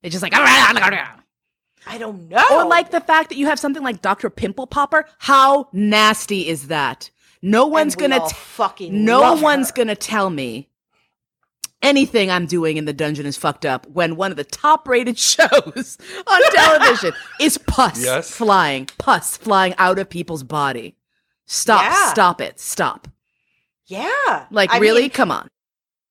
They're 0.02 0.12
just 0.12 0.24
like, 0.24 0.34
ah, 0.36 0.74
ah, 0.76 0.92
ah, 0.92 1.22
I 1.88 1.98
don't 1.98 2.30
know. 2.30 2.44
or 2.52 2.66
like 2.66 2.92
the 2.92 3.02
fact 3.02 3.30
that 3.30 3.38
you 3.38 3.48
have 3.48 3.60
something 3.60 3.82
like 3.84 4.02
Dr. 4.02 4.30
Pimple 4.30 4.68
Popper. 4.68 5.06
How 5.18 5.68
nasty 5.74 6.48
is 6.48 6.68
that? 6.68 7.10
No 7.42 7.66
one's 7.66 7.96
gonna 7.96 8.20
t- 8.20 8.36
fucking 8.36 9.04
no 9.04 9.22
love 9.22 9.42
one's 9.42 9.70
her. 9.70 9.76
gonna 9.76 9.96
tell 9.96 10.30
me 10.30 10.70
anything 11.82 12.30
I'm 12.30 12.46
doing 12.46 12.78
in 12.78 12.86
the 12.86 12.94
dungeon 12.94 13.26
is 13.26 13.38
fucked 13.38 13.66
up 13.66 13.88
when 13.88 14.16
one 14.16 14.30
of 14.32 14.38
the 14.38 14.44
top 14.44 14.88
rated 14.88 15.18
shows 15.20 15.98
on 16.28 16.42
television 16.52 17.14
is 17.42 17.58
pus 17.58 18.04
Yes. 18.04 18.30
flying, 18.32 18.86
pus 18.98 19.38
flying 19.38 19.74
out 19.78 19.98
of 19.98 20.10
people's 20.10 20.44
body. 20.44 20.96
Stop, 21.48 21.84
Yeah. 21.84 22.12
stop 22.12 22.42
it, 22.42 22.60
stop. 22.60 23.08
Yeah, 23.88 24.46
Like 24.52 24.72
I 24.72 24.78
really? 24.78 25.02
mean, 25.02 25.10
Come 25.10 25.32
on. 25.32 25.50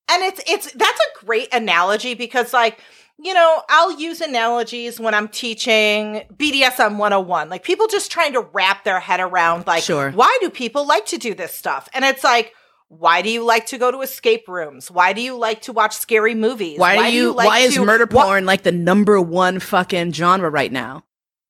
and 0.09 0.21
it's 0.23 0.41
it's 0.47 0.71
that's 0.73 0.99
a 0.99 1.25
great 1.25 1.51
analogy 1.53 2.13
because 2.13 2.53
like 2.53 2.79
you 3.23 3.33
know 3.33 3.61
i'll 3.69 3.91
use 3.99 4.21
analogies 4.21 4.99
when 4.99 5.13
i'm 5.13 5.27
teaching 5.27 6.21
bdsm 6.35 6.97
101 6.97 7.49
like 7.49 7.63
people 7.63 7.87
just 7.87 8.11
trying 8.11 8.33
to 8.33 8.41
wrap 8.53 8.83
their 8.83 8.99
head 8.99 9.19
around 9.19 9.67
like 9.67 9.83
Sure. 9.83 10.11
why 10.11 10.35
do 10.41 10.49
people 10.49 10.85
like 10.87 11.05
to 11.07 11.17
do 11.17 11.33
this 11.33 11.53
stuff 11.53 11.87
and 11.93 12.03
it's 12.05 12.23
like 12.23 12.53
why 12.87 13.21
do 13.21 13.29
you 13.29 13.43
like 13.45 13.65
to 13.67 13.77
go 13.77 13.91
to 13.91 14.01
escape 14.01 14.47
rooms 14.47 14.89
why 14.91 15.13
do 15.13 15.21
you 15.21 15.37
like 15.37 15.61
to 15.63 15.71
watch 15.73 15.95
scary 15.95 16.35
movies 16.35 16.79
Why, 16.79 17.09
do 17.09 17.15
you, 17.15 17.31
like 17.33 17.47
why 17.47 17.59
is 17.59 17.77
murder 17.77 18.07
porn 18.07 18.45
like 18.45 18.63
the 18.63 18.71
number 18.71 19.19
one 19.21 19.59
fucking 19.59 20.11
genre 20.13 20.49
right 20.49 20.71
now? 20.71 21.03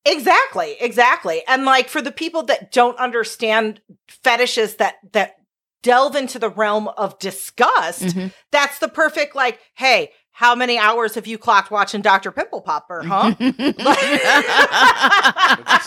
Exactly, 0.04 0.78
exactly. 0.80 1.44
And 1.48 1.64
like 1.64 1.88
for 1.88 2.02
the 2.02 2.12
people 2.12 2.42
that 2.44 2.72
don't 2.72 2.98
understand 2.98 3.82
fetishes 4.08 4.78
that 4.78 4.96
that 5.14 5.36
delve 5.84 6.16
into 6.16 6.40
the 6.40 6.50
realm 6.50 6.88
of 6.90 7.18
disgust, 7.20 8.02
Mm-hmm. 8.02 8.28
that's 8.52 8.80
the 8.80 8.88
perfect 8.88 9.36
like, 9.36 9.60
hey, 9.76 10.12
how 10.42 10.56
many 10.56 10.76
hours 10.76 11.14
have 11.14 11.28
you 11.28 11.38
clocked 11.38 11.70
watching 11.70 12.02
Dr. 12.02 12.32
Pimple 12.32 12.62
Popper, 12.62 13.04
huh? 13.04 13.36
It's 13.40 13.78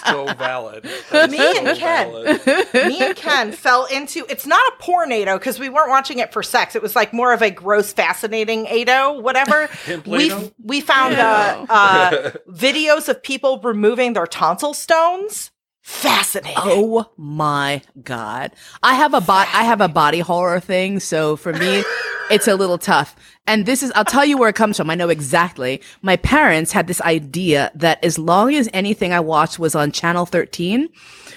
so 0.07 0.27
valid. 0.35 0.89
That 1.11 1.29
is 1.29 1.33
Me 1.33 1.39
so 1.39 1.67
and 1.67 1.77
Ken. 1.77 2.13
valid. 2.13 2.89
Me 2.89 3.03
and 3.03 3.17
Ken 3.17 3.51
fell 3.51 3.87
into 3.87 4.25
it's 4.29 4.47
not 4.47 4.63
a 4.73 4.77
pornado 4.81 5.41
because 5.41 5.59
we 5.59 5.69
weren't 5.69 5.89
watching 5.89 6.21
it 6.21 6.33
for 6.33 6.45
sex. 6.45 6.77
It 6.77 6.83
was 6.83 6.95
like 6.95 7.13
more 7.13 7.33
of 7.33 7.43
a 7.43 7.51
gross, 7.51 7.93
fascinating 7.93 8.69
ado, 8.69 9.21
whatever. 9.21 9.69
we 10.07 10.33
we 10.63 10.81
found 10.81 11.17
uh, 11.17 11.67
uh, 11.69 12.31
videos 12.49 13.09
of 13.09 13.25
people 13.25 13.59
removing 13.59 14.13
their 14.13 14.27
tonsil 14.27 14.73
stones. 14.73 15.51
Fascinating. 15.83 16.55
Oh 16.59 17.11
my 17.17 17.83
god. 18.05 18.53
I 18.85 18.95
have 18.95 19.15
a 19.15 19.21
bot 19.21 19.49
I 19.53 19.65
have 19.65 19.81
a 19.81 19.89
body 19.89 20.21
horror 20.21 20.61
thing, 20.61 21.01
so 21.01 21.35
for 21.35 21.53
me 21.53 21.83
it's 22.31 22.49
a 22.49 22.55
little 22.55 22.79
tough. 22.79 23.15
And 23.47 23.67
this 23.67 23.83
is 23.83 23.93
I'll 23.95 24.05
tell 24.05 24.25
you 24.25 24.39
where 24.39 24.49
it 24.49 24.57
comes 24.57 24.77
from. 24.77 24.89
I 24.89 24.95
know 24.95 25.11
exactly. 25.11 25.83
My 26.01 26.17
parents 26.17 26.73
had 26.73 26.87
this 26.87 27.01
idea 27.03 27.71
that 27.75 28.03
as 28.03 28.19
long 28.19 28.55
as 28.55 28.71
anything 28.73 29.13
I 29.13 29.21
watched 29.21 29.59
was 29.59 29.75
on 29.75 29.93
channel 29.93 30.25
13, 30.25 30.89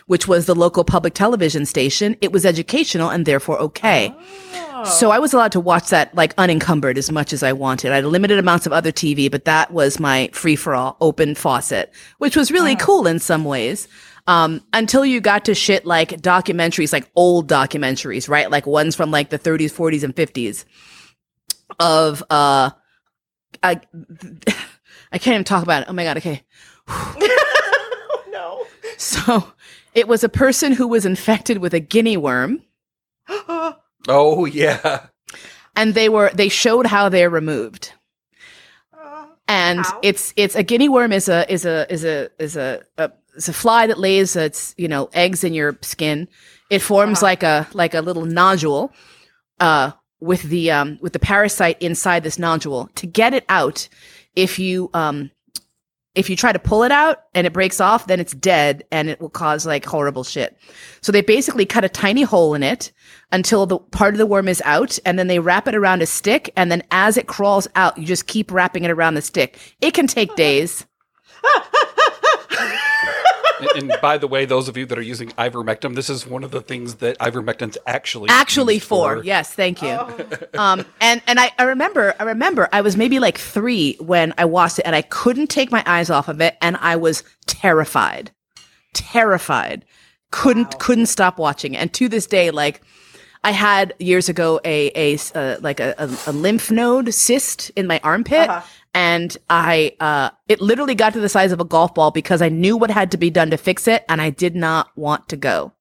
which 0.06 0.28
was 0.28 0.46
the 0.46 0.56
local 0.56 0.86
public 0.86 1.14
television 1.14 1.66
station, 1.66 2.16
it 2.22 2.32
was 2.32 2.46
educational 2.46 3.10
and 3.10 3.26
therefore 3.26 3.60
okay. 3.60 4.14
So 4.86 5.12
I 5.12 5.20
was 5.20 5.34
allowed 5.34 5.52
to 5.54 5.60
watch 5.60 5.90
that 5.90 6.16
like 6.16 6.34
unencumbered 6.38 6.98
as 6.98 7.12
much 7.12 7.34
as 7.34 7.44
I 7.44 7.52
wanted. 7.52 7.92
I 7.92 7.96
had 7.96 8.06
limited 8.06 8.40
amounts 8.40 8.66
of 8.66 8.72
other 8.72 8.92
TV, 8.92 9.30
but 9.30 9.46
that 9.46 9.72
was 9.72 10.00
my 10.00 10.30
free 10.32 10.56
for 10.56 10.76
all 10.76 10.96
open 11.02 11.36
faucet, 11.36 11.92
which 12.20 12.38
was 12.38 12.52
really 12.52 12.76
cool 12.78 13.06
in 13.08 13.20
some 13.20 13.44
ways. 13.44 13.88
Um, 14.28 14.62
until 14.74 15.06
you 15.06 15.20
got 15.22 15.46
to 15.46 15.56
shit 15.56 15.86
like 15.86 16.10
documentaries, 16.22 16.94
like 16.94 17.10
old 17.16 17.50
documentaries, 17.50 18.30
right? 18.30 18.52
Like 18.52 18.68
ones 18.68 18.96
from 18.96 19.10
like 19.10 19.30
the 19.30 19.40
30s, 19.40 19.74
40s, 19.74 20.04
and 20.04 20.16
50s 20.16 20.66
of, 21.80 22.22
uh, 22.30 22.72
I, 23.64 23.82
I 25.12 25.18
can't 25.18 25.36
even 25.36 25.44
talk 25.44 25.64
about 25.64 25.84
it. 25.84 25.90
Oh 25.90 25.94
my 25.94 26.04
God. 26.04 26.18
Okay. 26.18 26.44
Oh 26.88 28.24
no. 28.32 28.66
So 28.98 29.52
it 29.94 30.08
was 30.08 30.24
a 30.24 30.30
person 30.30 30.72
who 30.74 30.88
was 30.88 31.06
infected 31.06 31.60
with 31.60 31.74
a 31.74 31.80
guinea 31.80 32.18
worm 32.18 32.62
Oh 34.08 34.46
yeah. 34.46 35.08
and 35.76 35.94
they 35.94 36.10
were, 36.10 36.32
they 36.34 36.50
showed 36.50 36.86
how 36.88 37.10
they're 37.10 37.30
removed. 37.30 37.94
and 39.48 39.80
How? 39.86 40.00
it's 40.04 40.34
it's 40.36 40.56
a 40.56 40.64
guinea 40.64 40.90
worm 40.90 41.12
is 41.12 41.30
a 41.30 41.52
is 41.52 41.66
a 41.66 41.92
is 41.92 42.04
a 42.04 42.30
is 42.40 42.56
a, 42.58 42.82
a 42.98 43.12
it's 43.36 43.48
a 43.48 43.54
fly 43.54 43.88
that 43.88 43.98
lays 44.00 44.36
its 44.36 44.74
you 44.78 44.88
know 44.88 45.10
eggs 45.14 45.44
in 45.44 45.54
your 45.54 45.78
skin. 45.82 46.28
It 46.70 46.80
forms 46.80 47.22
like 47.22 47.44
a 47.44 47.68
like 47.74 47.94
a 47.94 48.02
little 48.02 48.26
nodule, 48.26 48.92
uh, 49.60 49.92
with 50.20 50.44
the 50.44 50.72
um 50.72 50.98
with 51.02 51.14
the 51.14 51.20
parasite 51.20 51.82
inside 51.82 52.24
this 52.24 52.40
nodule. 52.40 52.90
To 52.96 53.08
get 53.08 53.34
it 53.34 53.46
out, 53.50 53.88
if 54.36 54.60
you 54.60 54.90
um 54.94 55.32
if 56.18 56.32
you 56.32 56.36
try 56.36 56.52
to 56.52 56.58
pull 56.58 56.82
it 56.82 56.92
out 56.92 57.26
and 57.36 57.46
it 57.46 57.54
breaks 57.54 57.80
off, 57.80 58.08
then 58.08 58.20
it's 58.20 58.34
dead 58.34 58.84
and 58.92 59.08
it 59.08 59.22
will 59.22 59.30
cause 59.30 59.68
like 59.68 59.86
horrible 59.86 60.24
shit. 60.24 60.58
So 61.02 61.12
they 61.12 61.22
basically 61.22 61.66
cut 61.68 61.86
a 61.86 61.90
tiny 61.90 62.24
hole 62.24 62.56
in 62.56 62.64
it 62.64 62.92
until 63.32 63.68
the 63.68 63.78
part 63.78 64.16
of 64.16 64.18
the 64.18 64.26
worm 64.26 64.48
is 64.48 64.60
out 64.66 64.98
and 65.06 65.20
then 65.20 65.28
they 65.28 65.38
wrap 65.38 65.68
it 65.68 65.76
around 65.76 66.02
a 66.02 66.08
stick. 66.08 66.52
And 66.56 66.72
then 66.72 66.82
as 66.90 67.18
it 67.18 67.28
crawls 67.28 67.68
out, 67.76 68.00
you 68.00 68.06
just 68.06 68.26
keep 68.26 68.52
wrapping 68.52 68.84
it 68.84 68.90
around 68.90 69.14
the 69.14 69.22
stick. 69.22 69.60
It 69.80 69.94
can 69.94 70.08
take 70.08 70.36
days. 70.36 70.88
and, 73.60 73.92
and 73.92 74.02
by 74.02 74.18
the 74.18 74.28
way, 74.28 74.46
those 74.46 74.68
of 74.68 74.78
you 74.78 74.86
that 74.86 74.98
are 74.98 75.02
using 75.04 75.30
ivermectin, 75.32 75.96
this 75.96 76.10
is 76.10 76.26
one 76.28 76.44
of 76.44 76.52
the 76.52 76.62
things 76.62 76.96
that 76.96 77.18
ivermectin's 77.20 77.78
actually 77.86 78.30
actually 78.30 78.76
used 78.76 78.88
for. 78.88 79.24
Yes, 79.24 79.54
thank 79.54 79.82
you. 79.82 79.98
Um, 80.58 80.86
and 81.02 81.22
and 81.28 81.40
I, 81.40 81.52
I 81.60 81.64
remember 81.64 82.16
I 82.20 82.24
remember 82.24 82.68
I 82.74 82.82
was 82.82 82.98
maybe 82.98 83.20
like 83.20 83.38
three 83.38 83.96
when 84.00 84.34
I 84.38 84.46
watched 84.46 84.80
it, 84.80 84.86
and 84.88 84.96
I 84.96 85.04
couldn't 85.04 85.48
take 85.48 85.72
my 85.72 85.84
eyes 85.86 86.10
off 86.10 86.28
of 86.30 86.42
it, 86.42 86.58
and 86.62 86.78
I 86.78 86.96
was 86.96 87.24
terrified, 87.46 88.32
terrified. 88.94 89.86
Couldn't 90.32 90.80
couldn't 90.80 91.06
stop 91.08 91.38
watching, 91.38 91.74
it. 91.74 91.78
and 91.78 91.94
to 91.94 92.10
this 92.10 92.26
day, 92.28 92.52
like. 92.52 92.82
I 93.44 93.52
had 93.52 93.94
years 94.00 94.28
ago 94.30 94.60
a 94.66 94.92
a 94.96 95.18
uh, 95.36 95.58
like 95.62 95.80
a, 95.80 95.94
a, 96.00 96.10
a 96.28 96.34
lymph 96.34 96.70
node 96.72 97.14
cyst 97.14 97.70
in 97.78 97.86
my 97.88 98.02
armpit, 98.04 98.50
Uh-huh. 98.50 98.66
And 98.98 99.38
I 99.50 99.96
uh, 100.00 100.30
it 100.48 100.60
literally 100.60 100.96
got 100.96 101.14
to 101.14 101.20
the 101.20 101.30
size 101.30 101.52
of 101.52 101.60
a 101.60 101.66
golf 101.66 101.94
ball 101.94 102.10
because 102.12 102.42
I 102.42 102.50
knew 102.50 102.76
what 102.78 102.90
had 102.92 103.12
to 103.12 103.18
be 103.18 103.30
done 103.30 103.50
to 103.52 103.58
fix 103.58 103.88
it, 103.88 104.04
and 104.10 104.22
I 104.22 104.30
did 104.32 104.56
not 104.56 104.90
want 104.98 105.30
to 105.30 105.38
go 105.38 105.72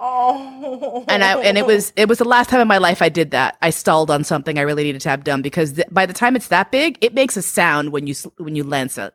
Oh. 0.00 1.04
and 1.08 1.24
I 1.24 1.38
and 1.40 1.58
it 1.58 1.66
was 1.66 1.92
it 1.96 2.08
was 2.08 2.18
the 2.18 2.24
last 2.24 2.48
time 2.50 2.60
in 2.60 2.68
my 2.68 2.78
life 2.78 3.02
I 3.02 3.08
did 3.08 3.30
that. 3.32 3.56
I 3.62 3.70
stalled 3.70 4.10
on 4.10 4.22
something 4.24 4.56
I 4.58 4.62
really 4.62 4.84
needed 4.84 5.00
to 5.02 5.08
have 5.08 5.24
done 5.24 5.42
because 5.42 5.72
th- 5.72 5.88
by 5.90 6.06
the 6.06 6.12
time 6.12 6.36
it's 6.36 6.48
that 6.48 6.70
big, 6.70 6.98
it 7.00 7.14
makes 7.14 7.36
a 7.36 7.42
sound 7.42 7.90
when 7.92 8.06
you 8.06 8.14
when 8.38 8.54
you 8.56 8.62
lance 8.64 8.96
it. 8.98 9.12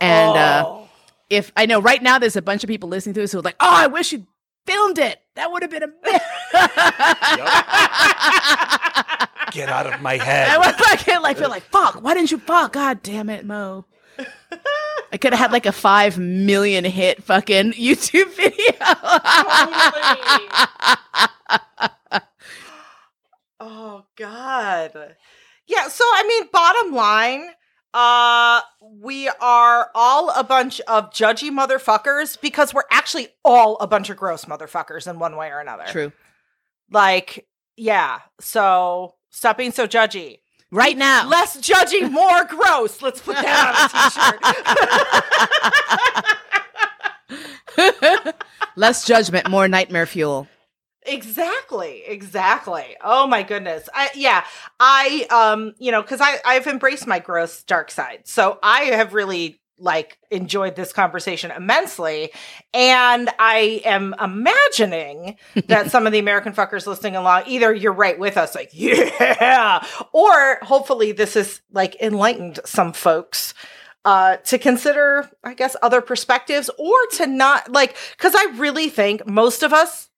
And 0.00 0.36
uh, 0.36 0.64
Oh. 0.66 0.88
if 1.30 1.52
I 1.56 1.66
know 1.66 1.80
right 1.80 2.02
now, 2.02 2.18
there's 2.18 2.36
a 2.36 2.42
bunch 2.42 2.64
of 2.64 2.68
people 2.68 2.88
listening 2.88 3.14
to 3.14 3.20
this 3.20 3.32
who 3.32 3.38
are 3.38 3.42
like, 3.42 3.56
"Oh, 3.60 3.68
I 3.84 3.86
wish 3.86 4.12
you 4.12 4.26
filmed 4.66 4.98
it. 4.98 5.18
That 5.36 5.52
would 5.52 5.62
have 5.62 5.70
been 5.70 5.82
amazing." 5.82 6.20
Get 9.54 9.68
out 9.68 9.92
of 9.92 10.02
my 10.02 10.16
head. 10.16 10.48
I 10.48 10.50
head. 10.50 10.58
was 10.58 10.80
like, 10.80 11.22
like 11.22 11.36
feel 11.38 11.48
like, 11.48 11.62
"Fuck, 11.64 12.02
why 12.02 12.14
didn't 12.14 12.30
you 12.30 12.38
fuck? 12.38 12.72
God 12.72 13.02
damn 13.02 13.30
it, 13.30 13.44
Mo." 13.46 13.86
I 15.12 15.16
could 15.16 15.32
have 15.32 15.38
had 15.38 15.52
like 15.52 15.66
a 15.66 15.72
five 15.72 16.18
million 16.18 16.84
hit 16.84 17.22
fucking 17.22 17.72
YouTube 17.72 18.34
video. 18.34 18.74
oh 23.60 24.04
god 24.16 25.16
yeah 25.66 25.88
so 25.88 26.04
i 26.04 26.24
mean 26.26 26.48
bottom 26.52 26.92
line 26.94 27.48
uh 27.94 28.60
we 29.00 29.28
are 29.40 29.90
all 29.94 30.30
a 30.38 30.44
bunch 30.44 30.80
of 30.82 31.10
judgy 31.10 31.50
motherfuckers 31.50 32.38
because 32.40 32.74
we're 32.74 32.82
actually 32.90 33.28
all 33.44 33.76
a 33.76 33.86
bunch 33.86 34.10
of 34.10 34.16
gross 34.16 34.44
motherfuckers 34.44 35.08
in 35.08 35.18
one 35.18 35.36
way 35.36 35.48
or 35.48 35.60
another 35.60 35.84
True. 35.86 36.12
like 36.90 37.46
yeah 37.76 38.20
so 38.40 39.14
stop 39.34 39.56
being 39.58 39.72
so 39.72 39.86
judgy 39.86 40.38
Right 40.70 40.96
now. 40.96 41.28
less 41.28 41.56
judgy 41.58 42.10
more 42.10 42.44
gross 42.44 43.00
let's 43.02 43.20
put 43.20 43.36
that 43.36 44.40
on 44.40 44.50
a 44.50 44.60
t-shirt 48.30 48.34
Less 48.76 49.04
judgment, 49.06 49.48
more 49.48 49.68
nightmare 49.68 50.06
fuel. 50.06 50.48
Exactly, 51.06 52.02
exactly. 52.06 52.96
Oh 53.02 53.26
my 53.26 53.42
goodness. 53.42 53.88
I 53.94 54.08
yeah, 54.14 54.44
I 54.80 55.26
um, 55.30 55.74
you 55.78 55.92
know, 55.92 56.02
cuz 56.02 56.20
I 56.20 56.38
I've 56.44 56.66
embraced 56.66 57.06
my 57.06 57.18
gross 57.18 57.62
dark 57.62 57.90
side. 57.90 58.22
So 58.24 58.58
I 58.62 58.84
have 58.86 59.12
really 59.14 59.60
like 59.78 60.18
enjoyed 60.30 60.76
this 60.76 60.92
conversation 60.92 61.50
immensely 61.50 62.30
and 62.72 63.28
I 63.38 63.82
am 63.84 64.14
imagining 64.20 65.36
that 65.66 65.90
some 65.90 66.06
of 66.06 66.12
the 66.12 66.18
American 66.18 66.52
fuckers 66.52 66.86
listening 66.86 67.16
along 67.16 67.44
either 67.46 67.74
you're 67.74 67.92
right 67.92 68.18
with 68.18 68.36
us 68.36 68.54
like 68.54 68.70
yeah 68.72 69.84
or 70.12 70.58
hopefully 70.62 71.12
this 71.12 71.36
is 71.36 71.60
like 71.72 71.96
enlightened 72.00 72.60
some 72.64 72.92
folks 72.92 73.54
uh, 74.04 74.36
to 74.36 74.58
consider, 74.58 75.30
I 75.42 75.54
guess, 75.54 75.76
other 75.82 76.00
perspectives 76.00 76.68
or 76.78 76.94
to 77.12 77.26
not 77.26 77.72
like, 77.72 77.96
because 78.16 78.34
I 78.34 78.54
really 78.56 78.90
think 78.90 79.26
most 79.26 79.62
of 79.62 79.72
us, 79.72 80.10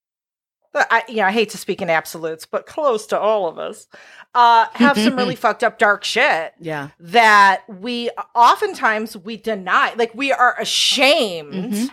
I, 0.91 1.03
you 1.09 1.17
know, 1.17 1.25
I 1.25 1.33
hate 1.33 1.51
to 1.51 1.59
speak 1.59 1.81
in 1.83 1.91
absolutes, 1.91 2.47
but 2.47 2.67
close 2.67 3.07
to 3.09 3.19
all 3.19 3.49
of 3.49 3.59
us, 3.59 3.87
uh, 4.35 4.67
have 4.75 4.99
some 4.99 5.17
really 5.17 5.37
fucked 5.45 5.65
up 5.65 5.79
dark 5.79 6.05
shit 6.05 6.55
Yeah. 6.61 6.89
that 7.01 7.63
we 7.69 8.11
oftentimes 8.35 9.17
we 9.17 9.37
deny, 9.37 9.95
like 9.97 10.15
we 10.15 10.33
are 10.33 10.55
ashamed 10.61 11.73
Mhm. 11.73 11.91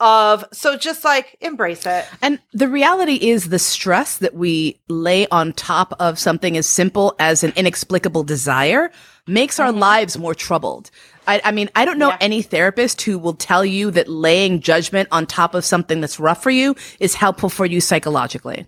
of. 0.00 0.44
So 0.52 0.76
just 0.76 1.04
like 1.04 1.36
embrace 1.40 1.86
it. 1.86 2.04
And 2.22 2.40
the 2.52 2.68
reality 2.68 3.14
is 3.14 3.48
the 3.48 3.58
stress 3.58 4.16
that 4.18 4.34
we 4.34 4.80
lay 4.88 5.26
on 5.28 5.52
top 5.52 5.94
of 6.00 6.18
something 6.18 6.56
as 6.56 6.66
simple 6.66 7.14
as 7.18 7.42
an 7.44 7.52
inexplicable 7.56 8.24
desire 8.24 8.90
makes 9.26 9.58
our 9.58 9.72
lives 9.72 10.18
more 10.18 10.34
troubled. 10.34 10.90
I, 11.26 11.40
I 11.44 11.50
mean, 11.52 11.70
I 11.74 11.84
don't 11.84 11.98
know 11.98 12.08
Yeah. 12.10 12.18
any 12.20 12.42
therapist 12.42 13.02
who 13.02 13.18
will 13.18 13.34
tell 13.34 13.64
you 13.64 13.90
that 13.92 14.08
laying 14.08 14.60
judgment 14.60 15.08
on 15.12 15.26
top 15.26 15.54
of 15.54 15.64
something 15.64 16.00
that's 16.00 16.20
rough 16.20 16.42
for 16.42 16.50
you 16.50 16.74
is 17.00 17.14
helpful 17.14 17.48
for 17.48 17.66
you 17.66 17.80
psychologically. 17.80 18.66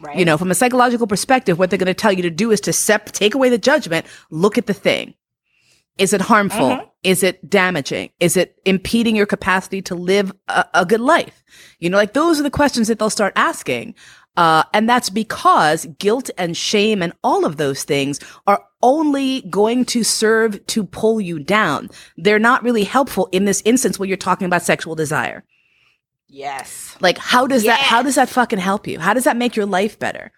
Right. 0.00 0.16
You 0.18 0.24
know, 0.24 0.36
from 0.36 0.50
a 0.50 0.54
psychological 0.54 1.06
perspective, 1.06 1.58
what 1.58 1.70
they're 1.70 1.78
going 1.78 1.86
to 1.86 1.94
tell 1.94 2.12
you 2.12 2.22
to 2.22 2.30
do 2.30 2.50
is 2.50 2.60
to 2.62 2.72
sep- 2.72 3.12
take 3.12 3.34
away 3.34 3.50
the 3.50 3.58
judgment, 3.58 4.06
look 4.30 4.58
at 4.58 4.66
the 4.66 4.74
thing. 4.74 5.14
Is 5.98 6.12
it 6.12 6.22
harmful? 6.22 6.70
Mhm. 6.70 6.88
Is 7.02 7.22
it 7.22 7.48
damaging? 7.50 8.10
Is 8.18 8.36
it 8.36 8.56
impeding 8.64 9.14
your 9.14 9.26
capacity 9.26 9.82
to 9.82 9.94
live 9.94 10.32
a, 10.48 10.64
a 10.74 10.86
good 10.86 11.00
life? 11.00 11.44
You 11.78 11.90
know, 11.90 11.98
like 11.98 12.14
those 12.14 12.40
are 12.40 12.42
the 12.42 12.50
questions 12.50 12.88
that 12.88 12.98
they'll 12.98 13.10
start 13.10 13.32
asking. 13.36 13.94
Uh, 14.36 14.64
and 14.72 14.88
that's 14.88 15.10
because 15.10 15.86
guilt 15.98 16.30
and 16.38 16.56
shame 16.56 17.02
and 17.02 17.12
all 17.22 17.44
of 17.44 17.58
those 17.58 17.84
things 17.84 18.18
are 18.46 18.64
only 18.82 19.42
going 19.42 19.84
to 19.84 20.02
serve 20.02 20.64
to 20.66 20.84
pull 20.84 21.20
you 21.20 21.38
down. 21.38 21.90
They're 22.16 22.38
not 22.38 22.62
really 22.62 22.84
helpful 22.84 23.28
in 23.32 23.44
this 23.44 23.62
instance 23.64 23.98
where 23.98 24.08
you're 24.08 24.16
talking 24.16 24.46
about 24.46 24.62
sexual 24.62 24.94
desire. 24.94 25.44
yes. 26.28 26.96
Like, 27.00 27.18
how 27.18 27.46
does 27.46 27.64
that, 27.64 27.80
how 27.80 28.02
does 28.02 28.14
that 28.14 28.28
fucking 28.30 28.58
help 28.58 28.86
you? 28.86 28.98
How 28.98 29.12
does 29.12 29.24
that 29.24 29.36
make 29.36 29.54
your 29.54 29.66
life 29.66 29.98
better? 29.98 30.32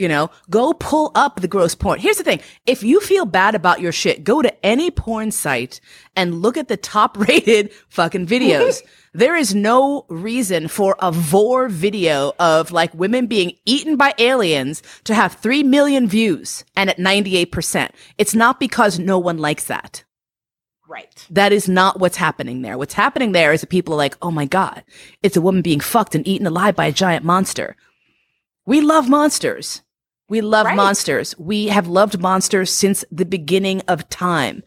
You 0.00 0.08
know, 0.08 0.30
go 0.48 0.72
pull 0.72 1.12
up 1.14 1.42
the 1.42 1.46
gross 1.46 1.74
porn. 1.74 2.00
Here's 2.00 2.16
the 2.16 2.24
thing. 2.24 2.40
If 2.64 2.82
you 2.82 3.00
feel 3.00 3.26
bad 3.26 3.54
about 3.54 3.82
your 3.82 3.92
shit, 3.92 4.24
go 4.24 4.40
to 4.40 4.64
any 4.64 4.90
porn 4.90 5.30
site 5.30 5.78
and 6.16 6.40
look 6.40 6.56
at 6.56 6.68
the 6.68 6.78
top 6.78 7.18
rated 7.28 7.70
fucking 7.90 8.26
videos. 8.26 8.80
there 9.12 9.36
is 9.36 9.54
no 9.54 10.06
reason 10.08 10.68
for 10.68 10.96
a 11.00 11.12
vor 11.12 11.68
video 11.68 12.32
of 12.38 12.72
like 12.72 12.94
women 12.94 13.26
being 13.26 13.52
eaten 13.66 13.96
by 13.96 14.14
aliens 14.16 14.82
to 15.04 15.14
have 15.14 15.34
3 15.34 15.64
million 15.64 16.08
views 16.08 16.64
and 16.74 16.88
at 16.88 16.96
98%. 16.96 17.90
It's 18.16 18.34
not 18.34 18.58
because 18.58 18.98
no 18.98 19.18
one 19.18 19.36
likes 19.36 19.64
that. 19.64 20.02
Right. 20.88 21.26
That 21.28 21.52
is 21.52 21.68
not 21.68 22.00
what's 22.00 22.16
happening 22.16 22.62
there. 22.62 22.78
What's 22.78 22.94
happening 22.94 23.32
there 23.32 23.52
is 23.52 23.60
that 23.60 23.66
people 23.66 23.92
are 23.92 23.98
like, 23.98 24.16
oh 24.22 24.30
my 24.30 24.46
God, 24.46 24.82
it's 25.22 25.36
a 25.36 25.42
woman 25.42 25.60
being 25.60 25.80
fucked 25.80 26.14
and 26.14 26.26
eaten 26.26 26.46
alive 26.46 26.74
by 26.74 26.86
a 26.86 26.92
giant 26.92 27.22
monster. 27.22 27.76
We 28.66 28.80
love 28.80 29.08
monsters. 29.08 29.82
We 30.30 30.40
love 30.40 30.66
Right. 30.66 30.76
monsters. 30.76 31.34
We 31.38 31.66
have 31.66 31.86
loved 31.88 32.18
monsters 32.20 32.72
since 32.72 33.04
the 33.10 33.26
beginning 33.26 33.82
of 33.88 34.08
time. 34.08 34.62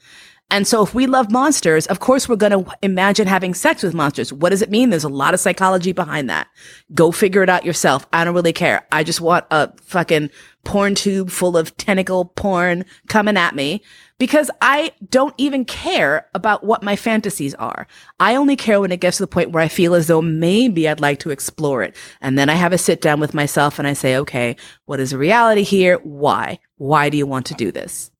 And 0.51 0.67
so 0.67 0.83
if 0.83 0.93
we 0.93 1.07
love 1.07 1.31
monsters, 1.31 1.87
of 1.87 1.99
course 1.99 2.29
we're 2.29 2.35
going 2.35 2.51
to 2.63 2.71
imagine 2.83 3.25
having 3.25 3.55
sex 3.55 3.81
with 3.81 3.95
monsters. 3.95 4.31
What 4.31 4.49
does 4.49 4.61
it 4.61 4.69
mean? 4.69 4.91
There's 4.91 5.03
a 5.03 5.09
lot 5.09 5.33
of 5.33 5.39
psychology 5.39 5.93
behind 5.93 6.29
that. 6.29 6.47
Go 6.93 7.11
figure 7.11 7.41
it 7.41 7.49
out 7.49 7.65
yourself. 7.65 8.05
I 8.13 8.23
don't 8.23 8.35
really 8.35 8.53
care. 8.53 8.85
I 8.91 9.03
just 9.03 9.19
want 9.19 9.45
a 9.49 9.71
fucking 9.81 10.29
porn 10.63 10.93
tube 10.93 11.31
full 11.31 11.57
of 11.57 11.75
tentacle 11.77 12.25
porn 12.35 12.85
coming 13.07 13.35
at 13.35 13.55
me 13.55 13.81
because 14.23 14.49
I 14.61 14.93
don't 15.09 15.33
even 15.37 15.65
care 15.65 16.27
about 16.33 16.63
what 16.63 16.81
my 16.81 16.95
fantasies 16.95 17.53
are. 17.55 17.87
I 18.21 18.37
only 18.37 18.55
care 18.55 18.79
when 18.79 18.93
it 18.93 19.01
gets 19.01 19.17
to 19.17 19.23
the 19.23 19.27
point 19.27 19.51
where 19.51 19.61
I 19.61 19.67
feel 19.67 19.93
as 19.95 20.07
though 20.07 20.21
maybe 20.21 20.87
I'd 20.87 21.01
like 21.01 21.19
to 21.19 21.29
explore 21.29 21.83
it. 21.83 21.93
And 22.21 22.39
then 22.39 22.47
I 22.47 22.53
have 22.53 22.71
a 22.71 22.77
sit 22.77 23.01
down 23.01 23.19
with 23.19 23.33
myself 23.33 23.79
and 23.79 23.85
I 23.85 23.91
say, 23.91 24.15
okay, 24.15 24.55
what 24.85 25.01
is 25.01 25.09
the 25.09 25.17
reality 25.17 25.63
here? 25.63 25.97
Why? 26.03 26.59
Why 26.77 27.09
do 27.09 27.17
you 27.17 27.27
want 27.27 27.47
to 27.47 27.53
do 27.53 27.69
this? 27.69 28.11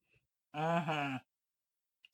Mhm. 0.53 1.21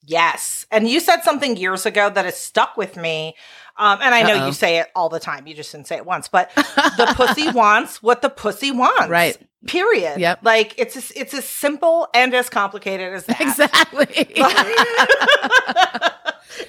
Yes. 0.04 0.66
And 0.70 0.88
you 0.88 1.00
said 1.00 1.22
something 1.22 1.56
years 1.56 1.84
ago 1.84 2.10
that 2.10 2.24
has 2.26 2.36
stuck 2.36 2.76
with 2.76 2.96
me. 2.96 3.34
Um, 3.76 3.98
and 4.00 4.14
I 4.14 4.22
know 4.22 4.36
Uh-oh. 4.36 4.46
you 4.46 4.52
say 4.52 4.78
it 4.78 4.86
all 4.94 5.08
the 5.08 5.18
time. 5.18 5.48
You 5.48 5.54
just 5.54 5.72
didn't 5.72 5.88
say 5.88 5.96
it 5.96 6.06
once, 6.06 6.28
but 6.28 6.54
the 6.54 7.12
pussy 7.16 7.50
wants 7.54 8.00
what 8.04 8.22
the 8.22 8.30
pussy 8.30 8.70
wants. 8.70 9.08
Right. 9.08 9.36
Period. 9.66 10.18
Yep. 10.20 10.40
Like 10.42 10.74
it's 10.78 10.96
as, 10.96 11.10
it's 11.14 11.34
as 11.34 11.44
simple 11.44 12.08
and 12.14 12.32
as 12.34 12.48
complicated 12.48 13.12
as 13.12 13.26
that. 13.26 13.40
Exactly. 13.40 14.28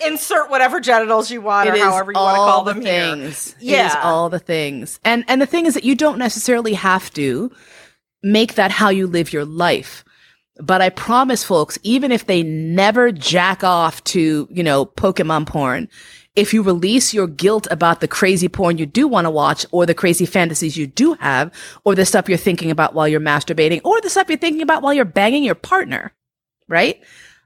Insert 0.05 0.49
whatever 0.49 0.79
genitals 0.79 1.31
you 1.31 1.41
want 1.41 1.67
It 1.69 1.75
or 1.75 1.77
however 1.77 2.11
you 2.11 2.19
want 2.19 2.35
to 2.35 2.37
call 2.39 2.63
the 2.63 2.73
them 2.73 2.81
here. 2.83 2.91
things. 3.15 3.49
It 3.59 3.63
is 3.63 3.69
Yeah. 3.69 3.99
all 4.03 4.29
the 4.29 4.39
things. 4.39 4.99
And 5.03 5.23
and 5.27 5.41
the 5.41 5.45
thing 5.45 5.65
is 5.65 5.73
that 5.73 5.83
you 5.83 5.95
don't 5.95 6.17
necessarily 6.17 6.73
have 6.73 7.11
to 7.13 7.51
make 8.23 8.55
that 8.55 8.71
how 8.71 8.89
you 8.89 9.07
live 9.07 9.33
your 9.33 9.45
life. 9.45 10.03
But 10.59 10.81
I 10.81 10.89
promise 10.89 11.43
folks, 11.43 11.79
even 11.83 12.11
if 12.11 12.25
they 12.27 12.43
never 12.43 13.11
jack 13.11 13.63
off 13.63 14.03
to, 14.05 14.47
you 14.51 14.63
know, 14.63 14.85
Pokemon 14.85 15.47
porn, 15.47 15.87
if 16.35 16.53
you 16.53 16.63
release 16.63 17.13
your 17.13 17.27
guilt 17.27 17.67
about 17.71 17.99
the 17.99 18.07
crazy 18.07 18.47
porn 18.47 18.77
you 18.77 18.85
do 18.85 19.07
want 19.07 19.25
to 19.25 19.31
watch 19.31 19.65
or 19.71 19.85
the 19.85 19.93
crazy 19.93 20.25
fantasies 20.25 20.77
you 20.77 20.87
do 20.87 21.13
have 21.15 21.53
or 21.83 21.93
the 21.95 22.05
stuff 22.05 22.29
you're 22.29 22.37
thinking 22.37 22.71
about 22.71 22.93
while 22.93 23.07
you're 23.07 23.19
masturbating 23.19 23.81
or 23.83 23.99
the 24.01 24.09
stuff 24.09 24.29
you're 24.29 24.37
thinking 24.37 24.61
about 24.61 24.81
while 24.81 24.93
you're 24.93 25.03
banging 25.05 25.43
your 25.43 25.55
partner, 25.55 26.13
right? 26.69 27.01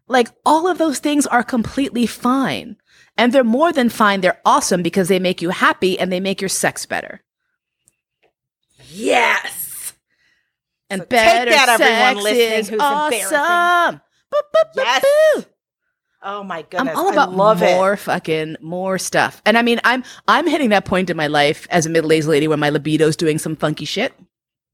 Like 0.08 0.28
all 0.46 0.68
of 0.68 0.78
those 0.78 1.00
things 1.00 1.26
are 1.26 1.44
completely 1.44 2.06
fine. 2.06 2.78
And 3.18 3.32
they're 3.34 3.44
more 3.44 3.72
than 3.74 3.90
fine. 3.90 4.22
They're 4.22 4.42
awesome 4.46 4.84
because 4.84 5.08
they 5.08 5.20
make 5.20 5.42
you 5.42 5.50
happy 5.50 5.98
and 5.98 6.12
they 6.12 6.20
make 6.20 6.42
your 6.42 6.50
sex 6.50 6.86
better. 6.86 7.24
Yes. 8.90 9.94
And 10.90 11.02
So 11.02 11.06
take 11.06 11.10
better 11.10 11.52
that, 11.52 11.70
everyone 11.70 12.16
sex 12.16 12.24
listening 12.24 12.60
is 12.60 12.70
who's 12.70 12.82
awesome. 12.82 14.02
Boop, 14.32 14.42
boop, 14.54 14.76
boop, 14.76 14.76
Yes. 14.76 15.06
boop. 15.38 15.46
Oh 16.28 16.44
my 16.44 16.64
goodness. 16.64 16.90
I'm 16.90 16.98
all 16.98 17.12
about 17.12 17.30
I 17.30 17.34
love 17.34 17.60
more 17.62 17.94
it. 17.94 17.98
fucking 17.98 18.58
more 18.62 18.98
stuff. 18.98 19.42
And 19.46 19.58
I 19.58 19.62
mean, 19.62 19.80
I'm 19.84 20.04
I'm 20.28 20.48
hitting 20.48 20.70
that 20.70 20.84
point 20.86 21.10
in 21.12 21.16
my 21.18 21.28
life 21.28 21.68
as 21.70 21.86
a 21.86 21.90
middle-aged 21.90 22.26
lady 22.28 22.48
where 22.48 22.58
my 22.58 22.72
libido's 22.72 23.16
doing 23.16 23.38
some 23.38 23.56
funky 23.56 23.86
shit 23.86 24.12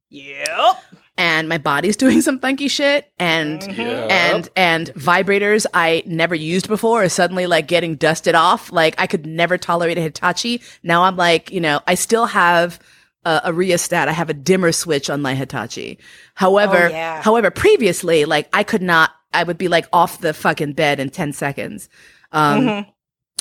Yep. 0.10 0.78
and 1.18 1.48
my 1.49 1.57
body's 1.57 1.98
doing 2.03 2.22
some 2.22 2.40
funky 2.40 2.68
shit 2.69 3.11
and 3.19 3.61
mm-hmm. 3.61 3.82
Yeah. 3.82 4.07
and 4.36 4.49
and 4.56 4.88
vibrators 4.94 5.65
I 5.73 6.03
never 6.06 6.36
used 6.36 6.68
before 6.69 7.03
are 7.03 7.10
suddenly 7.10 7.48
like 7.48 7.68
getting 7.68 7.95
dusted 7.95 8.34
off. 8.36 8.72
Like 8.72 8.95
I 8.98 9.07
could 9.07 9.26
never 9.26 9.57
tolerate 9.57 9.98
a 9.98 10.02
Hitachi. 10.02 10.61
Now 10.84 11.03
I'm 11.03 11.18
like, 11.18 11.52
you 11.52 11.60
know, 11.61 11.82
I 11.86 11.95
still 11.95 12.28
have 12.28 12.80
a, 13.26 13.41
a 13.45 13.53
rheostat. 13.53 14.07
I 14.07 14.14
have 14.14 14.30
a 14.30 14.34
dimmer 14.34 14.72
switch 14.72 15.10
on 15.10 15.22
my 15.22 15.36
Hitachi. 15.36 15.99
However, 16.36 16.88
Oh, 16.88 16.90
yeah. 16.90 17.22
however, 17.22 17.52
previously, 17.52 18.26
like 18.26 18.48
I 18.53 18.64
could 18.64 18.82
not. 18.82 19.11
I 19.33 19.43
would 19.43 19.57
be 19.57 19.67
like 19.67 19.87
off 19.93 20.21
the 20.21 20.33
fucking 20.33 20.73
bed 20.73 20.99
in 20.99 21.09
ten 21.09 21.33
seconds. 21.33 21.89
Um, 22.31 22.61
Mhm. 22.61 22.85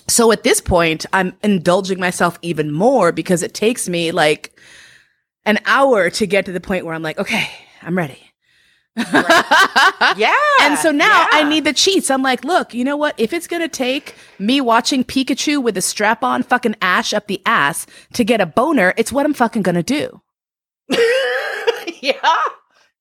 so 0.08 0.32
at 0.32 0.42
this 0.42 0.60
point, 0.60 1.06
I'm 1.12 1.34
indulging 1.42 1.98
myself 2.00 2.38
even 2.42 2.72
more 2.72 3.12
because 3.12 3.42
it 3.42 3.54
takes 3.54 3.88
me 3.88 4.10
like 4.12 4.52
an 5.46 5.58
hour 5.66 6.10
to 6.10 6.26
get 6.26 6.44
to 6.46 6.52
the 6.52 6.60
point 6.60 6.84
where 6.84 6.94
I'm 6.94 7.02
like, 7.02 7.18
okay, 7.18 7.48
I'm 7.82 7.96
ready. 7.96 8.18
Yeah. 10.16 10.34
And 10.62 10.76
so 10.78 10.90
now 10.90 11.28
I 11.30 11.44
need 11.48 11.64
the 11.64 11.72
cheats. 11.72 12.10
I'm 12.10 12.22
like, 12.22 12.44
look, 12.44 12.74
you 12.74 12.84
know 12.84 12.96
what? 12.96 13.14
If 13.18 13.32
it's 13.32 13.46
going 13.46 13.62
to 13.62 13.68
take 13.68 14.14
me 14.38 14.60
watching 14.60 15.04
Pikachu 15.04 15.62
with 15.62 15.76
a 15.76 15.80
strap 15.82 16.22
on 16.24 16.42
fucking 16.42 16.74
ash 16.82 17.14
up 17.14 17.26
the 17.28 17.40
ass 17.46 17.86
to 18.14 18.24
get 18.24 18.40
a 18.40 18.46
boner, 18.46 18.92
it's 18.96 19.12
what 19.12 19.24
I'm 19.24 19.32
fucking 19.34 19.62
going 19.62 19.76
to 19.76 19.82
do. 19.82 20.20
yeah. 22.00 22.38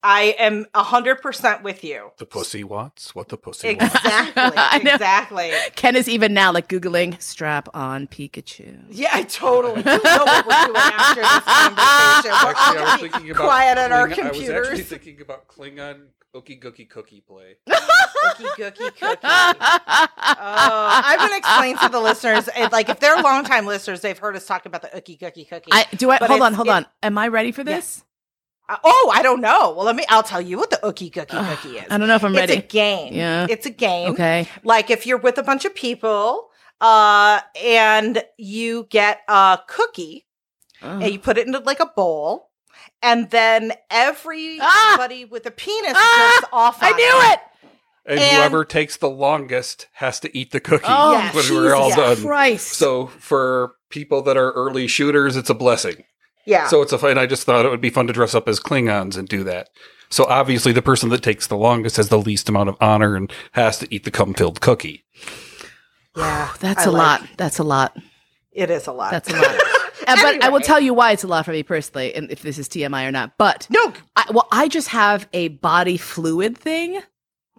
I 0.01 0.35
am 0.39 0.65
100% 0.75 1.61
with 1.63 1.83
you. 1.83 2.11
The 2.17 2.25
pussy 2.25 2.63
wants 2.63 3.13
what 3.13 3.27
the 3.27 3.37
pussy 3.37 3.75
wants. 3.75 3.95
Exactly. 3.95 4.43
I 4.57 4.79
exactly. 4.83 5.51
Ken 5.75 5.95
is 5.95 6.07
even 6.07 6.33
now 6.33 6.53
like 6.53 6.69
Googling 6.69 7.21
strap 7.21 7.67
on 7.73 8.07
Pikachu. 8.07 8.79
Yeah, 8.89 9.09
I 9.11 9.23
totally 9.23 9.81
do 9.83 9.89
know 9.89 9.99
what 10.25 10.45
we're 10.47 10.65
doing 10.65 10.77
after 10.77 11.21
this 11.21 11.39
conversation. 11.43 12.31
We're 12.31 12.49
Actually, 12.49 12.77
I 12.77 12.81
was 12.81 12.87
gonna 12.89 12.97
thinking 13.09 13.31
about 13.31 13.43
quiet 13.43 13.77
at 13.77 13.91
our 13.91 14.07
Kling- 14.07 14.25
I 14.27 14.31
was 14.31 14.49
actually 14.49 14.83
thinking 14.83 15.21
about 15.21 15.47
Klingon 15.47 16.05
Ookie 16.35 16.61
Gookie 16.61 16.89
Cookie 16.89 17.21
play. 17.27 17.57
Cookie, 17.67 18.43
cookie, 18.55 18.91
cookie. 18.99 19.19
Oh, 19.23 21.01
I'm 21.03 21.17
going 21.17 21.31
to 21.31 21.37
explain 21.37 21.77
to 21.79 21.89
the 21.89 21.99
listeners. 21.99 22.47
it- 22.55 22.71
Like, 22.71 22.89
if 22.89 22.99
they're 22.99 23.21
longtime 23.21 23.65
listeners, 23.65 24.01
they've 24.01 24.17
heard 24.17 24.35
us 24.35 24.45
talk 24.45 24.65
about 24.65 24.81
the 24.81 24.89
ookie 24.89 25.19
cookie 25.19 25.45
cookie. 25.45 25.71
I 25.71 25.85
do 25.95 26.09
I 26.11 26.19
But 26.19 26.29
hold 26.29 26.41
on, 26.41 26.53
hold 26.53 26.67
it- 26.67 26.71
on. 26.71 26.85
Am 27.03 27.17
I 27.17 27.27
ready 27.29 27.51
for 27.51 27.63
this? 27.63 27.99
Uh, 28.01 28.03
oh, 28.83 29.11
I 29.13 29.21
don't 29.21 29.41
know. 29.41 29.73
Well, 29.75 29.85
let 29.85 29.95
me. 29.95 30.05
I'll 30.09 30.23
tell 30.23 30.41
you 30.41 30.57
what 30.57 30.69
the 30.69 30.77
ookie 30.77 31.11
cookie 31.11 31.35
cookie 31.37 31.77
is. 31.77 31.85
I 31.89 31.97
don't 31.97 32.07
know 32.07 32.15
if 32.15 32.23
I'm 32.23 32.31
it's 32.33 32.39
ready. 32.39 32.53
It's 32.53 32.65
a 32.65 32.67
game. 32.67 33.13
Yeah. 33.13 33.47
it's 33.49 33.65
a 33.65 33.71
game. 33.71 34.11
Okay. 34.11 34.47
Like 34.63 34.89
if 34.89 35.05
you're 35.05 35.17
with 35.17 35.37
a 35.37 35.43
bunch 35.43 35.65
of 35.65 35.73
people, 35.75 36.49
uh, 36.81 37.39
and 37.61 38.23
you 38.37 38.87
get 38.89 39.21
a 39.27 39.59
cookie 39.67 40.25
Ugh. 40.81 41.01
and 41.03 41.11
you 41.11 41.19
put 41.19 41.37
it 41.37 41.47
into 41.47 41.59
like 41.59 41.79
a 41.79 41.87
bowl, 41.87 42.49
and 43.01 43.29
then 43.31 43.73
everybody 43.89 44.57
Ah! 44.61 45.27
with 45.29 45.45
a 45.45 45.51
penis 45.51 45.93
Ah! 45.95 46.33
jerks 46.39 46.49
off. 46.53 46.77
I 46.81 46.91
knew 46.91 47.31
it. 47.33 47.39
And, 48.05 48.19
And- 48.19 48.37
whoever 48.37 48.65
takes 48.65 48.97
the 48.97 49.09
longest 49.09 49.87
has 49.93 50.19
to 50.21 50.35
eat 50.37 50.51
the 50.51 50.59
cookie 50.59 50.85
Oh, 50.87 51.11
Yes. 51.11 51.35
when 51.35 51.53
we're 51.63 51.75
all 51.75 51.89
done. 51.95 52.17
Christ. 52.17 52.69
So 52.69 53.07
for 53.07 53.73
people 53.89 54.21
that 54.23 54.35
are 54.37 54.51
early 54.53 54.87
shooters, 54.87 55.35
it's 55.35 55.49
a 55.49 55.53
blessing. 55.53 56.05
Yeah. 56.49 56.67
So 56.67 56.81
it's 56.81 56.91
a 56.91 56.97
fun. 56.97 57.17
I 57.17 57.25
just 57.27 57.43
thought 57.43 57.65
it 57.65 57.69
would 57.69 57.81
be 57.81 57.89
fun 57.91 58.07
to 58.07 58.13
dress 58.13 58.33
up 58.33 58.47
as 58.49 58.59
Klingons 58.59 59.17
and 59.17 59.27
do 59.27 59.43
that. 59.43 59.69
So 60.09 60.25
obviously, 60.25 60.71
the 60.71 60.81
person 60.81 61.09
that 61.09 61.21
takes 61.21 61.45
the 61.47 61.55
longest 61.57 61.97
has 61.97 62.09
the 62.09 62.17
least 62.17 62.49
amount 62.49 62.69
of 62.69 62.75
honor 62.81 63.15
and 63.15 63.31
has 63.51 63.77
to 63.79 63.93
eat 63.93 64.03
the 64.05 64.11
cum-filled 64.11 64.59
cookie. 64.59 65.03
yeah, 66.17 66.51
That's 66.59 66.85
a 66.85 66.89
a 66.89 66.91
lot. 66.91 67.27
That's 67.37 67.59
a 67.59 67.63
lot. 67.63 67.95
It 68.51 68.69
is 68.69 68.87
a 68.87 68.91
lot. 68.91 69.11
That's 69.11 69.29
a 69.29 69.35
lot. 69.35 69.61
Uh, 70.07 70.15
But 70.23 70.43
I 70.43 70.49
will 70.49 70.61
tell 70.61 70.79
you 70.79 70.93
why 70.93 71.11
it's 71.11 71.23
a 71.25 71.27
lot 71.27 71.45
for 71.45 71.51
me 71.51 71.61
personally, 71.61 72.15
and 72.15 72.31
if 72.31 72.41
this 72.41 72.57
is 72.57 72.67
TMI 72.69 73.05
or 73.07 73.11
not. 73.11 73.37
But 73.37 73.67
no. 73.69 73.93
I, 74.15 74.25
well, 74.31 74.47
I 74.51 74.67
just 74.69 74.87
have 74.87 75.27
a 75.33 75.49
body 75.49 75.97
fluid 75.97 76.57
thing, 76.57 77.01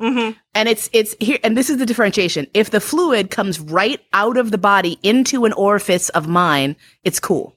Mm-hmm. 0.01 0.37
and 0.55 0.69
it's 0.69 0.89
it's 0.95 1.15
here, 1.21 1.39
and 1.45 1.57
this 1.57 1.69
is 1.71 1.77
the 1.77 1.85
differentiation. 1.87 2.47
If 2.55 2.71
the 2.71 2.81
fluid 2.81 3.31
comes 3.31 3.61
right 3.61 4.01
out 4.15 4.37
of 4.39 4.51
the 4.51 4.59
body 4.59 4.99
into 5.03 5.45
an 5.45 5.53
orifice 5.53 6.09
of 6.09 6.27
mine, 6.27 6.75
it's 7.05 7.21
cool. 7.21 7.55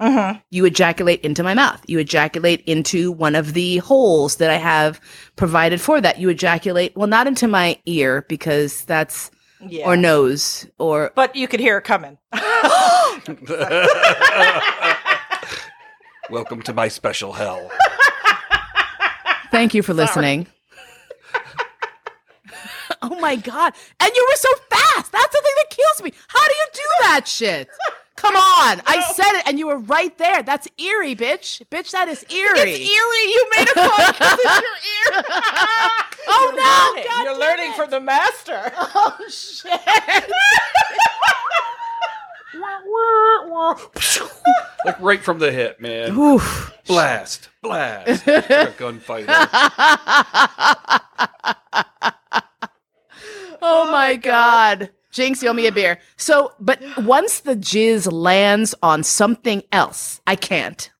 Mm-hmm. 0.00 0.38
You 0.50 0.64
ejaculate 0.66 1.20
into 1.22 1.42
my 1.42 1.54
mouth. 1.54 1.82
You 1.86 1.98
ejaculate 1.98 2.60
into 2.66 3.10
one 3.12 3.34
of 3.34 3.54
the 3.54 3.78
holes 3.78 4.36
that 4.36 4.50
I 4.50 4.56
have 4.56 5.00
provided 5.36 5.80
for 5.80 6.00
that. 6.00 6.18
You 6.18 6.28
ejaculate, 6.28 6.94
well, 6.96 7.06
not 7.06 7.26
into 7.26 7.48
my 7.48 7.78
ear 7.86 8.26
because 8.28 8.84
that's 8.84 9.30
Yeah. 9.66 9.86
or 9.86 9.96
nose 9.96 10.66
or 10.78 11.12
but 11.14 11.34
you 11.34 11.48
could 11.48 11.60
hear 11.60 11.78
it 11.78 11.84
coming. 11.84 12.18
Welcome 16.30 16.60
to 16.62 16.74
my 16.74 16.88
special 16.88 17.32
hell. 17.32 17.70
Thank 19.52 19.74
you 19.74 19.82
for 19.82 19.94
listening. 19.94 20.46
oh 23.02 23.18
my 23.20 23.36
god. 23.36 23.72
And 24.00 24.12
you 24.14 24.26
were 24.30 24.36
so 24.36 24.48
fast. 24.70 25.12
That's 25.12 25.32
the 25.32 25.40
thing 25.42 25.54
that 25.56 25.70
kills 25.70 26.02
me. 26.02 26.12
How 26.28 26.46
do 26.46 26.54
you 26.54 26.66
do 26.74 26.82
that 27.02 27.28
shit? 27.28 27.68
Come 28.16 28.34
on. 28.34 28.80
I 28.86 29.00
said 29.14 29.32
it 29.38 29.46
and 29.46 29.58
you 29.58 29.66
were 29.66 29.78
right 29.78 30.16
there. 30.18 30.42
That's 30.42 30.66
eerie, 30.78 31.14
bitch. 31.14 31.62
Bitch, 31.70 31.90
that 31.92 32.08
is 32.08 32.24
eerie. 32.30 32.58
It's 32.58 32.78
eerie. 32.80 33.30
You 33.30 33.50
made 33.56 33.68
a 33.68 33.74
point 33.74 34.16
because 34.18 34.38
it's 34.42 34.62
your 34.62 34.78
ear. 35.16 35.24
Oh, 36.28 36.50
You're 36.52 36.56
no. 36.56 36.90
learning. 36.96 37.06
God 37.08 37.22
You're 37.24 37.38
learning 37.38 37.70
it. 37.70 37.76
from 37.76 37.88
the 37.90 38.00
master. 38.00 38.72
Oh 38.98 39.16
shit. 39.28 39.70
like 44.84 45.00
right 45.00 45.22
from 45.22 45.38
the 45.38 45.52
hip, 45.52 45.80
man. 45.80 46.16
Oof. 46.18 46.72
Blast, 46.86 47.48
blast. 47.62 48.26
Like 48.26 48.50
a 48.50 48.74
gunfighter. 48.76 49.26
Oh, 53.62 53.62
oh 53.62 53.90
my 53.92 54.16
god. 54.16 54.90
Jinx, 55.16 55.42
you 55.42 55.48
owe 55.48 55.54
me 55.54 55.66
a 55.66 55.72
beer. 55.72 55.98
So, 56.16 56.52
but 56.60 56.80
once 56.98 57.40
the 57.40 57.56
jizz 57.56 58.10
lands 58.12 58.74
on 58.82 59.02
something 59.02 59.62
else, 59.72 60.20
I 60.26 60.36
can't. 60.36 60.90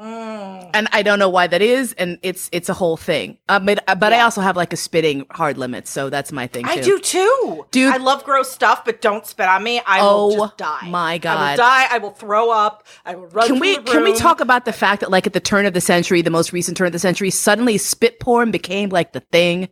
Mm. 0.00 0.70
and 0.72 0.88
I 0.92 1.02
don't 1.02 1.18
know 1.18 1.28
why 1.28 1.46
that 1.46 1.60
is, 1.60 1.92
and 1.92 2.18
it's 2.22 2.48
it's 2.52 2.70
a 2.70 2.72
whole 2.72 2.96
thing. 2.96 3.36
Uh, 3.50 3.60
but 3.60 3.84
but 3.98 4.14
I 4.14 4.20
also 4.20 4.40
have 4.40 4.56
like 4.56 4.72
a 4.72 4.76
spitting 4.76 5.26
hard 5.30 5.58
limit, 5.58 5.86
so 5.86 6.08
that's 6.08 6.32
my 6.32 6.46
thing. 6.46 6.64
Too. 6.64 6.70
I 6.70 6.80
do 6.80 6.98
too. 7.00 7.66
Dude. 7.70 7.92
I 7.92 7.98
love 7.98 8.24
gross 8.24 8.50
stuff, 8.50 8.82
but 8.86 9.02
don't 9.02 9.26
spit 9.26 9.46
on 9.46 9.62
me. 9.62 9.82
I 9.86 10.00
Oh, 10.00 10.28
will 10.28 10.46
just 10.46 10.56
die. 10.56 10.88
my 10.88 11.18
God, 11.18 11.36
I 11.36 11.50
will 11.50 11.56
die. 11.58 11.86
I 11.90 11.98
will 11.98 12.12
throw 12.12 12.50
up. 12.50 12.86
I 13.04 13.14
will 13.14 13.26
run 13.26 13.46
Can 13.46 13.58
we 13.58 13.76
can 13.76 14.02
we 14.02 14.14
talk 14.14 14.40
about 14.40 14.64
the 14.64 14.72
fact 14.72 15.00
that 15.00 15.10
like 15.10 15.26
at 15.26 15.34
the 15.34 15.40
turn 15.40 15.66
of 15.66 15.74
the 15.74 15.82
century, 15.82 16.22
the 16.22 16.30
most 16.30 16.50
recent 16.50 16.78
turn 16.78 16.86
of 16.86 16.94
the 16.94 16.98
century, 16.98 17.28
suddenly 17.28 17.76
spit 17.76 18.20
porn 18.20 18.50
became 18.50 18.88
like 18.88 19.12
the 19.12 19.20
thing. 19.20 19.68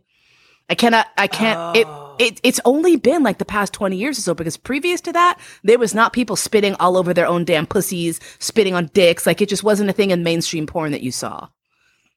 I 0.69 0.75
cannot. 0.75 1.07
I 1.17 1.25
can't. 1.25 1.57
Oh. 1.57 1.71
It 1.73 1.87
it 2.19 2.39
it's 2.43 2.59
only 2.65 2.97
been 2.97 3.23
like 3.23 3.37
the 3.37 3.45
past 3.45 3.73
twenty 3.73 3.97
years 3.97 4.17
or 4.19 4.21
so 4.21 4.33
because 4.33 4.57
previous 4.57 5.01
to 5.01 5.13
that, 5.13 5.39
there 5.63 5.79
was 5.79 5.95
not 5.95 6.13
people 6.13 6.35
spitting 6.35 6.75
all 6.75 6.97
over 6.97 7.13
their 7.13 7.25
own 7.27 7.45
damn 7.45 7.65
pussies, 7.65 8.19
spitting 8.39 8.75
on 8.75 8.87
dicks. 8.93 9.25
Like 9.25 9.41
it 9.41 9.49
just 9.49 9.63
wasn't 9.63 9.89
a 9.89 9.93
thing 9.93 10.11
in 10.11 10.23
mainstream 10.23 10.67
porn 10.67 10.91
that 10.91 11.01
you 11.01 11.11
saw. 11.11 11.47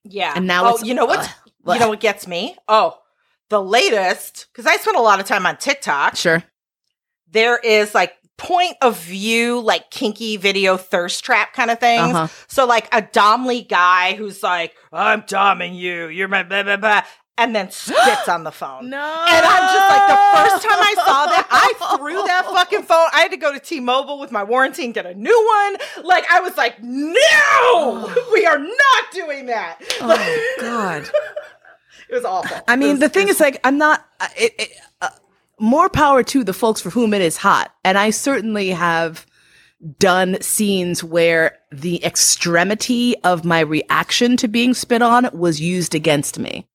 Yeah. 0.05 0.33
And 0.37 0.47
now 0.47 0.65
oh, 0.65 0.69
it's- 0.71 0.85
you 0.85 0.95
know 0.95 1.07
what? 1.07 1.21
ugh. 1.21 1.75
you 1.75 1.81
know 1.81 1.89
what 1.89 2.01
gets 2.01 2.27
me? 2.27 2.57
Oh, 2.69 2.99
the 3.49 3.63
latest 3.63 4.47
because 4.53 4.67
I 4.67 4.77
spend 4.77 4.97
a 4.97 5.03
lot 5.03 5.21
of 5.21 5.27
time 5.27 5.47
on 5.47 5.57
TikTok. 5.57 6.17
Sure. 6.17 6.43
There 7.31 7.59
is 7.59 7.95
like 7.95 8.15
point 8.37 8.77
of 8.83 8.99
view, 8.99 9.61
like 9.61 9.91
kinky 9.91 10.37
video 10.37 10.77
thirst 10.77 11.25
trap 11.25 11.53
kind 11.53 11.71
of 11.71 11.79
things. 11.79 12.15
Uh-huh. 12.15 12.29
So 12.49 12.67
like 12.67 12.93
a 12.93 13.01
domly 13.03 13.67
guy 13.67 14.15
who's 14.15 14.43
like, 14.43 14.75
"I'm 14.93 15.23
doming 15.23 15.77
you. 15.77 16.09
You're 16.09 16.29
my 16.29 16.43
blah 16.43 16.65
blah 16.65 16.77
blah," 16.77 17.03
and 17.39 17.55
then 17.57 17.71
spits 17.71 18.29
on 18.29 18.45
the 18.45 18.53
phone. 18.53 18.91
No. 18.91 18.99
And 18.99 19.47
I'm 19.47 19.75
just 19.75 19.89
like, 19.91 20.09
the 20.09 20.51
first 20.51 20.63
time 20.65 20.79
I 20.81 20.95
saw 20.97 21.27
that, 21.27 21.47
I 21.51 21.97
threw 21.97 22.23
that 22.25 22.45
fucking 22.47 22.83
phone. 22.83 23.07
I 23.13 23.21
had 23.21 23.31
to 23.31 23.37
go 23.37 23.53
to 23.53 23.59
T-Mobile 23.61 24.19
with 24.19 24.31
my 24.33 24.43
warranty 24.45 24.85
and 24.85 24.93
get 24.95 25.07
a 25.07 25.15
new 25.15 25.47
one. 25.47 26.05
Like, 26.05 26.25
I 26.31 26.41
was 26.41 26.57
like, 26.57 26.77
no, 26.83 28.15
we 28.33 28.45
are 28.47 28.59
not 28.59 29.05
doing 29.13 29.47
that. 29.47 29.79
Oh 30.01 30.55
God. 30.61 31.09
It 32.09 32.17
was 32.17 32.25
awful. 32.27 32.59
I 32.69 32.77
mean, 32.77 32.91
was- 32.91 33.01
the 33.01 33.09
thing 33.09 33.27
was 33.29 33.37
is, 33.37 33.41
like, 33.41 33.59
I'm 33.65 33.79
not. 33.79 34.07
uh, 34.21 34.29
It, 34.37 34.53
it, 34.59 34.69
uh, 35.01 35.09
more 35.59 35.89
power 35.89 36.23
to 36.25 36.45
the 36.45 36.53
folks 36.53 36.83
for 36.83 36.91
whom 36.91 37.15
it 37.15 37.23
is 37.23 37.39
hot, 37.39 37.73
and 37.85 37.97
I 37.97 38.11
certainly 38.11 38.69
have 38.69 39.25
done 39.99 40.39
scenes 40.43 41.03
where 41.03 41.59
the 41.71 42.05
extremity 42.05 43.17
of 43.25 43.47
my 43.47 43.61
reaction 43.61 44.37
to 44.39 44.49
being 44.49 44.75
spit 44.75 45.01
on 45.01 45.31
was 45.33 45.59
used 45.61 45.95
against 45.95 46.39
me. 46.39 46.67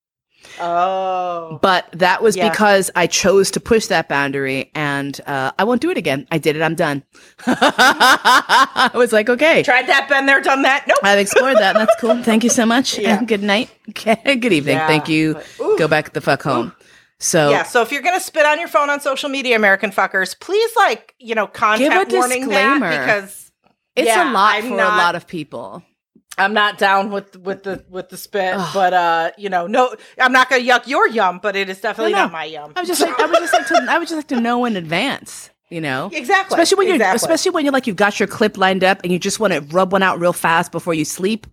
Oh. 0.60 1.60
But 1.62 1.88
that 1.94 2.22
was 2.22 2.36
Yeah. 2.36 2.50
because 2.50 2.90
I 2.96 3.08
chose 3.08 3.52
to 3.52 3.60
push 3.60 3.88
that 3.88 4.08
boundary, 4.10 4.72
and 4.76 5.20
uh, 5.28 5.52
I 5.60 5.64
won't 5.64 5.82
do 5.82 5.90
it 5.92 5.98
again. 5.98 6.28
I 6.32 6.38
did 6.38 6.56
it. 6.56 6.62
I'm 6.62 6.76
done. 6.76 7.04
I 7.46 8.92
was 8.94 9.14
like, 9.14 9.30
okay. 9.30 9.64
Tried 9.64 9.88
that, 9.88 10.08
been 10.10 10.26
there, 10.26 10.42
done 10.42 10.62
that. 10.64 10.86
Nope. 10.88 10.98
I've 11.04 11.20
explored 11.20 11.58
that. 11.58 11.74
That's 11.74 11.96
cool. 12.00 12.22
Thank 12.24 12.44
you 12.44 12.50
so 12.50 12.66
much. 12.66 12.98
Yeah. 13.08 13.20
And 13.20 13.28
good 13.28 13.44
night. 13.44 13.70
Okay. 13.90 14.36
Good 14.36 14.52
evening. 14.54 14.78
Yeah, 14.78 14.88
Thank 14.88 15.08
you. 15.08 15.36
but- 15.36 15.78
Go 15.78 15.88
back 15.88 16.14
the 16.14 16.22
fuck 16.22 16.42
home. 16.42 16.74
So 17.20 17.50
Yeah, 17.52 17.64
so 17.64 17.82
if 17.82 17.92
you're 17.92 18.02
gonna 18.02 18.20
spit 18.20 18.46
on 18.46 18.60
your 18.60 18.68
phone 18.68 18.90
on 18.90 19.00
social 19.02 19.30
media, 19.30 19.56
American 19.56 19.92
fuckers, 19.92 20.40
please 20.40 20.72
like 20.76 21.14
you 21.20 21.36
know 21.36 21.48
content 21.48 22.12
warning 22.12 22.48
that 22.50 22.80
because 22.80 23.52
it's 23.96 24.08
yeah, 24.08 24.32
a 24.32 24.34
lot 24.34 24.56
I'm 24.56 24.70
for 24.70 24.78
not- 24.78 24.94
a 24.94 24.98
lot 24.98 25.16
of 25.16 25.26
people. 25.28 25.84
I'm 26.38 26.54
not 26.54 26.78
down 26.78 27.10
with 27.12 27.36
with 27.38 27.64
the 27.64 27.84
with 27.90 28.10
the 28.10 28.18
spit, 28.18 28.54
Ugh. 28.56 28.70
but 28.74 28.94
uh, 28.94 29.32
you 29.38 29.50
know, 29.50 29.66
no, 29.68 29.96
I'm 30.20 30.32
not 30.32 30.50
gonna 30.50 30.64
yuck 30.64 30.86
your 30.88 31.08
yum, 31.08 31.40
but 31.42 31.56
it 31.56 31.70
is 31.70 31.82
definitely 31.82 32.12
No, 32.14 32.20
no. 32.20 32.24
not 32.26 32.32
my 32.32 32.46
yum. 32.46 32.74
I 32.76 32.82
would 32.82 32.88
just 32.88 33.02
like 33.02 33.20
I 33.20 33.26
would 33.26 33.40
just 33.40 33.54
like 33.54 33.68
to 33.68 33.86
I 33.90 33.98
would 33.98 34.08
just 34.08 34.16
like 34.18 34.28
to 34.28 34.40
know 34.40 34.66
in 34.66 34.76
advance, 34.78 35.50
you 35.70 35.82
know? 35.82 36.10
exactly, 36.14 36.56
Especially 36.56 36.86
when 36.88 37.00
you're 37.00 37.14
especially 37.16 37.52
when 37.52 37.66
you're 37.66 37.74
like 37.74 37.88
you've 37.88 37.96
got 37.96 38.20
your 38.20 38.28
clip 38.28 38.58
lined 38.58 38.84
up 38.84 39.00
and 39.04 39.12
you 39.12 39.18
just 39.20 39.40
want 39.40 39.54
to 39.54 39.62
rub 39.62 39.92
one 39.92 40.04
out 40.04 40.20
real 40.20 40.34
fast 40.34 40.72
before 40.72 40.94
you 40.94 41.06
sleep. 41.06 41.48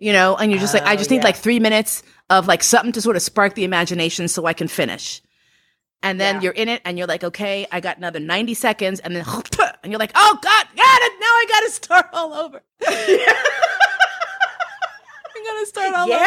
You 0.00 0.12
know, 0.12 0.34
and 0.36 0.50
you're 0.50 0.60
just 0.60 0.74
like, 0.74 0.82
I 0.82 0.94
Oh, 0.94 0.96
just 0.96 1.08
need 1.10 1.18
yeah. 1.18 1.24
like 1.24 1.36
three 1.36 1.60
minutes 1.60 2.02
of 2.28 2.48
like 2.48 2.62
something 2.64 2.90
to 2.92 3.00
sort 3.00 3.14
of 3.16 3.22
spark 3.22 3.54
the 3.54 3.62
imagination 3.64 4.26
so 4.26 4.44
I 4.44 4.52
can 4.52 4.66
finish. 4.68 5.22
And 6.02 6.20
then 6.20 6.34
Yeah. 6.36 6.40
you're 6.42 6.52
in 6.52 6.68
it 6.68 6.82
and 6.84 6.98
you're 6.98 7.06
like, 7.06 7.22
okay, 7.24 7.66
I 7.70 7.78
got 7.80 7.96
another 7.96 8.18
90 8.20 8.52
seconds. 8.54 8.98
And 9.00 9.14
then, 9.14 9.24
and 9.82 9.92
you're 9.92 10.00
like, 10.00 10.10
oh 10.16 10.38
God, 10.42 10.66
got 10.76 11.02
it. 11.02 11.12
Now 11.20 11.26
I 11.26 11.46
got 11.48 11.60
to 11.60 11.70
start 11.70 12.06
all 12.12 12.34
over. 12.34 12.62
I 12.86 13.73
got 15.44 15.60
to 15.60 15.66
start 15.66 15.94
all 15.94 16.08
yeah. 16.08 16.16
over. 16.16 16.26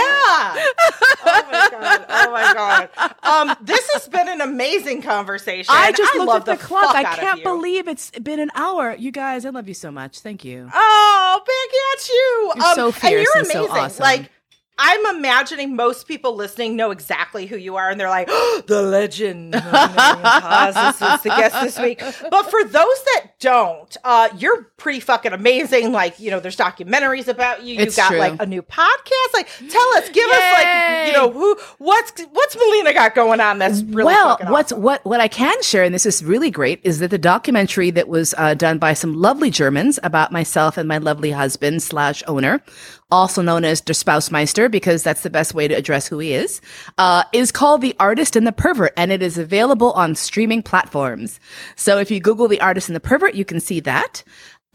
oh 1.26 1.48
my 1.52 1.68
god. 1.72 2.06
Oh 2.10 2.32
my 2.32 2.54
god. 2.54 2.90
Um, 3.24 3.56
this 3.62 3.90
has 3.94 4.08
been 4.08 4.28
an 4.30 4.42
amazing 4.42 5.02
conversation. 5.02 5.74
I 5.76 5.92
just 5.92 6.16
looked 6.16 6.28
love 6.28 6.50
at 6.50 6.60
the, 6.60 6.64
clock. 6.64 6.96
I 6.96 7.04
can't 7.04 7.44
believe 7.44 7.88
it's 7.88 8.12
been 8.12 8.40
an 8.40 8.52
hour. 8.56 8.96
You 8.96 9.12
guys, 9.12 9.46
I 9.46 9.50
love 9.50 9.68
you 9.68 9.74
so 9.74 9.92
much. 9.92 10.20
Thank 10.20 10.46
you. 10.46 10.70
Oh, 10.74 11.42
back 11.46 12.02
at 12.02 12.10
you. 12.10 12.54
You're 12.56 12.76
so 12.76 12.92
fierce 12.92 13.04
and 13.04 13.12
you're 13.24 13.38
and 13.38 13.48
so 13.48 13.66
amazing. 13.66 13.84
awesome. 13.84 14.04
Like 14.04 14.32
I'm 14.80 15.18
imagining 15.18 15.76
most 15.76 16.08
people 16.08 16.36
listening 16.36 16.76
know 16.76 16.92
exactly 16.92 17.48
who 17.48 17.58
you 17.58 17.78
are, 17.78 17.90
and 17.90 18.00
they're 18.00 18.10
like, 18.10 18.28
the 18.68 18.82
legend. 18.84 19.56
of 19.56 19.62
is 19.62 21.22
the 21.22 21.34
guest 21.36 21.62
this 21.62 21.80
week. 21.80 22.00
But 22.00 22.44
for 22.44 22.64
those 22.64 22.74
that 22.74 23.32
don't, 23.40 23.98
uh, 24.04 24.30
you're 24.38 24.64
pretty 24.78 25.00
fucking 25.00 25.34
amazing. 25.34 25.92
Like, 25.92 26.20
you 26.20 26.30
know, 26.30 26.40
there's 26.40 26.56
documentaries 26.56 27.28
about 27.28 27.64
you. 27.64 27.80
It's 27.80 27.98
You've 27.98 28.04
got 28.04 28.10
true. 28.10 28.20
like 28.20 28.42
a 28.42 28.46
new 28.46 28.62
podcast. 28.62 29.34
Like, 29.34 29.50
tell 29.70 29.98
us, 29.98 30.10
give 30.10 30.30
us 30.30 30.54
like, 30.54 31.08
you 31.08 31.14
know, 31.14 31.32
who, 31.32 31.58
what's 31.80 32.22
what's 32.32 32.56
Mollena 32.56 32.94
got 32.94 33.16
going 33.16 33.40
on 33.40 33.60
that's 33.60 33.82
really 33.82 34.06
well, 34.06 34.38
fucking 34.38 34.52
what's 34.52 34.72
awesome? 34.72 34.84
what 34.84 35.06
what 35.06 35.20
I 35.20 35.28
can 35.28 35.62
share, 35.64 35.84
and 35.84 35.94
this 35.94 36.06
is 36.06 36.24
really 36.24 36.52
great, 36.52 36.80
is 36.84 37.00
that 37.00 37.10
the 37.10 37.18
documentary 37.18 37.90
that 37.92 38.08
was 38.08 38.36
uh, 38.38 38.54
done 38.54 38.78
by 38.78 38.94
some 38.94 39.16
lovely 39.16 39.50
Germans 39.50 40.00
about 40.04 40.32
myself 40.32 40.78
and 40.78 40.88
my 40.88 40.98
lovely 40.98 41.32
husband 41.32 41.82
slash 41.82 42.24
owner, 42.28 42.62
also 43.10 43.42
known 43.42 43.64
as 43.64 43.82
Der 43.82 43.94
Spousmeister, 43.94 44.70
because 44.70 45.04
that's 45.04 45.22
the 45.22 45.30
best 45.30 45.54
way 45.54 45.68
to 45.68 45.74
address 45.74 46.08
who 46.08 46.20
he 46.20 46.34
is, 46.34 46.62
uh, 46.98 47.24
is 47.34 47.52
called 47.52 47.82
The 47.82 47.96
Artist 48.00 48.36
and 48.36 48.46
the 48.46 48.52
Pervert, 48.52 48.94
and 48.98 49.12
it 49.12 49.22
is 49.22 49.38
available 49.38 49.92
on 49.94 50.16
streaming 50.16 50.62
platforms. 50.62 51.40
So 51.76 51.98
if 51.98 52.12
you 52.12 52.20
Google 52.20 52.48
The 52.48 52.62
Artist 52.62 52.90
and 52.90 52.96
the 52.96 53.02
Pervert, 53.02 53.36
you 53.36 53.46
can 53.46 53.60
see 53.60 53.80
that. 53.82 54.24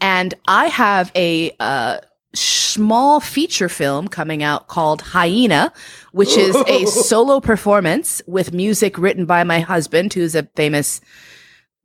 And 0.01 0.33
I 0.47 0.67
have 0.67 1.11
a 1.15 1.55
uh, 1.59 1.99
small 2.33 3.19
feature 3.19 3.69
film 3.69 4.07
coming 4.07 4.41
out 4.41 4.67
called 4.67 5.01
Hyena, 5.01 5.71
which 6.11 6.35
is 6.35 6.55
a 6.67 6.85
solo 6.87 7.39
performance 7.39 8.21
with 8.25 8.53
music 8.53 8.97
written 8.97 9.25
by 9.25 9.43
my 9.43 9.59
husband, 9.59 10.13
who's 10.13 10.35
a 10.35 10.43
famous 10.55 10.99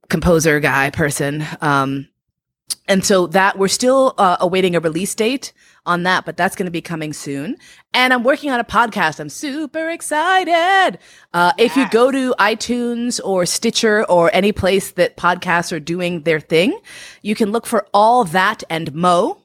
composer 0.08 0.58
guy 0.60 0.90
person. 0.90 1.46
Um, 1.60 2.08
and 2.86 3.04
so 3.04 3.26
that 3.28 3.58
we're 3.58 3.68
still 3.68 4.14
uh, 4.16 4.38
awaiting 4.40 4.74
a 4.74 4.80
release 4.80 5.14
date 5.14 5.52
on 5.88 6.04
that, 6.04 6.24
but 6.24 6.36
that's 6.36 6.54
going 6.54 6.66
to 6.66 6.70
be 6.70 6.80
coming 6.80 7.12
soon. 7.12 7.56
And 7.92 8.12
I'm 8.12 8.22
working 8.22 8.50
on 8.50 8.60
a 8.60 8.64
podcast. 8.64 9.18
I'm 9.18 9.28
super 9.28 9.90
excited. 9.90 10.98
Uh, 11.32 11.52
if 11.58 11.76
you 11.76 11.88
go 11.90 12.12
to 12.12 12.34
iTunes 12.38 13.20
or 13.24 13.46
Stitcher 13.46 14.04
or 14.04 14.30
any 14.32 14.52
place 14.52 14.92
that 14.92 15.16
podcasts 15.16 15.72
are 15.72 15.80
doing 15.80 16.22
their 16.22 16.38
thing, 16.38 16.78
you 17.22 17.34
can 17.34 17.50
look 17.50 17.66
for 17.66 17.86
all 17.92 18.24
that 18.24 18.62
and 18.70 18.94
Mo, 18.94 19.42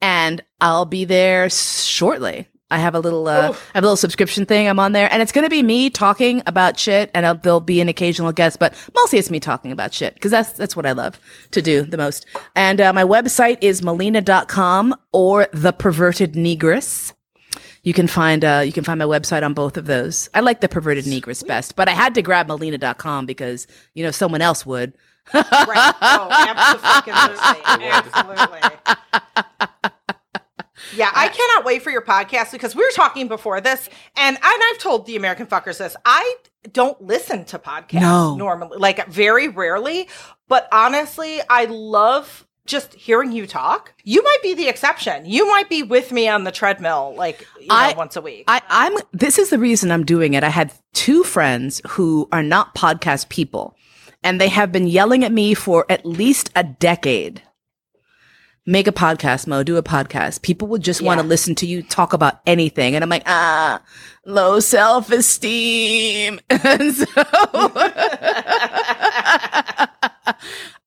and 0.00 0.42
I'll 0.60 0.86
be 0.86 1.04
there 1.04 1.50
shortly. 1.50 2.48
I 2.68 2.78
have 2.78 2.96
a 2.96 3.00
little, 3.00 3.28
uh, 3.28 3.52
I 3.52 3.56
have 3.74 3.84
a 3.84 3.86
little 3.86 3.96
subscription 3.96 4.44
thing. 4.44 4.66
I'm 4.66 4.80
on 4.80 4.90
there, 4.90 5.08
and 5.12 5.22
it's 5.22 5.30
going 5.30 5.44
to 5.44 5.50
be 5.50 5.62
me 5.62 5.88
talking 5.88 6.42
about 6.46 6.78
shit, 6.78 7.12
and 7.14 7.24
I'll, 7.24 7.36
there'll 7.36 7.60
be 7.60 7.80
an 7.80 7.88
occasional 7.88 8.32
guest, 8.32 8.58
but 8.58 8.74
mostly 8.94 9.20
it's 9.20 9.30
me 9.30 9.38
talking 9.38 9.70
about 9.70 9.94
shit 9.94 10.14
because 10.14 10.32
that's 10.32 10.52
that's 10.52 10.74
what 10.74 10.84
I 10.84 10.90
love 10.92 11.20
to 11.52 11.62
do 11.62 11.82
the 11.82 11.96
most. 11.96 12.26
And 12.56 12.80
uh, 12.80 12.92
my 12.92 13.04
website 13.04 13.58
is 13.60 13.82
mollena.com 13.82 14.96
or 15.12 15.46
the 15.52 15.72
perverted 15.72 16.32
negress. 16.32 17.12
You 17.84 17.92
can 17.92 18.08
find 18.08 18.44
uh, 18.44 18.64
you 18.66 18.72
can 18.72 18.82
find 18.82 18.98
my 18.98 19.04
website 19.04 19.44
on 19.44 19.54
both 19.54 19.76
of 19.76 19.86
those. 19.86 20.28
I 20.34 20.40
like 20.40 20.60
the 20.60 20.68
perverted 20.68 21.04
negress 21.04 21.46
best, 21.46 21.76
but 21.76 21.88
I 21.88 21.92
had 21.92 22.14
to 22.16 22.22
grab 22.22 22.48
mollena.com 22.48 23.26
because 23.26 23.68
you 23.94 24.02
know 24.02 24.10
someone 24.10 24.42
else 24.42 24.66
would. 24.66 24.92
right. 25.32 25.94
Oh, 26.02 26.28
absolutely. 26.30 27.12
absolutely. 27.92 28.60
Yeah, 30.94 31.10
I 31.14 31.26
uh, 31.26 31.30
cannot 31.32 31.64
wait 31.64 31.82
for 31.82 31.90
your 31.90 32.02
podcast 32.02 32.52
because 32.52 32.76
we 32.76 32.82
were 32.82 32.90
talking 32.94 33.28
before 33.28 33.60
this, 33.60 33.88
and 34.16 34.36
and 34.36 34.62
I've 34.70 34.78
told 34.78 35.06
the 35.06 35.16
American 35.16 35.46
fuckers 35.46 35.78
this. 35.78 35.96
I 36.04 36.36
don't 36.72 37.00
listen 37.02 37.44
to 37.46 37.58
podcasts 37.58 38.00
No. 38.02 38.36
normally, 38.36 38.78
like 38.78 39.06
very 39.08 39.48
rarely. 39.48 40.08
But 40.48 40.68
honestly, 40.70 41.40
I 41.50 41.64
love 41.64 42.46
just 42.66 42.94
hearing 42.94 43.30
you 43.32 43.46
talk. 43.46 43.92
You 44.04 44.22
might 44.22 44.42
be 44.42 44.54
the 44.54 44.68
exception. 44.68 45.24
You 45.26 45.46
might 45.48 45.68
be 45.68 45.82
with 45.84 46.10
me 46.12 46.28
on 46.28 46.44
the 46.44 46.50
treadmill, 46.52 47.14
like 47.16 47.46
you 47.60 47.66
know, 47.68 47.74
I- 47.74 47.94
once 47.96 48.16
a 48.16 48.20
week. 48.20 48.44
I, 48.48 48.60
I'm 48.68 48.96
this 49.12 49.38
is 49.38 49.50
the 49.50 49.58
reason 49.58 49.90
I'm 49.90 50.04
doing 50.04 50.34
it. 50.34 50.44
I 50.44 50.48
had 50.48 50.72
two 50.92 51.22
friends 51.24 51.80
who 51.88 52.28
are 52.32 52.42
not 52.42 52.74
podcast 52.74 53.28
people, 53.28 53.76
and 54.22 54.40
they 54.40 54.48
have 54.48 54.70
been 54.72 54.86
yelling 54.86 55.24
at 55.24 55.32
me 55.32 55.54
for 55.54 55.86
at 55.88 56.04
least 56.06 56.50
a 56.56 56.64
decade. 56.64 57.42
Make 58.68 58.88
a 58.88 58.92
podcast, 58.92 59.46
Mo. 59.46 59.62
Do 59.62 59.76
a 59.76 59.82
podcast. 59.82 60.42
People 60.42 60.66
would 60.68 60.82
just 60.82 61.00
want 61.00 61.20
to 61.20 61.26
listen 61.26 61.54
to 61.56 61.66
you 61.66 61.84
talk 61.84 62.12
about 62.12 62.40
anything, 62.46 62.96
and 62.96 63.04
I'm 63.04 63.08
like, 63.08 63.22
ah, 63.26 63.80
low 64.24 64.58
self 64.58 65.10
esteem, 65.12 66.40
and 66.50 66.92
so. 66.92 67.06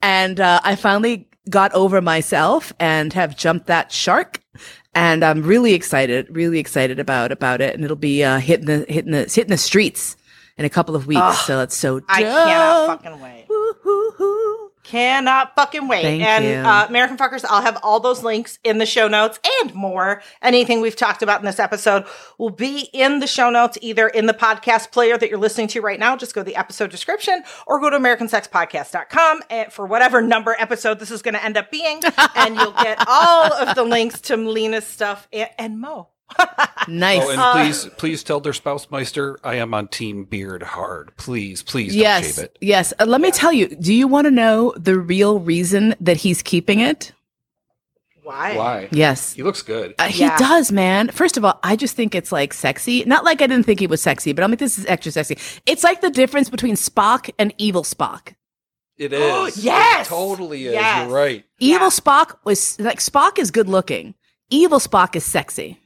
and 0.01 0.41
uh, 0.41 0.59
I 0.63 0.75
finally 0.75 1.29
got 1.49 1.73
over 1.73 2.01
myself 2.01 2.73
and 2.81 3.13
have 3.13 3.37
jumped 3.37 3.67
that 3.67 3.93
shark. 3.93 4.41
And 4.93 5.23
I'm 5.23 5.43
really 5.43 5.73
excited, 5.73 6.27
really 6.29 6.59
excited 6.59 6.99
about 6.99 7.31
about 7.31 7.61
it. 7.61 7.75
And 7.75 7.85
it'll 7.85 7.95
be 7.95 8.25
uh, 8.25 8.39
hitting 8.39 8.65
the 8.65 8.85
hitting 8.89 9.11
the 9.11 9.19
hitting 9.19 9.47
the 9.51 9.57
streets 9.57 10.17
in 10.57 10.65
a 10.65 10.69
couple 10.69 10.97
of 10.97 11.07
weeks. 11.07 11.45
So 11.45 11.61
it's 11.61 11.77
so. 11.77 12.01
I 12.09 12.23
cannot 12.23 13.01
fucking 13.01 13.21
wait. 13.21 13.45
Woo-hoo-hoo. 13.47 14.38
Cannot 14.89 15.53
fucking 15.55 15.87
wait. 15.87 16.01
Thank 16.01 16.23
and. 16.23 16.65
Uh, 16.65 16.85
American 16.89 17.15
Fuckers, 17.15 17.45
I'll 17.47 17.61
have 17.61 17.77
all 17.83 17.99
those 17.99 18.23
links 18.23 18.57
in 18.63 18.79
the 18.79 18.87
show 18.87 19.07
notes 19.07 19.39
and 19.61 19.73
more. 19.75 20.23
Anything 20.41 20.81
we've 20.81 20.95
talked 20.95 21.21
about 21.21 21.39
in 21.39 21.45
this 21.45 21.59
episode 21.59 22.05
will 22.39 22.49
be 22.49 22.89
in 22.91 23.19
the 23.19 23.27
show 23.27 23.51
notes, 23.51 23.77
either 23.81 24.07
in 24.07 24.25
the 24.25 24.33
podcast 24.33 24.91
player 24.91 25.15
that 25.15 25.29
you're 25.29 25.37
listening 25.37 25.67
to 25.67 25.81
right 25.81 25.99
now. 25.99 26.17
Just 26.17 26.33
go 26.33 26.41
to 26.41 26.45
the 26.45 26.55
episode 26.55 26.89
description 26.89 27.43
or 27.67 27.79
go 27.79 27.91
to 27.91 27.97
AmericanSexPodcast.com 27.99 29.41
and 29.51 29.71
for 29.71 29.85
whatever 29.85 30.21
number 30.23 30.55
episode 30.57 30.99
this 30.99 31.11
is 31.11 31.21
going 31.21 31.35
to 31.35 31.43
end 31.43 31.55
up 31.55 31.69
being. 31.69 32.01
and 32.35 32.55
you'll 32.55 32.71
get 32.71 32.97
all 33.07 33.53
of 33.53 33.75
the 33.75 33.83
links 33.83 34.19
to 34.21 34.37
Mollena's 34.37 34.87
stuff 34.87 35.27
and, 35.31 35.49
and 35.59 35.79
Mo. 35.79 36.09
Nice. 36.87 37.21
Oh, 37.23 37.29
and 37.29 37.39
Uh, 37.39 37.53
please, 37.53 37.85
please 37.97 38.23
tell 38.23 38.39
their 38.39 38.53
spouse 38.53 38.89
Meister 38.89 39.39
I 39.43 39.55
am 39.55 39.73
on 39.73 39.87
Team 39.89 40.23
Beard 40.23 40.63
Hard. 40.63 41.15
Please, 41.17 41.61
please 41.61 41.93
don't 41.93 42.01
yes. 42.01 42.35
shave 42.35 42.45
it. 42.45 42.57
Yes. 42.61 42.93
Uh, 42.99 43.05
let 43.05 43.21
me 43.21 43.29
tell 43.31 43.51
you. 43.53 43.67
Do 43.67 43.93
you 43.93 44.07
want 44.07 44.25
to 44.25 44.31
know 44.31 44.73
the 44.77 44.97
real 44.97 45.39
reason 45.39 45.93
that 45.99 46.17
he's 46.17 46.41
keeping 46.41 46.79
it? 46.79 47.11
Why? 48.23 48.55
Why? 48.55 48.87
Yes. 48.91 49.33
He 49.33 49.43
looks 49.43 49.61
good. 49.61 49.95
Uh, 49.99 50.05
he 50.05 50.21
Yeah. 50.21 50.37
does, 50.37 50.71
man. 50.71 51.09
First 51.09 51.35
of 51.37 51.43
all, 51.45 51.59
I 51.63 51.75
just 51.75 51.95
think 51.95 52.13
it's 52.15 52.31
like 52.31 52.53
sexy. 52.53 53.03
Not 53.05 53.23
like 53.23 53.41
I 53.41 53.47
didn't 53.47 53.65
think 53.65 53.79
he 53.79 53.87
was 53.87 54.01
sexy, 54.01 54.33
but 54.33 54.43
I'm 54.43 54.51
like, 54.51 54.59
this 54.59 54.77
is 54.77 54.85
extra 54.85 55.11
sexy. 55.11 55.37
It's 55.65 55.83
like 55.83 56.01
the 56.01 56.11
difference 56.11 56.49
between 56.49 56.75
Spock 56.75 57.29
and 57.39 57.53
evil 57.57 57.83
Spock. 57.83 58.35
It 58.97 59.13
is. 59.13 59.63
Yes! 59.63 60.05
It 60.05 60.09
totally 60.09 60.65
is. 60.67 60.73
Yes. 60.73 61.05
You're 61.07 61.15
right. 61.15 61.43
Evil 61.59 61.87
Yeah. 61.87 61.89
Spock 61.89 62.37
was 62.43 62.79
like 62.79 62.99
Spock 62.99 63.39
is 63.39 63.49
good 63.51 63.67
looking. 63.69 64.13
Evil 64.49 64.79
Spock 64.79 65.15
is 65.15 65.23
sexy. 65.23 65.79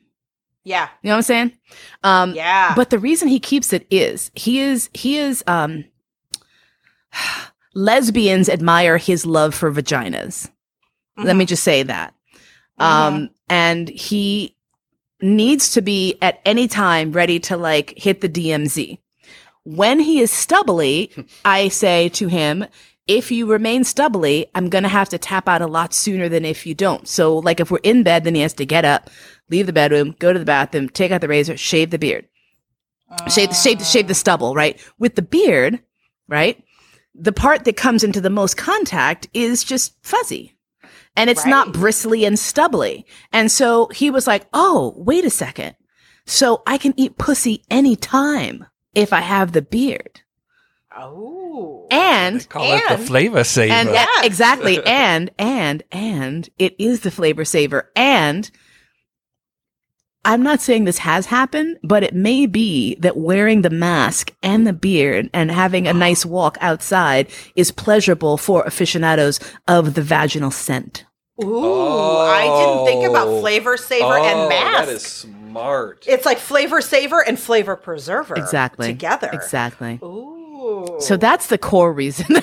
Yeah. 0.64 0.88
You 1.02 1.10
know 1.10 1.14
what 1.14 1.18
I'm 1.18 1.23
saying? 1.23 1.52
Um, 2.03 2.34
Yeah. 2.34 2.73
But 2.76 2.90
the 2.90 2.99
reason 2.99 3.27
he 3.27 3.40
keeps 3.40 3.73
it 3.73 3.85
is 3.91 4.31
he 4.34 4.60
is 4.60 4.90
he 4.94 5.18
is 5.18 5.44
um 5.48 5.85
lesbians 7.73 8.49
admire 8.49 8.98
his 8.98 9.26
love 9.26 9.53
for 9.56 9.72
vaginas. 9.72 10.49
Let 11.18 11.35
me 11.35 11.45
just 11.45 11.64
say 11.64 11.84
that. 11.84 12.14
Um 12.80 13.30
and 13.49 13.88
he 13.90 14.56
needs 15.22 15.72
to 15.73 15.81
be 15.81 16.18
at 16.22 16.41
any 16.45 16.68
time 16.68 17.11
ready 17.11 17.40
to 17.40 17.57
like 17.57 17.94
hit 17.98 18.22
the 18.22 18.30
DMZ. 18.30 18.98
When 19.64 19.99
he 19.99 20.19
is 20.19 20.31
stubbly, 20.31 21.11
I 21.45 21.69
say 21.69 22.10
to 22.10 22.27
him, 22.27 22.65
if 23.07 23.31
you 23.31 23.45
remain 23.45 23.84
stubbly, 23.84 24.48
I'm 24.56 24.69
going 24.69 24.84
to 24.84 24.90
have 24.90 25.10
to 25.10 25.18
tap 25.18 25.48
out 25.49 25.61
a 25.61 25.68
lot 25.68 25.94
sooner 25.94 26.30
than 26.30 26.45
if 26.45 26.65
you 26.65 26.73
don't. 26.73 27.07
So 27.07 27.38
like 27.38 27.60
if 27.60 27.69
we're 27.69 27.80
in 27.84 28.03
bed, 28.03 28.23
then 28.23 28.35
he 28.35 28.41
has 28.41 28.53
to 28.53 28.65
get 28.65 28.85
up, 28.85 29.10
leave 29.49 29.65
the 29.65 29.74
bedroom, 29.74 30.15
go 30.20 30.34
to 30.34 30.40
the 30.40 30.45
bathroom, 30.45 30.90
take 30.90 31.11
out 31.11 31.22
the 31.22 31.28
razor, 31.28 31.57
shave 31.57 31.90
the 31.91 31.99
beard. 31.99 32.28
Shave, 33.30 33.56
shave, 33.56 33.86
shave 33.86 34.07
the 34.07 34.15
stubble, 34.15 34.56
right? 34.56 34.80
With 34.98 35.15
the 35.15 35.22
beard, 35.22 35.80
right? 36.28 36.64
The 37.14 37.32
part 37.32 37.64
that 37.65 37.78
comes 37.78 38.03
into 38.03 38.20
the 38.22 38.30
most 38.32 38.57
contact 38.57 39.28
is 39.34 39.64
just 39.64 39.94
fuzzy. 40.03 40.57
And 41.15 41.30
it's 41.30 41.45
not 41.45 41.74
bristly 41.74 42.26
and 42.26 42.40
stubbly. 42.40 43.06
And 43.32 43.52
so 43.52 43.88
he 43.88 44.10
was 44.10 44.26
like, 44.26 44.48
oh, 44.52 44.94
wait 44.98 45.26
a 45.26 45.30
second. 45.30 45.76
So 46.26 46.64
I 46.65 46.80
can 46.80 46.95
eat 46.98 47.20
pussy 47.20 47.64
anytime 47.70 48.65
if 48.95 49.14
I 49.14 49.22
have 49.22 49.52
the 49.52 49.61
beard. 49.61 50.22
Oh. 50.95 51.88
And 51.91 52.48
Call 52.49 52.64
it 52.74 52.84
the 52.90 52.98
flavor 52.98 53.44
saver. 53.44 53.74
and 53.74 53.90
yeah, 53.90 54.07
exactly. 54.24 54.84
And 54.86 55.30
and 55.38 55.84
and 55.91 56.49
it 56.57 56.76
is 56.80 57.02
the 57.02 57.11
flavor 57.11 57.45
saver. 57.45 57.91
And 57.95 58.49
I'm 60.26 60.41
not 60.41 60.62
saying 60.62 60.86
this 60.86 61.00
has 61.00 61.26
happened, 61.26 61.78
but 61.84 62.02
it 62.04 62.14
may 62.16 62.45
be 62.45 62.95
that 62.95 63.18
wearing 63.18 63.62
the 63.62 63.70
mask 63.70 64.34
and 64.41 64.66
the 64.66 64.72
beard 64.74 65.30
and 65.34 65.52
having 65.52 65.86
a 65.88 65.94
nice 65.94 66.26
walk 66.26 66.58
outside 66.62 67.28
is 67.56 67.72
pleasurable 67.72 68.38
for 68.38 68.64
aficionados 68.64 69.40
of 69.68 69.95
the 69.95 70.02
vaginal 70.02 70.52
scent. 70.52 71.06
Ooh, 71.44 72.20
I 72.20 72.44
didn't 72.44 72.86
think 72.86 73.10
about 73.10 73.28
Oh. 73.28 73.40
flavor 73.41 73.76
saver 73.76 74.06
oh, 74.06 74.24
and 74.24 74.50
mask. 74.50 74.86
that 74.86 74.90
is 74.94 75.04
smart. 75.04 76.06
It's 76.08 76.26
like 76.26 76.38
flavor 76.38 76.80
saver 76.80 77.22
and 77.22 77.38
flavor 77.40 77.76
preserver. 77.76 78.36
Exactly. 78.36 78.88
Together. 78.88 79.30
Exactly. 79.34 80.00
Ooh. 80.04 80.32
So 80.99 81.18
that's 81.18 81.47
the 81.47 81.57
core 81.57 81.91
reason 81.93 82.26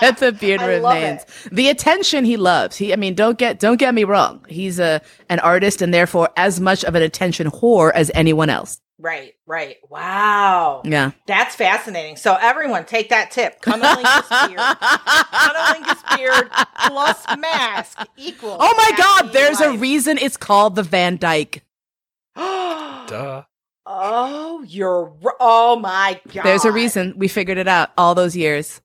that 0.00 0.16
the 0.18 0.32
beard 0.32 0.60
I 0.60 0.78
love 0.78 0.94
remains. 0.94 1.24
The 1.50 1.68
attention 1.68 2.24
he 2.24 2.36
loves. 2.36 2.76
He, 2.76 2.92
I 2.92 2.96
mean, 2.96 3.14
don't 3.14 3.38
get 3.38 3.58
don't 3.58 3.78
get 3.78 3.94
me 3.94 4.04
wrong. 4.04 4.44
He's 4.48 4.78
a 4.78 5.00
an 5.28 5.40
artist 5.40 5.82
and 5.82 5.92
therefore 5.92 6.30
as 6.36 6.60
much 6.60 6.84
of 6.84 6.94
an 6.94 7.02
attention 7.02 7.50
whore 7.50 7.92
as 7.92 8.10
anyone 8.14 8.50
else. 8.50 8.80
Right, 8.98 9.34
right. 9.46 9.76
Wow. 9.90 10.82
Yeah. 10.84 11.10
That's 11.26 11.56
fascinating. 11.56 12.16
So 12.16 12.36
everyone 12.40 12.84
take 12.86 13.08
that 13.08 13.32
tip. 13.32 13.60
Cunnilingus 13.60 14.48
beard. 14.48 14.60
Cunnilingus 14.60 16.16
beard 16.16 16.50
plus 16.86 17.24
mask 17.36 17.98
equals. 18.16 18.58
Oh 18.60 18.74
my 18.76 18.96
God! 18.96 19.24
happy 19.26 19.32
There's 19.32 19.60
a 19.60 19.76
reason 19.76 20.16
it's 20.18 20.36
called 20.36 20.76
the 20.76 20.82
Van 20.84 21.16
Dyke. 21.16 21.64
Duh. 22.36 23.42
Oh, 23.86 24.64
you're. 24.66 25.12
Oh 25.40 25.76
my 25.76 26.20
god. 26.32 26.44
There's 26.44 26.64
a 26.64 26.72
reason 26.72 27.14
we 27.16 27.28
figured 27.28 27.58
it 27.58 27.68
out 27.68 27.90
all 27.98 28.14
those 28.14 28.36
years. 28.36 28.80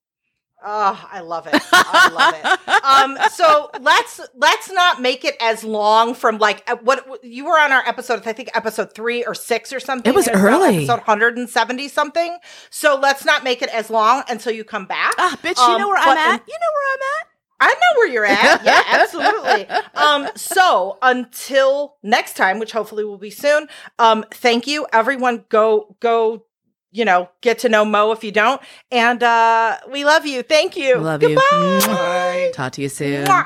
Oh, 0.62 1.08
I 1.10 1.22
love 1.22 1.48
it. 1.48 1.56
I 1.72 2.10
love 2.14 2.36
it. 2.36 2.60
Um, 2.90 3.18
so 3.32 3.70
let's 3.82 4.20
let's 4.36 4.72
not 4.72 5.02
make 5.02 5.24
it 5.24 5.36
as 5.42 5.64
long 5.64 6.14
from 6.16 6.38
like 6.38 6.64
uh, 6.70 6.76
what 6.82 7.06
you 7.24 7.46
were 7.46 7.60
on 7.60 7.72
our 7.72 7.84
episode. 7.88 8.26
I 8.26 8.34
think 8.34 8.50
episode 8.56 8.94
three 8.94 9.24
or 9.24 9.36
six 9.36 9.72
or 9.74 9.80
something. 9.80 10.12
It 10.12 10.16
was 10.16 10.28
and 10.28 10.36
it's 10.36 10.44
now 10.44 10.50
early. 10.58 10.78
Episode 10.78 11.00
170 11.00 11.88
something. 11.90 12.38
So 12.70 12.98
let's 13.00 13.26
not 13.26 13.44
make 13.44 13.62
it 13.62 13.70
as 13.70 13.90
long 13.90 14.24
until 14.30 14.54
you 14.54 14.64
come 14.64 14.86
back. 14.86 15.14
Ah, 15.18 15.38
bitch, 15.44 15.58
you 15.58 15.64
Um, 15.74 15.80
know 15.82 15.88
where 15.90 15.98
I'm 15.98 16.18
at. 16.18 16.40
in- 16.42 16.46
you 16.48 16.54
know 16.60 16.72
where 16.74 16.94
I'm 16.94 17.00
at. 17.20 17.28
I 17.60 17.68
know 17.68 17.98
where 17.98 18.08
you're 18.08 18.26
at. 18.26 18.64
Yeah, 18.64 18.82
absolutely. 18.88 19.68
Um, 19.96 20.28
so 20.36 20.98
until 21.02 21.96
next 22.04 22.36
time, 22.36 22.60
which 22.60 22.72
hopefully 22.72 23.04
will 23.04 23.18
be 23.18 23.30
soon. 23.30 23.68
Um, 23.98 24.26
thank 24.32 24.68
you, 24.68 24.88
everyone. 24.94 25.46
Go, 25.50 25.96
go. 26.00 26.46
You 26.92 27.06
know, 27.06 27.30
get 27.42 27.60
to 27.60 27.70
know 27.70 27.86
Mo 27.86 28.12
if 28.14 28.24
you 28.24 28.32
don't, 28.32 28.60
and 28.92 29.22
uh, 29.22 29.78
we 29.92 30.04
love 30.06 30.26
you. 30.26 30.42
Thank 30.42 30.76
you. 30.76 30.98
Love 30.98 31.22
you. 31.22 31.30
Goodbye. 31.30 31.44
Mwah. 31.52 32.54
Talk 32.54 32.72
to 32.74 32.82
you 32.82 32.90
soon. 32.90 33.28
Mwah. 33.28 33.46